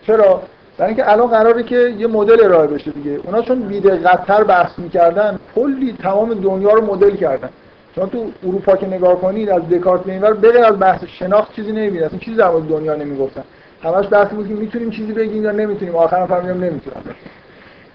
چرا؟ 0.07 0.41
برای 0.77 0.93
اینکه 0.93 1.11
الان 1.11 1.27
قراره 1.27 1.63
که 1.63 1.93
یه 1.97 2.07
مدل 2.07 2.43
ارائه 2.43 2.67
بشه 2.67 2.91
دیگه. 2.91 3.19
اونا 3.23 3.41
چون 3.41 3.59
بی‌دقت‌تر 3.59 4.43
بحث 4.43 4.79
می‌کردن 4.79 5.39
کلی 5.55 5.95
تمام 6.03 6.33
دنیا 6.33 6.73
رو 6.73 6.85
مدل 6.85 7.15
کردن. 7.15 7.49
شما 7.95 8.05
تو 8.05 8.31
اروپا 8.47 8.75
که 8.75 8.87
نگاه 8.87 9.21
کنید 9.21 9.49
از 9.49 9.69
دکارت 9.69 10.01
به 10.01 10.11
اینور 10.11 10.33
بغیر 10.33 10.65
از 10.65 10.79
بحث 10.79 11.03
شناخت 11.03 11.55
چیزی 11.55 11.71
نمی‌بینید 11.71 12.03
اصلا 12.03 12.19
چیزی 12.19 12.37
در 12.37 12.51
دنیا 12.51 12.95
نمی‌گفتن. 12.95 13.43
همش 13.83 14.05
بحث 14.11 14.27
بود 14.27 14.47
که 14.47 14.53
می‌تونیم 14.53 14.89
چیزی 14.89 15.13
بگیم 15.13 15.43
یا 15.43 15.51
نمی‌تونیم. 15.51 15.95
آخرام 15.95 16.27
فهمیدم 16.27 16.63
نمی‌تونم. 16.63 17.01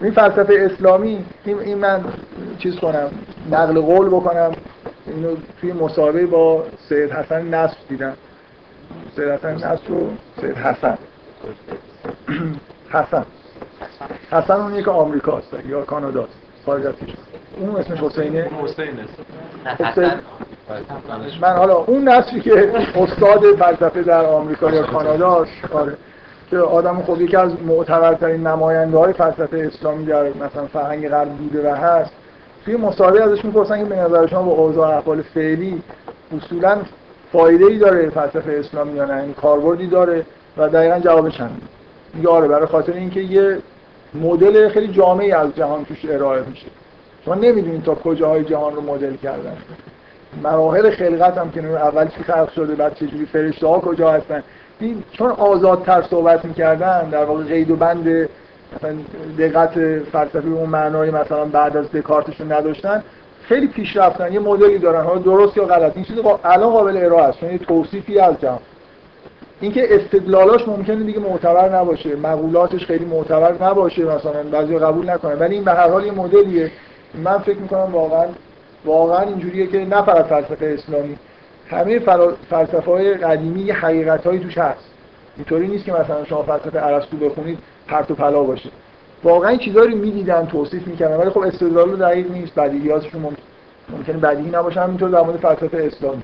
این 0.01 0.13
فلسفه 0.13 0.71
اسلامی 0.71 1.25
این 1.45 1.79
من 1.79 2.01
چیز 2.59 2.77
کنم 2.77 3.11
نقل 3.51 3.81
قول 3.81 4.09
بکنم. 4.09 4.53
اینو 5.07 5.37
توی 5.61 5.73
مصاحبه 5.73 6.27
با 6.27 6.65
سید 6.89 7.13
حسن 7.13 7.55
نصر 7.55 7.77
دیدم. 7.89 8.17
سید 9.17 9.29
حسن 9.29 9.55
نصر 9.55 9.93
و 9.93 10.11
سید 10.41 10.57
حسن. 10.57 10.99
حسن. 12.91 13.27
حسن 14.31 14.55
اون 14.55 14.75
یک 14.75 14.89
آمریکاست 14.89 15.55
یا 15.69 15.83
کاناداست. 15.83 16.35
خارج 16.67 16.87
از 16.87 16.95
اون 17.57 17.77
اسمش 17.77 17.99
حسینه. 17.99 18.51
حسین 18.63 18.89
حسین 19.79 20.11
من 21.41 21.57
حالا 21.57 21.75
اون 21.75 22.09
نسلی 22.09 22.41
که 22.41 22.73
استاد 22.95 23.57
فلسفه 23.59 24.03
در 24.03 24.25
آمریکا 24.25 24.71
یا 24.71 24.83
کانادا 24.83 25.47
آره 25.73 25.97
که 26.51 26.59
آدم 26.59 27.03
خب 27.03 27.21
یکی 27.21 27.37
از 27.37 27.63
معتبرترین 27.63 28.47
نماینده 28.47 28.99
های 28.99 29.13
فلسفه 29.13 29.71
اسلامی 29.75 30.05
در 30.05 30.29
مثلا 30.29 30.67
فرهنگ 30.73 31.09
غرب 31.09 31.29
بوده 31.29 31.71
و 31.71 31.75
هست 31.75 32.11
توی 32.65 32.77
مصاحبه 32.77 33.23
ازش 33.23 33.45
می‌پرسن 33.45 33.79
که 33.79 33.85
به 33.85 33.97
نظر 33.97 34.27
شما 34.27 34.43
با 34.43 34.53
اوضاع 34.53 34.97
احوال 34.97 35.23
فعلی 35.23 35.83
اصولا 36.37 36.79
فایده 37.33 37.65
ای 37.65 37.79
داره 37.79 38.11
فلسفه 38.11 38.53
اسلامی 38.53 38.93
یا 38.93 39.05
نه؟ 39.05 39.17
یعنی 39.17 39.33
کاربردی 39.33 39.87
داره 39.87 40.27
و 40.57 40.69
دقیقا 40.69 40.99
جوابش 40.99 41.41
هم 41.41 41.51
میگه 42.15 42.29
آره 42.29 42.49
برای 42.49 42.67
خاطر 42.67 42.93
اینکه 42.93 43.21
یه 43.21 43.59
مدل 44.15 44.69
خیلی 44.69 44.89
جامعی 44.89 45.33
از 45.33 45.57
جهان 45.57 45.85
توش 45.85 46.05
ارائه 46.09 46.43
میشه. 46.49 46.67
شما 47.25 47.35
نمی‌دونید 47.35 47.83
تا 47.83 47.95
کجاهای 47.95 48.45
جهان 48.45 48.75
رو 48.75 48.81
مدل 48.81 49.17
کردن. 49.17 49.57
مراحل 50.43 50.91
خلقت 50.91 51.39
هم 51.39 51.51
که 51.51 51.65
اول 51.65 52.09
چی 52.09 52.23
خلق 52.23 52.53
شده 52.53 52.75
بعد 52.75 52.95
چجوری 52.95 53.27
فرشته 53.27 53.67
ها 53.67 53.81
کجا 53.81 54.11
هستن. 54.11 54.43
چون 55.13 55.31
آزادتر 55.31 56.03
صحبت 56.03 56.45
می‌کردن 56.45 57.09
در 57.11 57.25
واقع 57.25 57.45
قید 57.45 57.71
و 57.71 57.77
بند 57.77 58.29
مثلا 58.77 58.95
دقت 59.39 59.75
فلسفی 60.13 60.49
اون 60.49 60.69
معنای 60.71 61.11
مثلا 61.11 61.45
بعد 61.45 61.77
از 61.77 61.93
دکارتشون 61.93 62.53
نداشتن 62.53 63.05
خیلی 63.43 63.67
پیش 63.67 63.97
رفتن 63.97 64.33
یه 64.33 64.41
مدلی 64.41 64.79
دارن 64.79 65.05
حالا 65.05 65.19
درست 65.19 65.57
یا 65.57 65.65
غلط 65.65 65.93
این 65.97 66.05
چیز 66.05 66.17
قا- 66.17 66.39
الان 66.45 66.71
قابل 66.71 66.97
ارائه 66.97 67.25
است 67.25 67.43
یه 67.43 67.59
توصیفی 67.59 68.19
از 68.19 68.41
جهان. 68.41 68.59
اینکه 69.61 69.95
استدلالاش 69.95 70.69
ممکنه 70.69 71.05
دیگه 71.05 71.21
معتبر 71.21 71.77
نباشه 71.77 72.17
مقولاتش 72.17 72.87
خیلی 72.87 73.05
معتبر 73.05 73.65
نباشه 73.65 74.05
مثلا 74.05 74.43
بعضی 74.53 74.79
قبول 74.79 75.11
نکنن 75.11 75.39
ولی 75.39 75.55
این 75.55 75.65
به 75.65 75.73
هر 75.73 75.91
حال 75.91 76.07
یه 76.07 76.13
مدلیه. 76.13 76.71
من 77.15 77.39
فکر 77.39 77.59
می‌کنم 77.59 77.93
واقعا 77.93 78.27
واقعا 78.85 79.21
اینجوریه 79.21 79.67
که 79.67 79.79
نه 79.79 80.03
فقط 80.03 80.25
فلسفه 80.25 80.77
اسلامی 80.79 81.17
همه 81.71 81.99
فلسفه 82.51 82.91
های 82.91 83.15
قدیمی 83.15 83.61
یه 83.61 84.19
توش 84.19 84.59
هست. 84.59 84.91
اینطوری 85.37 85.69
نیست 85.69 85.85
که 85.85 85.93
مثلا 85.93 86.25
شما 86.25 86.43
فلسفه 86.43 86.87
ارسطو 86.87 87.17
بخونید 87.17 87.59
پرت 87.87 88.11
و 88.11 88.15
پلا 88.15 88.43
باشه. 88.43 88.71
واقعا 89.25 89.51
این 89.51 89.59
چیزا 89.59 89.81
رو 89.81 89.97
می‌دیدن 89.97 90.47
توصیف 90.47 90.87
می‌کردن 90.87 91.17
ولی 91.17 91.31
خب 91.31 91.39
استدلال 91.39 91.97
دقیق 91.97 92.31
نیست. 92.31 92.55
بدیهیاتشون 92.55 93.21
ممکن 93.23 93.43
ممکنه 93.89 94.17
بدیهی 94.17 94.51
نباشه. 94.51 94.81
همینطور 94.81 95.09
در 95.09 95.21
مورد 95.21 95.37
فلسفه 95.37 95.91
اسلامی. 95.93 96.23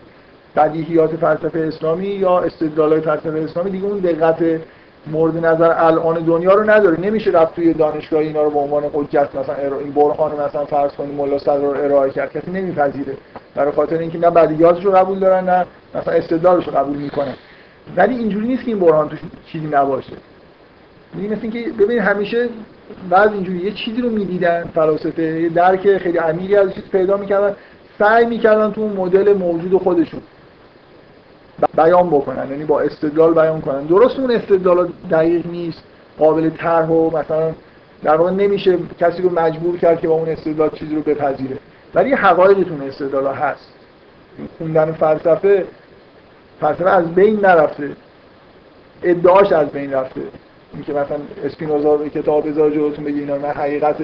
بدیهیات 0.57 1.17
فلسفه 1.17 1.59
اسلامی 1.59 2.07
یا 2.07 2.39
استدلالات 2.39 3.05
فلسفه 3.05 3.39
اسلامی 3.39 3.71
دیگه 3.71 3.87
اون 3.87 3.99
دقت 3.99 4.61
مورد 5.07 5.47
نظر 5.47 5.75
الان 5.77 6.25
دنیا 6.25 6.55
رو 6.55 6.71
نداره. 6.71 7.01
نمیشه 7.01 7.31
رفت 7.31 7.55
توی 7.55 7.75
دانشگاه 7.75 8.21
اینا 8.21 8.43
رو 8.43 8.51
به 8.51 8.59
عنوان 8.59 8.85
حجت 8.93 9.29
مثلا 9.35 9.55
ارائه 9.55 9.85
این 9.85 9.93
برهان 9.93 10.33
مثلا 10.33 10.65
فرض 10.65 10.91
کنیم 10.93 11.15
ملا 11.15 11.39
صدر 11.39 11.57
رو 11.57 11.69
ارائه 11.69 12.11
کرد. 12.11 12.33
کسی 12.33 12.51
نمیپذیره. 12.51 13.17
برای 13.55 13.73
خاطر 13.73 13.99
اینکه 13.99 14.19
نه 14.19 14.31
بدیهیاتش 14.31 14.85
رو 14.85 14.93
قبول 14.93 15.19
دارن 15.19 15.45
نه 15.45 15.67
مثلا 15.95 16.15
استدلالش 16.15 16.67
رو 16.67 16.73
قبول 16.73 16.97
می‌کنن. 16.97 17.35
ولی 17.97 18.15
اینجوری 18.15 18.47
نیست 18.47 18.65
که 18.65 18.69
این 18.69 18.81
برهان 18.81 19.09
توش 19.09 19.19
چیزی 19.47 19.67
نباشه. 19.67 20.13
می‌بینی 21.15 21.35
مثل 21.35 21.43
اینکه 21.43 21.73
ببین 21.73 21.99
همیشه 21.99 22.49
بعض 23.11 23.33
اینجوری 23.33 23.59
یه 23.59 23.71
چیزی 23.71 24.03
رو 24.03 24.11
می‌دیدن 24.11 24.71
فلاسفه 24.75 25.23
یه 25.23 25.49
درک 25.49 25.99
خیلی 25.99 26.19
عمیقی 26.19 26.57
از 26.57 26.75
چیز 26.75 26.85
پیدا 26.93 27.17
می‌کردن 27.17 27.57
سعی 27.99 28.27
می‌کردن 28.27 28.73
تو 28.73 28.81
اون 28.81 28.93
مدل 28.93 29.33
موجود 29.33 29.83
خودشون 29.83 30.21
بیان 31.77 32.11
بکنن 32.11 32.51
یعنی 32.51 32.65
با 32.65 32.81
استدلال 32.81 33.35
بیان 33.35 33.61
کنن. 33.61 33.85
درست 33.85 34.19
اون 34.19 34.31
استدلال 34.31 34.93
دقیق 35.11 35.47
نیست 35.47 35.83
قابل 36.19 36.51
طرح 36.51 36.89
و 36.89 37.19
مثلا 37.19 37.53
در 38.03 38.17
واقع 38.17 38.31
نمیشه 38.31 38.79
کسی 39.01 39.23
رو 39.23 39.31
مجبور 39.31 39.79
کرد 39.79 40.01
که 40.01 40.09
با 40.09 40.15
اون 40.15 40.29
استدلال 40.29 40.71
چیزی 40.71 40.95
رو 40.95 41.03
بپذیره. 41.03 41.57
ولی 41.95 42.13
حقایقی 42.13 42.65
تو 42.65 42.75
استدلال 42.89 43.35
هست. 43.35 43.73
خوندن 44.59 44.93
فلسفه 44.93 45.67
فلسفه 46.61 46.91
از 46.91 47.15
بین 47.15 47.41
نرفته. 47.41 47.91
ادعاش 49.03 49.53
از 49.53 49.69
بین 49.69 49.93
رفته. 49.93 50.21
اینکه 50.75 50.93
مثلا 50.93 51.17
اسپینوزا 51.45 52.09
کتاب 52.09 52.49
بذار 52.49 52.71
جلوتون 52.71 53.05
بگی 53.05 53.21
اینا 53.21 53.39
من 53.39 53.49
حقیقت 53.49 53.97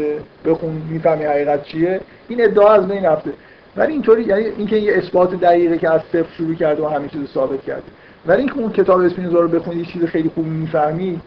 بخون 0.46 0.82
می‌فهمی 0.90 1.24
حقیقت 1.24 1.64
چیه؟ 1.64 2.00
این 2.28 2.44
ادعا 2.44 2.72
از 2.72 2.88
بین 2.88 3.04
رفته. 3.04 3.30
ولی 3.76 3.92
اینطوری 3.92 4.22
یعنی 4.22 4.44
اینکه 4.44 4.76
یه 4.76 4.96
اثبات 4.96 5.34
دقیقه 5.34 5.78
که 5.78 5.90
از 5.90 6.00
صفر 6.12 6.32
شروع 6.36 6.54
کرده 6.54 6.82
و 6.82 6.86
همه 6.86 7.08
چیز 7.08 7.28
ثابت 7.34 7.62
کرده. 7.62 7.82
ولی 8.26 8.38
اینکه 8.38 8.58
اون 8.58 8.72
کتاب 8.72 9.00
اسپینوزا 9.00 9.40
رو 9.40 9.48
بخونی 9.48 9.76
یه 9.76 9.84
چیز 9.84 10.04
خیلی 10.04 10.30
خوب 10.34 10.46
می‌فهمی 10.46 11.20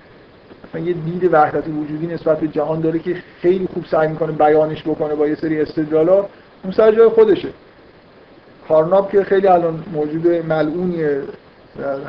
مثلا 0.69 0.81
یه 0.81 0.93
دید 0.93 1.29
وحدت 1.33 1.63
وجودی 1.67 2.07
نسبت 2.07 2.39
به 2.39 2.47
جهان 2.47 2.81
داره 2.81 2.99
که 2.99 3.15
خیلی 3.41 3.67
خوب 3.73 3.85
سعی 3.85 4.07
می‌کنه 4.07 4.31
بیانش 4.31 4.83
بکنه 4.83 5.15
با 5.15 5.27
یه 5.27 5.35
سری 5.35 5.61
استدلالا 5.61 6.25
اون 6.63 6.73
سر 6.73 6.91
جای 6.91 7.07
خودشه. 7.07 7.49
کارناپ 8.67 9.11
که 9.11 9.23
خیلی 9.23 9.47
الان 9.47 9.83
موجود 9.93 10.27
ملعونیه. 10.27 11.21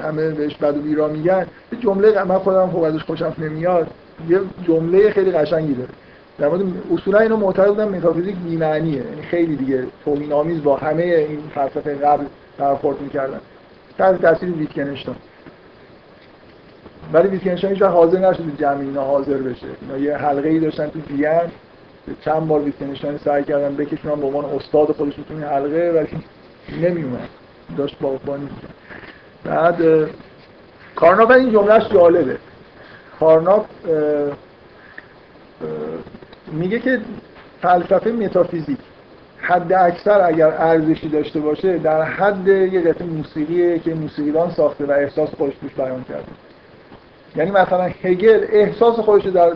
همه 0.05 0.31
بهش 0.31 0.57
بد 0.57 0.77
و 0.77 0.81
بیرا 0.81 1.09
میگن. 1.09 1.47
یه 1.73 1.79
جمله 1.79 2.25
من 2.25 2.39
خودم 2.39 2.71
خوب 2.71 2.83
ازش 2.83 3.03
خوشم 3.03 3.35
نمیاد. 3.39 3.91
یه 4.29 4.41
جمله 4.67 5.11
خیلی 5.11 5.31
قشنگی 5.31 5.75
داره. 5.75 5.89
در 6.39 6.49
مورد 6.49 6.63
اصولا 6.93 7.19
اینو 7.19 7.37
معتقد 7.37 7.69
بودن 7.69 7.89
متافیزیک 7.89 8.37
بی‌معنیه. 8.37 8.97
یعنی 8.97 9.23
خیلی 9.23 9.57
دیگه 9.57 9.87
توهین 10.05 10.33
آمیز 10.33 10.63
با 10.63 10.77
همه 10.77 11.03
این 11.03 11.39
فلسفه 11.55 11.95
قبل 11.95 12.25
برخورد 12.59 13.01
می‌کردن. 13.01 13.41
تحت 13.99 14.23
تاثیر 14.23 14.53
ویتکنشتاین 14.53 15.17
ولی 17.13 17.29
ویتکنشتاین 17.29 17.73
هیچ 17.73 17.83
حاضر 17.83 18.31
نشد 18.31 18.43
جمع 18.59 18.81
اینا 18.81 19.05
حاضر 19.05 19.37
بشه. 19.37 19.67
اینا 19.83 19.99
یه 19.99 20.17
حلقه 20.17 20.49
ای 20.49 20.59
داشتن 20.59 20.89
تو 20.89 21.01
وین. 21.17 21.51
چند 22.25 22.49
بار 22.49 22.61
ویتکنشتاین 22.61 23.19
سعی 23.25 23.45
کردن 23.45 23.77
بکشونن. 23.77 24.21
به 24.21 24.27
عنوان 24.27 24.45
استاد 24.45 24.93
خودشون 24.93 25.25
تو 25.25 25.35
این 25.35 25.43
حلقه 25.43 25.93
ولی 25.95 26.25
نمیومد 26.89 27.29
داشت 27.77 27.99
باغبانی 28.01 28.43
می‌کرد. 28.43 28.75
بعد 29.45 29.83
اه، 29.83 30.09
کارناپ 30.97 31.31
این 31.31 31.53
جملهش 31.53 31.89
جالبه. 31.93 32.37
اه، 33.21 33.51
میگه 36.53 36.79
که 36.79 37.01
فلسفه 37.63 38.11
متافیزیک. 38.11 38.79
حد 39.43 39.73
اکثر 39.73 40.21
اگر 40.27 40.47
ارزشی 40.47 41.09
داشته 41.09 41.41
باشه 41.41 41.79
در 41.79 42.03
حد 42.03 42.49
یه 42.49 42.81
قطعه 42.81 43.07
موسیقیه 43.07 43.79
که 43.79 43.95
موسیقیدان 43.95 44.51
ساخته 44.51 44.85
و 44.85 44.91
احساس 44.91 45.29
خودش 45.29 45.55
توش 45.61 45.75
بیان 45.75 46.05
کرده. 46.05 46.33
یعنی 47.37 47.51
مثلا 47.51 47.91
هگل 48.03 48.47
احساس 48.53 48.97
خودش 48.97 49.25
در 49.27 49.53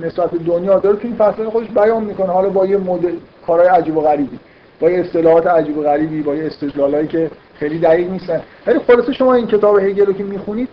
نسبت 0.00 0.34
دنیا 0.34 0.78
داره 0.78 0.96
تو 0.96 1.08
این 1.08 1.16
فلسفه 1.16 1.50
خودش 1.50 1.68
بیان 1.68 2.04
می‌کنه. 2.04 2.32
حالا 2.32 2.48
با 2.48 2.66
یه 2.66 2.76
مدل 2.76 3.12
کارهای 3.46 3.68
عجیب 3.68 3.96
و 3.96 4.00
غریبی. 4.00 4.38
با 4.80 4.90
یه 4.90 5.00
اصطلاحات 5.00 5.46
عجیب 5.46 5.78
و 5.78 5.82
غریبی 5.82 6.22
با 6.22 6.34
یه 6.34 6.46
استدلالایی 6.46 7.08
که 7.08 7.30
خیلی 7.58 7.78
دقیق 7.78 8.10
نیستن. 8.10 8.40
ولی 8.66 8.78
خلاصه 8.78 9.12
شما 9.12 9.34
این 9.34 9.46
کتاب 9.46 9.78
هگل 9.78 10.06
رو 10.06 10.12
که 10.12 10.24
می‌خونید 10.24 10.68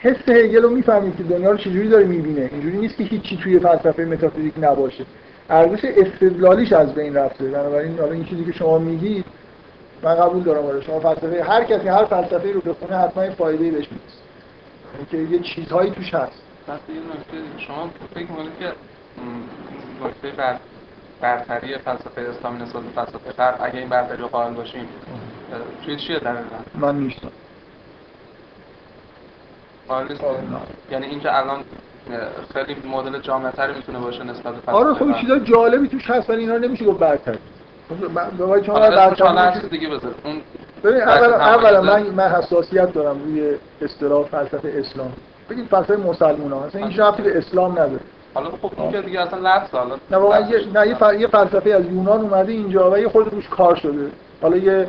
حس 0.00 0.28
هگل 0.28 0.62
رو 0.62 0.70
می‌فهمید 0.70 1.16
که 1.16 1.22
دنیا 1.22 1.50
رو 1.50 1.56
چجوری 1.56 1.88
داره 1.88 2.04
می‌بینه. 2.04 2.48
اینجوری 2.52 2.76
نیست 2.76 2.96
که 2.96 3.04
هیچی 3.04 3.36
توی 3.36 3.58
فلسفه 3.58 4.04
متافیزیک 4.04 4.54
نباشه. 4.60 5.04
ارزش 5.50 5.84
استدلالیش 5.84 6.72
از 6.72 6.94
بین 6.94 7.14
رفته. 7.14 7.44
بنابراین 7.44 7.98
حالا 7.98 8.12
این 8.12 8.24
چیزی 8.24 8.44
که 8.44 8.52
شما 8.52 8.78
میگید 8.78 9.24
من 10.02 10.14
قبول 10.14 10.42
دارم 10.42 10.66
آره. 10.66 10.80
شما 10.80 11.00
فلسفه 11.00 11.42
هر 11.42 11.64
کسی 11.64 11.88
هر 11.88 12.04
فلسفه 12.04 12.52
رو 12.52 12.60
بخونه 12.60 12.96
حتما 12.96 13.30
فایده 13.30 13.64
ای 13.64 13.70
بهش 13.70 13.88
می‌رسه. 13.90 14.18
اینکه 15.12 15.32
یه 15.34 15.38
چیزهایی 15.38 15.90
توش 15.90 16.14
هست. 16.14 16.42
شما 17.58 17.90
فکر 18.14 18.20
می‌کنید 18.20 18.52
که 18.58 18.66
نکته 20.04 20.36
برتری 21.20 21.78
فلسفه 21.78 22.20
اسلامی 22.20 22.62
نسبت 22.62 22.82
به 22.82 22.90
فلسفه 22.94 23.32
غرب 23.32 23.56
اگه 23.60 23.78
این 23.78 23.88
برتری 23.88 24.16
رو 24.16 24.28
قائل 24.28 24.54
باشیم 24.54 24.88
توی 25.84 25.96
چیه 25.96 26.18
دقیقاً 26.18 26.40
من 26.74 26.98
نیستم؟ 26.98 27.28
آره،. 29.88 30.08
یعنی 30.90 31.06
اینکه 31.06 31.38
الان 31.38 31.60
خیلی 32.54 32.76
مدل 32.88 33.20
جامع‌تری 33.20 33.74
می‌تونه 33.74 33.98
باشه 33.98 34.24
نسبت 34.24 34.54
به 34.54 34.72
آره 34.72 34.94
خب 34.94 35.04
غرب. 35.04 35.20
چیزای 35.20 35.40
جالبی 35.40 35.88
توش 35.88 36.10
هست 36.10 36.30
ولی 36.30 36.40
اینا 36.40 36.54
رو 36.54 36.60
نمیشه 36.60 36.84
گفت 36.84 36.98
برتر 36.98 37.36
هر 37.90 38.90
برتر 38.90 39.60
چیز 39.60 39.70
دیگه 39.70 39.88
بذار. 39.88 40.14
اون 40.24 40.40
ببین 40.84 41.02
اولا 41.02 41.80
تمایز- 41.80 42.08
من 42.08 42.24
من 42.24 42.28
حساسیت 42.28 42.92
دارم 42.92 43.22
روی 43.24 43.56
اصطلاح 43.82 44.24
فلسفه 44.24 44.74
اسلام. 44.76 45.12
بگید 45.50 45.66
فلسفه 45.66 45.96
مسلمان 45.96 46.52
ها 46.52 46.64
اصلا 46.64 46.86
این 46.86 46.96
ربطی 46.96 47.22
به 47.22 47.38
اسلام 47.38 47.72
نداره. 47.72 48.00
حالا 48.38 48.50
خب 48.62 48.72
این 48.78 48.92
که 48.92 49.00
دیگه 49.00 49.20
اصلا 49.20 49.38
لفظ 49.38 49.70
حالا 49.74 49.94
نه 50.10 50.16
واقعا 50.16 50.40
یه 50.40 50.58
نه 50.74 50.88
یه. 50.88 51.20
یه 51.20 51.26
فلسفه 51.26 51.70
از 51.70 51.84
یونان 51.86 52.20
اومده 52.20 52.52
اینجا 52.52 52.90
و 52.90 52.98
یه 52.98 53.08
خود 53.08 53.34
روش 53.34 53.48
کار 53.48 53.76
شده. 53.76 54.10
حالا 54.42 54.56
یه 54.56 54.86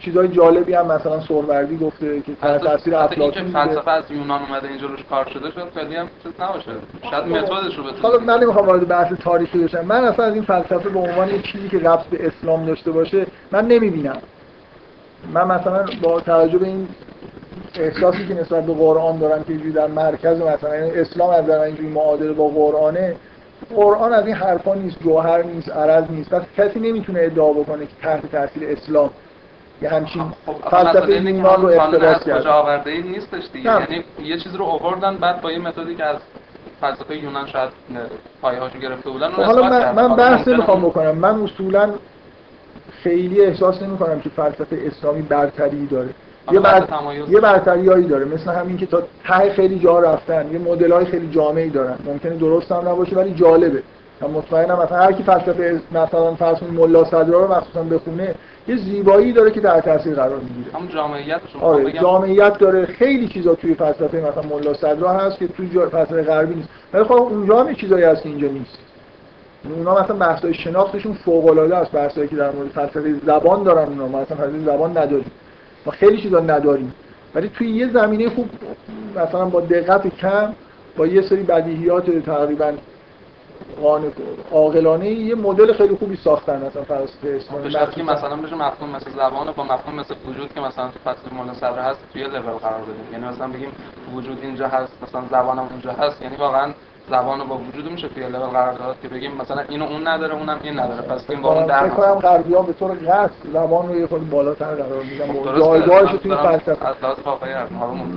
چیزای 0.00 0.28
جالبی 0.28 0.74
هم 0.74 0.86
مثلا 0.86 1.20
سوروردی 1.20 1.76
گفته 1.76 2.20
که 2.20 2.34
تحت 2.34 2.60
تاثیر 2.60 2.96
افلاطون 2.96 3.42
بوده 3.44 3.66
فلسفه 3.66 3.90
از 3.90 4.10
یونان 4.10 4.42
اومده 4.42 4.68
اینجا 4.68 4.86
روش 4.86 5.04
کار 5.10 5.28
شده 5.28 5.50
شاید 5.50 5.72
خیلی 5.74 5.96
هم 5.96 6.08
چیز 6.22 6.32
نباشه. 6.40 6.70
شاید 7.10 7.24
متدش 7.24 7.76
رو 7.76 7.84
بتونه 7.84 8.02
حالا 8.02 8.18
من 8.18 8.42
نمی‌خوام 8.42 8.66
وارد 8.66 8.88
بحث 8.88 9.12
تاریخی 9.12 9.58
بشم. 9.58 9.84
من 9.84 10.04
اصلا 10.04 10.24
از 10.24 10.34
این 10.34 10.42
فلسفه 10.42 10.88
به 10.88 10.98
عنوان 10.98 11.28
یه 11.28 11.42
چیزی 11.42 11.68
که 11.68 11.78
ربط 11.78 12.06
به 12.06 12.26
اسلام 12.26 12.66
داشته 12.66 12.90
باشه 12.90 13.26
من 13.52 13.66
نمی‌بینم. 13.66 14.18
من 15.32 15.44
مثلا 15.44 15.86
با 16.02 16.20
توجه 16.20 16.58
به 16.58 16.66
این 16.66 16.88
احساسی 17.74 18.26
که 18.26 18.34
نسبت 18.34 18.66
به 18.66 18.72
قرآن 18.74 19.18
دارم 19.18 19.44
که 19.44 19.52
در 19.54 19.86
مرکز 19.86 20.40
مثلا 20.40 20.76
یعنی 20.76 20.90
اسلام 20.90 21.30
از 21.30 21.46
در 21.46 21.60
اینجوری 21.60 21.88
معادل 21.88 22.32
با 22.32 22.48
قرآنه 22.48 23.16
قرآن 23.76 24.12
از 24.12 24.26
این 24.26 24.34
حرفا 24.34 24.74
نیست 24.74 24.98
جوهر 25.02 25.42
نیست 25.42 25.70
عرض 25.70 26.04
نیست. 26.10 26.30
پس 26.30 26.42
کسی 26.56 26.80
نمی‌تونه 26.80 27.20
ادعا 27.22 27.52
بکنه 27.52 27.86
که 27.86 27.92
تحت 28.02 28.32
تاثیر 28.32 28.68
اسلام 28.68 29.10
یه 29.82 29.88
همچین 29.88 30.22
خب 30.46 30.54
اصلا 30.66 30.70
فلسفه 30.70 30.98
مسئله 31.00 31.14
اینه 31.16 31.30
که 31.32 31.36
یونان 31.38 31.62
رو 31.62 31.68
اقتباس 31.68 32.24
کرد. 32.24 32.46
آورده 32.46 32.90
ای 32.90 33.02
نیستش 33.02 33.42
دیگه. 33.52 33.70
یعنی 33.80 34.04
یه 34.22 34.38
چیز 34.38 34.54
رو 34.54 34.64
آوردن 34.64 35.16
بعد 35.16 35.40
با 35.40 35.52
یه 35.52 35.58
متدی 35.58 35.94
که 35.94 36.04
از 36.04 36.16
فلسفه 36.80 37.16
یونان 37.16 37.46
شاید 37.46 37.70
پایه 38.42 38.60
هاشو 38.60 38.78
گرفته 38.78 39.10
بودن 39.10 39.28
خب 39.30 39.42
حالا 39.42 39.62
من. 39.62 39.92
من 39.94 40.16
بحث 40.16 40.48
اون- 40.48 40.80
بکنم. 40.82 41.10
من 41.10 41.42
اصولا 41.42 41.90
خیلی 43.02 43.40
احساس 43.40 43.82
نمی 43.82 43.98
کنم 43.98 44.20
که 44.20 44.28
فلسفه 44.28 44.78
اسلامی 44.86 45.22
برتری 45.22 45.86
داره. 45.86 46.08
یه, 46.52 46.60
بر... 46.60 46.86
یه 47.28 47.40
برتریایی 47.40 48.06
داره. 48.06 48.24
مثل 48.24 48.50
همین 48.50 48.76
که 48.76 48.86
تا 48.86 49.02
ته 49.24 49.52
خیلی 49.52 49.78
جا 49.78 49.98
رفتن 49.98 50.52
یه 50.52 50.58
مدل 50.58 50.92
های 50.92 51.04
خیلی 51.04 51.30
جامعی 51.30 51.70
دارن. 51.70 51.96
ممکنه 52.04 52.36
درست 52.36 52.72
هم 52.72 52.88
نباشه 52.88 53.16
ولی 53.16 53.34
جالبه. 53.34 53.82
من 54.20 54.30
مطمئنم 54.30 54.78
مثلا 54.82 54.98
هر 54.98 55.12
کی 55.12 55.22
فلسفه 55.22 55.80
مثلا 55.92 56.34
فرض 56.34 56.62
ملا 56.62 57.04
صدرا 57.04 57.44
رو 57.44 57.52
مخصوصا 57.52 57.82
بخونه 57.82 58.34
یه 58.68 58.76
زیبایی 58.76 59.32
داره 59.32 59.50
که 59.50 59.60
در 59.60 59.80
تاثیر 59.80 60.14
قرار 60.14 60.38
می‌گیره. 60.38 60.76
همون 60.76 60.88
جامعیت 60.88 61.40
رو 61.54 61.60
آره 61.60 61.92
جامعیت 61.92 62.58
داره. 62.58 62.86
خیلی 62.86 63.28
چیزا 63.28 63.54
توی 63.54 63.74
فلسفه 63.74 64.16
مثلا 64.16 64.42
ملا 64.42 64.74
صدرا 64.74 65.12
هست 65.12 65.38
که 65.38 65.48
توی. 65.48 65.68
فلسفه 65.68 66.22
غربی 66.22 66.54
نیست. 66.54 66.68
ولی 66.92 67.04
خب 67.04 67.12
اونجا 67.12 67.60
هم 67.60 67.74
چیزایی 67.74 68.04
هست 68.04 68.22
که 68.22 68.28
اینجا 68.28 68.48
نیست. 68.48 68.78
اونا 69.76 70.02
مثلا 70.02 70.16
بحث‌های 70.16 70.54
شناختشون 70.54 71.12
فوق‌العاده 71.12 71.76
است. 71.76 71.92
بحثایی 71.92 72.28
که 72.28 72.36
در 72.36 72.50
مورد 72.50 72.68
فلسفه 72.68 73.14
زبان 73.26 73.62
دارن 73.62 73.88
اونا. 73.88 74.06
مثلا 74.06 74.36
فلسفه 74.36 74.58
زبان 74.64 74.98
نداریم. 74.98 75.30
ما 75.86 75.92
خیلی 75.92 76.22
چیزا 76.22 76.40
نداریم. 76.40 76.94
ولی 77.34 77.48
توی 77.48 77.70
یه 77.70 77.88
زمینه 77.88 78.30
خوب 78.30 78.50
مثلا 79.16 79.44
با 79.44 79.60
دقت 79.60 80.16
کم 80.16 80.54
با 80.96 81.06
یه 81.06 81.22
سری 81.22 81.42
بدیهیات 81.42 82.10
تقریبا 82.10 82.72
عاقلانه 84.52 85.10
یه 85.10 85.34
مدل 85.34 85.72
خیلی 85.72 85.96
خوبی 85.96 86.16
ساختن 86.16 86.66
مثلا 86.66 86.82
فلسفه 86.82 87.28
اسلامی 87.36 87.94
که 87.94 88.02
مثلا 88.02 88.36
بشه 88.36 88.54
مفهوم 88.54 88.90
مثل 88.90 89.10
زبان 89.10 89.52
با 89.52 89.64
مفهوم 89.64 89.94
مثل 89.94 90.14
وجود 90.28 90.54
که 90.54 90.60
مثلا 90.60 90.88
تو 90.88 91.10
فصل 91.10 91.34
مولا 91.34 91.82
هست 91.82 92.00
توی 92.12 92.22
لول 92.22 92.40
قرار 92.40 92.80
بدیم. 92.80 93.12
یعنی 93.12 93.24
مثلا 93.24 93.48
بگیم 93.48 93.68
وجود 94.14 94.38
اینجا 94.42 94.68
هست 94.68 94.92
مثلا 95.02 95.22
زبانم 95.30 95.68
اونجا 95.70 95.92
هست. 95.92 96.22
یعنی 96.22 96.36
واقعا 96.36 96.72
زبان 97.10 97.48
با 97.48 97.58
وجود 97.58 97.92
میشه 97.92 98.08
توی 98.08 98.22
لول 98.28 98.46
قرار 98.46 98.72
داد 98.72 98.96
که 99.02 99.08
بگیم 99.08 99.32
مثلا 99.36 99.62
اینو 99.68 99.84
اون 99.84 100.08
نداره 100.08 100.34
اونم 100.34 100.60
این 100.62 100.78
نداره. 100.80 101.02
پس 101.02 101.30
این 101.30 101.42
با 101.42 101.54
اون 101.54 101.66
در 101.66 101.88
فکر 101.88 101.94
کنم 101.94 102.14
غربی‌ها 102.14 102.62
به 102.62 102.72
طور 102.72 102.90
قصد 102.90 103.30
زبان 103.52 103.88
رو 103.88 103.98
یه 103.98 104.06
خورده 104.06 104.24
بالاتر 104.24 104.74
قرار 104.74 105.02
میدن. 105.02 105.26
درسته. 105.26 105.60
جایگاهش 105.60 106.10
توی 106.22 106.36
فلسفه. 106.36 106.76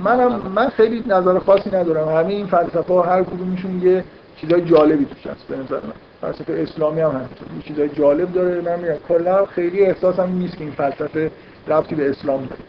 منم 0.04 0.52
من 0.54 0.68
خیلی 0.68 1.04
نظر 1.06 1.38
خاصی 1.38 1.70
ندارم. 1.70 2.08
همه 2.08 2.28
این 2.28 2.46
فلسفه 2.46 2.94
ها 2.94 3.02
هر 3.02 3.22
کدومشون 3.22 3.82
یه 3.82 4.04
چیزای 4.36 4.64
جالبی 4.64 5.04
توش 5.04 5.26
هست 5.26 5.48
به 5.48 5.56
نظر 5.56 5.80
من. 5.86 5.92
فلسفه 6.20 6.52
اسلامی 6.52 7.00
هم 7.00 7.10
هست 7.10 7.30
یه 7.56 7.62
چیزای 7.62 7.88
جالب 7.88 8.32
داره. 8.32 8.60
من 8.60 8.78
میگم 8.78 8.98
کلا 9.08 9.46
خیلی 9.46 9.86
احساسم 9.86 10.32
نیست 10.32 10.56
که 10.56 10.64
این 10.64 10.72
فلسفه 10.72 11.30
ربطی 11.68 11.94
به 11.94 12.10
اسلام 12.10 12.40
داره. 12.46 12.62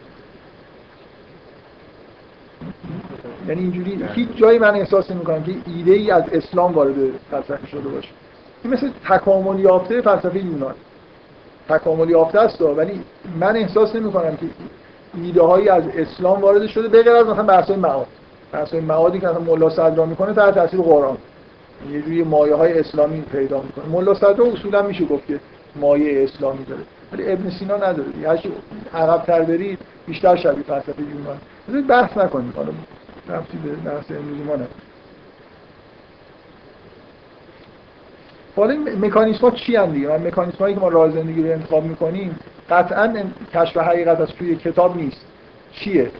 یعنی 3.48 3.62
اینجوری 3.62 4.04
هیچ 4.14 4.30
جایی 4.36 4.60
من 4.60 4.76
احساس 4.76 5.12
نمی 5.12 5.24
کنم 5.24 5.44
که 5.44 5.52
ایده 5.68 5.92
ای 5.92 6.12
از 6.12 6.24
اسلام 6.32 6.74
وارد 6.74 6.96
فلسفه 7.32 7.68
شده 7.68 7.90
باشه. 7.90 8.10
این 8.64 8.74
مثل 8.74 8.90
تکامل 9.10 9.60
یافته 9.60 10.02
فلسفه 10.02 10.46
یونان. 10.46 10.74
تکامل 11.70 12.10
یافته 12.10 12.40
است 12.40 12.62
ولی 12.62 13.02
من 13.40 13.56
احساس 13.56 13.96
نمی 13.96 14.12
کنم 14.12 14.38
که 14.38 14.46
ایده 15.24 15.42
هایی 15.42 15.70
از 15.70 15.84
اسلام 15.96 16.42
وارد 16.42 16.68
شده 16.68 16.88
به 16.88 17.04
غیر 17.04 17.14
از 17.14 17.28
مثلا 17.28 17.44
بحث 17.44 17.68
های 17.68 17.78
معاد. 17.78 18.08
بحث 18.52 18.72
های 18.72 18.82
معادی 18.82 19.20
که 19.20 19.28
مثلا 19.28 19.40
ملا 19.40 19.70
صدرا 19.70 20.06
می‌کنه 20.06 20.34
تحت 20.34 20.56
تاثیر 20.56 20.82
قرآن. 20.82 21.18
یه 21.92 22.02
جوری 22.02 22.24
مایه 22.24 22.56
های 22.56 22.80
اسلامی 22.80 23.22
پیدا 23.22 23.62
می‌کنه. 23.62 23.86
ملا 23.86 24.14
صدرا 24.14 24.46
اصولا 24.46 24.82
میشه 24.82 25.06
گفت 25.06 25.28
که 25.28 25.40
مایه 25.76 26.24
اسلامی 26.24 26.64
داره. 26.64 26.82
ولی 27.14 27.32
ابن 27.32 27.50
سینا 27.50 27.78
نداره. 27.78 28.10
هر 28.26 28.38
چی 28.38 28.52
عقب 28.94 29.26
تر 29.26 29.42
برید 29.42 29.80
بیشتر 30.08 30.36
شبیه 30.36 30.64
فلسفه 30.64 31.02
یونان. 31.02 31.88
بحث 31.88 32.18
نکنیم. 32.18 32.54
حالا 32.56 32.72
رفتی 33.30 33.57
به 33.57 33.69
بحث 33.69 34.11
امروزی 34.11 34.43
ما 34.43 34.56
نه 34.56 34.68
حالا 38.56 38.73
این 38.73 39.06
مکانیسم 39.06 39.41
ها 39.41 39.52
چی 39.52 39.76
هم 39.76 39.91
دیگه؟ 39.91 40.18
مکانیسم 40.18 40.57
هایی 40.57 40.76
که 40.76 40.81
ما 40.81 40.88
راه 40.88 41.11
زندگی 41.11 41.43
رو 41.43 41.52
انتخاب 41.52 41.84
می‌کنیم 41.84 42.39
قطعا 42.69 43.23
کشف 43.53 43.77
حقیقت 43.77 44.22
از 44.22 44.27
توی 44.27 44.56
کتاب 44.56 44.97
نیست. 44.97 45.26
چیه؟ 45.72 46.11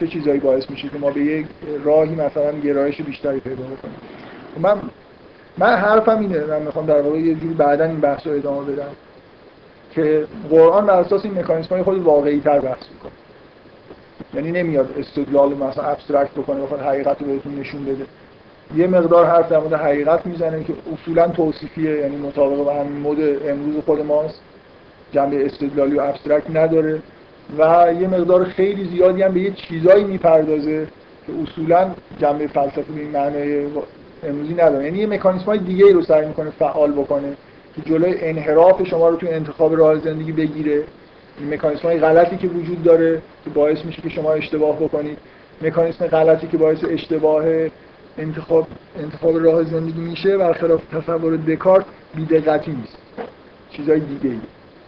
چه 0.00 0.06
چیزایی 0.06 0.40
باعث 0.40 0.70
میشه 0.70 0.88
که 0.88 0.98
ما 0.98 1.10
به 1.10 1.20
یک 1.20 1.46
راهی 1.84 2.14
مثلا 2.14 2.52
گرایش 2.52 3.02
بیشتری 3.02 3.40
پیدا 3.40 3.64
بکنیم؟ 3.64 3.96
من 4.60 4.80
من 5.58 5.76
حرفم 5.76 6.18
اینه 6.18 6.44
من 6.44 6.62
می‌خوام 6.62 6.86
در 6.86 7.00
واقع 7.00 7.18
یه 7.18 7.34
جوری 7.34 7.54
بعدا 7.54 7.84
این 7.84 8.00
بحث 8.00 8.26
رو 8.26 8.32
ادامه 8.32 8.72
بدم 8.72 8.90
که 9.94 10.26
قرآن 10.50 10.86
بر 10.86 11.00
اساس 11.00 11.24
این 11.24 11.38
مکانیسم 11.38 11.74
های 11.74 11.82
خود 11.82 12.02
واقعی 12.02 12.40
تر 12.40 12.60
بحث 12.60 12.82
می‌کنه. 12.94 13.12
یعنی 14.38 14.52
نمیاد 14.52 14.94
استدلال 14.98 15.54
مثلا 15.54 15.84
abstract 15.84 16.30
بکنه 16.30 16.60
بخواد 16.60 16.80
حقیقت 16.80 17.22
رو 17.22 17.26
بهتون 17.26 17.60
نشون 17.60 17.84
بده. 17.84 18.04
یه 18.76 18.86
مقدار 18.86 19.26
حرف 19.26 19.48
در 19.48 19.58
مورد 19.58 19.72
حقیقت 19.72 20.26
می‌زنه 20.26 20.64
که 20.64 20.72
اصولا 20.92 21.28
توصیفیه 21.28 21.90
یعنی 21.90 22.16
مطابق 22.16 22.56
با 22.56 22.74
همین 22.74 23.00
مد 23.00 23.48
امروز 23.48 23.84
خود 23.84 24.06
ماست. 24.06 24.40
جنبه 25.12 25.46
استدلالی 25.46 25.96
و 25.96 26.00
abstract 26.00 26.50
نداره. 26.50 27.02
و 27.58 27.92
یه 28.00 28.08
مقدار 28.08 28.44
خیلی 28.44 28.84
زیادی 28.84 29.22
هم 29.22 29.34
به 29.34 29.40
یه 29.40 29.50
چیزایی 29.50 30.04
می‌پردازه 30.04 30.86
که 31.26 31.32
اصولا 31.42 31.90
جنبه 32.18 32.46
فلسفی 32.46 32.92
به 32.92 33.00
این 33.00 33.10
معنای 33.10 33.66
امروزی 34.22 34.54
نداره. 34.54 34.84
یعنی 34.84 34.98
یه 34.98 35.06
مکانیسم 35.06 35.46
های 35.46 35.58
دیگه 35.58 35.86
ای 35.86 35.92
رو 35.92 36.02
سعی 36.02 36.26
می‌کنه 36.26 36.50
فعال 36.50 36.92
بکنه 36.92 37.32
که 37.76 37.82
جلوی 37.90 38.14
انحراف 38.20 38.82
شما 38.82 39.08
رو 39.08 39.16
تو 39.16 39.26
انتخاب 39.30 39.76
راه 39.76 39.98
زندگی 39.98 40.32
بگیره. 40.32 40.82
مکانیسم 41.50 41.82
های 41.82 41.98
غلطی 41.98 42.36
که 42.36 42.48
وجود 42.48 42.82
داره 42.82 43.22
که 43.44 43.50
باعث 43.50 43.84
میشه 43.84 44.02
که 44.02 44.08
شما 44.08 44.32
اشتباه 44.32 44.76
بکنید. 44.76 45.18
مکانیسم 45.62 46.06
غلطی 46.06 46.46
که 46.46 46.56
باعث 46.56 46.84
اشتباه 46.90 47.44
انتخاب 48.18 48.66
انتخاب 48.98 49.44
راه 49.44 49.64
زندگی 49.64 50.00
میشه 50.00 50.36
برخلاف 50.36 50.80
تصور 50.92 51.36
دکارت 51.36 51.84
بیدقتی 52.14 52.70
نیست. 52.70 52.98
چیزای 53.70 54.00
دیگه 54.00 54.30
ای 54.30 54.40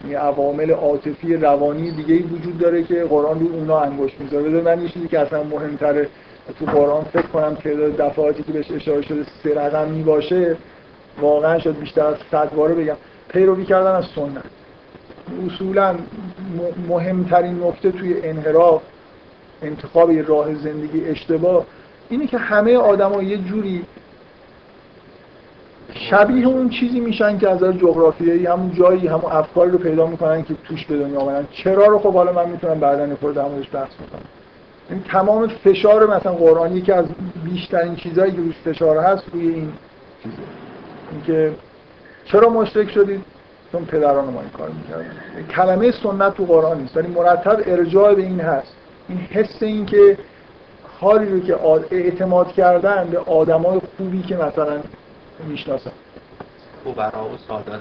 یعنی 0.05 0.15
عوامل 0.15 0.71
عاطفی 0.71 1.37
روانی 1.37 1.91
دیگه 1.91 2.15
ای 2.15 2.23
وجود 2.23 2.59
داره 2.59 2.85
که 2.85 3.05
قرآن 3.05 3.41
رو 3.41 3.47
اونا 3.47 3.81
انگشت 3.81 4.21
می‌ذاره. 4.21 4.49
بذار 4.49 4.63
من 4.63 4.83
یه 4.83 4.89
چیزی 4.89 5.09
که 5.09 5.19
اصلا 5.19 5.43
مهمتره 5.43 6.09
تو 6.59 6.65
قرآن 6.65 7.05
فکر 7.05 7.27
کنم 7.27 7.57
که 7.57 7.71
دفعاتی 7.99 8.43
که 8.43 8.53
بهش 8.53 8.71
اشاره 8.71 9.03
شده 9.03 9.27
سه 9.43 9.55
رقمی 9.55 10.03
باشه 10.03 10.57
واقعا 11.21 11.59
شد 11.59 11.79
بیشتر 11.79 12.07
از 12.07 12.17
صد 12.31 12.55
باره 12.55 12.75
بگم. 12.75 12.97
پیروی 13.29 13.65
کردن 13.65 13.91
از 13.91 14.05
سنت. 14.15 14.60
اصولا 15.47 15.95
مهمترین 16.89 17.65
نکته 17.65 17.91
توی 17.91 18.23
انحراف 18.23 18.83
انتخاب 19.63 20.11
راه 20.11 20.55
زندگی 20.55 21.05
اشتباه 21.05 21.67
اینه 22.09 22.27
که 22.27 22.39
همه 22.39 22.77
آدما 22.77 23.23
یه 23.23 23.37
جوری 23.37 23.85
شبیه 25.95 26.47
اون 26.47 26.69
چیزی 26.69 27.01
میشن 27.01 27.39
که 27.39 27.49
از 27.49 27.59
جغرافیایی 27.59 28.47
همون 28.47 28.73
جایی 28.75 29.07
همون 29.07 29.33
افکاری 29.33 29.71
رو 29.71 29.79
پیدا 29.79 30.07
می‌کنن 30.07 30.43
که 30.43 30.55
توش 30.65 30.87
به 30.87 30.97
دنیا 30.97 31.21
آمدن. 31.21 31.49
چرا 31.53 31.87
رو 31.87 31.99
خب 31.99 32.15
حالا 32.15 32.33
من 32.33 32.49
می‌تونم 32.49 32.81
بعدا 32.81 33.17
خود 33.17 33.35
در 33.35 33.43
موردش 33.43 33.69
بحث 33.73 33.89
کنم 33.89 34.21
این 34.91 35.03
تمام 35.03 35.47
فشار 35.47 36.17
مثلا 36.17 36.33
قرآن 36.33 36.77
یکی 36.77 36.93
از 36.93 37.05
بیشترین 37.45 37.97
چیزهایی 37.97 38.33
که 38.33 38.39
روش 38.39 38.55
فشار 38.65 38.99
هست 38.99 39.25
روی 39.33 39.49
این 39.49 39.73
چیزه. 40.23 40.37
اینکه 41.13 41.53
چرا 42.25 42.49
مشرک 42.49 42.91
شدید؟ 42.91 43.25
چون 43.73 43.85
پدران 43.85 44.25
ما 44.25 44.41
این 44.41 44.51
کار 44.51 44.69
می‌کردن. 44.69 45.13
کلمه 45.57 45.91
سنت 45.91 46.35
تو 46.35 46.45
قرآن 46.45 46.81
نیست. 46.81 46.97
ولی 46.97 47.09
مرتب 47.09 47.61
ارجاع 47.67 48.15
به 48.15 48.23
این 48.23 48.41
هست. 48.41 48.73
این 49.09 49.19
حس 49.19 49.63
این 49.63 49.87
که 49.87 50.19
حالی 51.01 51.27
رو 51.31 51.41
که 51.41 51.57
اعتماد 51.91 52.53
کردن 52.53 53.09
به 53.11 53.19
آدمای 53.19 53.81
خوبی 53.97 54.23
که 54.23 54.37
مثلا 54.37 54.79
می‌شناسن. 55.49 55.91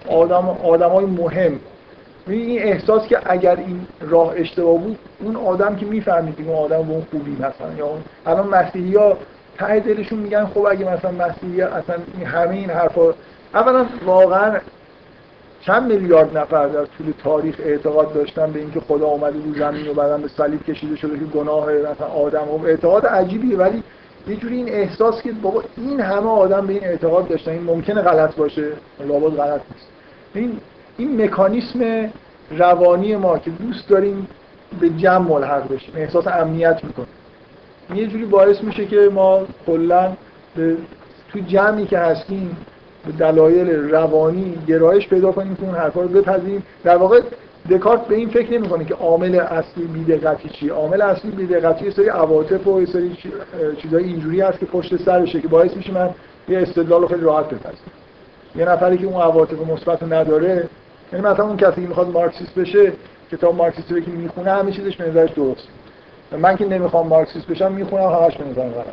آدم 0.07 0.49
آدمای 0.63 1.05
مهم. 1.05 1.59
این 2.27 2.63
احساس 2.63 3.07
که 3.07 3.19
اگر 3.25 3.55
این 3.55 3.87
راه 4.01 4.33
اشتباه 4.35 4.77
بود 4.77 4.99
اون 5.19 5.35
آدم 5.35 5.75
که 5.75 5.85
می‌فهمید 5.85 6.47
اون 6.47 6.55
آدم 6.55 6.81
به 6.83 6.91
اون 6.91 7.05
خوبی 7.11 7.31
مثلا 7.31 7.73
یا 7.77 7.85
اون 7.85 8.01
الان 8.25 8.47
مسیحی 8.47 8.95
ها 8.95 9.17
ته 9.57 9.79
دلشون 9.79 10.19
میگن 10.19 10.45
خب 10.45 10.65
اگه 10.65 10.93
مثلا 10.93 11.11
مسیحی 11.11 11.61
اصلا 11.61 11.95
همه 12.25 12.55
این 12.55 12.69
حرفا 12.69 13.13
اولا 13.53 13.85
واقعا 14.05 14.59
چند 15.61 15.91
میلیارد 15.91 16.37
نفر 16.37 16.67
در 16.67 16.85
طول 16.85 17.13
تاریخ 17.23 17.55
اعتقاد 17.63 18.13
داشتن 18.13 18.51
به 18.51 18.59
اینکه 18.59 18.79
خدا 18.79 19.05
اومده 19.05 19.39
رو 19.45 19.53
زمین 19.53 19.87
و 19.87 19.93
بعدم 19.93 20.21
به 20.21 20.27
صلیب 20.27 20.63
کشیده 20.63 20.95
شده 20.95 21.19
که 21.19 21.25
گناه 21.25 21.71
مثلا 21.71 22.07
آدم 22.07 22.47
و 22.47 22.65
اعتقاد 22.65 23.05
عجیبیه 23.05 23.57
ولی 23.57 23.83
یه 24.27 24.35
جوری 24.35 24.55
این 24.55 24.69
احساس 24.69 25.21
که 25.21 25.31
بابا 25.31 25.63
این 25.77 26.01
همه 26.01 26.29
آدم 26.29 26.67
به 26.67 26.73
این 26.73 26.83
اعتقاد 26.83 27.27
داشتن 27.27 27.51
این 27.51 27.63
ممکنه 27.63 28.01
غلط 28.01 28.35
باشه؟ 28.35 28.67
لابد 28.99 29.35
غلط 29.35 29.61
نیست. 29.73 29.87
این 30.33 30.57
این 30.97 31.23
مکانیسم 31.23 32.09
روانی 32.51 33.15
ما 33.15 33.37
که 33.37 33.51
دوست 33.51 33.89
داریم 33.89 34.27
به 34.79 34.89
جمع 34.89 35.27
ملحق 35.27 35.73
بشیم 35.73 35.93
احساس 35.97 36.27
امنیت 36.27 36.83
می‌کنه 36.83 37.05
یه 37.95 38.07
جوری 38.07 38.25
باعث 38.25 38.63
میشه 38.63 38.85
که 38.85 39.09
ما 39.13 39.41
کلا 39.65 40.11
تو 41.31 41.39
جمعی 41.47 41.85
که 41.85 41.97
هستیم 41.99 42.57
به 43.05 43.11
دلایل 43.11 43.69
روانی 43.69 44.57
گرایش 44.67 45.07
پیدا 45.07 45.31
کنیم 45.31 45.55
که 45.55 45.63
اون 45.63 45.75
حرفا 45.75 46.01
رو 46.01 46.07
بپذیریم. 46.07 46.63
در 46.83 46.97
واقع 46.97 47.21
دکارت 47.69 48.07
به 48.07 48.15
این 48.15 48.29
فکر 48.29 48.53
نمی‌کنه 48.53 48.85
که 48.85 48.93
عامل 48.93 49.35
اصلی 49.35 49.83
بی‌دقتی 49.83 50.49
چیه 50.49 50.73
عامل 50.73 51.01
اصلی 51.01 51.31
بی‌دقتی 51.31 51.85
یه 51.85 51.91
سری 51.91 52.07
عواطف 52.07 52.67
و 52.67 52.81
یه 52.81 52.85
سری 52.85 53.17
چیزای 53.81 54.03
اینجوری 54.03 54.41
هست 54.41 54.59
که 54.59 54.65
پشت 54.65 54.97
سرشه 54.97 55.41
که 55.41 55.47
باعث 55.47 55.77
میشه 55.77 55.93
من 55.93 56.09
یه 56.49 56.59
استدلال 56.59 57.07
خیلی 57.07 57.21
راحت 57.21 57.45
بپذیرم. 57.45 57.91
یه 58.55 58.65
نفری 58.65 58.97
که 58.97 59.05
اون 59.05 59.21
عواطف 59.21 59.67
مثبت 59.67 60.03
نداره 60.03 60.67
یعنی 61.13 61.25
مثلا 61.25 61.45
اون 61.45 61.57
کسی 61.57 61.81
که 61.81 61.87
می‌خواد 61.87 62.09
مارکسیست 62.09 62.55
بشه 62.55 62.93
کتاب 63.31 63.55
مارکسیست 63.55 63.91
رو 63.91 63.99
که 63.99 64.11
می‌خونه 64.11 64.51
همه 64.51 64.71
چیزش 64.71 64.95
به 64.95 65.09
نظرش 65.09 65.31
درست 65.31 65.67
من 66.37 66.55
که 66.55 66.65
نمی‌خوام 66.65 67.07
مارکسیست 67.07 67.47
بشم 67.47 67.71
می‌خونم 67.71 68.03
همش 68.03 68.37
به 68.37 68.45
نظرم 68.45 68.69
غلط 68.69 68.85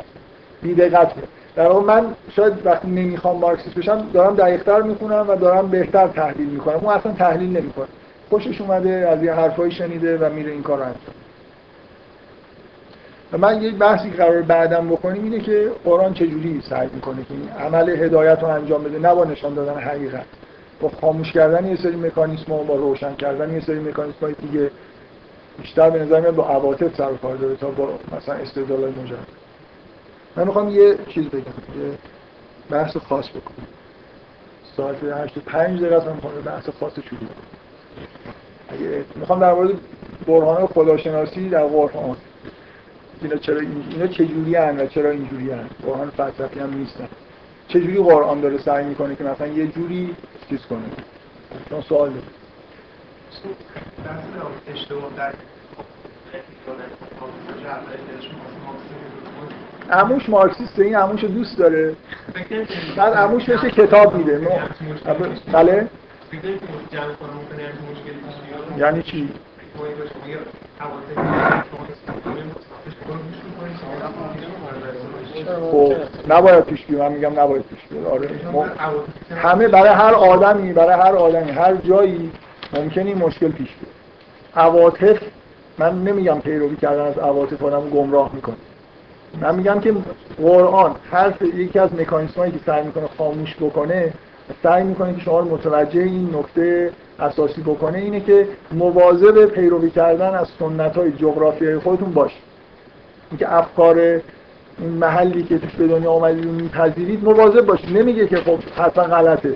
بی‌دقت 0.61 1.11
در 1.57 1.67
واقع 1.67 1.85
من 1.85 2.15
شاید 2.35 2.65
وقتی 2.65 2.87
نمی‌خوام 2.87 3.37
مارکسیست 3.37 3.75
بشم 3.75 4.09
دارم 4.13 4.35
دقیقتر 4.35 4.81
می‌خونم 4.81 5.25
و 5.29 5.35
دارم 5.35 5.69
بهتر 5.69 6.07
تحلیل 6.07 6.49
می‌کنم. 6.49 6.75
اون 6.75 6.93
اصلا 6.93 7.11
تحلیل 7.11 7.57
نمی‌کنه. 7.57 7.87
خوشش 8.29 8.61
اومده 8.61 8.89
از 8.89 9.23
یه 9.23 9.33
حرفایی 9.33 9.71
شنیده 9.71 10.17
و 10.17 10.33
میره 10.33 10.51
این 10.51 10.63
کار 10.63 10.81
انجام 10.81 11.15
و 13.33 13.37
من 13.37 13.61
یک 13.61 13.75
بحثی 13.75 14.09
قرار 14.09 14.41
بعدم 14.41 14.89
بکنیم 14.89 15.23
اینه 15.23 15.39
که 15.39 15.71
قرآن 15.85 16.13
چجوری 16.13 16.61
سعی 16.69 16.89
می‌کنه 16.93 17.15
که 17.15 17.33
این 17.33 17.49
عمل 17.49 17.89
هدایت 17.89 18.39
رو 18.41 18.47
انجام 18.47 18.83
بده 18.83 18.99
نه 18.99 19.15
با 19.15 19.25
نشان 19.25 19.53
دادن 19.53 19.79
حقیقت. 19.79 20.25
با 20.81 20.91
خاموش 21.01 21.31
کردن 21.31 21.67
یه 21.67 21.75
سری 21.75 21.95
مکانیسم 21.95 22.57
با 22.67 22.75
روشن 22.75 23.15
کردن 23.15 23.53
یه 23.53 23.59
سری 23.59 23.79
مکانیسم 23.79 24.31
دیگه 24.31 24.71
بیشتر 25.61 25.89
به 25.89 25.99
نظر 25.99 26.19
میاد 26.19 26.35
با 26.35 26.47
عواطف 26.47 26.95
سر 26.97 27.13
کار 27.21 27.35
داره 27.35 27.55
تا 27.55 27.67
با 27.67 27.89
مثلا 28.17 28.35
استدلال 28.35 28.93
مجرد 29.03 29.27
من 30.37 30.43
می‌خوام 30.43 30.69
یه 30.69 30.97
چیز 31.09 31.25
بگم 31.25 31.41
یه 31.41 31.97
بحث 32.69 32.97
خاص 32.97 33.29
بکنم. 33.29 33.67
ساعت 34.77 35.03
8 35.03 35.39
5 35.39 35.81
دقیقه 35.81 36.05
من 36.05 36.13
می‌خوام 36.13 36.33
بحث 36.33 36.69
خاص 36.79 36.93
شروع 36.93 37.19
کنم. 37.19 39.03
می‌خوام 39.15 39.39
در 39.39 39.53
مورد 39.53 39.71
برهان 40.27 40.67
خداشناسی 40.67 41.49
در 41.49 41.63
قرآن 41.63 42.17
اینا 43.21 43.35
چرا 43.35 43.59
اینا 43.91 44.07
چجوری 44.07 44.55
هن 44.55 44.79
و 44.79 44.87
چرا 44.87 45.09
اینجوری 45.09 45.51
هن؟ 45.51 45.69
برهان 45.83 46.09
فلسفی 46.09 46.59
هم 46.59 46.73
نیستن. 46.73 47.07
چجوری 47.67 47.97
قرآن 47.97 48.41
داره 48.41 48.57
سعی 48.57 48.85
می‌کنه 48.85 49.15
که 49.15 49.23
مثلا 49.23 49.47
یه 49.47 49.67
جوری 49.67 50.15
چیز 50.49 50.59
کنه؟ 50.61 50.85
چون 51.69 51.81
سوال 51.81 52.09
داره 52.09 52.21
عموش 59.91 60.29
مارکسیسته 60.29 60.83
این 60.83 60.95
عموش 60.95 61.23
دوست 61.23 61.57
داره. 61.57 61.95
بعد 62.97 63.13
عموش 63.13 63.45
بهش 63.45 63.59
کتاب 63.59 64.15
میده. 64.15 64.47
بله؟ 65.51 65.87
یعنی 68.77 69.03
چی؟ 69.03 69.29
خب 75.71 75.93
نباید 76.29 76.63
پیش 76.63 76.85
بیاد. 76.85 77.01
من 77.01 77.11
میگم 77.11 77.39
نباید 77.39 77.63
پیش 77.63 77.79
بیاد. 77.89 78.05
آره. 78.05 78.29
همه 79.35 79.67
برای 79.67 79.89
هر 79.89 80.13
آدمی 80.13 80.73
برای 80.73 80.93
هر 80.93 81.15
آدمی 81.15 81.51
هر 81.51 81.75
جایی 81.75 82.31
ممکنه 82.73 83.05
این 83.05 83.17
مشکل 83.17 83.51
پیش 83.51 83.67
بیاد. 83.67 83.93
عواطف 84.55 85.19
من 85.77 86.03
نمیگم 86.03 86.39
پیروی 86.39 86.75
کردن 86.75 87.01
از 87.01 87.17
عواطف 87.17 87.63
آدم 87.63 87.89
گمراه 87.89 88.31
می‌کنه. 88.33 88.55
من 89.41 89.55
میگم 89.55 89.79
که 89.79 89.93
قرآن 90.41 90.95
هر 91.11 91.33
یکی 91.55 91.79
از 91.79 91.93
مکانیسمایی 91.93 92.51
که 92.51 92.59
سعی 92.65 92.83
می‌کنه 92.83 93.07
خاموش 93.17 93.55
بکنه 93.55 94.13
سعی 94.63 94.83
می‌کنه 94.83 95.13
که 95.13 95.21
شما 95.21 95.41
متوجه 95.41 96.01
این 96.01 96.35
نکته 96.35 96.91
اساسی 97.19 97.61
بکنه 97.61 97.97
اینه 97.97 98.19
که 98.19 98.47
مواظب 98.71 99.45
پیروی 99.45 99.89
کردن 99.89 100.35
از 100.35 100.47
سنت 100.59 100.97
های 100.97 101.11
جغرافیایی 101.11 101.79
خودتون 101.79 102.11
باشید. 102.11 102.41
اینکه 103.31 103.53
افکار 103.53 104.21
این 104.79 104.89
محلی 104.89 105.43
که 105.43 105.57
توش 105.57 105.75
به 105.75 105.87
دنیا 105.87 106.11
آمدید 106.11 106.45
رو 106.45 106.51
میپذیرید 106.51 107.23
مواظب 107.23 107.65
باشید. 107.65 107.97
نمیگه 107.97 108.27
که 108.27 108.37
خب 108.37 108.59
حتما 108.75 109.03
غلطه. 109.03 109.55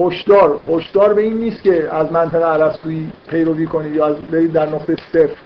هشدار 0.00 0.60
هشدار 0.68 1.14
به 1.14 1.22
این 1.22 1.38
نیست 1.38 1.62
که 1.62 1.94
از 1.94 2.12
منطقه 2.12 2.46
ارسطویی 2.46 3.12
پیروی 3.30 3.66
کنید 3.66 3.94
یا 3.94 4.06
از 4.06 4.16
برید 4.16 4.52
در 4.52 4.66
نقطه 4.66 4.96
صفر. 5.12 5.36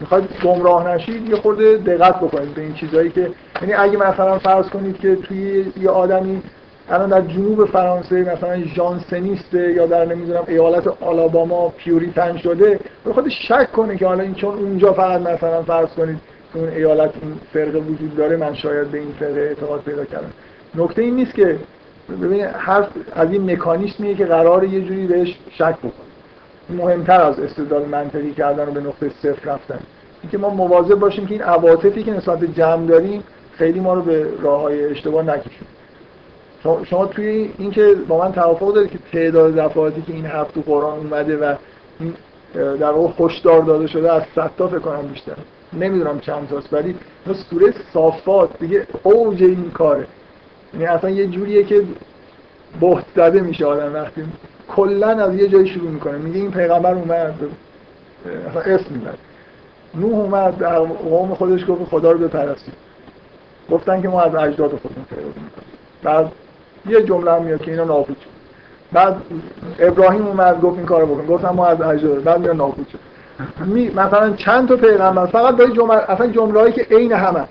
می‌خواید 0.00 0.24
گمراه 0.44 0.88
نشید 0.88 1.28
یه 1.28 1.36
خورده 1.36 1.76
دقت 1.76 2.16
بکنید 2.16 2.54
به 2.54 2.62
این 2.62 2.74
چیزهایی 2.74 3.10
که 3.10 3.30
یعنی 3.60 3.74
اگه 3.74 3.96
مثلا 3.96 4.38
فرض 4.38 4.68
کنید 4.68 4.98
که 4.98 5.16
توی 5.16 5.64
یه 5.80 5.90
آدمی 5.90 6.42
الان 6.90 7.08
در 7.08 7.20
جنوب 7.20 7.64
فرانسه 7.64 8.16
مثلا 8.16 8.62
ژانسنیسته 8.62 9.72
یا 9.72 9.86
در 9.86 10.04
نمی‌دونم 10.04 10.44
ایالت 10.48 11.02
آلاباما 11.02 11.68
پیوریتن 11.68 12.36
شده 12.36 12.80
به 13.04 13.12
خود 13.12 13.28
شک 13.28 13.72
کنه 13.72 13.96
که 13.96 14.06
حالا 14.06 14.22
این 14.22 14.34
چون 14.34 14.54
اونجا 14.54 14.92
فقط 14.92 15.20
مثلا 15.20 15.62
فرض 15.62 15.88
کنید 15.88 16.18
اون 16.54 16.68
ایالت 16.68 17.10
این 17.22 17.34
فرقه 17.52 17.78
وجود 17.78 18.16
داره 18.16 18.36
من 18.36 18.54
شاید 18.54 18.90
به 18.90 18.98
این 18.98 19.12
فرقه 19.20 19.40
اعتقاد 19.40 19.80
پیدا 19.80 20.04
کردم. 20.04 20.30
نکته 20.74 21.02
این 21.02 21.14
نیست 21.16 21.34
که 21.34 21.56
ببینید 22.14 22.48
هر 22.58 22.86
از 23.12 23.30
این 23.30 23.52
مکانیسمیه 23.52 24.14
که 24.14 24.24
قرار 24.24 24.64
یه 24.64 24.80
جوری 24.80 25.06
بهش 25.06 25.38
شک 25.50 25.76
بکنه. 25.78 26.08
مهمتر 26.70 27.20
از 27.20 27.40
استدلال 27.40 27.84
منطقی 27.84 28.32
کردن 28.32 28.68
و 28.68 28.70
به 28.70 28.80
نقطه 28.80 29.10
صفر 29.22 29.50
رفتن. 29.52 29.78
اینکه 30.22 30.38
ما 30.38 30.50
مواظب 30.50 30.94
باشیم 30.94 31.26
که 31.26 31.32
این 31.32 31.42
عواطفی 31.42 32.02
که 32.02 32.12
نسبت 32.12 32.44
جمع 32.44 32.86
داریم 32.86 33.22
خیلی 33.52 33.80
ما 33.80 33.94
رو 33.94 34.02
به 34.02 34.26
راه 34.42 34.60
های 34.60 34.84
اشتباه 34.84 35.22
نکشیم 35.22 35.66
شما 36.84 37.06
توی 37.06 37.50
اینکه 37.58 37.94
با 38.08 38.18
من 38.18 38.32
توافق 38.32 38.74
دارید 38.74 38.90
که 38.90 38.98
تعداد 39.12 39.54
دفعاتی 39.54 40.02
که 40.02 40.12
این 40.12 40.26
حرف 40.26 40.52
تو 40.52 40.60
قرآن 40.60 40.98
اومده 40.98 41.36
و 41.36 41.54
این 42.00 42.14
در 42.54 42.90
واقع 42.90 43.24
هشدار 43.24 43.62
داده 43.62 43.86
شده 43.86 44.12
از 44.12 44.22
صد 44.34 44.50
تا 44.58 44.68
فکر 44.68 44.78
کنم 44.78 45.02
بیشتر 45.02 45.32
نمی‌دونم 45.72 46.20
چند 46.20 46.48
تاست 46.48 46.72
ولی 46.72 46.94
سوره 47.50 47.74
صافات 47.92 48.58
دیگه 48.60 48.86
اوج 49.02 49.42
این 49.42 49.70
کاره. 49.70 50.06
یعنی 50.74 50.86
اصلا 50.86 51.10
یه 51.10 51.26
جوریه 51.26 51.64
که 51.64 51.82
بهت 52.80 53.04
زده 53.16 53.40
میشه 53.40 53.66
آدم 53.66 53.94
وقتی 53.94 54.24
کلا 54.68 55.08
از 55.08 55.34
یه 55.34 55.48
جایی 55.48 55.68
شروع 55.68 55.90
می‌کنه. 55.90 56.18
میگه 56.18 56.36
این 56.38 56.50
پیغمبر 56.50 56.94
اومد 56.94 57.34
اصلا 58.50 58.62
اسم 58.62 58.86
می‌برد 58.90 59.18
نوح 59.94 60.14
اومد 60.18 60.58
در 60.58 60.78
قوم 60.78 61.34
خودش 61.34 61.64
گفت 61.68 61.84
خدا 61.90 62.12
رو 62.12 62.18
بپرستید. 62.18 62.74
گفتن 63.70 64.02
که 64.02 64.08
ما 64.08 64.22
از 64.22 64.34
اجداد 64.34 64.70
خودمون 64.70 65.04
پیروی 65.10 65.26
می‌کنیم. 65.26 65.68
بعد 66.02 66.32
یه 66.88 67.02
جمله 67.02 67.32
هم 67.32 67.42
میاد 67.42 67.62
که 67.62 67.70
اینا 67.70 67.84
نابود 67.84 68.16
شد 68.20 68.38
بعد 68.92 69.16
ابراهیم 69.78 70.26
اومد 70.26 70.60
گفت 70.60 70.76
این 70.76 70.86
کارو 70.86 71.06
بکن. 71.06 71.26
گفتم 71.26 71.48
ما 71.48 71.66
از 71.66 71.80
اجداد. 71.80 72.22
بعد 72.22 72.40
میاد 72.40 72.56
نابود 72.56 72.86
شد 72.92 72.98
می 73.66 73.90
مثلا 73.90 74.30
چند 74.30 74.68
تا 74.68 74.76
پیغمبر 74.76 75.26
فقط 75.26 75.56
به 75.56 75.70
جمله 75.70 75.94
اصلا 76.10 76.26
جمله‌ای 76.26 76.72
که 76.72 76.86
عین 76.90 77.12
همه. 77.12 77.44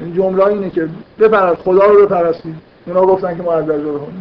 این 0.00 0.14
جمله 0.14 0.46
اینه 0.46 0.70
که 0.70 0.88
بپرست 1.18 1.62
خدا 1.62 1.84
رو 1.84 2.06
بپرستید. 2.06 2.54
اونا 2.86 3.02
گفتن 3.02 3.36
که 3.36 3.42
ما 3.42 3.52
از 3.52 3.64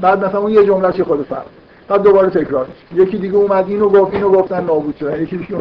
بعد 0.02 0.26
مثلا 0.26 0.40
اون 0.40 0.52
یه 0.52 0.66
جمله 0.66 0.92
چی 0.92 1.04
خود 1.04 1.26
فرق؟ 1.26 1.46
بعد 1.88 2.02
دوباره 2.02 2.30
تکرار 2.30 2.68
یکی 2.96 3.18
دیگه 3.18 3.36
اومد 3.36 3.66
اینو 3.68 3.90
گفت 3.90 4.14
اینو 4.14 4.30
گفتن 4.30 4.64
نابود 4.64 4.96
شدن 5.00 5.24
یکی 5.24 5.38
دیگه 5.38 5.58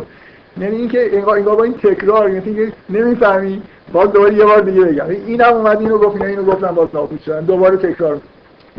یعنی 0.61 0.77
اینکه 0.77 1.17
انگار 1.17 1.37
انگار 1.37 1.57
با 1.57 1.65
این 1.65 1.75
تکرار 1.75 2.31
یعنی 2.31 2.73
نمی‌فهمی. 2.91 3.63
باز 3.93 4.13
دوباره 4.13 4.35
یه 4.35 4.45
بار 4.45 4.61
دیگه 4.61 4.85
بگم. 4.85 5.09
اینم 5.09 5.55
اومد 5.55 5.81
اینو 5.81 5.99
گفت 5.99 6.23
اینو 6.23 6.43
گفتن 6.43 6.75
باز 6.75 6.89
نابود 6.95 7.21
شدن. 7.21 7.45
دوباره 7.45 7.77
تکرار 7.77 8.21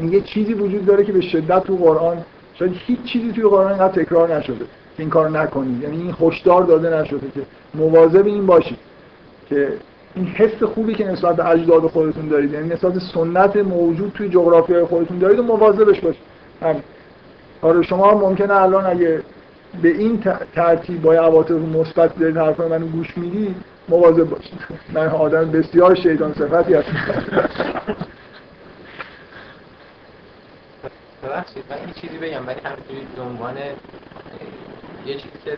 یه 0.02 0.22
چیزی 0.22 0.54
وجود 0.54 0.86
داره 0.86 1.04
که 1.04 1.12
به 1.12 1.22
شدت 1.22 1.64
تو 1.64 1.76
قرآن 1.76 2.18
شاید 2.54 2.72
هیچ 2.76 3.04
چیزی 3.04 3.32
توی 3.32 3.44
قرآن 3.44 3.68
اینقدر 3.68 4.04
تکرار 4.04 4.36
نشده. 4.36 4.66
که 4.98 5.04
این 5.04 5.10
کارو 5.10 5.30
نکنید. 5.30 5.84
یعنی 5.84 6.02
این 6.02 6.16
هشدار 6.22 6.64
داده 6.64 7.02
نشده 7.02 7.28
که 7.34 7.42
مواظب 7.74 8.26
این 8.26 8.46
باشید. 8.46 8.78
که 9.50 9.68
این 10.18 10.28
حس 10.28 10.64
خوبی 10.64 10.96
که 10.96 11.06
نسبت 11.06 11.36
به 11.36 11.50
اجداد 11.50 11.88
خودتون 11.88 12.28
دارید 12.28 12.54
یعنی 12.54 12.70
نسبت 12.70 13.00
سنت 13.00 13.56
موجود 13.56 14.12
توی 14.14 14.30
جغرافیای 14.30 14.86
خودتون 14.86 15.18
دارید 15.18 15.40
و 15.40 15.44
مواظبش 15.44 16.00
باشید. 16.00 16.22
همین 16.62 16.84
آره 17.62 17.82
شما 17.82 18.14
ممکنه 18.14 18.54
الان 18.62 18.86
اگه 18.86 19.24
به 19.82 19.90
این 19.90 20.24
ترتیب 20.56 21.02
با 21.02 21.14
عواطف 21.14 21.52
مثبت 21.52 22.20
دارید 22.20 22.38
حرفای 22.38 22.70
منو 22.70 22.88
گوش 22.88 23.18
می‌دید 23.18 23.56
مواظب 23.90 24.24
باشید. 24.24 24.60
من 24.94 25.08
آدم 25.08 25.52
بسیار 25.52 25.96
شیطان 25.96 26.34
صفتی 26.34 26.74
هستم. 26.74 26.94
ببخشید 31.24 31.64
من 31.70 31.78
این 31.86 31.94
چیزی 32.02 32.18
بگم 32.18 32.48
ولی 32.48 32.60
همینجوری 32.64 33.08
به 33.16 33.22
عنوان 33.22 33.56
یه 35.06 35.14
چیزی 35.14 35.38
که 35.46 35.58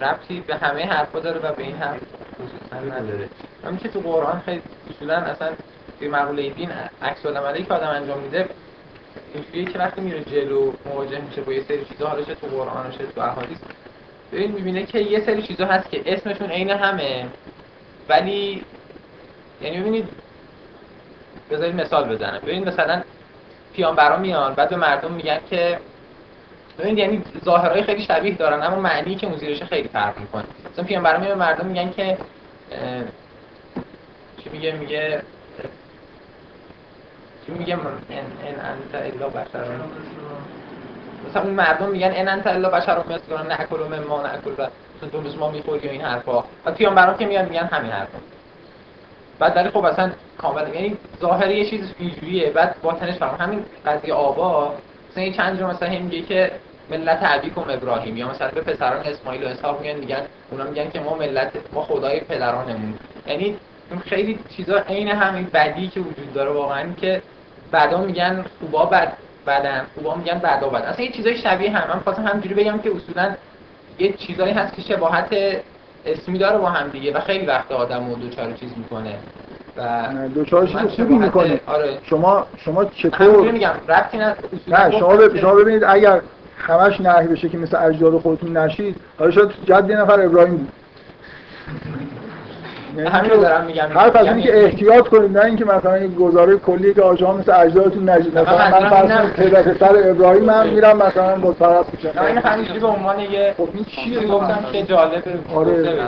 ربطی 0.00 0.40
به 0.40 0.56
همه 0.56 0.86
حرفا 0.86 1.20
داره 1.20 1.40
و 1.40 1.52
به 1.52 1.62
این 1.62 1.76
حرف 1.76 2.00
خصوصا 2.34 2.96
نداره. 2.96 3.28
همین 3.64 3.78
که 3.78 3.88
تو 3.88 4.00
قرآن 4.00 4.40
خیلی 4.40 4.62
اصولا 4.90 5.16
اصلا 5.16 5.48
توی 5.98 6.08
مقوله 6.08 6.50
دین 6.50 6.70
عکس 7.02 7.26
العملی 7.26 7.64
که 7.64 7.74
آدم 7.74 7.88
انجام 7.88 8.18
میده 8.18 8.48
اینجوریه 9.34 9.64
که 9.64 9.78
وقتی 9.78 10.00
میره 10.00 10.24
جلو 10.24 10.72
مواجه 10.86 11.20
میشه 11.20 11.40
با 11.40 11.52
یه 11.52 11.62
سری 11.62 11.84
چیزا 11.84 12.08
حالا 12.08 12.22
چه 12.22 12.34
تو 12.34 12.46
قرآن 12.46 12.90
چه 12.90 13.06
تو 13.14 13.20
احادیث 13.20 13.58
ببین 14.32 14.52
می‌بینه 14.52 14.86
که 14.86 14.98
یه 14.98 15.26
سری 15.26 15.42
چیزا 15.42 15.66
هست 15.66 15.90
که 15.90 16.02
اسمشون 16.06 16.50
عین 16.50 16.70
همه. 16.70 17.26
ولی 18.08 18.64
یعنی 19.62 19.80
ببینید 19.80 20.08
بذارید 21.50 21.80
مثال 21.80 22.14
بزنم. 22.14 22.40
ببینید 22.42 22.68
مثلا 22.68 23.02
پیامبرا 23.72 24.16
میان 24.16 24.54
بعد 24.54 24.68
به 24.68 24.76
مردم 24.76 25.12
میگن 25.12 25.38
که 25.50 25.78
ببینید 26.78 26.98
یعنی 26.98 27.22
ظاهرهای 27.44 27.82
خیلی 27.82 28.02
شبیه 28.02 28.34
دارن 28.34 28.62
اما 28.62 28.76
معنی 28.76 29.14
که 29.14 29.26
اون 29.26 29.36
زیرش 29.36 29.62
خیلی 29.62 29.88
فرق 29.88 30.18
می‌کنه. 30.18 30.44
مثلا 30.72 30.84
پیامبرا 30.84 31.18
میان 31.20 31.38
مردم 31.38 31.66
میگن 31.66 31.90
که 31.90 32.18
چی 34.44 34.50
میگه؟ 34.50 34.72
میگه 34.72 35.22
چی 37.46 37.52
میگه؟ 37.52 37.74
ان 37.74 37.80
ان 37.80 38.60
انت 38.60 39.14
الا 39.14 39.28
بشر. 39.28 39.64
مثلا 41.30 41.42
اون 41.42 41.54
مردم 41.54 41.88
میگن 41.88 42.12
ان 42.14 42.28
انت 42.28 42.46
الا 42.46 42.70
بشر 42.70 42.98
مثل 42.98 43.46
ناکل 43.48 44.04
ما 44.08 44.22
ناکل 44.22 44.50
و 44.58 44.66
مثلا 44.96 45.08
دو 45.12 45.38
ما 45.38 45.50
می‌خوریم 45.50 45.90
این 45.90 46.00
حرفا. 46.00 46.44
و 46.66 46.72
پیامبرا 46.72 47.14
که 47.14 47.26
میان 47.26 47.44
میگن 47.44 47.64
همین 47.64 47.90
حرفا. 47.90 48.18
بعد 49.38 49.56
ولی 49.56 49.70
خب 49.70 49.84
اصلا 49.84 50.10
کامل 50.38 50.74
یعنی 50.74 50.96
ظاهری 51.20 51.56
یه 51.56 51.70
چیز 51.70 51.94
اینجوریه. 51.98 52.50
بعد 52.50 52.76
باطنش 52.82 53.14
فرق. 53.14 53.40
همین 53.40 53.64
قضیه 53.86 54.14
آبا 54.14 54.74
یه 55.22 55.32
چند 55.32 55.58
جا 55.58 55.66
مثلا 55.66 55.88
میگه 55.88 56.22
که 56.22 56.50
ملت 56.90 57.18
ابیکم 57.22 57.64
ابراهیم 57.68 58.16
یا 58.16 58.28
مثلا 58.28 58.48
به 58.48 58.60
پسران 58.60 59.06
اسماعیل 59.06 59.44
و 59.44 59.46
اسحاق 59.46 59.80
میگن 59.80 59.98
میگن 59.98 60.22
اونا 60.50 60.64
میگن 60.64 60.90
که 60.90 61.00
ما 61.00 61.14
ملت 61.16 61.52
ما 61.72 61.82
خدای 61.82 62.20
پدرانمون. 62.20 62.94
یعنی 63.26 63.56
خیلی 64.04 64.38
چیزا 64.56 64.78
عین 64.78 65.08
همین 65.08 65.44
بدی 65.54 65.88
که 65.88 66.00
وجود 66.00 66.32
داره 66.34 66.50
واقعا 66.50 66.92
که 66.96 67.22
بعدا 67.70 68.00
میگن 68.00 68.44
خوبا 68.60 68.84
بد 68.84 69.12
بدن 69.46 69.86
خوبا 69.94 70.14
میگن 70.14 70.38
بدا 70.38 70.68
بدن 70.68 70.88
اصلا 70.88 71.04
یه 71.04 71.12
چیزای 71.12 71.36
شبیه 71.36 71.76
هم. 71.76 71.94
من 71.94 72.00
خواستم 72.00 72.26
همینجوری 72.26 72.54
بگم 72.54 72.78
که 72.78 72.90
اصولا 72.96 73.34
یه 73.98 74.12
چیزایی 74.12 74.52
هست 74.52 74.74
که 74.76 74.82
شباهت 74.82 75.36
اسمی 76.06 76.38
داره 76.38 76.58
با 76.58 76.70
هم 76.70 76.88
دیگه 76.88 77.12
و 77.12 77.20
خیلی 77.20 77.46
وقت 77.46 77.72
آدم 77.72 78.10
رو 78.10 78.14
دوچار 78.14 78.52
چیز 78.52 78.70
می‌کنه. 78.76 79.18
و 79.78 80.28
دوچار 80.34 80.66
چیز 80.66 80.76
خوبی 80.76 81.14
می‌کنه 81.14 81.60
آره. 81.66 81.98
شما 82.02 82.46
شما 82.56 82.84
چطور 82.84 83.50
میگم 83.52 83.70
ربطی 83.88 84.18
نه 84.18 84.34
نه 84.68 84.90
شما 84.98 85.36
شما 85.40 85.54
ببینید 85.54 85.84
اگر 85.84 86.20
همش 86.58 87.00
نهی 87.00 87.26
بشه 87.28 87.48
که 87.48 87.58
مثل 87.58 87.86
اجداد 87.86 88.18
خودتون 88.18 88.56
نشید 88.56 88.96
حالا 89.18 89.30
شاید 89.30 89.50
جد 89.64 89.90
یه 89.90 89.96
نفر 89.96 90.20
ابراهیم 90.20 90.56
بود. 90.56 90.68
یعنی 92.96 93.08
همین 93.08 93.30
رو 93.30 93.40
دارم 93.40 93.64
میگم. 93.64 93.88
هر 93.94 94.10
از 94.14 94.42
که 94.42 94.64
احتیاط 94.64 95.08
کنید 95.08 95.38
نه 95.38 95.44
اینکه 95.44 95.64
مثلا 95.64 95.94
این 95.94 96.14
گزاره 96.14 96.56
کلی 96.56 96.94
که 96.94 97.02
آجا 97.02 97.32
مثل 97.32 97.52
اجدادتون 97.60 98.10
نجید 98.10 98.38
مثلا 98.38 98.80
من 98.80 98.90
فرض 98.90 99.30
پدر 99.30 99.62
پسر 99.62 100.10
ابراهیم 100.10 100.44
من 100.44 100.70
میرم 100.70 100.96
مثلا 100.96 101.36
با 101.36 101.52
طرف 101.52 101.86
میشم 101.94 102.22
این 102.22 102.38
همینجوری 102.38 102.78
به 102.78 102.86
عنوان 102.86 103.20
یه 103.20 103.54
خب 103.56 103.68
این 103.74 103.84
چیه؟ 103.84 104.26
گفتم 104.26 104.58
که 104.72 104.82
جالب 104.82 105.22
آره. 105.54 105.98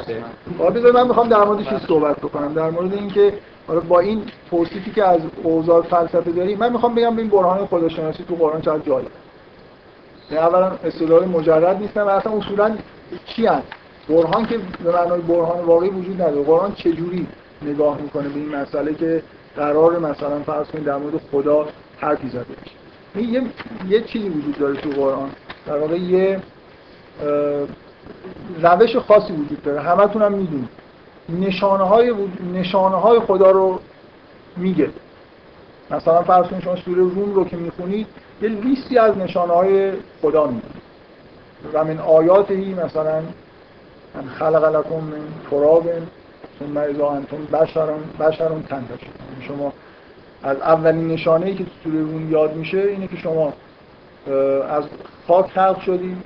آره 0.58 0.92
من 0.92 1.06
می‌خوام 1.06 1.28
در 1.28 1.44
موردش 1.44 1.66
صحبت 1.88 2.16
بکنم. 2.16 2.54
در 2.54 2.70
مورد 2.70 2.92
اینکه 2.92 3.32
آره 3.68 3.80
با 3.80 4.00
این 4.00 4.22
توصیفی 4.50 4.90
که 4.90 5.04
از 5.04 5.20
اوضاع 5.42 5.82
فلسفه 5.82 6.32
داریم 6.32 6.58
من 6.58 6.72
می‌خوام 6.72 6.94
بگم 6.94 7.16
این 7.16 7.28
برهان 7.28 7.66
خودشناسی 7.66 8.24
تو 8.28 8.34
قرآن 8.34 8.60
چقدر 8.60 8.86
جالب 8.86 9.08
یعنی 10.30 10.44
اولا 10.44 10.72
استدلال 10.84 11.24
مجرد 11.24 11.76
نیستن 11.78 12.02
و 12.02 12.08
اصلا 12.08 12.32
اصولا 12.32 12.76
چی 13.26 13.46
هست؟ 13.46 13.66
برهان 14.08 14.46
که 14.46 14.58
به 14.84 14.92
معنای 14.92 15.20
برهان 15.20 15.64
واقعی 15.64 15.88
وجود 15.88 16.22
نداره. 16.22 16.42
قرآن 16.42 16.74
چجوری 16.74 17.26
نگاه 17.62 17.98
می‌کنه 18.02 18.28
به 18.28 18.40
این 18.40 18.56
مسئله 18.56 18.94
که 18.94 19.22
قرار 19.56 19.98
مثلا 19.98 20.38
فرض 20.46 20.66
کنید 20.66 20.84
در 20.84 20.96
مورد 20.96 21.20
خدا 21.32 21.66
حرفی 22.00 22.28
زده 22.28 22.40
بشه. 22.40 23.22
یه 23.22 23.42
یه 23.88 24.00
چیزی 24.00 24.28
وجود 24.28 24.58
داره 24.58 24.74
تو 24.74 24.90
قرآن. 24.90 25.30
در 25.66 25.78
واقع 25.78 25.96
یه 25.96 26.40
روش 28.62 28.96
خاصی 28.96 29.32
وجود 29.32 29.62
داره. 29.62 29.80
همتون 29.80 30.22
هم 30.22 30.32
می‌دونید. 30.32 30.68
نشانه 31.28 31.84
های, 31.84 32.14
نشانه 32.54 32.96
های 32.96 33.20
خدا 33.20 33.50
رو 33.50 33.80
میگه. 34.56 34.90
مثلا 35.90 36.22
فرض 36.22 36.46
کنید 36.46 36.62
شما 36.62 36.76
سوره 36.76 37.02
روم 37.02 37.34
رو 37.34 37.44
که 37.44 37.56
می‌خونید 37.56 38.06
یه 38.42 38.48
لیستی 38.48 38.98
از 38.98 39.18
نشانه 39.18 39.52
های 39.52 39.92
خدا 40.22 40.46
میگه. 40.46 40.66
و 41.72 41.84
من 41.84 41.98
آیاتی 41.98 42.74
مثلا 42.74 43.22
من 44.14 44.28
خلق 44.38 44.64
لکم 44.76 44.94
من 44.94 45.20
تراب 45.50 45.84
ثم 46.58 46.76
اذا 46.76 47.10
انتم 47.10 47.36
بشرون 47.36 48.02
بشرون 48.20 48.64
یعنی 48.70 49.46
شما 49.48 49.72
از 50.42 50.56
اولین 50.56 51.08
نشانه 51.08 51.46
ای 51.46 51.54
که 51.54 51.64
سوره 51.84 52.00
روم 52.00 52.32
یاد 52.32 52.54
میشه 52.54 52.78
اینه 52.78 53.06
که 53.06 53.16
شما 53.16 53.52
از 54.70 54.84
خاک 55.28 55.46
خلق 55.46 55.80
شدید 55.80 56.16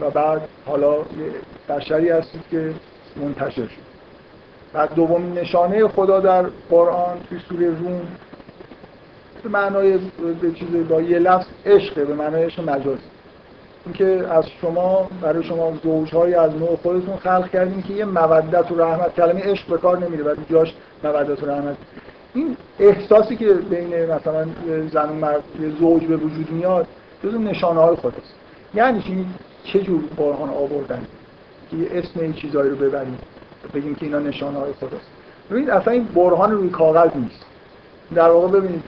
و 0.00 0.10
بعد 0.10 0.48
حالا 0.66 0.94
بشری 1.68 2.08
هستید 2.08 2.42
که 2.50 2.74
منتشر 3.16 3.66
شد. 3.66 3.85
بعد 4.76 4.94
دومین 4.94 5.38
نشانه 5.38 5.88
خدا 5.88 6.20
در 6.20 6.42
قرآن 6.70 7.18
توی 7.28 7.38
سوره 7.48 7.66
روم 7.66 8.00
به 9.42 9.48
معنای 9.48 9.98
به 10.40 10.52
چیز 10.52 10.88
با 10.88 11.02
یه 11.02 11.18
لفظ 11.18 11.46
عشقه 11.66 12.04
به 12.04 12.14
معنای 12.14 12.44
عشق 12.44 12.70
مجازی 12.70 13.02
اینکه 13.84 14.26
از 14.30 14.44
شما 14.60 15.08
برای 15.22 15.44
شما 15.44 15.72
زوجهایی 15.82 16.34
از 16.34 16.56
نوع 16.56 16.76
خودتون 16.82 17.16
خلق 17.16 17.50
کردیم 17.50 17.82
که 17.82 17.92
یه 17.92 18.04
مودت 18.04 18.72
و 18.72 18.74
رحمت 18.74 19.14
کلمه 19.14 19.40
عشق 19.40 19.68
به 19.68 19.78
کار 19.78 19.98
نمیره 19.98 20.24
ولی 20.24 20.42
جاش 20.50 20.74
مودت 21.04 21.42
و 21.42 21.46
رحمت. 21.46 21.76
این 22.34 22.56
احساسی 22.80 23.36
که 23.36 23.52
بین 23.52 24.06
مثلا 24.06 24.46
زن 24.92 25.08
و 25.08 25.14
مرد 25.14 25.42
زوج 25.80 26.04
به 26.04 26.16
وجود 26.16 26.50
میاد 26.50 26.86
جزو 27.24 27.38
نشانه 27.38 27.80
های 27.80 27.96
خودست 27.96 28.34
یعنی 28.74 29.02
چی؟ 29.02 29.26
چه 29.64 29.80
جور 29.80 30.02
قرآن 30.16 30.50
آوردن؟ 30.50 31.06
که 31.70 31.98
اسم 31.98 32.20
این 32.20 32.32
چیزایی 32.32 32.70
رو 32.70 32.76
ببریم. 32.76 33.18
بگیم 33.72 33.94
که 33.94 34.06
اینا 34.06 34.18
نشانه 34.18 34.58
های 34.58 34.72
خداست 34.72 35.06
ببینید 35.50 35.70
اصلا 35.70 35.92
این 35.92 36.04
برهان 36.04 36.50
روی 36.50 36.68
کاغذ 36.68 37.10
نیست. 37.16 37.44
در 38.14 38.28
واقع 38.30 38.60
ببینید 38.60 38.82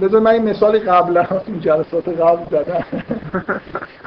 بذار 0.00 0.20
من 0.20 0.30
این 0.30 0.42
مثال 0.42 0.78
قبلا 0.78 1.26
این 1.46 1.60
جلسات 1.60 2.08
قبل 2.08 2.44
زدم. 2.50 2.84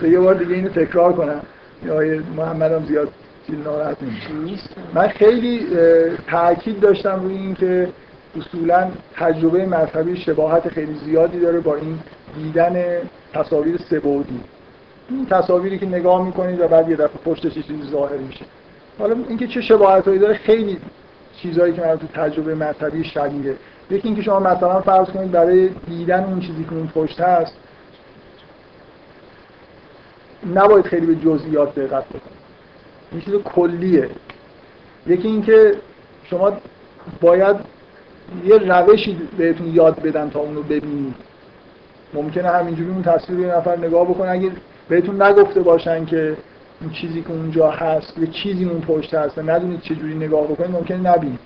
یه 0.12 0.20
بار 0.20 0.34
دیگه 0.34 0.56
اینو 0.56 0.70
تکرار 0.70 1.14
کنم. 1.14 1.42
یا 1.86 2.22
محمد 2.38 2.72
هم 2.72 2.86
زیاد 2.86 3.10
ناراحت 3.50 3.98
نیست. 4.46 4.70
من 4.94 5.08
خیلی 5.08 5.68
تاکید 6.32 6.80
داشتم 6.80 7.20
روی 7.24 7.36
این 7.36 7.56
که 7.56 7.90
اصولا 8.38 8.88
تجربه 9.16 9.66
مذهبی 9.66 10.18
شباهت 10.18 10.70
خیلی 10.70 10.94
زیادی 11.06 11.40
داره 11.40 11.60
با 11.60 11.76
این 11.76 12.00
دیدن 12.36 12.84
تصاویر 13.34 13.78
سبودی. 13.90 14.40
این 15.10 15.26
تصاویری 15.26 15.80
که 15.80 15.86
نگاه 15.86 16.26
می‌کنید 16.26 16.60
و 16.60 16.68
بعد 16.68 16.90
یه 16.90 16.96
دفعه 16.96 17.18
پشتش 17.26 17.54
چیزی 17.54 17.84
ظاهر 17.92 18.18
میشه. 18.18 18.46
حالا 19.00 19.16
اینکه 19.28 19.48
چه 19.48 19.62
شباهتایی 19.62 20.20
داره 20.20 20.34
خیلی 20.34 20.78
چیزهایی 21.42 21.74
که 21.74 21.82
من 21.82 21.98
تو 21.98 22.08
تجربه 22.08 22.56
مذهبی 22.56 23.04
شدیده 23.04 23.58
یکی 23.90 24.08
اینکه 24.08 24.22
شما 24.22 24.40
مثلا 24.40 24.82
فرض 24.82 25.08
کنید 25.08 25.32
برای 25.32 25.70
دیدن 25.70 26.24
اون 26.24 26.40
چیزی 26.40 26.64
که 26.64 26.74
اون 26.74 26.88
پشت 26.88 27.22
هست 27.22 27.54
نباید 30.56 30.86
خیلی 30.86 31.06
به 31.06 31.16
جزئیات 31.16 31.80
دقت 31.80 32.06
بکنید. 32.06 32.38
این 33.12 33.22
چیز 33.22 33.34
کلیه. 33.34 34.10
یکی 35.08 35.28
اینکه 35.28 35.76
شما 36.24 36.54
باید 37.22 37.56
یه 38.46 38.58
روشی 38.58 39.18
بهتون 39.38 39.68
یاد 39.68 40.02
بدن 40.02 40.30
تا 40.30 40.40
اونو 40.40 40.62
ببینید. 40.64 41.16
ممکنه 42.14 42.50
همینجوری 42.50 42.90
اون 42.90 43.04
تصویر 43.04 43.40
یه 43.40 43.56
نفر 43.56 43.78
نگاه 43.78 44.06
بکنه 44.08 44.30
اگه 44.30 44.52
بهتون 44.90 45.22
نگفته 45.22 45.62
باشن 45.62 46.06
که 46.06 46.38
این 46.82 46.90
چیزی 46.90 47.22
که 47.22 47.32
اونجا 47.32 47.72
هست 47.72 48.18
یه 48.18 48.28
چیزی 48.28 48.66
اون 48.66 48.82
پشت 48.82 49.14
هست 49.14 49.38
و 49.38 49.42
ندونید 49.42 49.82
چه 49.82 49.96
جوری 49.96 50.16
نگاه 50.16 50.44
بکنید 50.44 50.72
ممکنه 50.72 50.98
نبینید. 50.98 51.40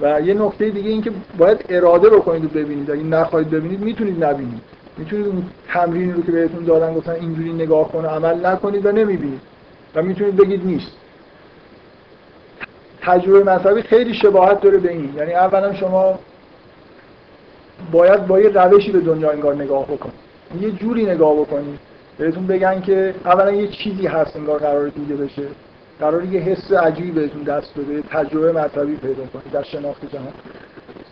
و 0.00 0.20
یه 0.20 0.34
نکته 0.34 0.70
دیگه 0.70 0.90
این 0.90 1.02
که 1.02 1.10
باید 1.38 1.64
اراده 1.68 2.10
بکنید 2.10 2.44
و 2.44 2.48
ببینید. 2.48 2.90
اگه 2.90 3.02
نخواهید 3.02 3.50
ببینید 3.50 3.80
می‌تونید 3.80 4.24
نبینید. 4.24 4.60
می‌تونید 4.98 5.26
اون 5.26 5.44
تمرین 5.68 6.14
رو 6.14 6.22
که 6.22 6.32
بهتون 6.32 6.64
دادن 6.64 6.94
گفتن 6.94 7.12
اینجوری 7.12 7.52
نگاه 7.52 7.92
کنه 7.92 8.08
عمل 8.08 8.46
نکنید 8.46 8.86
و 8.86 8.92
نمی‌بینید. 8.92 9.40
و 9.94 10.02
می‌تونید 10.02 10.36
بگید 10.36 10.66
نیست. 10.66 10.92
تجربه 13.02 13.52
مذهبی 13.52 13.82
خیلی 13.82 14.14
شباهت 14.14 14.60
داره 14.60 14.78
به 14.78 14.92
این. 14.92 15.14
یعنی 15.16 15.32
اولا 15.32 15.74
شما 15.74 16.18
باید 17.92 18.26
با 18.26 18.40
یه 18.40 18.48
روشی 18.48 18.92
به 18.92 19.00
دنیا 19.00 19.30
انگار 19.30 19.54
نگاه 19.54 19.84
بکنید. 19.84 20.14
یه 20.60 20.70
جوری 20.70 21.06
نگاه 21.06 21.34
بکنید. 21.34 21.78
بهتون 22.20 22.46
بگن 22.46 22.80
که 22.80 23.14
اولا 23.24 23.52
یه 23.52 23.68
چیزی 23.68 24.06
هست 24.06 24.36
انگار 24.36 24.58
قرار 24.58 24.88
دیده 24.88 25.16
بشه. 25.16 25.42
قرار 26.00 26.24
یه 26.24 26.40
حس 26.40 26.72
عجیبی 26.72 27.10
بهتون 27.10 27.42
دست 27.42 27.78
بده 27.78 28.02
تجربه 28.02 28.52
مذهبی 28.52 28.96
پیدا 28.96 29.26
کنید 29.26 29.52
در 29.52 29.62
شناخت 29.62 30.12
جهان. 30.12 30.32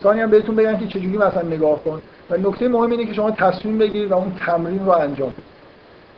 ثانی 0.02 0.20
هم 0.20 0.30
بهتون 0.30 0.56
بگن 0.56 0.78
که 0.78 0.86
چجوری 0.86 1.18
مثلا 1.18 1.42
نگاه 1.42 1.84
کن. 1.84 2.02
و 2.30 2.36
نکته 2.36 2.68
مهم 2.68 2.90
اینه 2.90 3.04
که 3.06 3.14
شما 3.14 3.30
تصمیم 3.30 3.78
بگیرید 3.78 4.10
و 4.10 4.14
اون 4.14 4.32
تمرین 4.46 4.84
رو 4.86 4.90
انجام 4.90 5.30
بدید. 5.30 5.44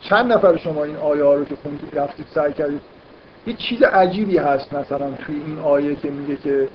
چند 0.00 0.32
نفر 0.32 0.56
شما 0.56 0.84
این 0.84 0.96
آیه 0.96 1.24
ها 1.24 1.34
رو 1.34 1.44
که 1.44 1.56
خوندید 1.62 1.98
رفتید 1.98 2.26
سعی 2.34 2.52
کردید؟ 2.52 2.80
یه 3.46 3.54
چیز 3.54 3.82
عجیبی 3.82 4.38
هست 4.38 4.74
مثلا 4.74 5.10
توی 5.10 5.34
این 5.46 5.58
آیه 5.58 5.96
که 5.96 6.10
میگه 6.10 6.36
که 6.36 6.68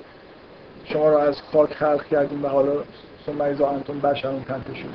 شما 0.84 1.10
رو 1.10 1.16
از 1.16 1.42
خاک 1.52 1.74
خلق 1.74 2.04
کردیم 2.06 2.44
و 2.44 2.48
حالا 2.48 2.72
ثم 3.26 3.40
اذا 3.40 3.68
انتم 3.68 3.98
بشرون 3.98 4.42
تنتشون 4.42 4.90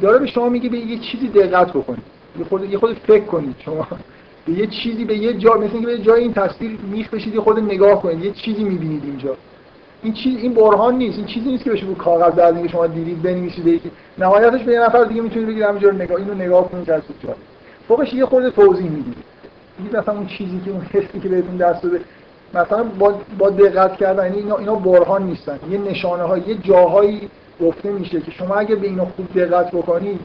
داره 0.00 0.18
به 0.18 0.26
شما 0.26 0.48
میگه 0.48 0.68
به 0.68 0.78
یه 0.78 0.98
چیزی 0.98 1.28
دقت 1.28 1.70
بکنید. 1.70 2.02
یه 2.38 2.44
خود 2.44 2.70
یه 2.70 2.78
خود 2.78 2.98
فکر 3.06 3.24
کنید 3.24 3.56
شما. 3.58 3.86
به 4.46 4.52
یه 4.52 4.66
چیزی 4.66 5.04
به 5.04 5.16
یه 5.16 5.32
جا 5.32 5.54
مثل 5.54 5.72
اینکه 5.72 5.86
به 5.86 5.98
جای 5.98 6.22
این 6.22 6.32
تصویر 6.32 6.78
میخ 6.92 7.14
بشید 7.14 7.38
خود 7.38 7.58
نگاه 7.58 8.02
کنید 8.02 8.24
یه 8.24 8.30
چیزی 8.30 8.64
می‌بینید 8.64 9.04
اینجا. 9.04 9.36
این 10.02 10.12
چیز 10.12 10.36
این 10.36 10.54
برهان 10.54 10.94
نیست. 10.94 11.18
این 11.18 11.26
چیزی 11.26 11.50
نیست 11.50 11.64
که 11.64 11.70
بشه 11.70 11.86
رو 11.86 11.94
کاغذ 11.94 12.34
در 12.34 12.54
اینکه 12.54 12.68
شما 12.68 12.86
دیدید 12.86 13.22
بنویسید 13.22 13.66
یکی 13.66 13.90
نهایتش 14.18 14.62
به 14.62 14.72
یه 14.72 14.80
نفر 14.80 15.04
دیگه 15.04 15.20
می‌تونید 15.20 15.48
بگید 15.48 15.62
همینجوری 15.62 15.96
نگاه 15.96 16.16
اینو 16.16 16.34
نگاه 16.34 16.70
کنید 16.70 16.90
از 16.90 17.02
تو 17.22 17.34
فوقش 17.88 18.14
یه 18.14 18.26
خورده 18.26 18.50
توضیح 18.50 18.90
می‌دید. 18.90 19.16
این 19.78 20.00
مثلا 20.00 20.14
اون 20.14 20.26
چیزی 20.26 20.60
که 20.64 20.70
اون 20.70 20.80
حسی 20.80 21.20
که 21.20 21.28
بهتون 21.28 21.56
دست 21.56 21.82
داده. 21.82 22.00
مثلا 22.54 22.82
با, 22.82 23.14
با 23.38 23.50
دقت 23.50 23.96
کردن 23.96 24.24
یعنی 24.24 24.36
اینا 24.36 24.56
اینا 24.56 24.74
برهان 24.74 25.22
نیستن. 25.22 25.58
یه 25.70 25.78
نشانه 25.78 26.22
های 26.22 26.40
یه 26.46 26.54
جاهایی 26.54 27.28
گفته 27.60 27.92
میشه 27.92 28.20
که 28.20 28.30
شما 28.30 28.54
اگه 28.54 28.76
به 28.76 28.86
اینا 28.86 29.04
خوب 29.04 29.34
دقت 29.34 29.70
بکنید 29.70 30.20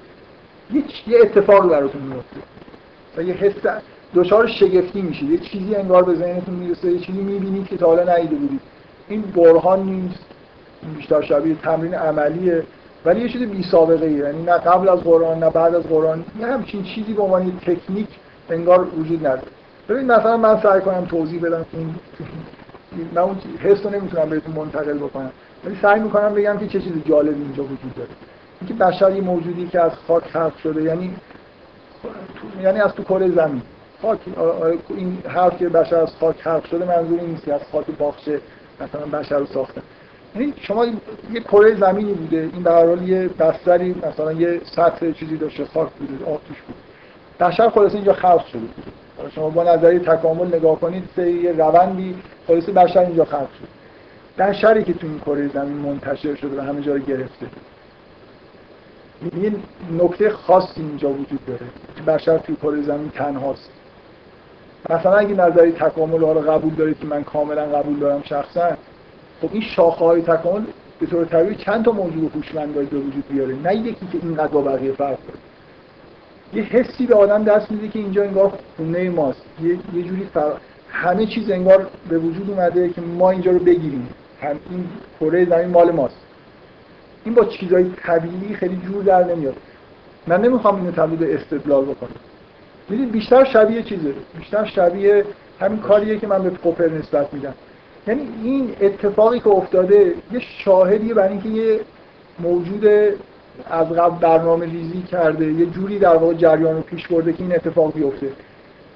یه, 0.74 0.84
یه 1.08 1.20
اتفاق 1.22 1.70
براتون 1.70 2.02
میفته. 2.02 2.38
و 3.18 3.24
یه 3.24 3.34
حس 3.34 3.54
دچار 4.16 4.48
شگفتی 4.48 5.02
میشید. 5.02 5.30
یه 5.30 5.38
چیزی 5.38 5.76
انگار 5.76 6.04
به 6.04 6.16
ذهنتون 6.16 6.56
می‌رسه 6.56 6.92
یه 6.92 7.00
چیزی 7.00 7.22
می‌بینید 7.22 7.68
که 7.68 7.78
تا 7.78 7.86
حالا 7.86 8.14
ندیده 8.14 8.36
بودید. 8.36 8.62
این 9.08 9.22
برهان 9.22 9.84
نیست. 9.84 10.26
بیشتر 10.98 11.22
شبیه 11.22 11.56
تمرین 11.56 11.94
عملیه. 11.94 12.64
ولی 13.06 13.22
یه 13.22 13.30
چیز 13.30 13.42
بی 13.42 13.64
سابقه 13.64 14.06
ای 14.06 14.14
یعنی 14.14 14.44
نه 14.44 14.52
قبل 14.52 14.90
از 14.90 15.00
قرآن 15.00 15.40
نه 15.40 15.50
بعد 15.50 15.76
از 15.76 15.84
قرآن. 15.84 16.26
یه 16.40 16.46
همچین 16.46 16.84
چیزی 16.84 17.14
به 17.14 17.22
عنوان 17.22 17.60
تکنیک 17.60 18.08
انگار 18.50 18.88
وجود 19.00 19.20
نداره. 19.28 19.52
ببین 19.90 20.06
مثلا 20.06 20.38
من 20.38 20.62
سعی 20.62 20.82
کنم 20.82 21.06
توضیح 21.06 21.42
بدم 21.42 21.66
این 21.74 21.96
من 23.16 23.22
اون 23.22 23.36
حس 23.60 23.86
رو 23.86 23.90
نمی‌تونم 23.90 24.30
بهتون 24.30 24.56
منتقل 24.56 24.98
بکنم. 24.98 25.32
ولی 25.66 25.78
سعی 25.82 26.00
می‌کنم 26.00 26.34
بگم 26.34 26.58
که 26.58 26.68
چه 26.68 26.80
چیز 26.80 26.94
جالبی 27.06 27.42
اینجا 27.42 27.64
وجود 27.64 27.96
داره. 27.96 28.10
اینکه 28.62 28.74
بشر 28.74 29.16
یه 29.16 29.22
موجودی 29.22 29.68
که 29.68 29.82
از 29.82 29.92
خاک 30.08 30.24
خلق 30.24 30.58
شده 30.58 30.84
یعنی 30.84 31.16
یعنی 32.64 32.80
از 32.80 32.94
تو 32.94 33.04
کره 33.04 33.32
زمین. 33.32 33.62
خاک 34.02 34.20
این 34.90 35.18
حرف 35.28 35.58
که 35.58 35.70
بشر 35.70 35.96
از 35.96 36.16
خاک 36.20 36.42
خلق 36.42 36.66
شده 36.66 36.86
منظور 36.86 37.20
این 37.20 37.30
نیست 37.30 37.48
از 37.48 37.62
خاک 37.72 37.86
باغچه 38.00 38.42
مثلا 38.82 39.20
بشر 39.20 39.38
رو 39.38 39.46
ساختن 39.46 39.82
یعنی 40.36 40.54
شما 40.62 40.86
یه 41.34 41.40
کره 41.48 41.76
زمینی 41.76 42.14
بوده 42.14 42.50
این 42.54 42.64
به 42.64 42.72
هر 42.72 42.86
حال 42.86 43.10
یه 43.10 43.28
بستری 43.28 43.96
مثلا 44.10 44.34
یه 44.34 44.62
سطح 44.76 45.12
چیزی 45.12 45.38
داشته 45.38 45.66
خاک 45.66 45.90
بوده 45.90 46.32
آب 46.32 46.42
توش 46.48 46.58
بود 46.68 46.76
بشر 47.40 47.70
خلاص 47.70 47.94
اینجا 47.94 48.14
خلق 48.14 48.46
شده. 48.46 48.62
شما 49.36 49.50
با 49.50 49.64
نظریه 49.64 50.00
تکامل 50.00 50.56
نگاه 50.56 50.80
کنید 50.80 51.10
سه 51.16 51.32
یه 51.32 51.52
روندی 51.52 52.16
خلاص 52.48 52.70
بشر 52.70 53.00
اینجا 53.00 53.26
خلق 53.26 53.48
شد 54.38 54.44
بشری 54.44 54.84
که 54.84 54.94
تو 54.94 55.08
این 55.08 55.20
کره 55.20 55.48
زمین 55.48 55.78
منتشر 55.78 56.36
شده 56.36 56.62
و 56.62 56.62
همه 56.62 56.82
جا 56.82 56.94
رو 56.94 57.00
گرفته. 57.00 57.48
یه 59.42 59.52
نکته 59.92 60.30
خاصی 60.30 60.82
اینجا 60.82 61.10
وجود 61.10 61.46
داره 61.48 61.66
که 61.96 62.02
بشر 62.02 62.38
توی 62.38 62.56
کره 62.56 62.82
زمین 62.82 63.10
تنهاست. 63.10 63.70
مثلا 64.90 65.16
اگه 65.16 65.36
نظری 65.36 65.72
تکامل 65.72 66.24
ها 66.24 66.32
رو 66.32 66.42
قبول 66.42 66.74
دارید 66.74 67.00
که 67.00 67.06
من 67.06 67.24
کاملا 67.24 67.66
قبول 67.66 68.00
دارم 68.00 68.24
شخصا 68.24 68.70
خب 69.42 69.50
این 69.52 69.62
شاخه 69.62 70.06
های 70.06 70.22
تکامل 70.22 70.64
به 71.00 71.06
طور 71.06 71.26
طبیعی 71.26 71.56
چند 71.56 71.86
تا 71.86 71.92
موجود 71.92 72.32
هوشمند 72.36 72.74
به 72.74 72.98
وجود 72.98 73.24
بیاره. 73.30 73.56
نه 73.56 73.76
یکی 73.76 74.08
که 74.12 74.18
اینقدر 74.24 74.48
با 74.48 74.62
بقیه 74.62 74.92
فرق 74.92 75.18
داره. 75.18 75.40
یه 76.54 76.64
حسی 76.64 77.06
به 77.06 77.16
آدم 77.16 77.44
دست 77.44 77.72
میده 77.72 77.88
که 77.88 78.00
اینجا 78.00 78.24
انگار 78.24 78.54
خونه 78.78 79.10
ماست. 79.10 79.42
یه, 79.64 79.80
یه 79.94 80.04
جوری 80.04 80.28
فر... 80.34 80.52
همه 80.90 81.26
چیز 81.26 81.50
انگار 81.50 81.88
به 82.10 82.18
وجود 82.18 82.50
اومده 82.50 82.90
که 82.90 83.02
ما 83.02 83.32
اینجا 83.32 83.52
رو 83.52 83.60
بگیریم. 83.60 84.10
هم 84.42 84.60
این 84.70 84.88
کره 85.20 85.46
زمین 85.46 85.68
مال 85.68 85.92
ماست. 85.92 86.18
این 87.26 87.34
با 87.34 87.46
چیزای 87.46 87.92
طبیعی 88.04 88.56
خیلی 88.56 88.82
جور 88.88 89.04
در 89.04 89.24
نمیاد. 89.24 89.56
من 90.28 90.42
نمی‌خوام 90.42 90.76
اینو 90.76 90.92
تبدیل 90.92 91.20
به 91.20 91.36
استدلال 91.36 91.86
بکنم. 91.86 92.10
می‌دید 92.90 93.12
بیشتر 93.12 93.44
شبیه 93.44 93.84
چیزه. 93.84 94.14
بیشتر 94.38 94.66
شبیه 94.66 95.26
همین 95.60 95.80
کاریه 95.80 96.20
که 96.20 96.28
من 96.28 96.44
به 96.44 96.50
پوپر 96.50 96.90
نسبت 96.90 97.34
میدم. 97.34 97.54
یعنی 98.08 98.28
این 98.44 98.76
اتفاقی 98.82 99.40
که 99.40 99.48
افتاده 99.48 100.14
یه 100.32 100.40
شاهدیه 100.40 101.14
برای 101.14 101.30
اینکه 101.30 101.50
یه 101.50 101.80
موجود 102.40 102.86
از 103.70 103.90
قبل 103.90 104.20
برنامه 104.20 104.66
ریزی 104.66 105.02
کرده 105.02 105.46
یه 105.46 105.66
جوری 105.66 106.00
در 106.00 106.16
واقع 106.16 106.34
جریان 106.34 106.76
رو 106.76 106.82
پیش 106.82 107.08
برده 107.08 107.34
که 107.34 107.44
این 107.44 107.56
اتفاق 107.56 107.94
بیفته. 107.94 108.28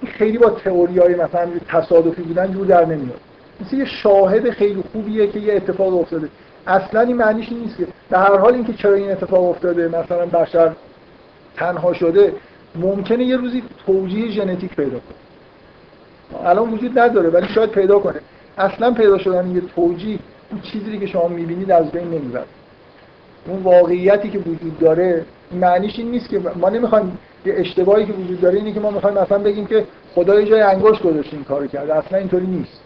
خیلی 0.08 0.38
با 0.38 0.50
تئوری 0.50 1.00
های 1.00 1.16
مثلا 1.16 1.48
تصادفی 1.68 2.22
بودن 2.22 2.54
جور 2.54 2.66
در 2.66 2.86
نمیاد. 2.86 3.20
مثل 3.62 3.76
یه 3.76 3.86
شاهد 3.86 4.50
خیلی 4.50 4.84
خوبیه 4.92 5.28
که 5.28 5.40
یه 5.40 5.54
اتفاق 5.54 6.00
افتاده. 6.00 6.30
اصلا 6.68 7.02
این 7.02 7.18
معنیش 7.18 7.52
نیست 7.52 7.78
که 7.78 7.88
در 8.10 8.24
هر 8.24 8.38
حال 8.38 8.54
اینکه 8.54 8.74
چرا 8.74 8.94
این 8.94 9.12
اتفاق 9.12 9.50
افتاده 9.50 9.88
مثلا 9.88 10.26
بشر 10.26 10.72
تنها 11.58 11.94
شده 11.94 12.34
ممکنه 12.76 13.24
یه 13.24 13.38
روزی 13.38 13.64
توجیه 13.86 14.32
ژنتیک 14.32 14.76
پیدا 14.76 15.00
کنه. 15.00 16.50
الان 16.50 16.70
وجود 16.70 17.00
نداره 17.00 17.30
ولی 17.30 17.48
شاید 17.48 17.70
پیدا 17.70 18.00
کنه. 18.00 18.20
اصلا 18.58 18.94
پیدا 18.94 19.18
شدن 19.18 19.56
یه 19.56 19.62
توجیه 19.76 20.20
اون 20.52 20.62
چیزی 20.62 20.98
که 20.98 21.06
شما 21.08 21.28
می‌بینید 21.28 21.72
از 21.72 21.92
بین 21.92 22.08
نمی‌بره. 22.08 22.44
اون 23.48 23.64
واقعیتی 23.64 24.30
که 24.30 24.40
وجود 24.40 24.80
داره 24.80 25.26
معنیش 25.52 26.00
این 26.00 26.12
نیست 26.12 26.30
که 26.30 26.42
ما 26.56 26.70
نمی‌خوایم 26.70 27.18
یه 27.46 27.54
اشتباهی 27.58 28.06
که 28.06 28.14
وجود 28.14 28.42
داره 28.42 28.58
اینه 28.58 28.74
که 28.74 28.80
ما 28.80 28.92
می‌خوایم 28.92 29.18
مثلا 29.18 29.38
بگیم 29.38 29.66
که 29.66 29.86
خدا 30.16 30.40
یه 30.40 30.50
جای 30.50 30.62
انگشت 30.62 31.04
گذاشته 31.04 31.34
این 31.34 31.44
کارو 31.44 31.68
کرده 31.68 31.96
اصلا 31.96 32.18
اینطوری 32.18 32.48
نیست. 32.48 32.82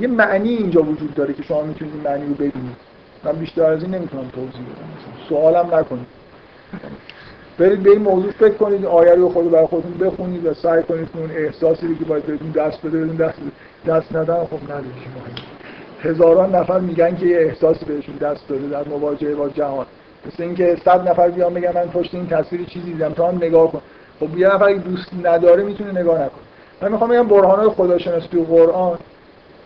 یه 0.00 0.08
معنی 0.08 0.48
اینجا 0.48 0.82
وجود 0.82 1.14
داره 1.14 1.34
که 1.34 1.42
شما 1.42 1.62
می‌تونید 1.62 1.94
این 1.94 2.02
معنی 2.02 2.26
رو 2.26 2.34
ببینید. 2.34 2.76
من 3.24 3.32
بیشتر 3.32 3.64
از 3.64 3.82
این 3.82 3.94
نمی‌تونم 3.94 4.28
توضیح 4.34 4.50
بدم. 4.50 5.28
سوالم 5.28 5.74
نکنید. 5.74 6.06
برید 7.58 7.82
به 7.82 7.90
این 7.90 8.02
موضوع 8.02 8.30
فکر 8.30 8.54
کنید 8.54 8.86
آیه 8.86 9.14
رو 9.14 9.28
خود 9.28 9.50
برای 9.50 9.66
خودتون 9.66 9.92
بخونید 9.92 10.46
و 10.46 10.54
سعی 10.54 10.82
کنید 10.82 11.08
اون 11.14 11.30
احساسی 11.30 11.94
که 11.98 12.04
باید 12.04 12.26
بهتون 12.26 12.50
دست 12.50 12.86
بده 12.86 12.98
بدون 12.98 13.16
دست 13.16 13.38
دست 13.86 14.16
ندن 14.16 14.44
خب 14.44 14.72
ندید 14.72 14.92
هزاران 16.02 16.54
نفر 16.54 16.80
میگن 16.80 17.16
که 17.16 17.26
یه 17.26 17.38
احساسی 17.38 17.84
بهشون 17.84 18.16
دست 18.16 18.48
داده 18.48 18.68
در 18.68 18.88
مواجهه 18.88 19.34
با 19.34 19.48
جهان. 19.48 19.86
مثل 20.26 20.42
اینکه 20.42 20.76
صد 20.84 21.08
نفر 21.08 21.28
بیان 21.28 21.54
بگن 21.54 21.72
من 21.74 21.86
پشت 21.86 22.14
این 22.14 22.26
تصویر 22.26 22.64
چیزی 22.64 22.92
دیدم 22.92 23.12
تو 23.12 23.26
هم 23.26 23.36
نگاه 23.36 23.72
کن. 23.72 23.80
خب 24.20 24.38
یه 24.38 24.54
نفر 24.54 24.72
دوست 24.72 25.10
نداره 25.22 25.62
می‌تونه 25.62 26.00
نگاه 26.00 26.14
نکنه. 26.14 26.40
من 26.82 26.92
می‌خوام 26.92 27.10
بگم 27.10 27.28
برهانهای 27.28 27.68
خداشناسی 27.68 28.28
تو 28.28 28.42
قرآن 28.42 28.98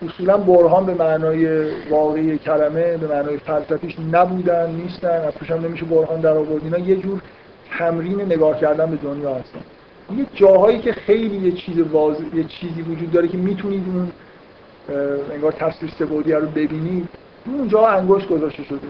اصولا 0.02 0.36
برهان 0.36 0.86
به 0.86 0.94
معنای 0.94 1.70
واقعی 1.90 2.38
کلمه 2.38 2.96
به 2.96 3.06
معنای 3.06 3.38
فلسفیش 3.38 3.96
نبودن 4.12 4.70
نیستن 4.70 5.08
از 5.08 5.34
توش 5.34 5.50
هم 5.50 5.64
نمیشه 5.64 5.84
برهان 5.84 6.20
در 6.20 6.32
آورد. 6.32 6.64
اینا 6.64 6.78
یه 6.78 6.96
جور 6.96 7.20
تمرین 7.78 8.20
نگاه 8.20 8.60
کردن 8.60 8.90
به 8.90 8.96
دنیا 8.96 9.34
هستن. 9.34 9.60
یه 10.16 10.26
جاهایی 10.34 10.78
که 10.78 10.92
خیلی 10.92 11.36
یه 11.36 11.52
چیز 11.52 11.78
واضح 11.78 12.36
یه 12.36 12.44
چیزی 12.44 12.82
وجود 12.82 13.12
داره 13.12 13.28
که 13.28 13.36
می‌تونید 13.36 13.84
اون 13.86 14.10
انگار 15.32 15.52
تصویر 15.52 15.92
سبودی 15.98 16.32
رو 16.32 16.46
ببینید 16.46 17.08
اونجا 17.46 17.86
انگشت 17.86 18.28
گذاشته 18.28 18.64
شده. 18.64 18.86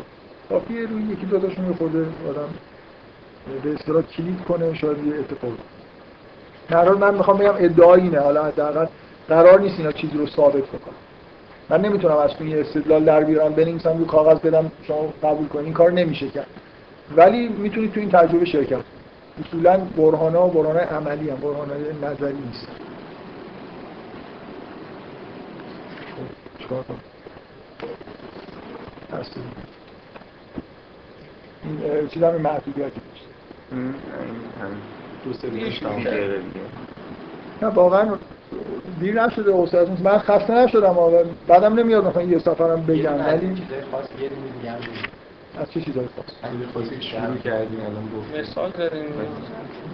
کافیه 0.48 0.86
روی 0.86 1.02
یکی 1.02 1.26
دو 1.26 1.38
تاشون 1.38 1.64
میخورده 1.64 1.98
آدم 1.98 2.48
به 3.64 3.74
اصطلاح 3.74 4.02
کلید 4.02 4.44
کنه 4.48 4.74
شاید 4.74 5.06
یه 5.06 5.14
اتفاق. 5.18 5.52
در 6.68 6.88
من 6.88 7.14
می‌خوام 7.14 7.36
بگم 7.36 7.54
ادعا 7.58 7.94
اینه. 7.94 8.18
حالا 8.18 8.44
حداقل 8.44 8.86
قرار 9.28 9.60
نیست 9.60 9.78
اینا 9.78 9.92
چیزی 9.92 10.18
رو 10.18 10.26
ثابت 10.26 10.62
بکنم 10.62 10.94
من 11.68 11.80
نمی‌تونم 11.80 12.16
از 12.16 12.30
توی 12.30 12.60
استدلال 12.60 13.04
در 13.04 13.24
بیارم 13.24 13.52
بنویسم 13.52 13.98
رو 13.98 14.04
کاغذ 14.04 14.38
بدم 14.38 14.72
شما 14.82 15.12
قبول 15.22 15.48
کنید 15.48 15.64
این 15.64 15.74
کار 15.74 15.92
نمیشه 15.92 16.28
کرد. 16.28 16.46
ولی 17.16 17.48
می‌تونید 17.48 17.92
تو 17.92 18.00
این 18.00 18.10
تجربه 18.10 18.44
شرکت 18.44 18.70
کنید. 18.70 18.84
اصولا 19.46 19.78
برهان 19.78 20.34
ها 20.34 20.48
برهان 20.48 20.76
عملی 20.76 21.30
هم 21.30 21.36
برهان 21.36 21.70
نظری 22.02 22.34
نیست 22.46 22.68
این 31.64 32.08
چیز 32.08 32.22
هم 32.22 32.34
محدودیتی 32.34 33.00
دو 35.24 35.32
سه 35.32 35.48
نه 37.62 37.68
واقعا 37.68 38.16
دیر 39.00 39.22
نشده 39.22 39.54
استاد 39.54 40.00
من 40.04 40.18
خسته 40.18 40.54
نشدم 40.54 40.98
آقا 40.98 41.22
بعدم 41.48 41.74
نمیاد 41.74 42.06
مثلا 42.06 42.22
یه 42.22 42.38
سفرم 42.38 42.86
بگم. 42.86 43.26
ولی 43.26 43.62
از 45.60 45.70
چه 45.70 45.80
چیزای 45.80 46.06
خاص؟ 46.16 46.52
خاصی 46.74 47.02
شروع 47.02 47.36
کردیم 47.44 47.80
الان 47.80 48.08
گفت 48.16 48.50
مثال 48.50 48.70
داریم. 48.70 49.04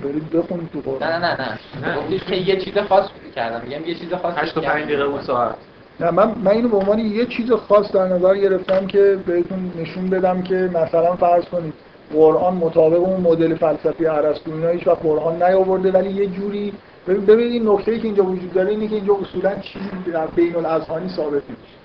برید 0.03 0.31
بخونید 0.31 0.71
تو 0.73 0.99
نه 1.01 1.19
نه 1.19 1.19
نه 1.19 1.59
نه. 1.83 1.97
گفتید 1.97 2.25
که 2.25 2.37
یه 2.37 2.61
چیز 2.61 2.79
خاص 2.79 3.07
کردم. 3.37 3.61
میگم 3.65 3.85
یه 3.87 3.95
چیز 3.95 4.15
خاص 4.15 4.35
8 4.37 4.55
تا 4.55 4.61
5 4.61 4.85
دقیقه 4.85 5.03
اون 5.03 5.21
ساعت. 5.21 5.55
نه 6.01 6.11
من 6.11 6.35
من 6.45 6.51
اینو 6.51 6.69
به 6.69 6.77
عنوان 6.77 6.99
یه 6.99 7.27
چیز 7.27 7.53
خاص 7.53 7.93
در 7.93 8.07
نظر 8.07 8.37
گرفتم 8.37 8.87
که 8.87 9.19
بهتون 9.27 9.73
نشون 9.79 10.11
بدم 10.11 10.43
که 10.43 10.55
مثلا 10.55 11.17
فرض 11.17 11.45
کنید 11.45 11.75
قرآن 12.15 12.55
مطابق 12.55 13.01
اون 13.01 13.21
مدل 13.21 13.55
فلسفی 13.55 14.07
ارسطو 14.07 14.53
اینا 14.53 14.69
هیچ 14.69 14.87
وقت 14.87 15.03
قرآن 15.03 15.43
نیاورده 15.43 15.93
ولی 15.93 16.11
یه 16.11 16.27
جوری 16.27 16.73
ببینید 17.07 17.53
این 17.53 17.69
نکته 17.69 17.99
که 17.99 18.05
اینجا 18.05 18.25
وجود 18.25 18.53
داره 18.53 18.71
اینه 18.71 18.89
که 18.89 18.95
اینجا 18.95 19.15
اصولا 19.15 19.59
چیزی 19.59 20.11
در 20.13 20.27
بین 20.27 20.57
الاذهانی 20.57 21.09
ثابت 21.09 21.33
نمیشه 21.33 21.81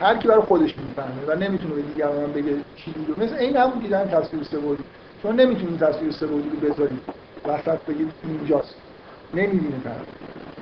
هر 0.00 0.16
کی 0.16 0.28
برای 0.28 0.40
خودش 0.40 0.74
می‌فهمه 0.78 1.26
و 1.26 1.34
نمی‌تونه 1.34 1.74
به 1.74 1.82
دیگران 1.82 2.32
بگه 2.32 2.52
چی 2.76 2.90
بود. 2.90 3.24
مثل 3.24 3.34
این 3.34 3.56
همون 3.56 3.78
دیدن 3.78 4.08
تصویر 4.08 4.42
سه‌بعدی 4.42 4.84
شما 5.22 5.32
نمی‌تونید 5.32 5.80
تصویر 5.80 6.12
سه‌بعدی 6.12 6.50
رو 6.50 6.68
بذارید. 6.68 7.00
وسط 7.48 7.78
بگید 7.88 8.12
اینجاست. 8.24 8.74
نمی‌بینه 9.34 9.80
طرف 9.84 10.06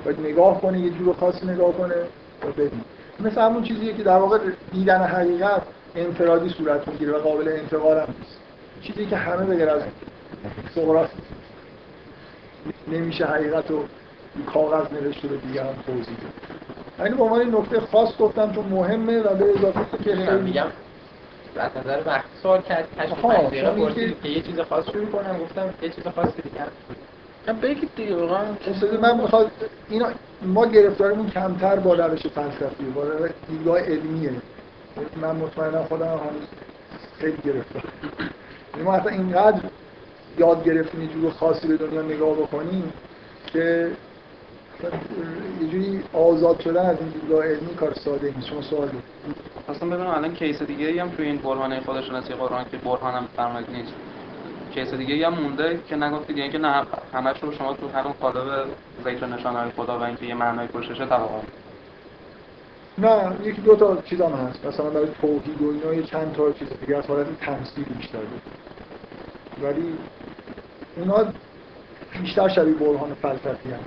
باید 0.05 0.19
نگاه 0.19 0.61
کنه 0.61 0.79
یه 0.79 0.89
جور 0.89 1.15
خاصی 1.15 1.45
نگاه 1.47 1.73
کنه 1.73 1.95
و 2.43 2.51
ببینه. 2.57 2.83
مثل 3.19 3.41
همون 3.41 3.63
چیزیه 3.63 3.93
که 3.93 4.03
در 4.03 4.17
واقع 4.17 4.39
دیدن 4.71 5.03
حقیقت 5.03 5.61
انفرادی 5.95 6.49
صورت 6.49 6.87
می‌گیره 6.87 7.11
و 7.13 7.17
قابل 7.17 7.47
انتقال 7.47 7.97
هم 7.97 8.07
نیست. 8.19 8.37
چیزی 8.81 9.05
که 9.05 9.15
همه 9.15 9.45
بگر 9.45 9.69
از 9.69 9.81
سقراط 10.75 11.09
نمیشه 12.87 13.25
حقیقت 13.25 13.71
رو 13.71 13.83
کاغذ 14.53 14.93
نوشته 14.93 15.27
به 15.27 15.37
دیگران 15.37 15.75
توضیح 15.87 16.03
بده. 16.03 17.03
یعنی 17.03 17.15
به 17.15 17.23
عنوان 17.23 17.55
نکته 17.55 17.79
خاص 17.79 18.17
گفتم 18.17 18.51
چون 18.55 18.65
مهمه 18.65 19.19
و 19.19 19.35
به 19.35 19.45
اضافه 19.57 19.97
که 20.03 20.15
خیلی 20.15 20.41
میگم 20.41 20.67
از 21.57 21.71
نظر 21.77 22.01
وقت 22.05 22.25
سوال 22.43 22.61
کرد 22.61 22.87
کشف 22.99 23.11
پنجره 23.21 23.71
پرسید 23.71 23.97
اینکه- 23.99 24.15
که 24.23 24.29
یه 24.29 24.41
چیز 24.41 24.59
خاص 24.59 24.85
شروع 24.91 25.05
کنم 25.05 25.37
گفتم 25.39 25.73
یه 25.81 25.89
چیز 25.89 26.03
خاصی 26.07 26.41
دیگه 26.41 26.61
هم. 27.47 27.59
بگید 27.59 27.89
دیگه 27.95 28.15
واقعا 28.15 28.43
استاد 28.67 28.99
من 28.99 29.21
می‌خواد 29.21 29.51
اینا 29.89 30.07
ما 30.41 30.65
گرفتاریمون 30.65 31.29
کمتر 31.29 31.75
با 31.75 31.93
روش 31.93 32.27
فلسفی 32.27 32.83
با 32.95 33.03
روش 33.03 33.31
دیدگاه 33.49 33.79
علمیه. 33.79 34.31
من 35.21 35.35
مطمئنم 35.35 35.83
خودم 35.83 36.05
هم 36.05 36.11
هنوز 36.11 36.47
خیلی 37.19 37.37
گرفتار. 37.45 37.83
یعنی 38.73 38.85
ما 38.85 38.93
اصلا 38.93 39.11
اینقدر 39.11 39.59
یاد 40.37 40.63
گرفتیم 40.63 41.01
یه 41.01 41.07
جور 41.07 41.31
خاصی 41.31 41.67
به 41.67 41.77
دنیا 41.77 42.01
نگاه 42.01 42.33
بکنیم 42.33 42.93
که 43.53 43.91
یه 45.61 45.67
جوری 45.67 46.03
آزاد 46.13 46.59
شدن 46.59 46.85
از 46.85 46.97
این 46.99 47.09
دیدگاه 47.09 47.45
علمی 47.45 47.75
کار 47.75 47.93
ساده 47.93 48.33
نیست. 48.35 48.47
شما 48.47 48.61
سوال. 48.61 48.89
اصلا 49.69 49.89
ببینم 49.89 50.09
الان 50.09 50.33
کیس 50.33 50.61
دیگه 50.61 51.01
هم 51.01 51.09
توی 51.09 51.25
این 51.25 51.37
برهانه 51.37 51.79
خودشناسی 51.79 52.33
قرآن 52.33 52.65
که 52.71 52.77
برهان 52.77 53.13
هم 53.13 53.27
فرمایید 53.35 53.69
نیست. 53.69 53.93
کیس 54.73 54.93
دیگه 54.93 55.27
هم 55.27 55.33
مونده 55.33 55.79
که 55.87 55.95
نگفتید 55.95 56.37
یعنی 56.37 56.51
که 56.51 56.57
نه 56.57 56.83
همش 57.13 57.43
رو 57.43 57.51
شما 57.51 57.73
تو 57.73 57.89
همون 57.89 58.13
قالب 58.21 58.67
ذکر 59.03 59.25
نشانه 59.25 59.71
خدا 59.77 59.99
و 59.99 60.03
اینکه 60.03 60.25
یه 60.25 60.35
معنای 60.35 60.67
پشتشه 60.67 61.05
طبقا 61.05 61.41
نه 62.97 63.35
یکی 63.43 63.61
دو 63.61 63.75
تا 63.75 64.01
چیز 64.01 64.21
هم 64.21 64.31
هست. 64.31 64.65
مثلا 64.65 64.89
برای 64.89 65.07
توحید 65.21 65.61
و 65.61 65.69
اینا 65.69 65.93
یه 65.93 66.03
چند 66.03 66.33
تا 66.33 66.51
چیز 66.51 66.67
دیگه 66.81 66.97
از 66.97 67.05
حالت 67.05 67.39
تمثیل 67.39 67.83
بیشتر 67.83 68.17
بود. 68.17 68.41
ولی 69.61 69.93
اونا 70.97 71.33
بیشتر 72.21 72.49
شبیه 72.49 72.73
برهان 72.73 73.13
فلسفی 73.13 73.71
هم 73.71 73.79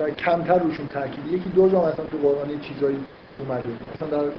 و 0.00 0.10
کمتر 0.10 0.58
روشون 0.58 0.86
تاکید 0.86 1.26
یکی 1.26 1.48
دو 1.48 1.68
جا 1.68 1.80
مثلا 1.80 2.04
تو 2.04 2.18
قرآن 2.18 2.60
چیزایی 2.60 2.98
اومده. 3.38 3.68
مثلا 3.94 4.08
در 4.08 4.32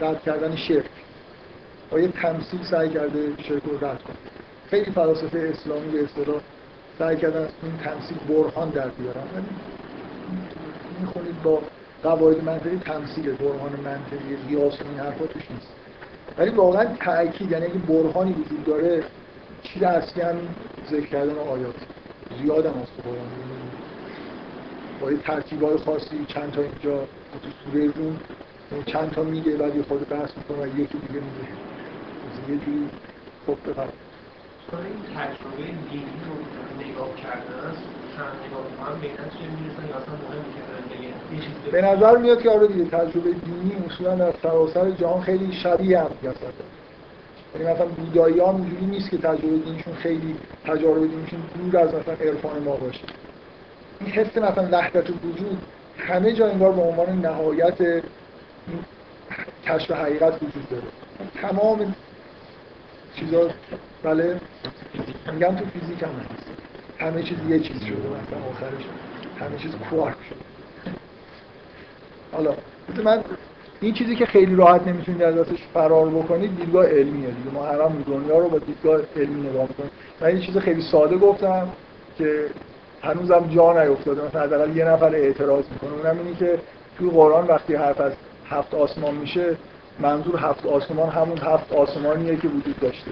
رد 0.00 0.22
کردن 0.22 0.56
شرک. 0.56 0.90
با 1.90 2.00
یه 2.00 2.08
تمثیل 2.08 2.60
سعی 2.70 2.88
کرده 2.88 3.32
شرک 3.42 3.62
رو 3.64 3.76
رد 3.76 4.02
کنه. 4.02 4.16
خیلی 4.70 4.90
فلاسفه 4.90 5.52
اسلامی 5.54 5.88
به 5.88 6.04
اصطلاح 6.04 6.40
سعی 6.98 7.16
کردن 7.16 7.42
از 7.42 7.50
این 7.62 7.76
تمثیل 7.76 8.18
برهان 8.28 8.70
در 8.70 8.88
بیارن. 8.88 9.22
ولی 9.34 9.46
می‌خونید 11.00 11.42
با 11.42 11.62
قواعد 12.02 12.44
منطقی 12.44 12.76
تمثیل 12.76 13.32
برهان 13.32 13.72
منطقی 13.84 14.36
قیاس 14.48 14.74
این 14.80 14.98
حرفا 14.98 15.26
توش 15.26 15.42
نیست. 15.50 15.68
ولی 16.38 16.50
واقعا 16.50 16.84
تاکید 16.84 17.50
یعنی 17.50 17.64
اگه 17.64 17.74
برهانی 17.74 18.32
وجود 18.32 18.64
داره 18.64 19.02
چیز 19.64 19.82
اصلی 19.82 20.22
همین 20.22 20.48
ذکر 20.90 21.06
کردن 21.06 21.38
آیات؟ 21.38 21.74
زیاد 22.42 22.66
هم 22.66 22.72
هست 22.72 22.92
قرآن. 23.04 23.30
با 25.00 25.12
یه 25.12 25.18
ترکیبای 25.18 25.76
خاصی 25.76 26.24
چند 26.28 26.52
تا 26.52 26.60
اینجا 26.60 26.98
تو 27.42 27.48
سوره 27.64 27.86
روم 27.86 28.18
چند 28.86 29.10
تا 29.10 29.22
میگه 29.22 29.56
بعد 29.56 29.76
یه 29.76 29.82
خود 29.82 30.08
بحث 30.08 30.30
می‌کنه 30.36 30.58
و 30.58 30.66
یکی 30.66 30.98
دیگه 30.98 31.20
میگه. 31.20 31.48
یه 32.48 32.56
جوری 32.56 32.88
خب 33.46 33.70
بفرد 33.70 33.92
این 34.72 35.16
تجربه 35.16 35.64
دینی 35.90 36.04
رو 36.26 36.34
نگاه 36.84 37.16
کردن 37.16 37.70
است 37.70 37.82
به 41.72 41.82
نظر 41.82 42.16
میاد 42.16 42.42
که 42.42 42.50
آره 42.50 42.66
دیگه 42.66 42.84
تجربه 42.84 43.30
دینی 43.30 43.76
اصولا 43.86 44.14
در 44.14 44.34
سراسر 44.42 44.90
جهان 44.90 45.22
خیلی 45.22 45.52
شبیه 45.52 46.00
هم 46.00 46.10
هست 46.24 46.44
یعنی 47.54 47.72
مثلا 47.72 47.86
بودایی 47.86 48.40
ها 48.40 48.50
اینجوری 48.50 48.86
نیست 48.86 49.10
که 49.10 49.18
تجربه 49.18 49.56
دینشون 49.56 49.94
خیلی 49.94 50.36
تجارب 50.64 51.00
دینشون 51.00 51.40
دور 51.58 51.80
از 51.80 51.94
مثلا 51.94 52.14
عرفان 52.14 52.62
ما 52.62 52.76
باشه. 52.76 53.04
این 54.00 54.10
حس 54.10 54.36
مثلا 54.38 54.68
وحدت 54.72 55.10
وجود 55.10 55.58
همه 55.98 56.32
جا 56.32 56.48
انگار 56.48 56.72
به 56.72 56.82
عنوان 56.82 57.20
نهایت 57.20 58.02
کشف 59.66 59.90
حقیقت 59.90 60.34
وجود 60.42 60.68
داره. 60.70 60.82
تمام 61.42 61.94
چیزا 63.16 63.50
بله؟ 64.02 64.40
میگم 65.32 65.56
تو 65.56 65.64
فیزیک 65.64 66.02
هم 66.02 66.08
هست. 66.08 66.46
همه 66.98 67.22
چیز 67.22 67.38
یه 67.48 67.60
چیز 67.60 67.76
شده 67.76 67.96
مثلا 67.96 68.38
آخرش 68.50 68.84
همه 69.40 69.58
چیز 69.58 69.72
کوارک 69.90 70.16
شده. 70.28 70.40
حالا 72.32 72.54
من 73.04 73.24
این 73.84 73.94
چیزی 73.94 74.16
که 74.16 74.26
خیلی 74.26 74.54
راحت 74.54 74.86
نمی‌تونید 74.86 75.22
از 75.22 75.38
ازش 75.38 75.58
فرار 75.74 76.08
بکنید 76.08 76.56
دیدگاه 76.56 76.86
علمیه 76.86 77.26
دیگه. 77.26 77.50
ما 77.54 77.64
هم 77.66 78.04
دنیا 78.06 78.38
رو 78.38 78.48
با 78.48 78.58
دیدگاه 78.58 79.00
علمی 79.16 79.48
نگاه 79.48 79.62
می‌کنیم. 79.68 79.90
من 80.20 80.36
یه 80.36 80.46
چیز 80.46 80.58
خیلی 80.58 80.82
ساده 80.82 81.16
گفتم 81.16 81.68
که 82.18 82.46
هنوزم 83.02 83.48
جا 83.54 83.84
نیفتاده. 83.84 84.22
مثلا 84.24 84.42
حداقل 84.42 84.76
یه 84.76 84.84
نفر 84.84 85.14
اعتراض 85.14 85.64
می‌کنه. 85.72 85.90
اونم 85.92 86.18
اینه 86.24 86.36
که 86.38 86.58
توی 86.98 87.10
قرآن 87.10 87.46
وقتی 87.46 87.74
حرف 87.74 88.00
از 88.00 88.12
هفت 88.50 88.74
آسمان 88.74 89.14
میشه 89.14 89.56
منظور 89.98 90.36
هفت 90.36 90.66
آسمان 90.66 91.08
همون 91.08 91.38
هفت 91.38 91.72
آسمانیه 91.72 92.36
که 92.36 92.48
وجود 92.48 92.80
داشته. 92.80 93.10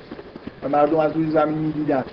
و 0.65 0.69
مردم 0.69 0.99
از 0.99 1.12
روی 1.12 1.31
زمین 1.31 1.59
می‌دیدن. 1.59 2.05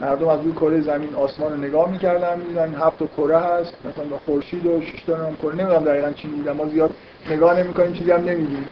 مردم 0.00 0.28
از 0.28 0.40
روی 0.40 0.52
کره 0.52 0.80
زمین 0.80 1.14
آسمان 1.14 1.52
رو 1.52 1.58
نگاه 1.58 1.90
می‌کردن 1.90 2.38
می‌دیدن 2.38 2.74
هفت 2.74 2.98
کره 3.16 3.38
هست. 3.38 3.74
مثلا 3.84 4.18
خورشید 4.26 4.66
و 4.66 4.80
شش 4.80 5.02
تا 5.06 5.16
هم 5.16 5.36
کره. 5.42 5.54
نمی‌دونم 5.54 5.84
دقیقاً 5.84 6.12
چی 6.12 6.28
می‌دیدن. 6.28 6.52
ما 6.52 6.68
زیاد 6.68 6.90
نگاه 7.30 7.60
نمی‌کنیم 7.60 7.92
چیزی 7.92 8.10
هم 8.10 8.20
نمی‌دونیم 8.24 8.68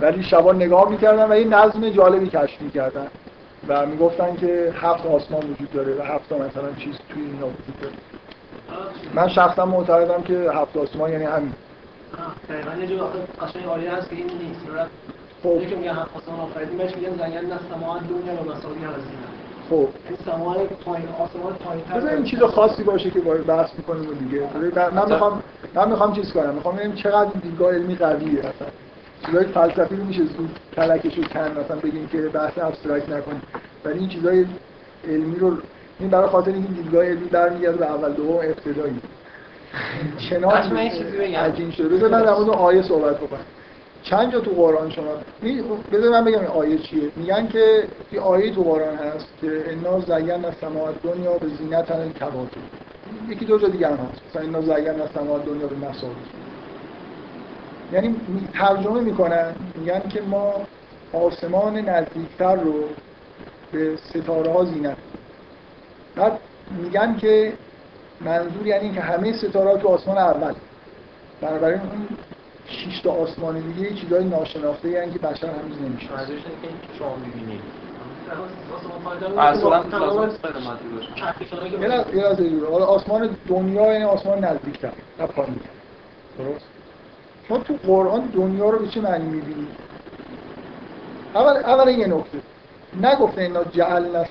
ولی 0.00 0.22
شبا 0.22 0.52
نگاه 0.52 0.90
می‌کردن 0.90 1.32
و 1.32 1.38
یه 1.38 1.44
نظم 1.44 1.88
جالبی 1.88 2.28
کشف 2.28 2.62
می‌کردن 2.62 3.06
و 3.68 3.86
می‌گفتن 3.86 4.36
که 4.36 4.74
هفت 4.76 5.06
آسمان 5.06 5.50
وجود 5.50 5.72
داره 5.72 5.94
و 5.94 6.02
هفت 6.02 6.32
مثلا 6.32 6.72
چیز 6.78 6.94
توی 7.08 7.22
اینا 7.22 7.46
وجود 7.46 7.80
داره. 7.80 7.94
من 9.14 9.28
شخصا 9.28 9.66
معتقدم 9.66 10.22
که 10.22 10.50
هفت 10.54 10.76
آسمان 10.76 11.12
یعنی 11.12 11.24
همین. 11.24 11.52
دقیقا. 12.48 12.80
یه 12.80 12.86
جور 12.86 13.00
قشنگ 13.42 13.68
آیه 13.68 13.94
هست 13.94 14.10
که 14.10 14.16
این 14.16 14.24
نیست 14.24 14.60
خب. 15.42 15.68
که 15.68 15.76
میگن 15.76 15.90
آسمان 15.90 16.40
آفریدی 16.40 16.76
بهش 16.76 16.96
میگن 16.96 17.16
زنگن 17.16 17.46
نه 17.46 17.58
سماع 17.74 18.00
دنیا 18.00 18.42
و 18.42 18.44
مساوی 18.44 18.78
هزینه 18.78 19.39
خب. 19.70 19.88
پایین 20.84 21.08
آسمان 21.08 21.54
پایین 21.54 22.08
این 22.08 22.24
چیز 22.24 22.42
خاصی 22.42 22.82
باشه 22.82 23.10
که 23.10 23.20
باید 23.20 23.46
بحث 23.46 23.70
می‌کنیم 23.78 24.10
و 24.10 24.14
دیگه. 24.14 24.42
من 24.94 25.12
می‌خوام 25.12 25.42
من 25.74 25.90
می‌خوام 25.90 26.12
چیز 26.12 26.32
کنم. 26.32 26.54
می‌خوام 26.54 26.76
ببینم 26.76 26.94
چقدر 26.94 27.30
این 27.34 27.42
دیدگاه 27.42 27.72
علمی 27.74 27.94
قویه. 27.94 28.38
مثلا 28.38 28.68
چیزای 29.26 29.44
فلسفی 29.44 29.96
رو 29.96 30.04
میشه 30.04 30.22
زود 30.24 30.58
کلکش 30.76 31.18
رو 31.18 31.24
کن 31.24 31.60
مثلا 31.60 31.76
بگیم 31.76 32.08
که 32.08 32.18
بحث 32.18 32.58
ابسترکت 32.58 33.08
نکنیم. 33.08 33.42
ولی 33.84 33.98
این 33.98 34.08
چیزای 34.08 34.46
علمی 35.08 35.36
رو 35.36 35.56
این 36.00 36.10
برای 36.10 36.28
خاطر 36.28 36.50
این 36.50 36.62
دیدگاه 36.62 37.04
علمی 37.04 37.28
برمیگرده 37.28 37.76
به 37.76 37.86
اول 37.86 38.12
دوم 38.12 38.36
ابتدایی. 38.36 39.00
چنان. 40.30 40.76
عجین 41.36 41.70
شده. 41.70 41.88
بذار 41.88 42.10
من 42.10 42.22
در 42.22 42.34
مورد 42.34 42.50
آیه 42.50 42.82
صحبت 42.82 43.16
بکنم. 43.16 43.40
چند 44.02 44.32
جا 44.32 44.40
تو 44.40 44.50
قرآن 44.50 44.90
شما؟ 44.90 45.12
بذار 45.92 46.10
من 46.10 46.24
بگم 46.24 46.38
این 46.38 46.48
آیه 46.48 46.78
چیه؟ 46.78 47.10
میگن 47.16 47.48
که 47.48 47.84
یه 48.12 48.20
آیه 48.20 48.54
تو 48.54 48.62
قرآن 48.62 48.96
هست 48.96 49.26
که 49.40 49.64
انا 49.66 50.00
زین 50.00 50.44
از 50.44 50.54
سماوات 50.60 51.02
دنیا 51.02 51.32
به 51.38 51.46
زینت 51.48 52.18
کواکب 52.18 52.60
یکی 53.28 53.44
دو 53.44 53.58
جا 53.58 53.68
دیگه 53.68 53.86
هم 53.86 53.92
هست. 53.92 54.20
مثلا 54.30 54.42
انا 54.42 54.60
زین 54.60 55.00
از 55.00 55.08
سماوات 55.14 55.44
دنیا 55.44 55.66
به 55.66 55.76
مصابیح 55.76 56.16
یعنی 57.92 58.16
ترجمه 58.54 59.00
می‌کنن 59.00 59.54
میگن 59.74 60.02
که 60.08 60.20
ما 60.20 60.54
آسمان 61.12 61.78
نزدیکتر 61.78 62.54
رو 62.54 62.84
به 63.72 63.96
ستاره 63.96 64.52
ها 64.52 64.64
زینت. 64.64 64.96
بعد 66.16 66.38
میگن 66.82 67.16
که 67.16 67.52
منظور 68.20 68.66
یعنی 68.66 68.84
اینکه 68.84 69.00
همه 69.00 69.32
ستاره 69.32 69.70
ها 69.70 69.76
تو 69.76 69.88
آسمان 69.88 70.18
اول. 70.18 70.54
بنابراین 71.40 71.80
اون 71.80 72.08
شش 72.70 73.00
تا 73.00 73.10
آسمان 73.12 73.60
دیگه 73.60 73.90
یه 73.90 73.94
چیزای 73.94 74.24
ناشناخته 74.24 74.88
یعنی 74.88 75.12
که 75.12 75.18
بشر 75.18 75.46
هنوز 75.46 75.78
اینه 75.82 75.96
که 75.98 76.06
این 76.62 76.80
که 76.82 76.98
شما 76.98 77.16
می‌بینید 77.16 77.60
اصلا 79.38 79.66
آسمان 82.86 83.36
دنیا 83.48 83.92
یعنی 83.92 84.04
آسمان 84.04 84.44
نزدیکتر 84.44 84.92
نه 85.20 85.26
پایین. 85.26 85.60
درست؟ 86.38 86.64
شما 87.48 87.58
تو 87.58 87.74
قرآن 87.86 88.20
دنیا 88.20 88.70
رو 88.70 88.78
به 88.78 88.88
چه 88.88 89.00
معنی 89.00 89.24
می‌بینید 89.24 89.68
اول 91.34 91.56
اول 91.56 91.88
یه 91.88 92.06
نکته. 92.06 92.38
نگفته 93.02 93.42
اینا 93.42 93.64
جعلنا 93.64 94.24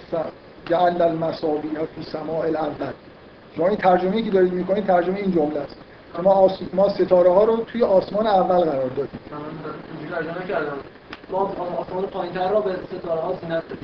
جعلنا 0.65 1.05
المصابیح 1.05 1.71
فی 1.95 2.03
سماء 2.03 2.45
الاول 2.45 2.93
شما 3.55 3.67
این 3.67 3.77
ترجمه‌ای 3.77 4.23
که 4.23 4.31
دارید 4.31 4.53
می‌کنید 4.53 4.85
ترجمه 4.85 5.17
این 5.17 5.31
جمله 5.31 5.59
است. 5.59 5.75
که 6.15 6.21
ما, 6.21 6.31
آس... 6.31 6.59
ما 6.73 6.89
ستاره 6.89 7.31
ها 7.31 7.43
رو 7.43 7.57
توی 7.57 7.83
آسمان 7.83 8.27
اول 8.27 8.59
قرار 8.59 8.89
دادیم. 8.89 9.19
ما 11.31 11.37
آسمان 11.77 12.05
پایین‌تر 12.05 12.49
رو 12.49 12.61
به 12.61 12.75
ستاره 12.99 13.21
ها 13.21 13.33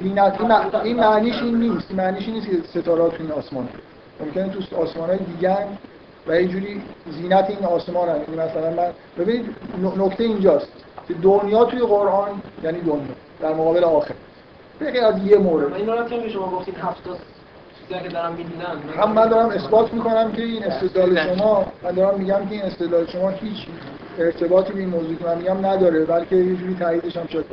زینت 0.02 0.42
این 0.84 0.96
معنیش 0.96 1.36
این 1.36 1.56
نیست. 1.60 1.92
معنیش 1.92 2.28
این 2.28 2.36
نیست 2.36 2.48
که 2.48 2.80
ستاره 2.80 3.04
ها 3.04 3.10
توی 3.10 3.26
این 3.26 3.32
آسمان. 3.32 3.70
ممکنه 4.20 4.50
تو 4.50 4.82
آسمان 4.82 5.10
های 5.10 5.18
دیگه 5.18 5.58
و 6.28 6.32
اینجوری 6.32 6.66
جوری 6.66 6.82
زینت 7.12 7.50
این 7.50 7.66
آسمان 7.66 8.10
هم. 8.10 8.16
یعنی 8.16 8.50
مثلا 8.50 8.70
من 8.70 8.92
ببینید 9.18 9.56
نکته 9.98 10.24
اینجاست 10.24 10.68
که 11.08 11.14
دنیا 11.14 11.66
توی 11.66 11.80
قرآن 11.80 12.42
یعنی 12.64 12.82
دنیا 12.82 13.16
در 13.42 13.54
مقابل 13.54 13.84
آخر. 13.84 14.14
بگه 14.82 15.04
از 15.04 15.24
یه 15.24 15.38
مورد. 15.38 15.74
این 15.74 15.88
رو 15.88 16.04
که 16.06 16.30
شما 16.30 16.48
گفتید 16.50 16.76
70 16.78 17.20
هم 18.98 19.12
من 19.12 19.30
دارم 19.30 19.50
اثبات 19.50 19.94
می‌کنم 19.94 20.32
که 20.32 20.44
این 20.44 20.64
استدلال 20.64 21.36
شما 21.36 21.66
من 21.84 21.92
دارم 21.92 22.20
میگم 22.20 22.46
که 22.46 22.52
این 22.52 22.62
استدلال 22.62 23.08
شما 23.08 23.30
هیچ 23.30 23.68
ارتباطی 24.20 24.74
به 24.74 24.80
این 24.80 24.90
موضوع 24.90 25.16
که 25.16 25.26
من 25.26 25.38
میگم 25.38 25.66
نداره 25.66 26.06
بلکه 26.06 26.36
یه 26.36 26.56
جوری 26.56 26.76
تاییدش 26.80 27.18
هم 27.18 27.28
شد. 27.28 27.46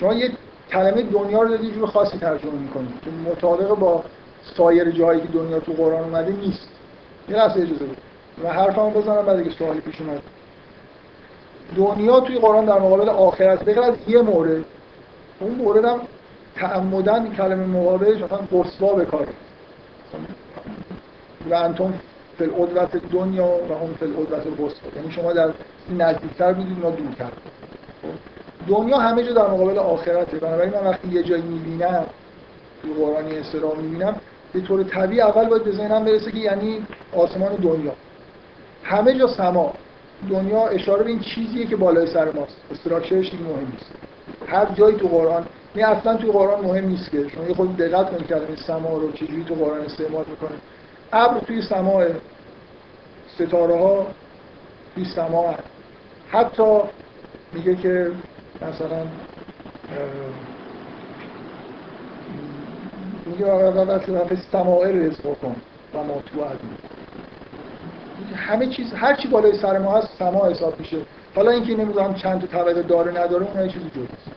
شما 0.00 0.14
یه 0.14 0.30
کلمه 0.72 1.02
دنیا 1.02 1.42
رو 1.42 1.48
دارید 1.48 1.64
یه 1.64 1.74
جور 1.74 1.86
خاصی 1.86 2.18
ترجمه 2.18 2.52
می‌کنید 2.52 3.00
که 3.04 3.30
مطابق 3.30 3.68
با 3.68 4.04
سایر 4.56 4.90
جایی 4.90 5.20
که 5.20 5.28
دنیا 5.28 5.60
تو 5.60 5.72
قرآن 5.72 6.04
اومده 6.04 6.32
نیست. 6.32 6.68
یه 7.28 7.36
لحظه 7.36 7.60
اجازه 7.60 7.84
بدید. 7.84 7.98
من 8.44 8.50
حرفمو 8.50 8.90
بزنم 8.90 9.26
بعد 9.26 9.38
اگه 9.38 9.50
سوالی 9.50 9.80
پیش 9.80 10.00
اومد. 10.00 10.22
دنیا 11.76 12.20
توی 12.20 12.38
قرآن 12.38 12.64
در 12.64 12.78
مقابل 12.78 13.08
آخرت 13.08 13.64
بغیر 13.64 13.80
از 13.80 13.94
یه 14.08 14.22
مورد 14.22 14.64
اون 15.40 15.54
مورد 15.54 15.84
هم 15.84 16.00
تعمدن 16.56 17.32
کلمه 17.34 17.66
مقابلش 17.66 18.22
مثلا 18.22 18.38
قصوا 18.38 18.94
به 18.94 19.04
کار. 19.04 19.26
و 21.50 21.54
انتم 21.54 21.94
فی 22.38 22.44
العدوت 22.44 22.96
دنیا 23.12 23.46
و 23.46 23.74
هم 23.74 23.94
فی 23.94 24.04
العدوت 24.04 24.46
القصوا 24.46 24.90
یعنی 24.96 25.12
شما 25.12 25.32
در 25.32 25.50
این 25.88 26.02
نزدیکتر 26.02 26.52
بودید 26.52 26.78
ما 26.78 26.90
دورتر؟ 26.90 27.30
دنیا 28.68 28.98
همه 28.98 29.24
جا 29.24 29.32
در 29.32 29.50
مقابل 29.50 29.78
آخرته. 29.78 30.38
بنابراین 30.38 30.72
من 30.74 30.86
وقتی 30.86 31.08
یه 31.08 31.22
جایی 31.22 31.42
می‌بینم 31.42 32.06
تو 32.82 32.88
قرآن 33.04 33.28
یه 33.28 33.40
اصطلاح 33.40 33.76
می‌بینم 33.76 34.16
به 34.52 34.60
طور 34.60 34.82
طبیعی 34.82 35.20
اول 35.20 35.48
باید 35.48 35.64
به 35.64 35.72
ذهنم 35.72 36.04
برسه 36.04 36.32
که 36.32 36.38
یعنی 36.38 36.86
آسمان 37.12 37.54
دنیا. 37.54 37.92
همه 38.84 39.18
جا 39.18 39.28
سما. 39.28 39.74
دنیا 40.30 40.66
اشاره 40.66 41.02
به 41.02 41.10
این 41.10 41.20
چیزیه 41.20 41.66
که 41.66 41.76
بالای 41.76 42.06
سر 42.06 42.32
ماست. 42.32 42.56
استراکچرش 42.70 43.30
دیگه 43.30 43.44
مهم 43.44 43.72
نیست. 43.72 43.90
هر 44.46 44.66
جایی 44.74 44.96
تو 44.96 45.08
قرآن 45.08 45.46
این 45.74 45.84
اصلا 45.84 46.16
تو 46.16 46.32
قرآن 46.32 46.64
مهم 46.64 46.88
نیست 46.88 47.10
که 47.10 47.28
شما 47.28 47.46
یه 47.46 47.54
خود 47.54 47.76
دقت 47.76 48.10
کنید 48.10 48.26
کلمه 48.26 48.56
سما 48.66 48.98
رو 48.98 49.12
چجوری 49.12 49.44
تو 49.44 49.54
قرآن 49.54 49.80
استعمال 49.80 50.24
می‌کنه 50.30 50.58
ابر 51.12 51.40
توی 51.40 51.62
سماع 51.62 52.06
ستاره 53.34 53.78
ها 53.78 54.06
توی 54.94 55.04
سما. 55.04 55.54
حتی 56.30 56.80
میگه 57.52 57.76
که 57.76 58.10
مثلا 58.56 59.06
میگه 63.26 63.46
وقتی 63.70 64.36
سماع 64.52 64.92
رزق 64.92 65.22
کن 65.22 65.56
و 65.94 65.98
ما 65.98 66.14
تو. 66.14 66.44
همه 68.34 68.66
چیز 68.66 68.92
هر 68.92 69.14
چی 69.14 69.28
بالای 69.28 69.58
سر 69.58 69.78
ما 69.78 69.98
هست 69.98 70.08
سما 70.18 70.46
حساب 70.46 70.80
میشه 70.80 70.96
حالا 71.36 71.50
اینکه 71.50 71.76
نمی‌دونم 71.76 72.14
چند 72.14 72.40
تا 72.40 72.46
طبقه 72.46 72.82
داره 72.82 73.10
نداره 73.10 73.46
اون 73.56 73.68
چیزی 73.68 73.90
جداست 73.90 74.30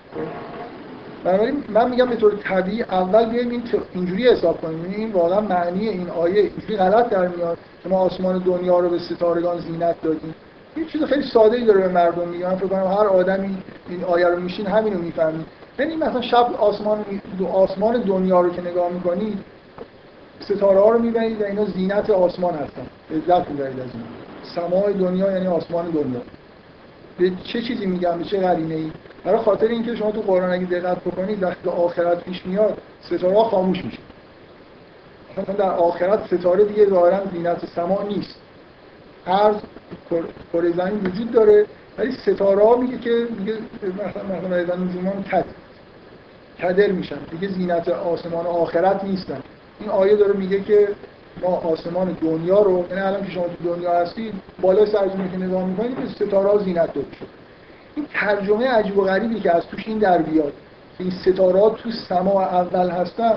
بنابراین 1.24 1.64
من 1.70 1.90
میگم 1.90 2.06
به 2.06 2.16
طور 2.16 2.36
طبیعی 2.44 2.82
اول 2.84 3.26
بیایم 3.30 3.50
این 3.50 3.64
اینجوری 3.94 4.30
حساب 4.30 4.62
کنیم. 4.62 4.82
یعنی 4.84 4.96
این 4.96 5.12
واقعا 5.12 5.42
معنی 5.42 5.90
این 5.90 6.10
آیه 6.10 6.42
اینجوری 6.42 6.78
غلط 6.78 7.10
در 7.10 7.28
میاد. 7.28 7.58
که 7.84 7.90
ما 7.90 8.00
آسمان 8.00 8.40
دنیا 8.40 8.80
رو 8.80 8.90
به 8.90 9.00
ستارگان 9.00 9.60
زینت 9.60 10.02
دادیم. 10.02 10.36
یه 10.78 10.86
چیز 10.86 11.04
خیلی 11.04 11.24
ساده 11.24 11.58
ای 11.58 11.66
داره 11.66 11.82
به 11.82 11.88
مردم 11.88 12.28
میگه. 12.28 12.48
من 12.48 12.56
فکر 12.56 12.68
کنم 12.68 12.88
هر 12.88 13.08
آدمی 13.08 13.58
این 13.90 14.04
آیه 14.04 14.28
رو 14.28 14.40
میشین 14.40 14.68
همین 14.68 14.94
رو 14.94 15.00
می‌فهمید. 15.02 15.46
یعنی 15.80 15.96
مثلا 15.96 16.22
شب 16.22 16.48
آسمان 16.60 17.06
دو- 17.40 17.48
آسمان 17.48 18.02
دنیا 18.02 18.42
رو 18.42 18.50
که 18.50 18.62
نگاه 18.62 18.90
می‌کنید 18.92 19.40
ستاره 20.40 20.80
ها 20.80 20.90
رو 20.90 21.00
می‌بینید 21.00 21.42
و 21.42 21.46
اینا 21.46 21.66
زینت 21.66 22.10
آسمان 22.10 22.54
هستن. 22.54 22.88
لذت 23.12 23.50
می‌برید 23.50 23.80
از 23.80 23.90
این. 23.94 24.04
سماع 24.56 24.94
دنیا 24.94 25.32
یعنی 25.32 25.48
آسمان 25.48 25.86
دنیا. 25.86 26.22
به 27.18 27.32
چه 27.44 27.62
چیزی 27.62 27.86
میگم 27.86 28.18
به 28.18 28.24
چه 28.24 28.40
قرینه 28.40 28.76
ای 28.76 28.92
برای 29.24 29.40
خاطر 29.40 29.68
اینکه 29.68 29.96
شما 29.96 30.12
تو 30.12 30.22
قرآن 30.22 30.52
اگه 30.52 30.66
دقت 30.66 30.98
بکنید 31.00 31.44
وقتی 31.44 31.70
آخرت 31.70 32.24
پیش 32.24 32.46
میاد 32.46 32.78
ستاره 33.02 33.44
خاموش 33.44 33.86
میشه. 33.86 33.98
مثلا 35.38 35.56
در 35.56 35.72
آخرت 35.72 36.28
ستاره 36.38 36.66
دیگه 36.66 36.90
ظاهرا 36.90 37.26
زینت 37.34 37.66
سما 37.76 38.04
نیست. 38.04 38.36
عرض 39.28 39.56
کر- 40.10 40.24
کره 40.54 40.72
زمین 40.72 41.08
وجود 41.08 41.32
داره 41.32 41.66
ولی 41.98 42.12
ستاره 42.12 42.64
ها 42.66 42.76
میگه 42.78 42.98
که 42.98 43.28
میگه 43.40 43.54
مثلا 43.84 44.24
مثلا 44.24 44.64
مثلا 44.64 44.76
نجومان 44.76 45.24
کد 45.24 45.46
کدر 46.62 46.92
میشن. 46.92 47.18
دیگه 47.32 47.48
زینت 47.48 47.90
آسمان 47.90 48.46
آخرت 48.46 49.04
نیستن. 49.04 49.42
این 49.80 49.90
آیه 49.90 50.16
داره 50.16 50.34
میگه 50.34 50.62
که 50.62 50.88
ما 51.42 51.48
آسمان 51.48 52.18
دنیا 52.22 52.62
رو 52.62 52.86
یعنی 52.90 53.02
الان 53.02 53.26
که 53.26 53.32
شما 53.32 53.44
تو 53.44 53.76
دنیا 53.76 53.94
هستید 53.94 54.34
بالای 54.62 54.86
سرتون 54.86 55.32
که 55.32 55.38
نگاه 55.38 55.66
می‌کنید 55.66 55.96
به 55.96 56.08
ستاره 56.08 56.50
ها 56.50 56.58
زینت 56.58 56.94
داده 56.94 57.08
شد 57.20 57.28
این 57.96 58.06
ترجمه 58.14 58.68
عجیب 58.68 58.98
و 58.98 59.04
غریبی 59.04 59.40
که 59.40 59.56
از 59.56 59.68
توش 59.68 59.88
این 59.88 59.98
در 59.98 60.18
بیاد 60.18 60.54
این 61.00 61.12
ستاره 61.12 61.60
ها 61.60 61.70
تو 61.70 61.92
سما 61.92 62.42
اول 62.42 62.90
هستن 62.90 63.34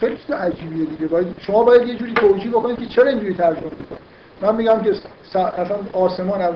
خیلی 0.00 0.16
چیز 0.16 0.30
عجیبیه 0.30 0.84
دیگه. 0.84 1.06
باید 1.06 1.26
شما 1.40 1.64
باید 1.64 1.88
یه 1.88 1.94
جوری 1.94 2.12
توجیه 2.12 2.50
بکنید 2.50 2.78
که 2.78 2.86
چرا 2.86 3.08
اینجوری 3.08 3.34
ترجمه 3.34 3.64
می‌کنید. 3.64 4.00
من 4.42 4.54
میگم 4.56 4.80
که 4.80 4.90
اصلا 5.34 5.76
آسمان 5.92 6.40
از 6.40 6.54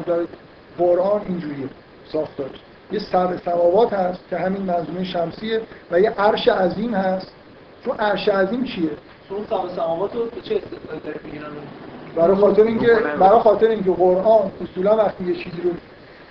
قرآن 0.78 1.20
اینجوریه 1.28 1.68
ساختارش 2.12 2.60
یه 2.92 2.98
سبع 2.98 3.36
سماوات 3.36 3.92
هست 3.92 4.20
که 4.30 4.36
همین 4.36 4.62
منظومه 4.62 5.04
شمسیه 5.04 5.60
و 5.90 6.00
یه 6.00 6.10
عرش 6.10 6.48
عظیم 6.48 6.94
هست. 6.94 7.32
چون 7.84 7.96
عرش 7.96 8.28
عظیم 8.28 8.64
چیه؟ 8.64 8.90
چون 9.32 9.46
سبع 9.50 9.76
سماوات 9.76 10.14
رو 10.14 10.28
چه 10.42 10.60
برای 12.16 12.36
خاطر 12.36 12.62
اینکه 12.62 12.94
برای 13.20 13.40
خاطر 13.40 13.66
اینکه 13.66 13.90
قرآن 13.90 14.50
اصولا 14.62 14.96
وقتی 14.96 15.24
یه 15.24 15.34
چیزی 15.34 15.62
رو 15.62 15.70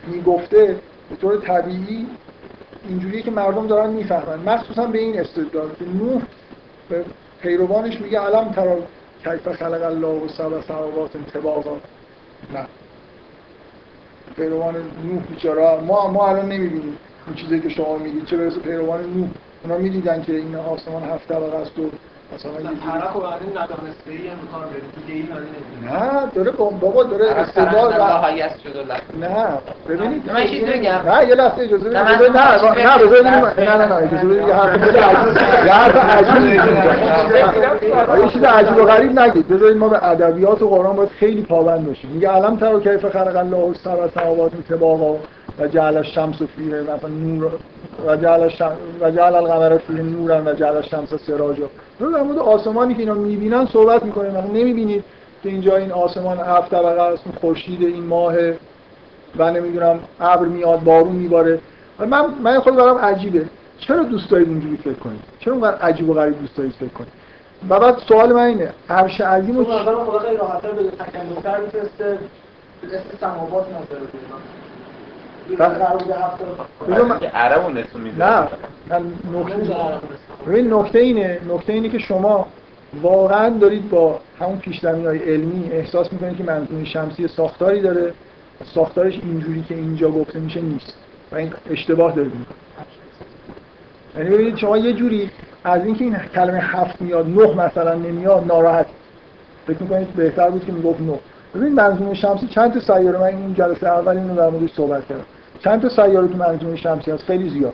می‌گفته 0.08 0.80
به 1.10 1.16
طور 1.16 1.38
طبیعی 1.38 2.08
اینجوریه 2.88 3.22
که 3.22 3.32
مردم 3.32 3.68
دارن 3.68 3.90
می‌فهمن. 3.90 4.40
مخصوصا 4.46 4.86
به 4.86 5.00
این 5.00 5.20
استدلال 5.20 5.70
که 5.80 5.86
نوح 5.86 6.22
به 6.90 7.06
پیروانش 7.42 8.02
میگه 8.02 8.20
علم 8.20 8.52
ترا 8.52 8.78
کیف 9.24 9.48
خلق 9.48 9.84
الله 9.84 10.08
و 10.08 10.28
سبع 10.28 10.62
سماوات 10.62 11.12
طباقا 11.34 11.78
نه. 12.54 12.66
پیروان 14.36 14.76
نوح 14.76 15.22
بیچاره. 15.30 15.82
ما 15.82 16.08
ما 16.08 16.28
الان 16.28 16.46
نمی‌بینیم 16.46 16.98
اون 17.28 17.36
چیزی 17.36 17.60
که 17.60 17.70
شما 17.70 17.98
میگید. 17.98 18.26
چه 18.26 18.38
برسه 18.38 18.60
پیروان 18.60 19.14
نوح؟ 19.14 19.30
اونا 19.64 19.78
می‌دیدن 19.78 20.24
که 20.24 20.36
این 20.36 20.56
آسمان 20.56 21.04
هفت 21.04 21.28
طبقه 21.28 21.58
است 21.58 21.80
و 21.80 21.90
طرف 22.38 23.16
و 23.16 23.20
بعدین 23.20 23.50
ندانسته 23.50 24.12
ای 24.12 24.28
هم 24.28 24.38
کار 24.52 24.66
دیگه 25.08 25.14
ای 25.14 25.22
نمی‌دونه 25.22 26.04
نه 26.04 26.32
داره 26.36 26.52
با- 26.52 26.66
بابا 26.70 27.04
داره 27.04 27.26
استدلال 27.32 27.94
و- 28.00 28.04
و. 28.04 28.32
نه 29.20 29.48
ببینید 29.90 30.32
من 30.32 30.42
یه 30.42 30.48
چیزی 30.50 30.66
بگم. 30.66 30.92
نه 31.06 31.28
یه 31.28 31.36
لحظه 31.36 31.62
اجازه 31.62 31.84
بدید 31.90 31.98
نه، 31.98 32.12
نه 32.12 32.18
بذارید. 32.98 33.28
نه 33.28 33.78
نه 33.78 33.86
نه 33.86 33.96
اجازه 33.96 34.24
بدید 34.28 34.48
یه 34.48 34.54
حرف 34.54 34.96
یه 35.66 35.74
حرف 35.74 35.96
عجیب. 36.06 36.62
یه 38.24 38.30
چیز 38.34 38.44
عجیب 38.44 38.78
و 38.78 38.84
غریب 38.86 39.20
نگید 39.20 39.48
بذارید 39.48 39.78
ما 39.78 39.90
به 39.90 40.08
ادبیات 40.10 40.62
و 40.62 40.70
قرآن 40.70 40.96
باید 40.96 41.10
خیلی 41.10 41.42
پابند 41.42 41.88
باشیم 41.88 42.10
میگه 42.10 42.30
علم 42.30 42.58
تر 42.58 42.80
کیف 42.80 43.06
خلق 43.06 43.38
الله 43.38 43.74
سبع 43.84 44.08
سماوات 44.22 44.52
طباقا 44.70 45.16
و 45.62 45.68
جعل 45.68 45.98
الشمس 45.98 46.42
فیه 46.42 46.82
مثلا 46.82 47.10
نور 47.10 47.52
و 48.08 48.16
جعل 48.16 48.44
الشمس 48.44 48.78
و 49.02 49.12
جعل 49.12 49.36
القمر 49.36 49.78
فیه 49.78 50.02
نورا 50.02 50.42
و 50.46 50.54
جعل 50.54 50.76
الشمس 50.76 51.14
سراجا 51.28 51.70
رو 52.00 52.12
در 52.12 52.24
مورد 52.24 52.38
آسمانی 52.38 52.94
که 52.94 53.00
اینا 53.00 53.14
می‌بینن 53.14 53.66
صحبت 53.66 54.04
می‌کنه 54.04 54.30
مثلا 54.30 54.42
نمی‌بینید 54.42 55.04
که 55.44 55.50
اینجا 55.50 55.76
این 55.76 55.92
آسمان 55.92 56.38
هفت 56.38 56.72
طبقه 56.72 57.02
است 57.02 57.24
خورشید 57.42 57.82
این 57.82 58.04
ماه 58.04 58.34
و 59.38 59.52
نمی‌دونم 59.52 60.00
ابر 60.20 60.46
میاد 60.46 60.84
بارون 60.84 61.16
میباره. 61.16 61.60
و 62.00 62.06
من 62.06 62.26
من 62.44 62.60
خود 62.60 62.76
برام 62.76 62.98
عجیبه. 62.98 63.46
چرا 63.80 64.04
دوست 64.04 64.30
دارید 64.30 64.48
اینجوری 64.48 64.78
فکر 64.78 64.94
کنید؟ 64.94 65.22
چرا 65.40 65.54
اونقدر 65.54 65.78
عجیب 65.78 66.10
و 66.10 66.14
غریب 66.14 66.40
دوست 66.40 66.58
دارید 66.58 66.74
فکر 66.74 66.90
کنید؟ 66.90 67.12
و 67.70 67.80
بعد 67.80 67.98
سوال 67.98 68.34
من 68.34 68.44
اینه 68.44 68.74
عرش 68.90 69.22
عظیم 69.22 69.58
و 69.58 69.62
نظر 69.62 69.96
خدا 69.96 70.20
خیلی 70.20 70.38
راحت‌تر 70.38 70.72
به 70.72 70.84
تکلم‌تر 70.84 71.60
میفرسته 71.60 72.20
اسم 72.84 73.18
سماوات 73.22 73.66
نظر 73.68 74.00
نه 78.18 78.48
من 78.90 79.14
نکته 79.34 79.76
ببین 80.48 80.74
نکته 80.74 81.00
اینه 81.00 81.40
نکته 81.50 81.74
اینه 81.74 81.90
که 81.90 82.00
شما 82.00 82.48
واقعا 83.02 83.50
دارید 83.50 83.90
با 83.90 84.20
همون 84.40 84.60
پیش 84.60 84.86
های 84.86 85.18
علمی 85.18 85.70
احساس 85.72 86.14
می‌کنید 86.14 86.38
که 86.38 86.44
منظومه 86.44 86.86
شمسی 86.86 87.28
ساختاری 87.28 87.82
داره. 87.82 88.14
ساختارش 88.66 89.14
اینجوری 89.14 89.62
که 89.62 89.76
اینجا 89.76 90.12
گفته 90.12 90.40
میشه 90.40 90.62
نیست. 90.62 90.94
و 91.32 91.36
این 91.36 91.54
اشتباه 91.70 92.16
دارید 92.16 92.34
یعنی 94.18 94.30
ببینید 94.30 94.58
شما 94.58 94.78
یه 94.78 94.94
جوری 94.94 95.30
از 95.64 95.86
اینکه 95.86 96.04
این 96.04 96.16
کلمه 96.36 96.60
هفت 96.60 97.02
میاد 97.02 97.28
نه 97.28 97.66
مثلا 97.66 97.94
نمیاد 97.94 98.48
ناراحت. 98.48 98.86
فکر 99.68 99.82
می‌کنید 99.82 100.08
بهتر 100.08 100.50
بود 100.50 100.66
که 100.66 100.72
می‌گفت 100.72 101.02
نه. 101.02 101.20
ببین 101.56 101.74
منظومه 101.74 102.14
شمسی 102.14 102.48
چند 102.48 102.74
تا 102.74 102.80
سیاره؟ 102.80 103.20
من 103.20 103.26
این 103.26 103.54
جلسه 103.54 103.88
اول 103.88 104.18
اینو 104.18 104.36
در 104.36 104.50
موردش 104.50 104.74
صحبت 104.74 105.08
کردم. 105.08 105.26
چند 105.64 105.82
تا 105.82 105.90
سیاره 105.90 106.28
تو 106.28 106.38
منظومه 106.38 106.76
شمسی 106.76 107.12
هست؟ 107.12 107.24
خیلی 107.24 107.50
زیاد. 107.50 107.74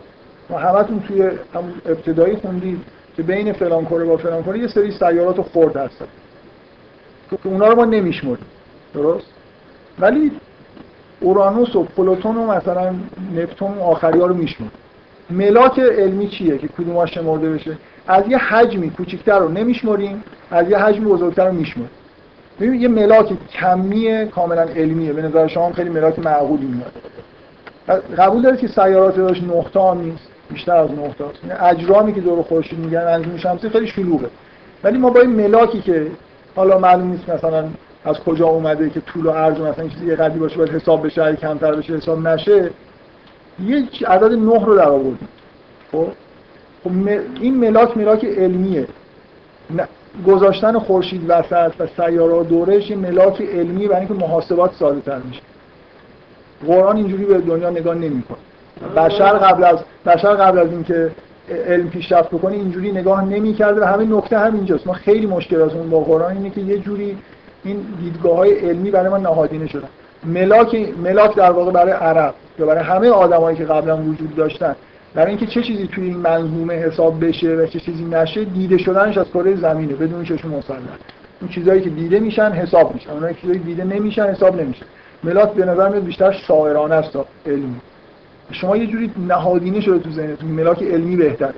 و 0.49 0.55
همتون 0.55 0.99
توی 0.99 1.21
همون 1.53 1.73
ابتدایی 1.85 2.35
خوندید 2.35 2.79
که 3.17 3.23
بین 3.23 3.53
فلان 3.53 3.85
کره 3.85 4.05
با 4.05 4.17
فلان 4.17 4.43
کره 4.43 4.59
یه 4.59 4.67
سری 4.67 4.91
سیارات 4.91 5.41
خرد 5.41 5.77
هستن. 5.77 6.05
که 7.29 7.37
اونا 7.43 7.67
رو 7.67 7.75
ما 7.75 7.85
نمیشمریم 7.85 8.45
درست؟ 8.93 9.25
ولی 9.99 10.31
اورانوس 11.19 11.75
و 11.75 11.83
پلوتون 11.83 12.37
و 12.37 12.51
مثلا 12.51 12.95
نپتون 13.35 13.77
و 13.77 13.81
آخری 13.81 14.19
ها 14.19 14.25
رو 14.25 14.33
میشمریم 14.33 14.71
ملاک 15.29 15.79
علمی 15.79 16.27
چیه 16.27 16.57
که 16.57 16.67
کدوم 16.67 17.05
شمرده 17.05 17.49
بشه؟ 17.49 17.77
از 18.07 18.23
یه 18.27 18.37
حجمی 18.37 18.89
کوچیکتر 18.89 19.39
رو 19.39 19.49
نمیشمریم 19.49 20.23
از 20.51 20.69
یه 20.69 20.77
حجمی 20.77 21.05
بزرگتر 21.05 21.47
رو 21.47 21.53
میشمریم 21.53 21.89
ببین 22.59 22.81
یه 22.81 22.87
ملاک 22.87 23.49
کمی 23.49 24.27
کاملا 24.27 24.61
علمیه. 24.61 25.13
به 25.13 25.21
نظر 25.21 25.47
شما 25.47 25.73
خیلی 25.73 25.89
ملاک 25.89 26.19
معقولی 26.19 26.65
میاد. 26.65 26.91
قبول 28.17 28.41
دارید 28.41 28.59
که 28.59 28.67
سیارات 28.67 29.15
داشت 29.15 29.43
نقطه 29.43 29.93
نیست؟ 29.93 30.27
بیشتر 30.49 30.75
از 30.75 30.91
نقطه 30.91 31.25
است 31.25 31.43
یعنی 31.43 31.59
اجرامی 31.59 32.13
که 32.13 32.21
دور 32.21 32.43
خورشید 32.43 32.79
میگن 32.79 33.05
منظومه 33.05 33.37
شمسی 33.37 33.69
خیلی 33.69 33.87
شلوغه. 33.87 34.29
ولی 34.83 34.97
ما 34.97 35.09
با 35.09 35.19
این 35.19 35.29
ملاکی 35.29 35.81
که 35.81 36.07
حالا 36.55 36.79
معلوم 36.79 37.11
نیست 37.11 37.29
مثلا 37.29 37.65
از 38.05 38.19
کجا 38.19 38.47
اومده 38.47 38.89
که 38.89 39.01
طول 39.01 39.25
و 39.25 39.31
عرض 39.31 39.59
مثلا 39.59 39.83
این 39.83 39.89
چیزی 39.89 40.05
یه 40.05 40.15
قدری 40.15 40.39
باشه 40.39 40.57
باید 40.57 40.69
حساب 40.69 41.05
بشه 41.05 41.35
کمتر 41.35 41.75
بشه 41.75 41.93
حساب 41.93 42.27
نشه 42.27 42.69
یه 43.65 43.83
عدد 44.07 44.31
نه 44.33 44.65
رو 44.65 44.75
در 44.75 44.89
آوردیم 44.89 45.27
خب 45.91 46.07
خب 46.83 46.91
این 47.41 47.57
ملاک 47.57 47.97
ملاک 47.97 48.25
علمیه. 48.25 48.87
نه- 49.69 49.87
گذاشتن 50.27 50.79
خورشید 50.79 51.21
وسط 51.27 51.71
و 51.79 51.87
سیاره 51.97 52.43
دورش 52.43 52.89
یه 52.89 52.95
ملاک 52.95 53.41
علمی 53.41 53.87
برای 53.87 53.99
اینکه 53.99 54.13
محاسبات 54.13 54.73
ساده 54.73 55.01
تر 55.01 55.17
میشه. 55.17 55.41
قرآن 56.67 56.97
اینجوری 56.97 57.25
به 57.25 57.37
دنیا 57.37 57.69
نگاه 57.69 57.95
نمی‌کنه. 57.95 58.37
بشر 58.95 59.33
قبل 59.33 59.63
از 59.63 59.77
بشر 60.05 60.33
قبل 60.33 60.59
از 60.59 60.71
اینکه 60.71 61.11
علم 61.67 61.89
پیشرفت 61.89 62.29
بکنه 62.29 62.53
اینجوری 62.53 62.91
نگاه 62.91 63.25
نمی‌کرده 63.25 63.81
و 63.81 63.83
همه 63.83 64.05
نکته 64.17 64.39
هم 64.39 64.53
اینجاست 64.53 64.87
ما 64.87 64.93
خیلی 64.93 65.25
مشکلاتمون 65.25 65.89
با 65.89 65.99
قرآن 65.99 66.37
اینه 66.37 66.49
که 66.49 66.61
یه 66.61 66.79
جوری 66.79 67.17
این 67.63 67.85
دیدگاه 68.03 68.37
های 68.37 68.53
علمی 68.53 68.91
برای 68.91 69.09
ما 69.09 69.17
نهادینه 69.17 69.67
شدن. 69.67 69.89
ملاک 70.23 70.93
ملاک 71.03 71.35
در 71.35 71.51
واقع 71.51 71.71
برای 71.71 71.91
عرب 71.91 72.33
یا 72.59 72.65
برای 72.65 72.83
همه 72.83 73.09
آدمایی 73.09 73.57
که 73.57 73.65
قبلا 73.65 73.97
وجود 73.97 74.35
داشتن 74.35 74.75
برای 75.13 75.29
اینکه 75.29 75.45
چه 75.45 75.61
چیزی 75.61 75.87
توی 75.87 76.03
این 76.03 76.17
منظومه 76.17 76.73
حساب 76.73 77.25
بشه 77.25 77.55
و 77.55 77.65
چه 77.65 77.79
چیزی 77.79 78.05
نشه 78.05 78.45
دیده 78.45 78.77
شدنش 78.77 79.17
از 79.17 79.25
کره 79.33 79.55
زمینه 79.55 79.93
بدون 79.93 80.23
چشم 80.23 80.49
مسلح 80.49 80.77
اون 81.41 81.49
چیزایی 81.49 81.81
که 81.81 81.89
دیده 81.89 82.19
میشن 82.19 82.51
حساب 82.51 82.93
میشن 82.93 83.09
اونایی 83.09 83.35
که 83.35 83.47
دیده 83.47 83.83
نمیشن 83.83 84.23
حساب 84.23 84.61
نمیشن 84.61 84.85
ملاک 85.23 85.53
به 85.53 85.65
نظر 85.65 85.89
میاد 85.89 86.03
بیشتر 86.03 86.31
شاعرانه 86.31 86.95
است 86.95 87.13
تا 87.13 87.25
علمی 87.45 87.81
شما 88.51 88.77
یه 88.77 88.87
جوری 88.87 89.11
نهادینه 89.27 89.81
شده 89.81 89.99
تو 89.99 90.11
ذهنتون. 90.11 90.49
ملاک 90.49 90.83
علمی 90.83 91.15
بهتره 91.15 91.53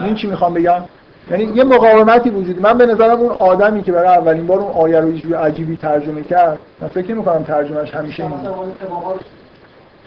این 0.00 0.14
چی 0.14 0.26
می‌خوام 0.26 0.54
بگم؟ 0.54 0.82
یعنی 1.30 1.44
یه 1.44 1.64
مقاومتی 1.64 2.30
وجود 2.30 2.62
من 2.62 2.78
به 2.78 2.86
نظرم 2.86 3.20
اون 3.20 3.30
آدمی 3.30 3.82
که 3.82 3.92
برای 3.92 4.08
اولین 4.08 4.46
بار 4.46 4.58
اون 4.60 4.72
آیه 4.72 5.00
رو 5.00 5.12
یه 5.12 5.36
عجیبی 5.36 5.76
ترجمه 5.76 6.22
کرد 6.22 6.58
من 6.80 6.88
فکر 6.88 7.14
نمی‌کنم 7.14 7.42
ترجمهش 7.42 7.94
همیشه 7.94 8.22
این 8.22 8.32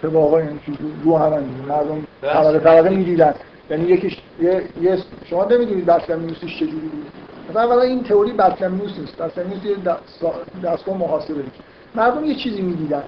مثلا 0.04 0.20
اون 0.20 0.42
اتفاقا 0.42 0.88
رو 1.04 1.18
هم. 1.18 1.44
مردم 1.68 2.08
طبقه 2.22 2.60
طبقه 2.60 2.90
می‌دیدن. 2.90 3.34
یعنی 3.70 3.84
یکیش 3.84 4.18
یه, 4.42 4.64
یه 4.82 4.98
شما 5.26 5.46
نمی‌دونید 5.46 5.86
بطلمیوسش 5.86 6.56
چجوری 6.56 6.88
بود. 6.88 7.06
مثلا 7.50 7.62
اولا 7.62 7.82
این 7.82 8.04
تئوری 8.04 8.32
بطلمیوس 8.32 9.00
نیست. 9.00 9.18
بطلمیوس 9.18 9.66
یه 9.66 9.76
دست- 9.76 10.26
دستگاه 10.64 10.98
محاسبه 10.98 11.44
مردم 11.96 12.26
یه 12.26 12.36
چیزی 12.36 12.62
می‌دیدن. 12.62 13.04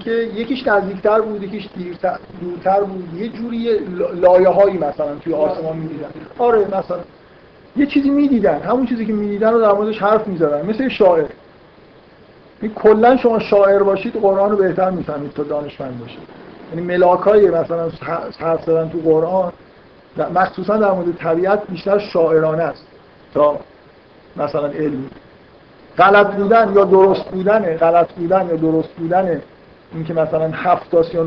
که 0.00 0.10
یکیش 0.10 0.66
نزدیکتر 0.66 1.20
بود 1.20 1.42
یکیش 1.42 1.68
دیرتر 1.76 2.18
دورتر 2.40 2.80
بود. 2.80 3.14
یه 3.16 3.28
جوری 3.28 3.78
لایه 4.14 4.48
هایی 4.48 4.78
مثلا 4.78 5.14
توی 5.24 5.34
آسمان 5.34 5.76
می‌دیدن. 5.76 6.08
آره 6.38 6.66
مثلا 6.66 6.98
یه 7.76 7.86
چیزی 7.86 8.10
می‌دیدن. 8.10 8.60
همون 8.60 8.86
چیزی 8.86 9.06
که 9.06 9.12
می‌دیدن 9.12 9.52
رو 9.52 9.60
در 9.60 9.72
موردش 9.72 9.98
حرف 9.98 10.28
می‌زدن. 10.28 10.66
مثل 10.66 10.88
شاعر. 10.88 11.24
این 12.62 12.74
کلا 12.74 13.16
شما 13.16 13.38
شاعر 13.38 13.82
باشید 13.82 14.16
قرآن 14.16 14.50
رو 14.50 14.56
بهتر 14.56 14.90
می‌فهمید 14.90 15.32
تا 15.32 15.42
دانشمند 15.42 16.00
باشید. 16.00 16.18
یعنی 16.70 16.86
ملاکای 16.86 17.50
مثلا 17.50 17.90
حرف 18.38 18.64
زدن 18.64 18.88
تو 18.88 18.98
قرآن 18.98 19.52
مخصوصا 20.34 20.76
در 20.76 20.92
مورد 20.92 21.16
طبیعت 21.16 21.62
بیشتر 21.68 21.98
شاعرانه 21.98 22.62
است. 22.62 22.86
تا 23.34 23.58
مثلا 24.36 24.66
علمی 24.66 25.08
غلط 25.98 26.26
بودن 26.26 26.72
یا 26.74 26.84
درست 26.84 27.24
بودن 27.24 27.76
غلط 27.76 28.12
بودن 28.12 28.46
یا 28.50 28.56
درست 28.56 28.88
بودن 28.88 29.42
اینکه 29.94 30.14
مثلا 30.14 30.50
هفت 30.50 31.14
یا 31.14 31.24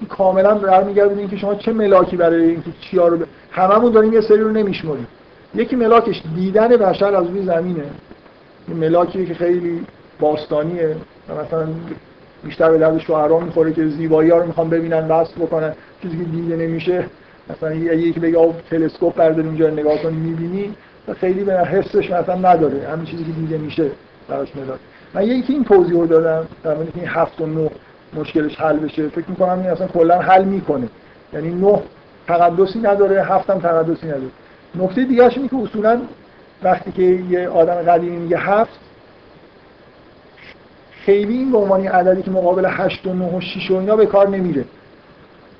این 0.00 0.08
کاملا 0.08 0.54
برمیگرده 0.54 1.18
اینکه 1.18 1.36
شما 1.36 1.54
چه 1.54 1.72
ملاکی 1.72 2.16
برای 2.16 2.44
اینکه 2.44 2.70
چیا 2.80 3.08
رو 3.08 3.18
ب... 3.18 3.22
هممون 3.50 3.92
داریم 3.92 4.12
یه 4.12 4.20
سری 4.20 4.40
رو 4.40 4.50
نمیشمریم. 4.50 5.06
یکی 5.54 5.76
ملاکش 5.76 6.22
دیدن 6.34 6.68
بشر 6.68 7.14
از 7.14 7.26
روی 7.26 7.42
زمینه. 7.42 7.84
این 8.68 8.76
ملاکی 8.76 9.26
که 9.26 9.34
خیلی 9.34 9.86
باستانیه. 10.20 10.96
مثلا 11.46 11.68
بیشتر 12.44 12.70
به 12.70 12.78
درد 12.78 12.98
شوهرها 12.98 13.40
می‌خوره 13.40 13.72
که 13.72 13.86
زیبایی 13.86 14.30
ها 14.30 14.38
رو 14.38 14.46
می‌خوان 14.46 14.70
ببینن 14.70 15.08
وصل 15.08 15.34
بکنن. 15.34 15.72
چیزی 16.02 16.18
که 16.18 16.24
دیده 16.24 16.56
نمیشه 16.56 17.04
مثلا 17.50 17.74
یکی 17.74 18.20
بگه 18.20 18.38
آب 18.38 18.54
تلسکوپ 18.70 19.14
بردار 19.14 19.44
اینجا 19.44 19.70
نگاه 19.70 20.02
کنی 20.02 20.16
می‌بینی؟ 20.16 20.74
خیلی 21.20 21.44
به 21.44 21.52
حسش 21.52 22.10
مثلا 22.10 22.34
نداره. 22.34 22.88
همین 22.88 23.04
چیزی 23.04 23.24
که 23.24 23.32
دیده 23.32 23.58
میشه 23.58 23.90
براش 24.28 24.56
ملاک 24.56 24.78
من 25.14 25.22
یکی 25.22 25.52
این 25.52 25.64
توضیح 25.64 25.94
رو 25.94 26.06
دادم 26.06 26.46
در 26.62 26.74
مورد 26.74 26.88
این 26.94 27.08
هفت 27.08 27.40
و 27.40 27.46
نه 27.46 27.70
مشکلش 28.16 28.60
حل 28.60 28.76
بشه. 28.76 29.08
فکر 29.08 29.30
می‌کنم 29.30 29.58
این 29.58 29.66
اصلا 29.66 29.86
کلا 29.86 30.18
حل 30.18 30.44
می‌کنه. 30.44 30.88
یعنی 31.32 31.50
نه 31.54 31.78
تقدسی 32.26 32.78
نداره 32.78 33.22
هفت 33.22 33.50
هم 33.50 33.58
تقدسی 33.58 34.06
نداره. 34.06 34.30
نکته 34.74 35.04
دیگه 35.04 35.22
اینه 35.22 35.48
که 35.48 35.56
اصولا 35.56 36.00
وقتی 36.62 36.92
که 36.92 37.02
یه 37.02 37.48
آدم 37.48 37.74
قدیمی 37.74 38.16
میگه 38.16 38.38
هفت 38.38 38.78
خیلی 41.04 41.32
این 41.32 41.52
به 41.52 41.58
عنوان 41.58 41.86
عددی 41.86 42.22
که 42.22 42.30
مقابل 42.30 42.66
8 42.68 43.06
و 43.06 43.14
9 43.14 43.24
و 43.24 43.40
6 43.40 43.70
و 43.70 43.74
اینا 43.74 43.96
به 43.96 44.06
کار 44.06 44.28
نمیره. 44.28 44.64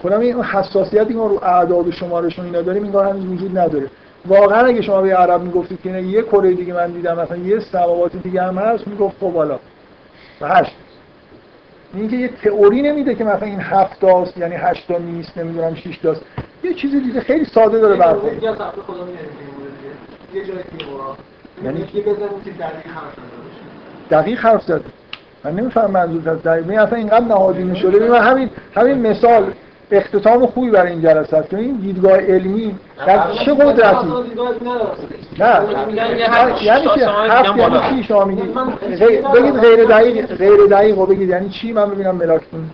کلا 0.02 0.18
این 0.18 0.42
حساسیتی 0.42 1.12
که 1.12 1.18
ما 1.18 1.26
رو 1.26 1.44
اعداد 1.44 1.88
و 1.88 1.92
شمارشون 1.92 2.44
اینا 2.44 2.62
داریم 2.62 2.82
این 2.82 2.94
هنوز 2.94 3.26
وجود 3.26 3.58
نداره. 3.58 3.86
واقعا 4.26 4.66
اگه 4.66 4.82
شما 4.82 5.02
به 5.02 5.16
عرب 5.16 5.42
می‌گفتید 5.42 5.82
که 5.82 5.90
نه 5.92 6.02
یه 6.02 6.22
کره 6.22 6.54
دیگه 6.54 6.74
من 6.74 6.90
دیدم 6.90 7.18
مثلا 7.18 7.36
یه 7.36 7.60
سماوات 7.60 8.16
دیگه 8.16 8.42
هم 8.42 8.58
هست 8.58 8.88
می‌گفت 8.88 9.16
خب 9.20 9.34
حالا. 9.34 9.58
و 10.40 10.48
هشت. 10.48 10.72
اینکه 11.94 12.16
یه 12.16 12.28
تئوری 12.28 12.82
نمیده 12.82 13.14
که 13.14 13.24
مثلا 13.24 13.46
این 13.46 13.60
هفت 13.60 14.00
تاست 14.00 14.38
یعنی 14.38 14.54
هشت 14.54 14.88
تا 14.88 14.98
نیست 14.98 15.38
نمی‌دونم 15.38 15.74
6 15.74 15.98
تاست 15.98 16.22
یه 16.64 16.74
چیزی 16.74 17.00
دیگه 17.00 17.20
خیلی 17.20 17.44
ساده 17.44 17.78
داره 17.78 17.96
برخورد. 17.96 18.42
یعنی؟ 21.64 21.84
که 21.86 22.00
دقیق 24.10 24.38
حرف 24.38 24.62
زده. 24.62 24.84
من 25.44 25.50
نمیفهم 25.50 25.90
منظور 25.90 26.30
از 26.30 26.42
دقیق 26.42 26.70
این 26.70 26.78
اصلا 26.78 26.98
اینقدر 26.98 27.24
نهادینه 27.24 27.74
شده 27.74 28.08
من 28.08 28.18
همین 28.18 28.50
همین 28.74 29.06
مثال 29.06 29.52
اختتام 29.92 30.46
خوبی 30.46 30.70
برای 30.70 30.92
این 30.92 31.02
جلسه 31.02 31.36
است. 31.36 31.48
که 31.48 31.56
این 31.56 31.76
دیدگاه 31.76 32.16
علمی 32.16 32.76
در 33.06 33.32
چه 33.44 33.54
قدرتی. 33.54 34.06
نه 35.38 35.60
یعنی 35.94 36.20
یعنی 36.62 36.86
که 36.94 37.08
هفت 37.08 37.56
یعنی. 37.56 37.78
چی 37.90 38.08
شما 38.08 38.24
میگید؟ 38.24 38.54
بگید 39.34 39.60
غیر 39.60 39.84
دقیق 39.84 40.26
غیر 40.26 40.66
دقیق 40.70 40.98
رو 40.98 41.06
بگید. 41.06 41.28
یعنی 41.28 41.48
چی؟ 41.48 41.72
من 41.72 41.90
ببینم 41.90 42.14
ملاکتون 42.14 42.70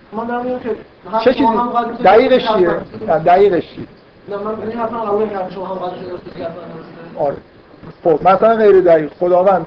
چه 1.23 1.33
چیزی؟ 1.33 1.47
دقیقش 2.03 2.47
چیه؟ 2.47 2.69
نه 3.07 3.19
دقیقش 3.19 3.63
چیه؟ 3.75 3.85
نه 4.29 4.37
من 4.37 4.61
این 4.61 4.79
رو 4.79 4.99
قبول 4.99 5.29
کردم 5.29 5.49
شما 5.49 5.65
هم 5.65 5.75
درسته. 5.75 6.51
آره. 7.19 7.35
خب 8.03 8.29
مثلا 8.29 8.55
غیر 8.55 8.81
دقیق. 8.81 9.11
خداوند 9.19 9.65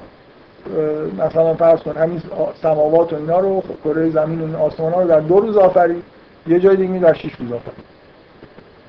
مثلا 1.17 1.53
فرض 1.53 1.79
کن 1.79 1.97
همین 1.97 2.21
سماوات 2.61 3.13
و 3.13 3.15
اینا 3.15 3.39
رو 3.39 3.61
خب، 3.61 3.83
کره 3.83 4.09
زمین 4.09 4.41
و 4.41 4.45
این 4.45 4.55
آسمان 4.55 4.93
ها 4.93 5.01
رو 5.01 5.07
در 5.07 5.19
دو 5.19 5.39
روز 5.39 5.57
آفرید 5.57 6.03
یه 6.47 6.59
جای 6.59 6.75
دیگه 6.75 6.99
در 6.99 7.13
شش 7.13 7.33
روز 7.39 7.51
آفرید. 7.51 7.85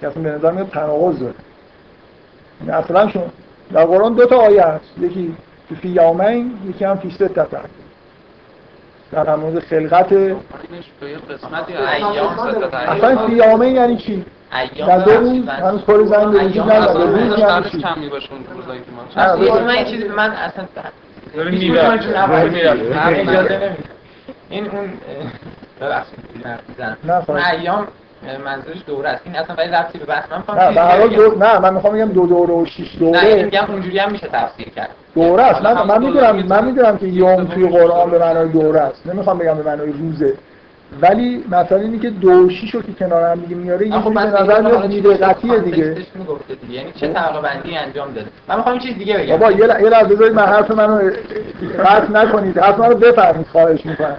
که 0.01 0.09
اصلا 0.09 0.23
به 0.23 0.31
نظر 0.31 0.51
میاد 0.51 0.69
تناقض 0.69 1.19
داره. 1.19 1.35
یعنی 2.61 2.73
اصلا 2.73 3.09
شون 3.09 3.23
در 3.73 3.85
قرآن 3.85 4.15
دو 4.15 4.27
تا 4.27 4.37
آیه 4.37 4.63
هست. 4.63 4.85
یکی 5.01 5.37
تو 5.69 5.75
فی 5.75 5.89
یومین 5.89 6.59
یکی 6.69 6.85
هم 6.85 6.97
فی 6.97 7.11
ستت. 7.11 7.47
در 9.13 9.37
مورد 9.37 9.59
خلقت 9.59 10.13
اصلا 12.89 13.27
فی 13.27 13.33
یومین 13.33 13.75
یعنی 13.75 13.97
چی؟ 13.97 14.25
ایام 14.53 14.89
در 14.89 14.99
دو 14.99 15.11
روز 15.11 15.49
هنوز 15.49 15.83
کره 15.83 16.05
زمین 16.05 16.31
به 16.31 16.45
وجود 16.45 16.71
اصلا 16.71 17.05
روز 17.05 17.39
یعنی 17.39 17.71
چی؟ 17.71 17.85
من 19.17 19.69
این 19.69 19.85
چیزی 19.85 20.09
من 20.09 20.31
اصلا 20.31 20.65
داره. 21.37 21.51
این 24.51 24.71
اون 24.71 24.93
ببخشید. 25.81 26.19
نه،. 27.05 27.23
ایام 27.53 27.87
منظورش 28.45 28.77
دوره 28.87 29.09
است. 29.09 29.23
این 29.25 29.37
اصلا 29.37 29.57
ولی 29.57 29.69
ربطی 29.69 29.99
به 29.99 30.05
بحث 30.05 30.25
من 30.31 30.39
می‌خوام 30.39 30.59
نه 30.59 30.75
به 30.75 30.81
هر. 30.81 31.07
دو... 31.07 31.39
نه 31.39 31.59
من 31.59 31.75
می‌خوام 31.75 31.95
بگم 31.95 32.13
دو 32.13 32.27
دوره 32.27 32.55
و 32.55 32.67
شش 32.67 32.95
نه 32.95 32.99
دوره 32.99 33.25
این 33.25 33.45
میگم 33.45 33.65
اونجوری 33.69 33.99
هم 33.99 34.13
میشه 34.13 34.27
تفسیر 34.27 34.69
کرد. 34.69 34.91
دوره 35.15 35.43
است. 35.43 35.63
من, 35.63 35.87
من 35.87 36.05
می‌دونم 36.05 36.47
من 36.47 36.65
می‌دونم 36.65 36.99
که 36.99 37.07
یوم 37.07 37.45
توی 37.45 37.69
قرآن 37.69 38.11
به 38.11 38.19
معنای 38.19 38.49
دوره 38.49 38.81
است. 38.81 39.07
نمی‌خوام 39.07 39.39
بگم 39.39 39.55
به 39.55 39.63
معنای 39.63 39.93
روزه. 39.93 40.35
ولی 41.01 41.45
مثلا 41.51 41.79
اینی 41.79 41.99
که 41.99 42.11
دو 42.11 42.31
و 42.31 42.51
شیش 42.51 42.75
رو 42.75 42.83
که 42.83 42.93
کنار 42.93 43.23
هم 43.23 43.41
دیگه 43.41 43.55
میاره 43.57 43.87
یه 43.87 44.01
خب 44.01 44.19
نظر 44.19 44.61
میاد 44.61 44.87
بی‌دقتی 44.87 45.49
دیگه. 45.49 45.61
دیگه. 45.69 46.07
یعنی 46.71 46.93
چه 46.95 47.09
بندی 47.43 47.77
انجام 47.77 48.13
داده؟ 48.13 48.27
من 48.49 48.57
می‌خوام 48.57 48.79
چیز 48.79 48.99
دیگه 48.99 49.19
بگم. 49.19 49.37
بابا 49.37 49.53
یه 49.53 49.67
لحظه 49.67 50.15
بذارید 50.15 50.35
من 50.35 50.47
حرف 50.47 50.71
منو 50.71 51.11
قطع 51.79 52.11
نکنید. 52.13 52.59
حرف 52.59 52.79
منو 52.79 52.95
بفهمید 52.95 53.47
خواهش 53.47 53.87
می‌کنم. 53.87 54.17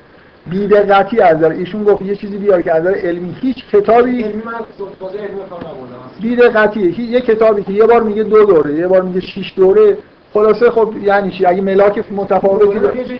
بی‌دقتی 0.48 1.20
از 1.20 1.38
نظر 1.38 1.50
ایشون 1.50 1.84
گفت 1.84 2.02
یه 2.02 2.16
چیزی 2.16 2.38
بیار 2.38 2.62
که 2.62 2.74
از 2.74 2.82
نظر 2.82 2.96
علمی 2.96 3.36
هیچ 3.42 3.66
کتابی 3.72 4.24
علمی 4.24 4.44
من 4.46 4.54
بی‌دقتیه 6.22 7.00
یه 7.00 7.22
کتابی 7.22 7.64
که 7.64 7.72
یه 7.72 7.86
بار 7.86 8.04
میگه 8.04 8.24
دو 8.24 8.46
دوره 8.46 8.74
یه 8.74 8.88
بار 8.88 9.02
میگه 9.02 9.22
شش 9.22 9.54
دوره 9.56 9.98
خلاصه 10.34 10.72
خب 10.72 10.94
یعنی 11.04 11.32
چی؟ 11.32 11.46
اگه 11.46 11.62
ملاک 11.62 12.04
متفاوتی 12.12 12.80
داره- 12.80 13.20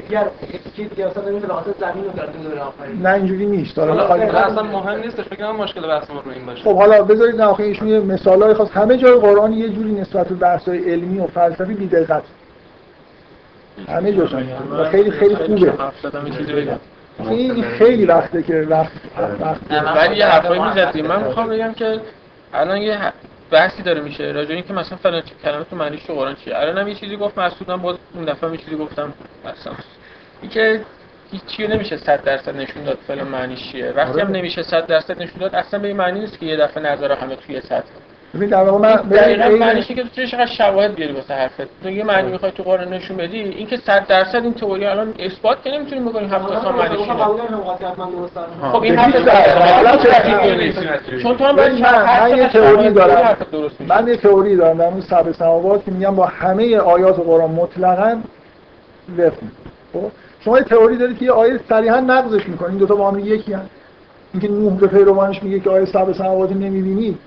نه 3.02 3.14
اینجوری 3.14 3.46
نیست. 3.46 3.80
حالا 3.80 4.06
اصلا 4.06 4.64
مهم 4.64 5.00
نیستش 5.00 5.24
فکر 5.24 5.36
کنم 5.36 5.56
مشکل 5.56 5.88
بحث 5.88 6.10
ما 6.10 6.22
رو 6.26 6.32
این 6.32 6.46
باشه. 6.46 6.64
خب 6.64 6.78
حالا 6.78 7.04
بذارید 7.04 7.36
نه 7.36 7.44
آخه 7.44 7.64
ایشون 7.64 7.88
یه 7.88 8.00
مثالای 8.00 8.54
خاص 8.54 8.72
همه 8.72 8.98
جای 8.98 9.14
قرآن 9.14 9.54
یه 9.54 9.70
جوری 9.70 9.92
نسبت 9.92 10.28
به 10.28 10.36
بحث‌های 10.36 10.92
علمی 10.92 11.20
و 11.20 11.28
فلسفی 11.28 11.74
بی‌دقت. 11.74 12.24
همه 13.88 14.14
جاشون 14.14 14.44
و 14.80 14.84
خیلی 14.84 15.12
خیلی 15.12 15.36
خوبه. 15.36 15.72
بگم 16.56 16.80
آخه 17.20 17.32
این 17.32 17.52
این 17.52 17.64
خیلی 17.64 18.06
وقته 18.06 18.44
که 18.44 18.68
وقت 18.70 18.92
وقت 19.42 19.62
ولی 19.96 20.16
یه 20.16 20.26
حرفایی 20.26 20.60
بگم 20.60 20.70
می‌زدیم 20.70 21.06
من 21.06 21.24
می‌خوام 21.24 21.50
بگم 21.50 21.74
که 21.74 22.00
الان 22.54 22.78
یه 22.78 22.98
بحثی 23.52 23.84
داره 23.84 24.02
میشه. 24.02 24.24
راجع 24.24 24.48
به 24.48 24.54
اینکه 24.54 24.74
مثلا 24.74 24.98
فلان 24.98 25.24
کلمه 25.44 25.64
تو 25.64 25.76
معنیش 25.76 26.04
تو 26.04 26.14
قرآن 26.14 26.36
چیه. 26.36 26.58
الان 26.58 26.78
هم 26.78 26.88
یه 26.88 26.96
چیزی 26.96 27.18
گفت 27.18 27.38
مسعودم 27.38 27.82
باز 27.82 27.98
اون 28.14 28.26
دفعه 28.26 28.50
هم 28.50 28.56
یه 28.56 28.62
چیزی 28.62 28.76
گفتم. 28.76 29.14
مثلا 29.46 29.74
اینکه 30.42 30.82
هیچی 31.32 31.68
نمیشه 31.68 31.98
100 31.98 32.24
درصد 32.24 32.56
نشون 32.56 32.84
داد 32.84 32.98
فلان 33.08 33.28
معنیش 33.28 33.72
چیه. 33.72 33.92
وقتی 33.92 34.20
هم 34.20 34.28
آره. 34.28 34.38
نمیشه 34.38 34.62
100 34.64 34.88
درصد 34.88 35.22
نشون 35.22 35.40
داد 35.40 35.56
اصلا 35.56 35.80
به 35.80 35.88
این 35.88 35.98
معنی 35.98 36.20
نیست 36.20 36.40
که 36.40 36.46
یه 36.46 36.58
دفعه 36.58 36.84
نظر 36.84 37.12
همه 37.12 37.36
توی 37.36 37.62
سطح 37.62 37.90
ببین 38.36 38.50
در 38.50 38.64
واقع 38.64 38.78
من 38.78 38.96
دقیقاً 38.96 39.46
ببین، 39.46 39.60
معنیشه 39.60 39.94
که 39.94 40.04
تو 40.04 40.10
چه 40.16 40.28
چقدر 40.28 40.46
شواهد 40.46 40.96
بیاری 40.96 41.14
واسه 41.14 41.34
حرفت؟ 41.34 41.68
تو 41.84 41.90
یه 41.90 42.04
معنی 42.04 42.32
می‌خوای 42.32 42.52
تو 42.52 42.64
قرآن 42.64 42.94
نشون 42.94 43.18
بدی؟ 43.18 43.38
اینکه 43.40 43.78
100 43.78 44.08
درصد 44.08 44.44
این 44.44 44.54
تئوری 44.54 44.86
الان 44.86 45.14
اثبات 45.20 45.64
که 45.64 45.72
نمی‌تونیم 45.72 46.06
بکنیم 46.06 46.30
هفت 46.34 46.52
اصلا 46.52 46.72
معنیش 46.72 47.00
خب 48.72 48.82
این 48.84 48.96
حرف 48.96 49.14
چه 49.14 49.20
درسته. 49.20 51.22
چون 51.24 51.38
تو 51.38 51.46
هم 51.46 51.56
من- 51.56 52.38
یه 52.38 52.50
تئوری 52.50 52.90
دارم. 52.90 53.38
من 53.88 54.08
یه 54.08 54.18
تئوری 54.18 54.56
دارم 54.56 54.78
در 54.78 54.90
مورد 54.90 55.04
سبع 55.04 55.32
سماوات 55.32 55.86
که 55.86 55.92
میگم 55.92 56.16
با 56.16 56.26
همه 56.26 56.78
آیات 56.78 57.16
قرآن 57.20 57.52
مطلقاً 57.52 58.22
وفق 59.18 59.34
خب؟ 59.94 60.12
شما 60.40 60.58
یه 60.58 60.64
تئوری 60.64 60.98
دارید 60.98 61.18
که 61.18 61.26
یه 61.26 61.32
آیه 61.32 61.60
صریحا 61.70 62.00
نقضش 62.00 62.48
می‌کنه. 62.50 62.70
این 62.70 62.78
دو 62.78 62.86
تا 62.86 62.96
با 62.96 63.12
هم 63.12 63.20
یکی 63.20 63.54
هست 63.54 63.70
اینکه 64.34 64.48
نوح 64.48 64.78
به 64.80 64.88
پیروانش 64.88 65.44
میگه 65.44 65.60
که 65.60 65.70
آیه 65.70 65.86
سبع 65.86 66.14
سماوات 66.14 66.52
نمی‌بینید 66.52 67.20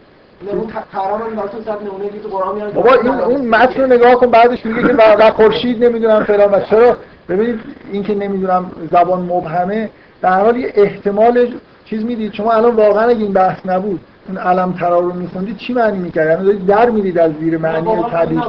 بابا 2.74 2.92
این 2.92 3.08
اون 3.08 3.48
متن 3.48 3.80
رو 3.80 3.86
نگاه 3.86 4.14
کن 4.14 4.30
بعدش 4.30 4.66
میگه 4.66 4.88
که 4.88 4.94
و 4.94 5.02
و 5.18 5.30
خورشید 5.30 5.84
نمی‌دونم 5.84 6.24
فلان 6.24 6.50
و 6.50 6.60
چرا. 6.60 6.96
ببینید 7.28 7.60
این 7.92 8.02
که 8.02 8.14
نمی‌دونم 8.14 8.70
زبان 8.92 9.20
مبهمه. 9.20 9.90
در 10.22 10.40
حال 10.40 10.56
یه 10.56 10.72
احتمال 10.74 11.48
چیز 11.84 12.04
می‌دید. 12.04 12.32
شما 12.32 12.52
الان 12.52 12.76
واقعا 12.76 13.04
اگه 13.04 13.20
این 13.20 13.32
بحث 13.32 13.58
نبود 13.66 14.00
اون 14.28 14.38
علم 14.38 14.72
ترا 14.72 15.00
رو 15.00 15.12
میخوندید 15.12 15.56
چی 15.56 15.72
معنی 15.72 15.98
می‌کرد؟ 15.98 16.26
یعنی 16.26 16.44
دارید 16.44 16.66
در 16.66 16.90
میرید 16.90 17.18
از 17.18 17.30
زیر 17.40 17.58
معنی 17.58 18.04
طبیعی 18.12 18.40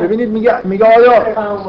ببینید 0.00 0.28
میگه 0.28 0.66
میگه 0.66 0.84
آیا 0.84 1.22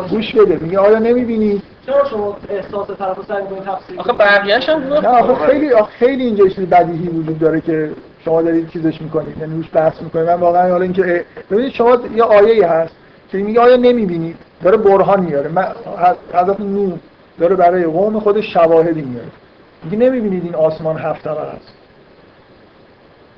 گوش 0.09 0.35
بده. 0.35 0.57
میگه 0.61 0.79
آیا 0.79 0.99
نمی‌بینید 0.99 1.61
چرا 1.85 2.05
شما 2.09 2.37
احساس 2.49 2.87
طرف 2.99 3.17
رو 3.17 3.23
سعی 3.23 3.43
می‌کنید 3.43 3.63
تفسیر 3.63 3.99
آخه 3.99 4.13
بقیه‌اش 4.13 4.69
هم 4.69 4.89
گفت 4.89 5.03
نه 5.03 5.07
آخه 5.07 5.47
خیلی 5.47 5.71
آخه 5.71 5.91
خیلی 5.91 6.23
اینجا 6.23 6.47
چیز 6.47 6.65
بدیهی 6.65 7.07
وجود 7.07 7.39
داره 7.39 7.61
که 7.61 7.91
شما 8.25 8.41
دارید 8.41 8.69
چیزش 8.69 9.01
می‌کنید 9.01 9.37
یعنی 9.37 9.55
روش 9.55 9.69
بحث 9.73 10.01
می‌کنید. 10.01 10.27
من 10.27 10.33
واقعا 10.33 10.71
حالا 10.71 10.83
اینکه 10.83 11.25
ببینید 11.51 11.73
شما 11.73 11.97
یه 12.15 12.23
آیه 12.23 12.67
هست 12.67 12.95
که 13.31 13.37
میگه 13.37 13.59
آیا 13.61 13.75
نمی‌بینید؟ 13.75 14.35
داره 14.63 14.77
برهان 14.77 15.19
میاره. 15.19 15.49
من 15.49 15.67
حضرت 16.33 16.59
نوح 16.59 16.93
داره 17.39 17.55
برای 17.55 17.83
قوم 17.83 18.19
خودش 18.19 18.53
شواهدی 18.53 19.01
میاره. 19.01 19.27
میگه 19.83 19.97
نمی‌بینید 19.97 20.43
این 20.43 20.55
آسمان 20.55 20.97
هفت 20.97 21.23
طبقه 21.23 21.41
است. 21.41 21.73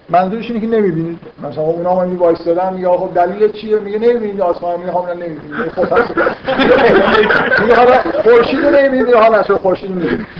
منظورش 0.09 0.51
اینه 0.51 0.59
که 0.59 0.67
نمی‌بینید. 0.67 1.19
مثلا 1.43 1.63
اونا 1.63 1.95
هم 1.95 2.07
این 2.07 2.15
وایستادن 2.15 2.73
میگه 2.73 2.87
خب 2.87 3.09
دلیل 3.15 3.51
چیه؟ 3.51 3.79
میگه 3.79 3.99
نمی‌بینید 3.99 4.41
آسمان. 4.41 4.79
میگه 4.79 4.91
خب 4.91 5.09
نمی‌بینید. 5.09 5.71
خب 5.75 5.81
میگه 7.61 7.75
حالا 7.75 8.01
خورشید 8.23 8.59
رو 8.65 8.69
نمی‌بینید 8.71 9.15
حالا 9.15 9.43
خورشید 9.43 9.89
رو 9.89 9.95
می‌بینید 9.95 10.19
این 10.19 10.36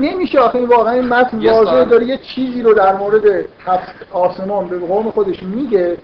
نمیشه 0.00 0.38
آخه 0.38 0.58
این 0.58 0.68
واقعا 0.68 0.92
این 0.92 1.08
متن 1.08 1.46
واضحه. 1.46 1.84
داره 1.84 2.06
یه 2.06 2.16
چیزی 2.16 2.62
رو 2.62 2.74
در 2.74 2.96
مورد 2.96 3.24
هفت 3.66 3.94
آسمان 4.12 4.68
به 4.68 4.78
قوم 4.78 5.10
خودش 5.10 5.42
میگه 5.42 5.96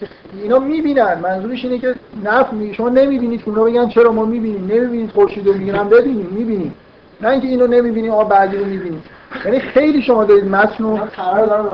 که 0.00 0.08
اینا 0.42 0.58
می‌بینن. 0.58 1.18
منظورش 1.22 1.64
اینه 1.64 1.78
که 1.78 1.94
نف 2.24 2.52
میگه 2.52 2.74
شما 2.74 2.88
نمی‌بینید 2.88 3.44
که 3.44 3.48
اونا 3.48 3.64
بگن 3.64 3.88
چرا 3.88 4.12
ما 4.12 4.24
می‌بینیم. 4.24 4.66
نمی‌بینید 4.72 5.10
خورشید 5.10 5.46
رو 5.46 5.52
میگن 5.54 5.88
ببینیم 5.88 6.26
می‌بینیم. 6.30 6.74
نه 7.20 7.28
اینکه 7.28 7.48
اینو 7.48 7.66
نمی‌بینیم 7.66 8.10
آ 8.10 8.24
بعدی 8.24 8.56
رو 8.56 8.64
می‌بینیم 8.64 9.02
یعنی 9.44 9.60
خیلی 9.60 10.02
شما 10.02 10.24
دارید 10.24 10.44
متن 10.44 10.84
رو 10.84 10.96
قرار 10.96 11.46
دارم 11.46 11.68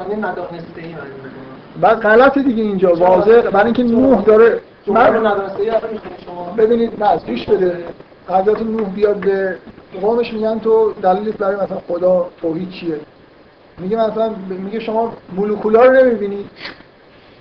بعد 1.81 2.01
غلط 2.01 2.39
دیگه 2.39 2.63
اینجا 2.63 2.95
واضح. 2.95 3.41
برای 3.41 3.65
اینکه 3.65 3.83
نوح 3.83 4.25
داره 4.25 4.61
من 4.87 5.23
ببینید 6.57 7.05
نه 7.05 7.17
گوش 7.27 7.47
بده. 7.47 7.85
حضرت 8.29 8.63
نوح 8.63 8.89
بیاد 8.89 9.17
به 9.17 9.57
قومش 10.01 10.33
میگن 10.33 10.59
تو 10.59 10.93
دلیلت 11.03 11.37
برای 11.37 11.57
مثلا 11.57 11.79
خدا 11.89 12.29
توحید 12.43 12.71
چیه؟ 12.71 13.01
میگه 13.79 13.97
مثلا 13.97 14.35
میگه 14.49 14.81
شما 14.81 15.13
مولکولا 15.33 15.85
رو 15.85 15.93
نمی‌بینید 15.93 16.51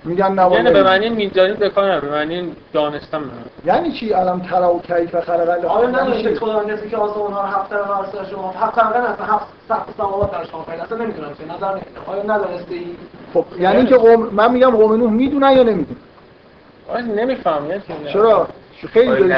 میگن 0.04 0.32
نه 0.32 0.52
یعنی 0.52 0.70
به. 0.70 0.82
معنی 0.82 1.08
میدانی 1.08 1.52
به 1.52 1.70
کار 1.70 2.00
به 2.00 2.10
معنی 2.10 2.52
دانستم 2.72 3.18
نه 3.18 3.30
یعنی 3.64 3.92
چی؟ 3.92 4.12
علم 4.12 4.40
ترا 4.40 4.74
و 4.74 4.82
کیف 4.82 5.20
خلق 5.20 5.40
الله. 5.40 5.66
آیا 5.66 5.88
ندانسته 5.88 6.30
چی؟ 6.30 6.38
خدا 6.38 6.64
کسی 6.64 6.90
که 6.90 6.96
آسمان 6.96 7.32
ها 7.32 7.40
رو 7.40 7.46
هفت 7.46 7.70
طرف 7.70 7.90
عرصه 7.90 8.30
شما 8.30 8.50
هفت 8.50 8.74
طرف 8.74 8.86
اصلا 8.96 9.26
هفت 9.26 9.46
سقف 9.68 9.86
سماوات 9.96 10.32
در 10.32 10.44
شما 10.44 10.62
پیدا 10.62 10.82
اصلا 10.82 10.98
نمی‌دونم 10.98 11.28
چه 11.38 11.54
نظر 11.54 11.70
نمی‌دونم. 11.70 12.04
آیا 12.06 12.22
ندانسته 12.22 12.74
ای؟ 12.74 12.86
خب 13.34 13.44
یعنی 13.58 13.86
که 13.86 13.96
قوم 13.96 14.22
من 14.32 14.52
میگم 14.52 14.70
قوم 14.70 14.92
نوح 14.92 15.10
می‌دونن 15.10 15.52
یا 15.52 15.62
نمی‌دونن؟ 15.62 16.00
آره 16.88 17.02
نمیفهم 17.02 17.66
یعنی؟ 17.66 17.82
چرا؟ 18.12 18.48
خیلی. 18.86 19.32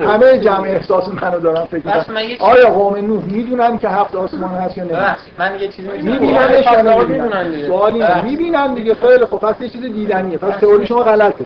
همه 0.00 0.38
جمع 0.38 0.68
احساس 0.68 1.08
منو 1.08 1.40
دارن 1.40 1.64
فکر 1.64 2.02
چیز- 2.04 2.40
آیا 2.40 2.68
قوم 2.70 2.96
نوح 2.96 3.24
می‌دونن 3.24 3.78
که 3.78 3.88
هفت 3.88 4.14
آسمان 4.14 4.50
هست 4.54 4.78
یا 4.78 4.84
نه؟ 4.84 5.16
من 5.38 5.60
یه 5.60 5.68
چیزی 5.68 5.88
می‌گم. 5.88 6.10
میبیننش 6.12 6.64
یا 6.64 6.82
می‌دونن 6.82 7.02
نمی‌بینن 7.02 7.50
دیگه. 7.50 7.66
سوال 7.66 7.92
اینه 7.92 8.06
بله. 8.06 8.22
می‌بینن 8.22 8.74
دیگه. 8.74 8.94
خیلی 8.94 9.24
خب 9.26 9.36
پس 9.36 9.60
یه 9.60 9.68
چیز 9.68 9.82
دیدنیه. 9.82 10.38
پس 10.38 10.56
تئوری 10.60 10.86
شما 10.86 11.02
غلطه. 11.02 11.44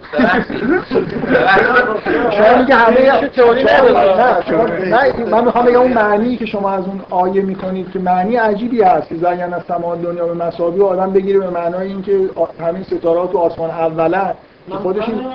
شما 2.31 2.59
میگه 2.59 2.75
همه 2.75 3.29
تئوری. 3.29 3.65
نه 3.65 5.25
من 5.31 5.45
می‌خوام 5.45 5.65
بگم 5.65 5.81
اون 5.81 5.93
معنی 5.93 6.37
که 6.37 6.47
شما 6.47 6.71
از 6.71 6.85
اون 6.85 7.01
آیه 7.11 7.43
می‌کنید 7.43 7.93
که 7.93 7.99
معنی 7.99 8.37
عجیبی 8.37 8.83
هست. 8.83 9.09
که 9.09 9.15
زین 9.15 9.55
از 9.55 9.63
سمان 9.69 10.01
دنیا 10.01 10.27
به 10.27 10.45
مساوی 10.45 10.81
و 10.81 10.85
آدم 10.85 11.13
بگیره 11.13 11.39
به 11.39 11.51
معنای 11.51 11.89
اینکه 11.89 12.21
همین 12.61 12.83
ستاره 12.83 13.27
تو 13.33 13.39
آسمان 13.39 13.71
اوله 13.71 14.35
که 14.71 14.75
خودش 14.75 15.09
این 15.09 15.27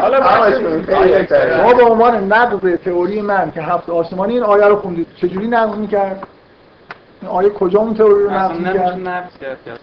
حالا 0.00 0.62
شما 1.56 1.74
به 1.74 1.84
عنوان 1.84 2.32
نقض 2.32 2.74
تئوری 2.84 3.20
من 3.20 3.50
که 3.54 3.62
هفت 3.62 3.90
آسمانی 3.90 4.34
این 4.34 4.42
آیه 4.42 4.64
رو 4.64 4.76
خوندید 4.76 5.06
چجوری 5.16 5.48
نقض 5.48 5.76
می‌کرد؟ 5.76 6.26
این 7.22 7.30
آیه 7.30 7.50
کجا 7.50 7.78
اون 7.78 7.94
تئوری 7.94 8.24
رو 8.24 8.30
نقض 8.30 8.56
می‌کرد؟ 8.56 8.98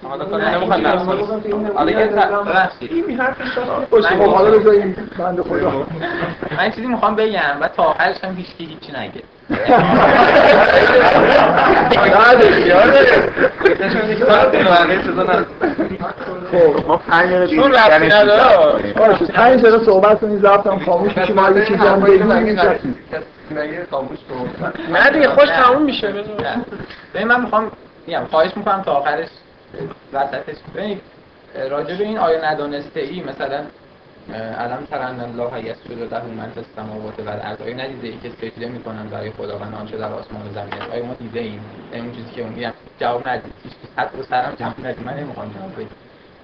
حالا 0.04 0.26
خب 4.02 4.34
حالا 4.34 4.52
بذار 4.52 4.74
این 4.74 4.96
بنده 5.20 5.44
خدا. 5.44 5.72
من 6.58 6.66
یه 6.66 6.72
چیزی 6.72 6.88
می‌خوام 6.88 7.16
بگم 7.16 7.58
و 7.62 7.68
تا 7.68 7.84
آخرش 7.84 8.24
هم 8.24 8.36
هیچ 8.36 8.48
کی 8.58 8.66
هیچی 8.66 8.92
نگه. 8.92 9.24
ما 16.88 16.98
پنج 16.98 17.34
دقیقه 17.34 17.56
چون 17.56 17.72
ربطی 17.72 18.08
نداره. 18.08 18.94
باشه 18.94 19.26
پنج 19.26 19.62
دقیقه 19.62 19.86
صحبت 19.86 20.20
کنید 20.20 20.42
ضبطم 20.42 20.80
خاموش 20.80 21.18
میشه 21.18 21.34
ما 21.34 21.50
یه 21.50 21.66
چیزی 21.66 21.88
هم 21.88 22.00
بگیم. 22.00 22.32
نه 24.90 25.10
دیگه 25.10 25.28
خوش 25.28 25.50
تموم 25.50 25.82
میشه 25.82 26.14
ببین 27.14 27.28
من 27.28 27.42
می‌خوام 27.42 27.72
میگم 28.08 28.24
خواهش 28.32 28.52
می‌کنم 28.56 28.82
تا 28.82 28.92
آخرش 28.92 29.28
وسطش 30.14 30.56
ببینید 30.76 31.02
راجع 31.70 31.96
به 31.96 32.04
این 32.04 32.18
آیه 32.18 32.46
ندانسته 32.46 33.00
ای 33.00 33.24
مثلا 33.24 33.60
علم 34.34 34.88
ترن 34.90 35.20
الله 35.20 35.66
یسجد 35.66 36.14
له 36.14 36.24
من 36.24 36.50
فی 36.50 36.60
السماوات 36.60 37.20
و 37.20 37.30
الارض 37.30 37.62
آیا 37.62 37.76
ندیده 37.76 38.08
ای 38.08 38.18
که 38.18 38.30
سجده 38.30 38.68
می‌کنن 38.68 39.08
برای 39.08 39.32
خداوند 39.32 39.74
آنچه 39.74 39.98
در 39.98 40.14
آسمان 40.14 40.48
و 40.48 40.54
زمین 40.54 40.82
آیا 40.92 41.06
ما 41.06 41.14
دیده 41.14 41.40
ایم؟ 41.40 41.62
اون 41.94 42.12
چیزی 42.12 42.32
که 42.32 42.44
میگم 42.44 42.74
جواب 43.00 43.28
ندید. 43.30 43.54
هیچ 43.64 43.74
حتی 43.98 44.24
سرم 44.24 44.56
جواب 44.60 44.86
ندید. 44.86 45.06
من 45.06 45.14
نمی‌خوام 45.20 45.54
جواب 45.60 45.74
بدید 45.74 45.92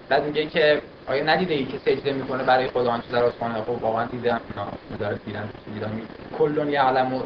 بعد 0.09 0.25
میگه 0.25 0.45
که 0.45 0.81
آیا 1.07 1.23
ندیده 1.23 1.53
ای 1.53 1.65
که 1.65 1.77
سجده 1.77 2.13
می‌کنه 2.13 2.43
برای 2.43 2.67
خدا 2.67 2.91
آنچه 2.91 3.07
در 3.11 3.23
آسمان 3.23 3.51
است. 3.51 3.63
خب 3.63 3.83
واقعا 3.83 4.05
دیدم 4.05 4.41
نه 4.57 4.97
داره 4.99 5.19
دیدم 5.25 5.49
دیدم 5.73 6.69
یعلم 6.69 7.23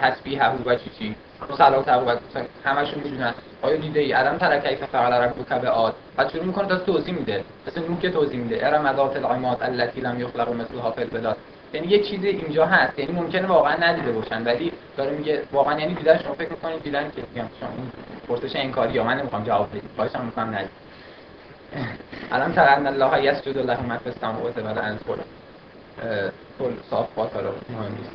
تسبیح 0.00 0.48
و 0.48 0.74
چی 0.74 0.90
چی 0.98 1.14
صلات 1.58 1.88
و 1.88 2.16
همشون 2.64 3.02
می‌دونن 3.04 3.34
آیا 3.62 3.76
دیده 3.76 4.00
ای؟ 4.00 4.12
علم 4.12 4.38
ترکه 4.38 4.76
که 4.76 4.86
فعل 4.86 5.12
ربک 5.12 5.60
به 5.60 5.68
عاد 5.68 5.94
بعد 6.16 6.30
شروع 6.30 6.44
می‌کنه 6.44 6.68
تا 6.68 6.76
توضیح 6.76 7.14
میده. 7.14 7.44
مثل 7.66 7.80
نوح 7.88 8.00
که 8.00 8.10
توضیح 8.10 8.40
میده. 8.40 8.66
ارم 8.66 8.96
ذات 8.96 9.16
العماد 9.16 9.62
التي 9.62 10.00
لم 10.00 10.20
یخلق 10.20 10.48
مثلها 10.52 10.90
فی 10.90 11.00
البلاد 11.02 11.36
یعنی 11.72 11.86
یه 11.86 12.02
چیز 12.02 12.24
اینجا 12.24 12.66
هست. 12.66 12.98
یعنی 12.98 13.12
ممکنه 13.12 13.46
واقعا 13.46 13.76
ندیده 13.76 14.12
باشن. 14.12 14.44
ولی 14.44 14.72
داره 14.96 15.10
میگه 15.10 15.42
واقعا 15.52 15.80
یعنی 15.80 15.94
دیدن 15.94 16.18
شما 16.18 16.34
فکر 16.34 16.50
می‌کنید 16.50 16.82
دیدن 16.82 17.10
که 17.16 17.22
میگم 17.34 17.48
شما 17.60 17.68
این 17.68 17.90
پرسش 18.28 18.56
انکاری 18.56 18.92
یا 18.92 19.04
من 19.04 19.18
نمی‌خوام 19.18 19.44
جواب 19.44 19.70
بدید 19.70 19.90
خواهشم 19.96 20.24
می‌کنم 20.24 20.54
ندید. 20.54 20.70
الان 22.32 22.52
ترن 22.52 22.86
الله 22.86 23.24
یسجد 23.24 23.58
له 23.58 23.82
من 23.82 23.96
فی 23.96 24.10
السماوات 24.10 24.58
و 24.58 24.66
الارض. 24.66 24.96
کل 26.58 26.72
صافات 26.90 27.34
حالا 27.34 27.48
مهم 27.48 27.92
نیست. 27.98 28.10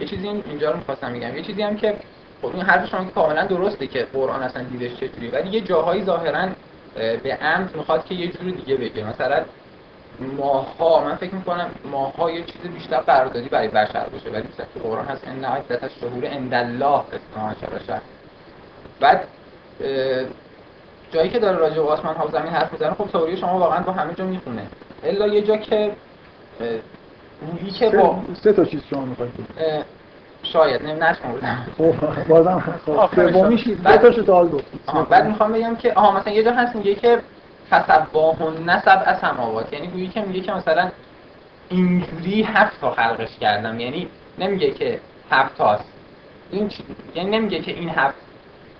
یه 0.00 0.06
چیزی 0.06 0.28
این- 0.28 0.44
اینجا 0.46 0.70
رو 0.70 0.76
می‌خواستم 0.76 1.12
بگم. 1.12 1.36
یه 1.36 1.42
چیزی 1.42 1.62
هم 1.62 1.76
که 1.76 1.94
خب 2.42 2.46
این 2.54 2.62
حرف 2.62 2.88
شما 2.90 3.04
که 3.04 3.10
کاملا 3.10 3.44
درسته 3.46 3.86
که 3.86 4.06
قرآن 4.12 4.42
اصلا 4.42 4.62
دیدش 4.62 4.96
چجوری 4.96 5.28
ولی 5.28 5.50
یه 5.50 5.60
جاهایی 5.60 6.04
ظاهرا 6.04 6.38
اه، 6.96 7.16
به 7.16 7.34
عمد 7.34 7.76
می‌خواد 7.76 8.04
که 8.04 8.14
یه 8.14 8.26
جور 8.26 8.50
دیگه 8.50 8.76
بگه. 8.76 9.04
مثلا 9.04 9.44
ماها 10.38 11.04
من 11.04 11.16
فکر 11.16 11.34
می‌کنم 11.34 11.70
ماها 11.90 12.30
یه 12.30 12.42
چیز 12.44 12.70
بیشتر 12.74 12.96
قراردادی 13.00 13.48
برای 13.48 13.68
بشر 13.68 14.06
باشه. 14.12 14.30
ولی 14.30 14.48
مثلا 14.52 14.66
تو 14.74 14.88
قرآن 14.88 15.06
هست 15.06 15.28
ان 15.28 15.44
عدت 15.44 15.84
الشهور 15.84 16.26
عند 16.26 16.54
الله 16.54 16.98
اثنا 17.12 17.48
عشر 17.50 17.84
شهر. 17.86 18.00
بعد 19.00 19.24
جایی 21.12 21.30
که 21.30 21.38
داره 21.38 21.56
راجع 21.56 21.74
به 21.74 21.82
آسمان 21.82 22.16
ها 22.16 22.26
و 22.26 22.30
زمین 22.30 22.52
حرف 22.52 22.72
می‌زنه 22.72 22.94
خب 22.94 23.06
تئوری 23.12 23.36
شما 23.36 23.58
واقعا 23.58 23.80
با 23.82 23.92
همه 23.92 24.14
جا 24.14 24.24
می‌خونه. 24.24 24.66
الا 25.04 25.26
یه 25.26 25.42
جا 25.42 25.56
که 25.56 25.92
گویی 27.40 27.70
که 27.70 27.88
با 27.90 28.22
سه- 28.42 28.52
تا 28.52 28.64
چیز 28.64 28.82
شما 28.90 29.04
می‌خواید 29.04 29.32
شاید 30.52 30.82
نمی 30.82 31.00
نشمار 31.00 31.32
بودم 31.32 31.66
خب 31.78 31.94
بازم 32.28 32.62
خب 32.86 33.30
سومیش 33.32 33.64
تاشو 33.84 34.22
تا 34.22 34.34
حال 34.34 34.48
بعد 35.10 35.26
می‌خوام 35.26 35.52
بگم 35.52 35.76
که 35.76 35.92
آها 35.94 36.18
مثلا 36.20 36.32
یه 36.32 36.44
جا 36.44 36.52
هست 36.52 36.76
میگه 36.76 36.94
که 36.94 37.18
فسباهن 37.70 38.64
نسب 38.70 39.02
از 39.06 39.18
سماوات 39.18 39.72
یعنی 39.72 39.86
گویی 39.86 40.08
که 40.08 40.20
میگه 40.20 40.40
که 40.40 40.52
مثلا 40.52 40.88
اینجوری 41.68 42.42
هفت 42.42 42.80
تا 42.80 42.90
خلقش 42.90 43.38
کردم. 43.40 43.80
یعنی 43.80 44.08
نمیگه 44.38 44.70
که 44.70 45.00
هفت 45.30 45.56
تاست. 45.58 45.84
این 46.50 46.68
چی- 46.68 46.84
یعنی 47.14 47.30
نمیگه 47.38 47.58
که 47.60 47.72
این 47.72 47.88
هفت 47.88 48.14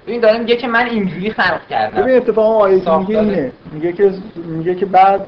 این 0.06 0.20
داره 0.20 0.38
میگه 0.38 0.56
که 0.56 0.68
من 0.68 0.86
اینجوری 0.86 1.30
خلق 1.30 1.66
کردم. 1.70 2.02
ببین 2.02 2.16
اتفاقا 2.16 2.54
آیه 2.54 2.80
که 2.80 2.90
میگه. 2.90 3.18
اینه. 3.18 3.52
میگه 3.72 3.92
که 3.92 4.12
میگه 4.36 4.74
که 4.74 4.86
بعد 4.86 5.26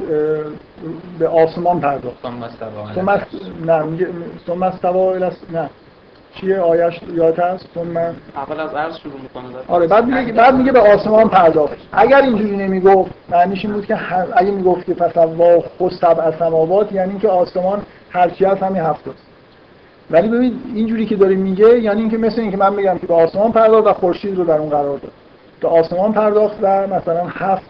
به 1.18 1.28
آسمان 1.28 1.80
پرداخت. 1.80 2.16
ثم 2.22 2.42
استوى 2.42 2.94
ثم 2.94 3.10
على 3.10 3.20
است- 3.20 3.66
نه 3.66 3.82
میگه 3.82 4.08
ثم 4.46 4.62
استوى 4.62 5.18
نه. 5.52 5.70
چیه 6.34 6.58
آیش 6.60 7.00
یاد 7.14 7.38
هست؟ 7.38 7.66
ثم 7.74 7.96
اول 7.96 8.60
از 8.60 8.74
عرض 8.74 8.96
شروع 8.96 9.14
می‌کنه 9.22 9.44
آره 9.68 9.86
بعد 9.86 10.04
میگه 10.04 10.32
بعد 10.32 10.54
میگه 10.54 10.72
به 10.72 10.80
آسمان 10.80 11.28
پرداخت. 11.28 11.76
اگر 11.92 12.22
اینجوری 12.22 12.56
نمی‌گفت 12.56 13.10
معنیش 13.28 13.64
این 13.64 13.74
بود 13.74 13.86
که 13.86 13.94
هر- 13.94 14.28
اگه 14.36 14.50
می‌گفت 14.50 14.86
که 14.86 14.94
فسوا 14.94 15.60
خود 15.78 15.92
سبع 15.92 16.38
سماوات 16.38 16.92
یعنی 16.92 17.18
که 17.18 17.28
آسمان 17.28 17.82
هرچی 18.10 18.44
هست 18.44 18.62
همین 18.62 18.82
هفتاست 18.82 19.18
ولی 20.10 20.28
ببین 20.28 20.60
اینجوری 20.74 21.06
که 21.06 21.16
داره 21.16 21.34
میگه 21.34 21.78
یعنی 21.80 22.00
اینکه 22.00 22.18
مثل 22.18 22.40
اینکه 22.40 22.56
من 22.56 22.76
بگم 22.76 22.98
که 22.98 23.06
به 23.06 23.14
آسمان 23.14 23.52
پرداخت 23.52 23.86
و 23.86 23.92
خورشید 23.92 24.36
رو 24.36 24.44
در 24.44 24.58
اون 24.58 24.68
قرار 24.68 24.98
داد. 24.98 25.12
به 25.60 25.68
آسمان 25.68 26.12
پرداخت 26.12 26.56
و 26.62 26.86
مثلا 26.86 27.24
هفت 27.28 27.62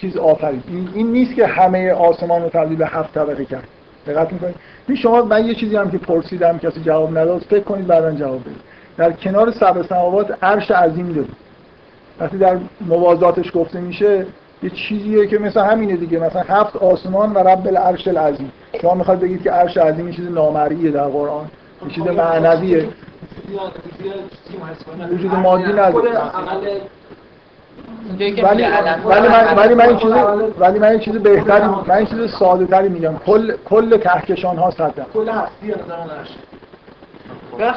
چیز 0.00 0.16
آفرید. 0.16 0.62
این, 0.68 0.88
این 0.94 1.12
نیست 1.12 1.34
که 1.34 1.46
همه 1.46 1.92
آسمان 1.92 2.42
رو 2.42 2.48
تبدیل 2.48 2.76
به 2.78 2.86
هفت 2.86 3.14
طبقه 3.14 3.44
کرد. 3.44 3.68
دقت 4.06 4.32
می‌کنید. 4.32 4.54
شما 5.02 5.22
من 5.22 5.46
یه 5.46 5.54
چیزی 5.54 5.76
هم 5.76 5.90
که 5.90 5.98
پرسیدم 5.98 6.58
کسی 6.58 6.80
جواب 6.80 7.18
نداد 7.18 7.40
فکر 7.40 7.64
کنید 7.64 7.86
بعدا 7.86 8.12
جواب 8.12 8.40
بدید. 8.40 8.60
در 8.96 9.12
کنار 9.12 9.50
سبع 9.50 9.82
سماوات 9.82 10.44
عرش 10.44 10.70
عظیم 10.70 11.12
دارید 11.12 11.36
وقتی 12.20 12.38
در 12.38 12.56
موازاتش 12.80 13.52
گفته 13.54 13.80
میشه 13.80 14.26
یه 14.62 14.70
چیزیه 14.70 15.26
که 15.26 15.38
مثل 15.38 15.60
همینه 15.60 15.96
دیگه. 15.96 16.18
مثلا 16.18 16.42
هفت 16.42 16.76
آسمان 16.76 17.32
و 17.32 17.38
رب 17.38 17.66
العرش 17.66 18.08
العظیم. 18.08 18.52
شما 18.82 18.94
می‌خواد 18.94 19.20
بگید 19.20 19.42
که 19.42 19.50
عرش 19.50 19.76
عظیم 19.76 20.08
یه 20.08 20.14
چیز 20.14 20.30
نامرئیه 20.30 20.90
در 20.90 21.04
قرآن. 21.04 21.46
یه 21.86 21.94
چیز 21.94 22.04
معنویه. 22.04 22.88
وجود 25.12 25.34
مادی 25.34 25.72
نداره. 25.72 26.10
ولی 28.18 28.42
ولی 29.04 29.28
من 29.28 29.54
ولی 29.56 29.74
من 29.74 29.88
این 29.88 29.98
چیز 29.98 30.10
ولی 30.58 30.78
من 30.78 30.88
این 30.88 31.00
چیز 31.00 31.14
بهتری 31.14 31.66
من 31.86 31.94
این 31.94 32.06
چیز 32.06 32.30
ساده 32.38 32.66
تری 32.66 32.88
میگم. 32.88 33.14
کل 33.26 33.52
کل 33.64 33.98
کهکشان 33.98 34.56
ها 34.56 34.70
صدم 34.70 35.06
کل 35.14 35.28
هستی 35.28 35.66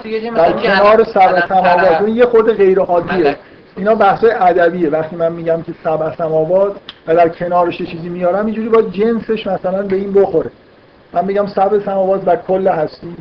یه 0.09 0.21
جایی 0.21 0.29
در 0.29 0.51
کنار 0.51 1.03
سبع 1.03 1.47
سماوات 1.47 2.09
یه 2.09 2.25
خود 2.25 2.53
غیر 2.53 2.79
عادیه. 2.79 3.35
اینا 3.77 3.95
بحث 3.95 4.23
ادبیه. 4.23 4.89
وقتی 4.89 5.15
من 5.15 5.31
میگم 5.31 5.61
که 5.61 5.73
سبع 5.83 6.15
سماوات 6.15 6.75
و 7.07 7.15
در 7.15 7.29
کنارش 7.29 7.77
چیزی 7.77 8.09
میارم 8.09 8.45
اینجوری 8.45 8.69
با 8.69 8.81
جنسش 8.81 9.47
مثلا 9.47 9.81
به 9.81 9.95
این 9.95 10.13
بخوره. 10.13 10.51
من 11.13 11.25
میگم 11.25 11.47
سبع 11.47 11.79
سماوات 11.79 12.21
و 12.25 12.35
کل 12.35 12.67
هستی. 12.67 13.15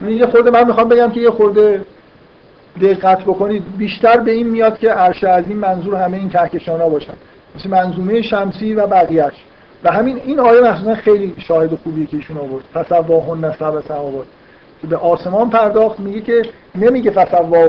این 0.00 0.18
یه 0.18 0.26
خورده 0.26 0.50
من 0.50 0.66
می‌خوام 0.66 0.88
بگم 0.88 1.10
که 1.10 1.20
یه 1.20 1.30
خورده 1.30 1.84
دقت 2.82 3.22
بکنید 3.22 3.76
بیشتر 3.76 4.16
به 4.16 4.30
این 4.30 4.48
میاد 4.48 4.78
که 4.78 4.90
عرش 4.90 5.24
عظیم 5.24 5.56
منظور 5.56 5.94
همه 5.94 6.16
این 6.16 6.28
کهکشان 6.28 6.80
ها 6.80 6.88
باشن. 6.88 7.12
مثل 7.56 7.70
منظومه 7.70 8.22
شمسی 8.22 8.74
و 8.74 8.86
بقیهش 8.86 9.34
و 9.84 9.92
همین 9.92 10.20
این 10.24 10.40
آیه 10.40 10.60
مثلا 10.60 10.94
خیلی 10.94 11.34
شاهد 11.38 11.74
خوبیه 11.74 12.06
که 12.06 12.16
ایشون 12.16 12.38
آورد. 12.38 12.64
فسواهن 12.74 13.52
سبع 13.58 13.80
سماوات. 13.80 14.26
که 14.80 14.86
به 14.86 14.96
آسمان 14.96 15.50
پرداخت 15.50 16.00
میگه 16.00 16.20
که 16.20 16.42
نمیگه 16.74 17.26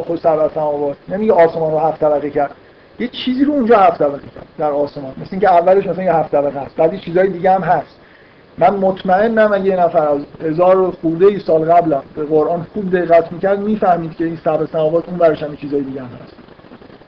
خود 0.07 0.19
سبع 0.19 0.47
سماوات. 0.55 0.97
نمیگه 1.09 1.33
آسمان 1.33 1.71
رو 1.71 1.79
هفت 1.79 1.99
طبقه 1.99 2.29
کرد. 2.29 2.55
یه 2.99 3.07
چیزی 3.07 3.45
رو 3.45 3.53
اونجا 3.53 3.77
هفت 3.77 3.99
طبقه 3.99 4.27
کرد 4.35 4.45
در 4.57 4.71
آسمان. 4.71 5.13
مثل 5.17 5.29
اینکه 5.31 5.51
اولش 5.51 5.87
مثلا 5.87 6.03
یه 6.03 6.13
هفت 6.13 6.31
طبقه 6.31 6.59
هست. 6.59 6.75
بعد 6.75 6.93
یه 6.93 6.99
چیزای 6.99 7.27
دیگه 7.27 7.51
هم 7.51 7.61
هست. 7.61 8.00
من 8.61 8.69
مطمئنم 8.69 9.53
اگه 9.53 9.65
یه 9.65 9.75
نفر 9.75 10.07
از 10.07 10.19
هزار 10.43 10.91
خورده 10.91 11.25
ای 11.25 11.39
سال 11.39 11.71
قبلم 11.71 12.01
به 12.15 12.23
قرآن 12.23 12.65
خوب 12.73 12.97
دقت 12.97 13.31
می‌کرد 13.31 13.59
می‌فهمید 13.59 14.15
که 14.15 14.25
این 14.25 14.39
سبع 14.45 14.65
سماوات 14.65 15.09
اون 15.09 15.17
برش 15.17 15.43
هم 15.43 15.55
چیزای 15.55 15.81
دیگه 15.81 16.01
هم 16.01 16.09
هست. 16.23 16.33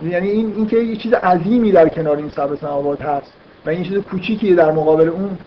یعنی 0.04 0.30
این 0.30 0.54
اینکه 0.56 0.78
یه 0.78 0.96
چیز 0.96 1.14
عظیمی 1.14 1.72
در 1.72 1.90
کنار 1.90 2.18
این 2.18 2.30
سبع 2.30 2.56
سماوات 2.56 3.02
هست 3.02 3.34
و 3.66 3.70
این 3.70 3.84
چیز 3.84 3.98
کوچیکیه 3.98 4.56
در 4.56 4.72
مقابل 4.72 5.10
اون 5.10 5.38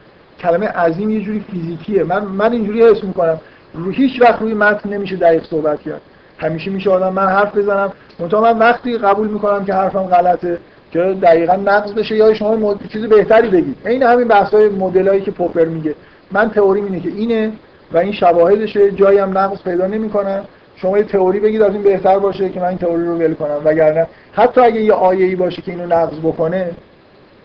کلمه 0.40 0.66
عظیم 0.66 1.10
یه 1.10 1.20
جوری 1.20 1.44
فیزیکیه. 1.50 2.04
من 2.04 2.24
من 2.24 2.52
اینجوری 2.52 2.82
حس 2.82 3.04
می‌کنم. 3.04 3.40
رو 3.74 3.90
هیچ 3.90 4.22
وقت 4.22 4.42
روی 4.42 4.54
متن 4.54 4.88
نمیشه 4.88 5.16
دقیق 5.16 5.44
صحبت 5.44 5.82
کرد. 5.82 6.00
همیشه 6.38 6.70
میشه 6.70 6.90
آدم 6.90 7.12
من 7.12 7.26
حرف 7.26 7.56
بزنم. 7.56 7.92
منتها 8.18 8.40
من 8.40 8.58
وقتی 8.58 8.98
قبول 8.98 9.28
می‌کنم 9.28 9.64
که 9.64 9.74
حرفم 9.74 10.02
غلطه 10.02 10.58
که 10.96 11.20
دقیقا 11.22 11.56
نقض 11.56 11.92
بشه 11.92 12.16
یا 12.16 12.34
شما 12.34 12.56
مد... 12.56 12.76
چیز 12.92 13.04
بهتری 13.04 13.48
بگید. 13.48 13.76
این 13.86 14.02
همین 14.02 14.28
بحث 14.28 14.50
های 14.50 14.68
مدلایی 14.68 15.20
که 15.20 15.30
پوپر 15.30 15.64
میگه. 15.64 15.94
من 16.32 16.50
تئوری 16.50 16.80
اینه 16.80 17.00
که 17.00 17.08
اینه 17.08 17.52
و 17.92 17.98
این 17.98 18.12
شواهدشه 18.12 18.90
جایی 18.90 19.18
هم 19.18 19.38
نقض 19.38 19.62
پیدا 19.62 19.86
نمی‌کنم 19.86 20.44
شما 20.76 20.98
یه 20.98 21.04
تئوری 21.04 21.40
بگید 21.40 21.62
از 21.62 21.72
این 21.72 21.82
بهتر 21.82 22.18
باشه 22.18 22.48
که 22.48 22.60
من 22.60 22.66
این 22.66 22.78
تئوری 22.78 23.04
رو 23.04 23.14
ول 23.18 23.34
کنم. 23.34 23.60
وگرنه 23.64 24.06
حتی 24.32 24.60
اگه 24.60 24.80
یه 24.80 24.92
آیه‌ای 24.92 25.36
باشه 25.36 25.62
که 25.62 25.72
اینو 25.72 25.86
نقض 25.86 26.18
بکنه 26.18 26.70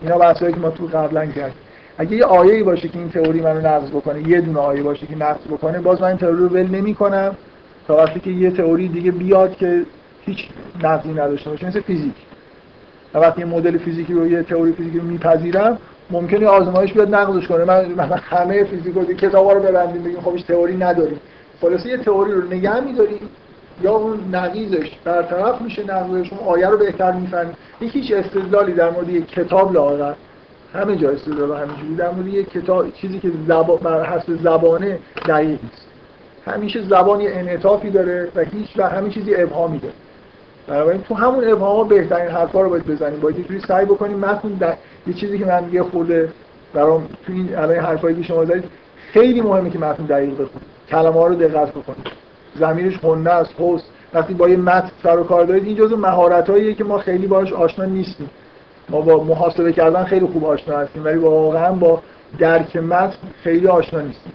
اینا 0.02 0.18
بحثایی 0.18 0.54
که 0.54 0.60
ما 0.60 0.70
تو 0.70 0.86
قبلا 0.86 1.26
کردیم. 1.26 1.54
اگه 1.98 2.16
یه 2.16 2.26
آیه‌ای 2.26 2.64
باشه 2.64 2.88
که 2.88 3.00
این 3.00 3.10
تئوری 3.10 3.42
منو 3.42 3.68
نقض 3.68 3.90
بکنه 3.90 4.30
یه 4.30 4.42
دونه 4.42 4.60
آیه 4.60 4.84
باشه 4.84 5.08
که 5.08 5.18
نقض 5.18 5.48
بکنه 5.48 5.80
باز 5.80 6.02
من 6.02 6.08
این 6.08 6.18
تئوری 6.18 6.38
رو 6.38 6.48
ول 6.48 6.68
نمی‌کنم 6.68 7.36
تا 7.88 7.98
وقتی 7.98 8.20
که 8.20 8.30
یه 8.30 8.52
تئوری 8.52 8.88
دیگه 8.88 9.12
بیاد 9.12 9.56
که 9.56 9.82
هیچ 10.26 10.50
نقضی 10.84 11.10
نداشته 11.10 11.50
باشه. 11.50 11.68
مثل 11.68 11.80
فیزیک. 11.82 12.14
و 13.14 13.20
وقتی 13.20 13.42
یه 13.42 13.48
مدل 13.48 13.78
فیزیکی 13.78 14.14
رو 14.14 14.28
یه 14.28 14.44
تئوری 14.44 14.72
فیزیکی 14.72 15.00
رو 15.00 15.06
میپذیرم 15.06 15.78
ممکنه 16.10 16.48
آزمایش 16.48 16.94
بیاد 16.94 17.16
نقضش 17.16 17.48
کنه. 17.48 17.64
من 17.64 17.92
مثلا 17.92 18.18
همه 18.18 18.64
فیزیک 18.64 18.94
رو 18.96 19.04
کتابا 19.04 19.54
رو 19.54 19.60
ببندیم 19.60 20.04
بگیم 20.04 20.22
خب 20.22 20.38
تئوری 20.38 20.78
نداریم. 20.78 21.20
خلاصه 21.62 21.90
یه 21.90 21.98
تئوری 21.98 22.32
رو 22.32 22.48
نگه 22.48 22.80
می‌داریم 22.80 23.30
یا 23.82 23.92
اون 23.92 24.20
نقیزش 24.32 24.92
برطرف 25.04 25.62
میشه 25.62 25.84
نقیزش 25.84 26.34
اون 26.34 26.48
آیه 26.48 26.68
رو 26.68 26.78
بهتر 26.78 27.12
می‌فهمیم 27.12 27.56
هیچ 27.80 28.12
استدلالی 28.12 28.74
در 28.74 28.90
مورد 28.90 29.10
یک 29.10 29.28
کتاب 29.28 29.74
لاغر 29.74 30.14
همه 30.74 30.96
جا 30.96 31.10
استدلال 31.10 31.58
همینجوری 31.58 31.96
در 31.96 32.12
مورد 32.12 32.28
یک 32.28 32.50
کتاب 32.50 32.94
چیزی 32.94 33.20
که 33.20 33.32
زبان 33.48 33.78
بر 33.78 34.06
حسب 34.06 34.44
زبانه 34.44 35.00
دقیق 35.28 35.60
نیست. 35.64 35.88
همیشه 36.46 36.82
زبان 36.82 37.22
یه 37.22 37.32
انعطافی 37.34 37.90
داره 37.90 38.28
و 38.36 38.40
هیچ 38.40 38.68
و 38.78 38.90
همه 38.90 39.10
چیزی 39.10 39.36
ابهامی 39.36 39.80
داره. 39.80 39.94
بنابراین 40.68 41.02
تو 41.02 41.16
همون 41.16 41.52
ابهام 41.52 41.88
بهترین 41.88 42.32
حرفا 42.32 42.62
رو 42.62 42.70
باید 42.70 42.88
بزنیم. 42.88 43.20
باید 43.20 43.52
یه 43.52 43.60
سعی 43.68 43.86
بکنیم 43.86 44.20
متن 44.20 44.50
در... 44.50 44.74
یه 45.08 45.14
چیزی 45.14 45.40
که 45.40 45.46
من 45.46 45.70
یه 45.72 45.84
خورده 45.84 46.30
برام 46.74 47.08
تو 47.26 47.34
این 47.34 47.58
الان 47.58 47.76
حرفایی 47.76 48.16
که 48.16 48.24
شما 48.24 48.46
زدید 48.46 48.64
خیلی 49.14 49.42
مهمه 49.42 49.70
که 49.70 49.80
متن 49.80 50.06
دقیق 50.06 50.34
بخونید 50.34 50.72
کلمه 50.90 51.14
ها 51.14 51.28
رو 51.28 51.36
دقت 51.36 51.70
بکنید 51.70 52.08
زمینش 52.60 52.98
خونده 52.98 53.32
است 53.32 53.56
پست 53.56 53.86
وقتی 54.14 54.34
با 54.34 54.50
یه 54.50 54.58
متن 54.58 54.92
سر 55.04 55.20
و 55.20 55.24
کار 55.24 55.46
دارید 55.46 55.66
این 55.66 55.76
جزو 55.76 55.98
مهارتاییه 55.98 56.74
که 56.74 56.84
ما 56.84 56.98
خیلی 56.98 57.28
باهاش 57.28 57.54
آشنا 57.54 57.86
نیستیم. 57.86 58.30
ما 58.90 59.02
با 59.02 59.24
محاسبه 59.24 59.74
کردن 59.74 60.04
خیلی 60.04 60.26
خوب 60.26 60.46
آشنا 60.46 60.78
هستیم 60.78 61.06
ولی 61.06 61.18
واقعا 61.18 61.72
با 61.72 62.02
درک 62.40 62.76
متن 62.76 63.18
خیلی 63.44 63.68
آشنا 63.68 64.02
نیستیم. 64.02 64.34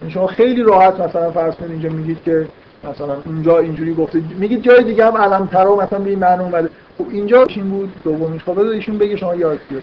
یعنی 0.00 0.14
شما 0.14 0.26
خیلی 0.26 0.62
راحت 0.62 1.00
مثلا 1.00 1.30
فرض 1.30 1.54
کنید 1.54 1.70
اینجا 1.70 1.88
میگید 1.88 2.22
که 2.24 2.46
مثلا 2.90 3.16
اونجا 3.24 3.58
اینجوری 3.58 3.94
گفته. 3.94 4.22
میگید 4.38 4.62
جای 4.62 4.84
دیگه 4.84 5.06
هم 5.06 5.16
علم 5.16 5.46
ترا 5.46 5.76
مثلا 5.76 5.98
به 5.98 6.10
این 6.10 6.18
معنی 6.18 6.42
اومده. 6.42 6.70
خب 6.98 7.06
اینجا 7.10 7.44
این 7.44 7.70
بود؟ 7.70 7.92
دومیش. 8.04 8.42
خب 8.42 8.52
بذار 8.52 8.66
ایشون 8.66 8.98
بگه 8.98 9.16
شما 9.16 9.34
یاد 9.34 9.58
بیاد 9.68 9.82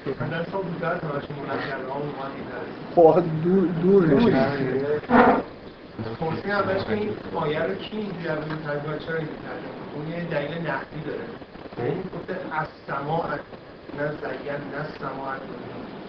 خب 2.95 3.01
آخه 3.01 3.23
دور 3.43 3.67
دور 3.83 4.05
نشه 4.05 4.47
توصیه 6.19 6.53
اولش 6.53 6.83
که 6.83 6.93
این 6.93 7.09
آیه 7.35 7.59
رو 7.63 7.73
کی 7.73 7.97
اینجوری 7.97 8.27
از 8.27 8.37
این 8.37 8.57
ترجمه 8.65 8.99
چرا 8.99 9.17
این 9.17 9.27
ترجمه 9.27 9.81
اون 9.95 10.07
یه 10.07 10.23
دلیل 10.31 10.67
نقدی 10.67 11.01
داره. 11.05 11.89
این 11.89 11.97
گفته 11.97 12.33
از 12.51 12.67
سماع 12.87 13.25
نه 13.97 14.07
زین 14.07 14.61
نه 14.73 14.85
سماع 14.99 15.35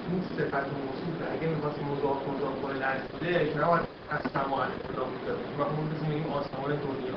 این 0.09 0.21
صفت 0.37 0.67
موصول 0.81 1.15
اگه 1.33 1.47
می‌خواست 1.55 1.79
مضاف 1.91 2.19
مضاف 2.31 2.55
کنه 2.63 2.75
لرزیدش 2.83 3.57
نباید 3.57 3.85
از 4.15 4.21
سماع 4.37 4.61
اطلاع 4.67 5.09
می‌داد 5.15 5.41
و 5.59 5.63
اون 5.63 5.89
بزن 5.91 6.07
میگیم 6.07 6.33
آسمان 6.33 6.71
دنیا. 6.87 7.17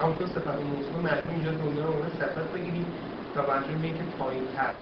همونطور 0.00 0.26
صفت 0.26 0.46
موصول 0.46 1.00
معنی 1.04 1.34
اینجا 1.34 1.50
دنیا 1.50 1.84
رو 1.84 1.90
اون 1.90 2.08
صفت 2.20 2.52
بگیریم 2.54 2.86
تا 3.34 3.42
بنجور 3.42 3.76
میگه 3.76 3.94
که 3.94 4.04
پایین 4.18 4.42
تر 4.56 4.72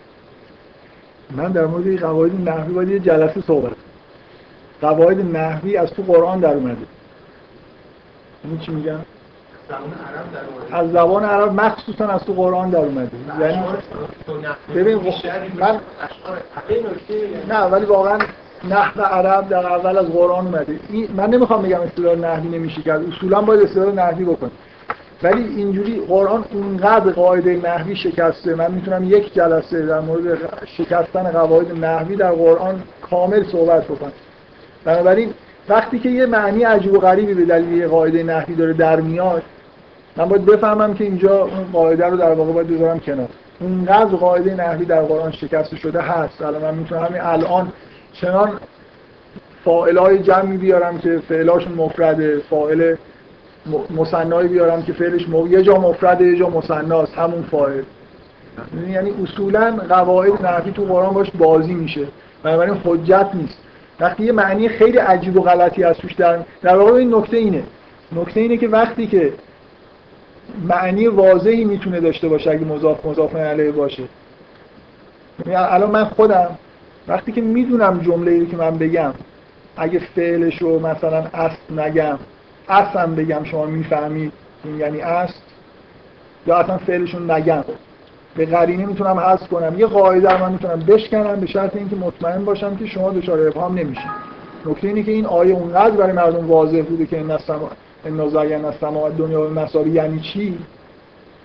من 1.30 1.52
در 1.52 1.66
مورد 1.66 1.86
این 1.86 1.98
قواعد 1.98 2.48
نحوی 2.48 2.74
باید 2.74 2.88
یه 2.88 2.98
جلسه 2.98 3.40
صحبت 3.46 3.72
قواعد 4.80 5.36
نحوی 5.36 5.76
از 5.76 5.90
تو 5.90 6.02
قرآن 6.02 6.40
در 6.40 6.54
اومده. 6.54 6.86
این 8.44 8.58
چی 8.58 8.72
میگم؟ 8.72 8.98
از 10.72 10.90
زبان 10.92 11.24
عرب 11.24 11.52
مخصوصا 11.52 12.06
از 12.06 12.20
تو 12.20 12.32
قرآن 12.32 12.70
در 12.70 12.78
اومده. 12.78 13.10
یعنی 13.40 13.62
ببین 14.74 15.00
من 15.60 15.80
نه 17.48 17.60
ولی 17.60 17.84
واقعا 17.84 18.18
نحو 18.70 19.00
عرب 19.00 19.48
در 19.48 19.66
اول 19.66 19.98
از 19.98 20.06
قرآن 20.06 20.46
اومده. 20.46 20.78
من 21.16 21.30
نمی‌خوام 21.30 21.62
بگم 21.62 21.80
استدلال 21.80 22.18
نحوی 22.18 22.48
نمیشه 22.48 22.82
کرد 22.82 23.00
اصولا 23.08 23.40
باید 23.40 23.62
استدلال 23.62 23.94
نحوی 23.94 24.24
بکنیم 24.24 24.52
ولی 25.22 25.42
اینجوری 25.42 26.00
قرآن 26.08 26.44
اونقدر 26.52 27.10
قاعده 27.12 27.56
نحوی 27.56 27.96
شکسته 27.96 28.54
من 28.54 28.70
می‌تونم 28.70 29.04
یک 29.04 29.34
جلسه 29.34 29.86
در 29.86 30.00
مورد 30.00 30.38
شکستن 30.66 31.30
قواعد 31.30 31.84
نحوی 31.84 32.16
در 32.16 32.32
قرآن 32.32 32.82
کامل 33.10 33.44
صحبت 33.44 33.84
بکنم. 33.84 34.12
بنابراین 34.84 35.34
وقتی 35.68 35.98
که 35.98 36.08
یه 36.08 36.26
معنی 36.26 36.64
عجیب 36.64 36.92
و 36.92 36.98
غریبی 36.98 37.34
به 37.34 37.44
دلیل 37.44 37.72
یه 37.72 37.86
قاعده 37.86 38.22
نحوی 38.22 38.54
داره 38.54 38.72
در 38.72 39.00
میاد 39.00 39.42
من 40.18 40.24
باید 40.24 40.46
بفهمم 40.46 40.94
که 40.94 41.04
اینجا 41.04 41.48
قاعده 41.72 42.06
رو 42.06 42.16
در 42.16 42.32
واقع 42.32 42.52
باید 42.52 42.68
بذارم 42.68 43.00
کنار. 43.00 43.28
اونقدر 43.60 44.16
قاعده 44.16 44.54
نحوی 44.54 44.84
در 44.84 45.02
قرآن 45.02 45.32
شکسته 45.32 45.76
شده 45.76 46.00
هست. 46.00 46.42
الان 46.42 46.62
من 46.62 46.74
می‌تونم 46.74 47.02
همین 47.02 47.20
الان 47.20 47.72
چنان 48.12 48.52
فاعلای 49.64 50.18
جمعی 50.18 50.56
بیارم 50.56 50.98
که 50.98 51.18
فعلاشون 51.28 51.72
مفرده 51.72 52.38
فاعل 52.50 52.94
مصنعی 53.96 54.48
بیارم 54.48 54.82
که 54.82 54.92
فعلش 54.92 55.28
مو... 55.28 55.48
یه 55.48 55.62
جا 55.62 55.74
مفرده 55.74 56.26
یه 56.26 56.38
جا 56.38 56.48
مصنعاست 56.48 57.14
همون 57.14 57.42
فاعل. 57.42 57.82
یعنی 58.88 59.12
اصولا 59.22 59.76
قواعد 59.88 60.46
نحوی 60.46 60.72
تو 60.72 60.84
قرآن 60.84 61.14
باش 61.14 61.30
بازی 61.38 61.74
میشه. 61.74 62.06
بنابراین 62.42 62.76
حجت 62.84 63.28
نیست. 63.34 63.58
وقتی 64.00 64.24
یه 64.24 64.32
معنی 64.32 64.68
خیلی 64.68 64.98
عجیب 64.98 65.36
و 65.36 65.40
غلطی 65.40 65.84
از 65.84 65.96
توش 65.96 66.12
در 66.12 66.38
در 66.62 66.76
واقع 66.76 66.92
این 66.92 67.14
نکته 67.14 67.36
اینه. 67.36 67.62
نکته 68.12 68.40
اینه 68.40 68.56
که 68.56 68.68
وقتی 68.68 69.06
که 69.06 69.32
معنی 70.68 71.06
واضحی 71.06 71.64
می‌تونه 71.64 72.00
داشته 72.00 72.28
باشه 72.28 72.50
اگه 72.50 72.64
مضاف 72.64 73.06
مضاف 73.06 73.36
علیه 73.36 73.70
باشه. 73.70 74.02
یعنی 75.46 75.56
الان 75.56 75.90
من 75.90 76.04
خودم 76.04 76.58
وقتی 77.08 77.32
که 77.32 77.40
می‌دونم 77.40 78.00
جمله 78.00 78.30
ای 78.30 78.46
که 78.46 78.56
من 78.56 78.78
بگم 78.78 79.12
اگه 79.76 79.98
فعلش 79.98 80.62
رو 80.62 80.86
مثلا 80.86 81.24
است 81.34 81.72
نگم 81.76 82.18
اصلا 82.68 83.06
بگم 83.06 83.44
شما 83.44 83.66
می‌فهمید 83.66 84.32
این 84.64 84.78
یعنی 84.78 85.00
است 85.00 85.42
یا 86.46 86.56
اصلا 86.56 86.78
فعلشون 86.78 87.30
نگم. 87.30 87.64
به 88.36 88.46
قرینه 88.46 88.86
می‌تونم 88.86 89.18
حذف 89.18 89.48
کنم. 89.48 89.78
یه 89.78 89.86
قاعده 89.86 90.42
من 90.42 90.52
می‌تونم 90.52 90.80
بشکنم 90.80 91.40
به 91.40 91.46
شرط 91.46 91.76
اینکه 91.76 91.96
مطمئن 91.96 92.44
باشم 92.44 92.76
که 92.76 92.86
شما 92.86 93.10
دچار 93.10 93.48
ابهام 93.48 93.78
نمیشید. 93.78 94.10
نکته 94.66 94.88
اینه 94.88 95.02
که 95.02 95.12
این 95.12 95.26
آیه 95.26 95.54
اونقدر 95.54 95.96
برای 95.96 96.12
مردم 96.12 96.50
واضح 96.50 96.82
بوده 96.82 97.06
که 97.06 97.16
این 97.16 97.26
نسما 98.06 98.40
این 98.40 98.48
زین 98.48 98.64
السما 98.64 99.08
دنیا 99.08 99.48
مساوی 99.48 99.90
یعنی 99.90 100.20
چی؟ 100.20 100.58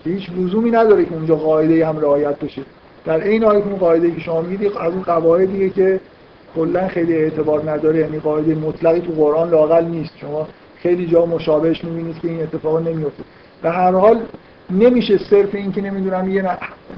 هیچ 0.04 0.30
لزومی 0.38 0.72
نداره 0.72 1.06
که 1.06 1.14
اونجا 1.14 1.36
قاعده 1.36 1.88
هم 1.88 2.00
رعایت 2.00 2.40
بشه. 2.40 2.62
در 3.06 3.24
این 3.24 3.44
آیه 3.44 3.64
اون 3.66 3.76
قاعده 3.76 4.12
که 4.12 4.20
شما 4.20 4.42
میگید 4.42 4.78
از 4.78 4.94
اون 4.94 5.02
قواعدیه 5.02 5.70
که 5.70 6.00
کلا 6.56 6.88
خیلی 6.88 7.18
اعتبار 7.18 7.72
نداره 7.72 8.00
یعنی 8.00 8.20
قاعده 8.20 8.56
مطلقی 8.56 9.00
تو 9.00 9.12
قرآن 9.12 9.50
لاقل 9.50 9.86
نیست. 9.86 10.18
شما 10.18 10.48
خیلی 10.76 11.08
جا 11.08 11.26
مشابهش 11.26 11.84
می‌بینید 11.84 12.20
که 12.20 12.28
این 12.28 12.44
اتفاق 12.44 12.88
نمیفته 12.88 13.24
به 13.62 13.70
هر 13.72 13.92
حال 13.92 14.20
نمیشه 14.80 15.18
صرف 15.18 15.56
این 15.56 15.72
که 15.72 15.82
نمی‌دونم 15.82 16.30
یه 16.32 16.46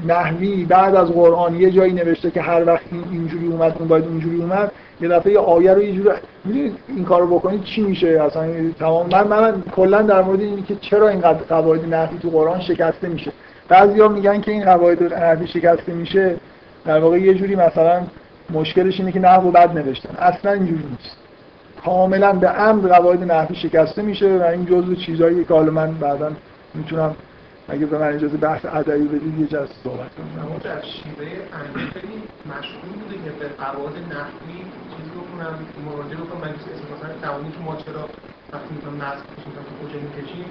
نحوی 0.07 0.65
بعد 0.65 0.95
از 0.95 1.07
قرآن 1.07 1.55
یه 1.55 1.71
جایی 1.71 1.93
نوشته 1.93 2.31
که 2.31 2.41
هر 2.41 2.65
وقت 2.65 2.83
این 2.91 3.03
اینجوری 3.11 3.47
اومد 3.47 3.75
اون 3.79 3.87
باید 3.87 4.03
اینجوری 4.03 4.37
اومد 4.37 4.71
یه 5.01 5.07
دفعه 5.07 5.33
یه 5.33 5.39
آیه 5.39 5.73
رو 5.73 5.81
یه 5.81 5.93
جوری 5.95 6.09
می‌دونید 6.45 6.77
این 6.87 7.05
کارو 7.05 7.27
بکنید 7.27 7.63
چی 7.63 7.81
میشه؟ 7.81 8.07
اصلا 8.07 8.47
تمام 8.79 9.07
من 9.11 9.27
من 9.27 9.63
کلا 9.75 10.01
در 10.01 10.21
مورد 10.21 10.39
اینی 10.41 10.61
که 10.61 10.75
چرا 10.75 11.09
این 11.09 11.21
قواعد 11.21 11.93
نحوی 11.93 12.19
تو 12.19 12.29
قرآن 12.29 12.61
شکسته 12.61 13.07
میشه. 13.07 13.31
بعضیا 13.67 14.07
میگن 14.07 14.41
که 14.41 14.51
این 14.51 14.65
قواعد 14.65 15.13
نحوی 15.13 15.47
شکسته 15.47 15.93
میشه 15.93 16.35
در 16.85 16.99
واقع 16.99 17.17
یه 17.17 17.33
جوری 17.33 17.55
مثلا 17.55 18.01
مشکلش 18.53 18.99
اینه 18.99 19.11
که 19.11 19.19
نحو 19.19 19.51
بد 19.51 19.77
نوشتن. 19.77 20.15
اصلا 20.19 20.51
اینجوری 20.51 20.83
نیست. 20.89 21.17
کاملا 21.85 22.33
به 22.33 22.47
عمد 22.47 22.89
قواعد 22.89 23.31
نحوی 23.31 23.55
شکسته 23.55 24.01
میشه 24.01 24.37
و 24.37 24.43
این 24.43 24.65
جزء 24.65 24.95
چیزایی 25.05 25.45
که 25.45 25.53
حالا 25.53 25.71
من 25.71 25.93
بعدا 25.93 26.31
می‌تونم 26.73 27.15
اگه 27.69 27.85
به 27.85 27.97
من 27.97 28.13
اجازه 28.13 28.37
بحث 28.37 28.65
ادبی 28.65 29.07
بدید 29.07 29.39
یه 29.39 29.47
جلسه 29.47 29.73
صحبت 29.83 30.09
کنم. 30.15 30.57
در 30.63 30.81
شیوه 30.81 31.29
خیلی 31.93 32.17
مشغول 32.51 32.93
بوده 33.01 33.15
که 33.23 33.31
به 33.39 33.47
قواعد 33.63 33.95
نحوی 34.13 34.59
چیزی 34.91 35.11
بکنم 35.19 35.53
مراجعه 35.85 36.17
بکنم 36.17 36.41
من 36.41 36.53
مثلا 36.95 37.09
تمامی 37.21 37.51
که 37.51 37.59
ما 37.65 37.75
چرا 37.75 38.09
وقتی 38.53 38.67
می‌تونم 38.75 38.95
نصب 38.95 39.25
کشیم 39.37 39.51
تا 39.55 39.61
کجا 39.87 39.99
می‌کشیم 39.99 40.45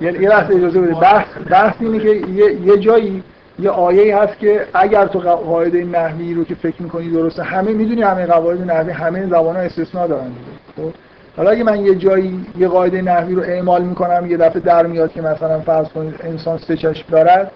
یه 0.00 0.28
لحظه 0.28 0.54
اجازه 0.54 0.80
بده 0.80 0.94
بحث 0.94 1.26
بحث 1.50 1.74
اینه 1.80 1.98
که 1.98 2.08
یه, 2.08 2.60
یه 2.60 2.78
جایی 2.78 3.22
یه 3.58 3.70
آیه 3.70 4.16
هست 4.16 4.38
که 4.38 4.66
اگر 4.74 5.06
تو 5.06 5.18
قاعده 5.18 5.84
نحوی 5.84 6.34
رو 6.34 6.44
که 6.44 6.54
فکر 6.54 6.82
می‌کنی 6.82 7.10
درسته 7.10 7.42
همه 7.42 7.72
می‌دونی 7.72 8.02
همه 8.02 8.26
قواعد 8.26 8.70
نحوی 8.70 8.92
همه 8.92 9.26
زبان 9.26 9.56
ها 9.56 9.62
استثناء 9.62 10.06
دارن 10.06 10.28
دیگه. 10.28 10.88
خب؟ 10.88 10.94
حالا 11.40 11.50
اگه 11.50 11.64
من 11.64 11.86
یه 11.86 11.94
جایی 11.94 12.46
یه 12.58 12.68
قاعده 12.68 13.02
نحوی 13.02 13.34
رو 13.34 13.42
اعمال 13.42 13.82
می‌کنم 13.82 14.30
یه 14.30 14.36
دفعه 14.36 14.60
در 14.60 14.86
میاد 14.86 15.12
که 15.12 15.22
مثلا 15.22 15.60
فرض 15.60 15.88
کنید 15.88 16.14
انسان 16.20 16.58
سه 16.58 16.76
چشم 16.76 17.04
دارد 17.10 17.50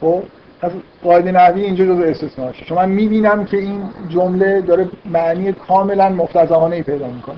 خب؟ 0.00 0.22
پس 0.60 0.70
قاعده 1.04 1.32
نحوی 1.32 1.62
اینجا 1.62 1.84
جزء 1.84 2.04
استثناءشه 2.04 2.64
شما 2.64 2.78
من 2.78 2.88
می‌بینم 2.88 3.44
که 3.44 3.56
این 3.56 3.82
جمله 4.08 4.60
داره 4.60 4.88
معنی 5.10 5.52
کاملا 5.52 6.08
مفتزهانه 6.08 6.76
ای 6.76 6.82
پیدا 6.82 7.06
می‌کنه. 7.06 7.36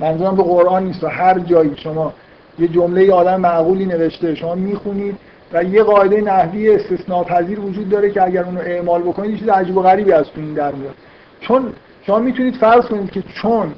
منظورم 0.00 0.36
به 0.36 0.42
قرآن 0.42 0.84
نیست. 0.84 1.04
و 1.04 1.06
هر 1.06 1.38
جایی 1.38 1.76
شما 1.76 2.12
یه 2.58 2.68
جمله 2.68 3.12
آدم 3.12 3.40
معقولی 3.40 3.86
نوشته 3.86 4.34
شما 4.34 4.54
می‌خونید 4.54 5.16
و 5.52 5.64
یه 5.64 5.82
قاعده 5.82 6.20
نحوی 6.20 6.74
استثناء 6.74 7.24
پذیر 7.24 7.60
وجود 7.60 7.88
داره 7.88 8.10
که 8.10 8.22
اگر 8.22 8.44
اونو 8.44 8.60
اعمال 8.60 9.02
بکنید 9.02 9.30
یه 9.30 9.38
چیز 9.38 9.48
عجیب 9.48 9.76
و 9.76 9.82
غریبی 9.82 10.12
از 10.12 10.24
تو 10.24 10.40
این 10.40 10.54
در 10.54 10.72
میاد. 10.72 10.94
چون 11.40 11.72
شما 12.06 12.18
می‌تونید 12.18 12.54
فرض 12.54 12.84
کنید 12.84 13.10
که 13.10 13.22
چون 13.42 13.74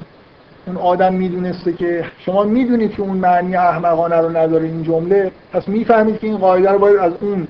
اون 0.69 0.77
آدم 0.77 1.13
می‌دونسته 1.13 1.73
که 1.73 2.05
شما 2.19 2.43
می‌دونید 2.43 2.91
که 2.91 3.01
اون 3.01 3.17
معنی 3.17 3.55
احمقانه 3.55 4.15
رو 4.15 4.37
نداره 4.37 4.65
این 4.65 4.83
جمله 4.83 5.31
پس 5.53 5.67
می‌فهمید 5.67 6.19
که 6.19 6.27
این 6.27 6.37
قاعده 6.37 6.71
رو 6.71 6.79
باید 6.79 6.97
از 6.97 7.13
اون 7.21 7.47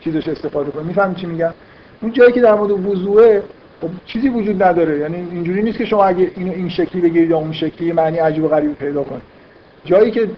چیزش 0.00 0.28
استفاده 0.28 0.70
کنید 0.70 0.86
می‌فهمید 0.86 1.16
چی 1.16 1.26
میگم؟ 1.26 1.54
اون 2.02 2.12
جایی 2.12 2.32
که 2.32 2.40
در 2.40 2.54
مورد 2.54 2.70
وضوعه 2.70 3.42
خب 3.80 3.88
چیزی 4.06 4.28
وجود 4.28 4.62
نداره. 4.62 4.98
یعنی 4.98 5.16
اینجوری 5.32 5.62
نیست 5.62 5.78
که 5.78 5.84
شما 5.84 6.04
اگه 6.04 6.30
اینو 6.36 6.52
این 6.52 6.68
شکلی 6.68 7.02
بگیرید 7.02 7.30
یا 7.30 7.38
اون 7.38 7.52
شکلی 7.52 7.92
معنی 7.92 8.18
عجیب 8.18 8.44
و 8.44 8.48
غریبی 8.48 8.74
پیدا 8.74 9.02
کنید. 9.02 9.22
جایی 9.84 10.10
که 10.10 10.30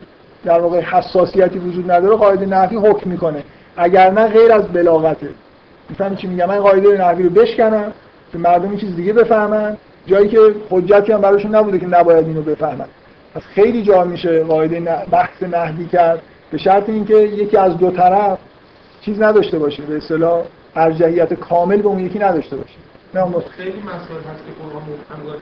در 0.44 0.60
واقع 0.60 0.80
حساسیتی 0.80 1.58
وجود 1.58 1.90
نداره 1.90 2.16
قاعده 2.16 2.46
نحوی 2.46 2.76
حکم 2.76 3.10
می‌کنه. 3.10 3.44
اگر 3.76 4.10
نه 4.10 4.26
غیر 4.26 4.52
از 4.52 4.68
بلاغته. 4.68 5.28
می‌فهمی 5.88 6.16
چی 6.16 6.26
میگم؟ 6.26 6.46
من 6.46 6.58
قاعده 6.58 6.98
نحوی 6.98 7.22
رو 7.22 7.30
بشکنم 7.30 7.92
که 8.32 8.38
مردم 8.38 8.76
چیز 8.76 8.96
دیگه 8.96 9.12
بفهمن. 9.12 9.76
جایی 10.06 10.28
که 10.28 10.54
حجتی 10.70 11.12
هم 11.12 11.20
براشون 11.20 11.54
نبوده 11.54 11.78
که 11.78 11.86
نباید 11.86 12.26
اینو 12.26 12.42
بفهمن. 12.42 12.86
پس 13.34 13.42
خیلی 13.42 13.82
جا 13.82 14.04
میشه 14.04 14.44
قاعده 14.44 14.80
بحث 15.10 15.42
نحوی 15.42 15.86
کرد. 15.86 16.22
به 16.50 16.58
شرط 16.58 16.88
اینکه 16.88 17.14
یکی 17.14 17.56
از 17.56 17.76
دو 17.76 17.90
طرف 17.90 18.38
چیز 19.00 19.22
نداشته 19.22 19.58
باشه. 19.58 19.82
به 19.82 19.96
اصطلاح 19.96 20.42
ارجحیت 20.76 21.34
کامل 21.34 21.82
به 21.82 21.88
اون 21.88 22.00
یکی 22.00 22.18
نداشته 22.18 22.56
باشه. 22.56 22.74
نه 23.14 23.20
خیلی 23.56 23.80
مسائل 23.80 24.20
هست 24.30 24.42
که 24.46 24.52
قرآن 24.62 24.82
محکم 24.82 25.26
داره 25.26 25.40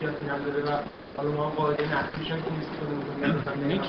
که 0.00 0.06
هم 0.06 0.40
نداره 0.40 0.62
و 0.64 0.80
حالا 1.16 1.30
ما 1.30 1.52
قاعده 1.56 1.82
نحویش 1.82 2.30
هم 2.30 2.36
که 2.36 2.50
نیست. 2.58 3.88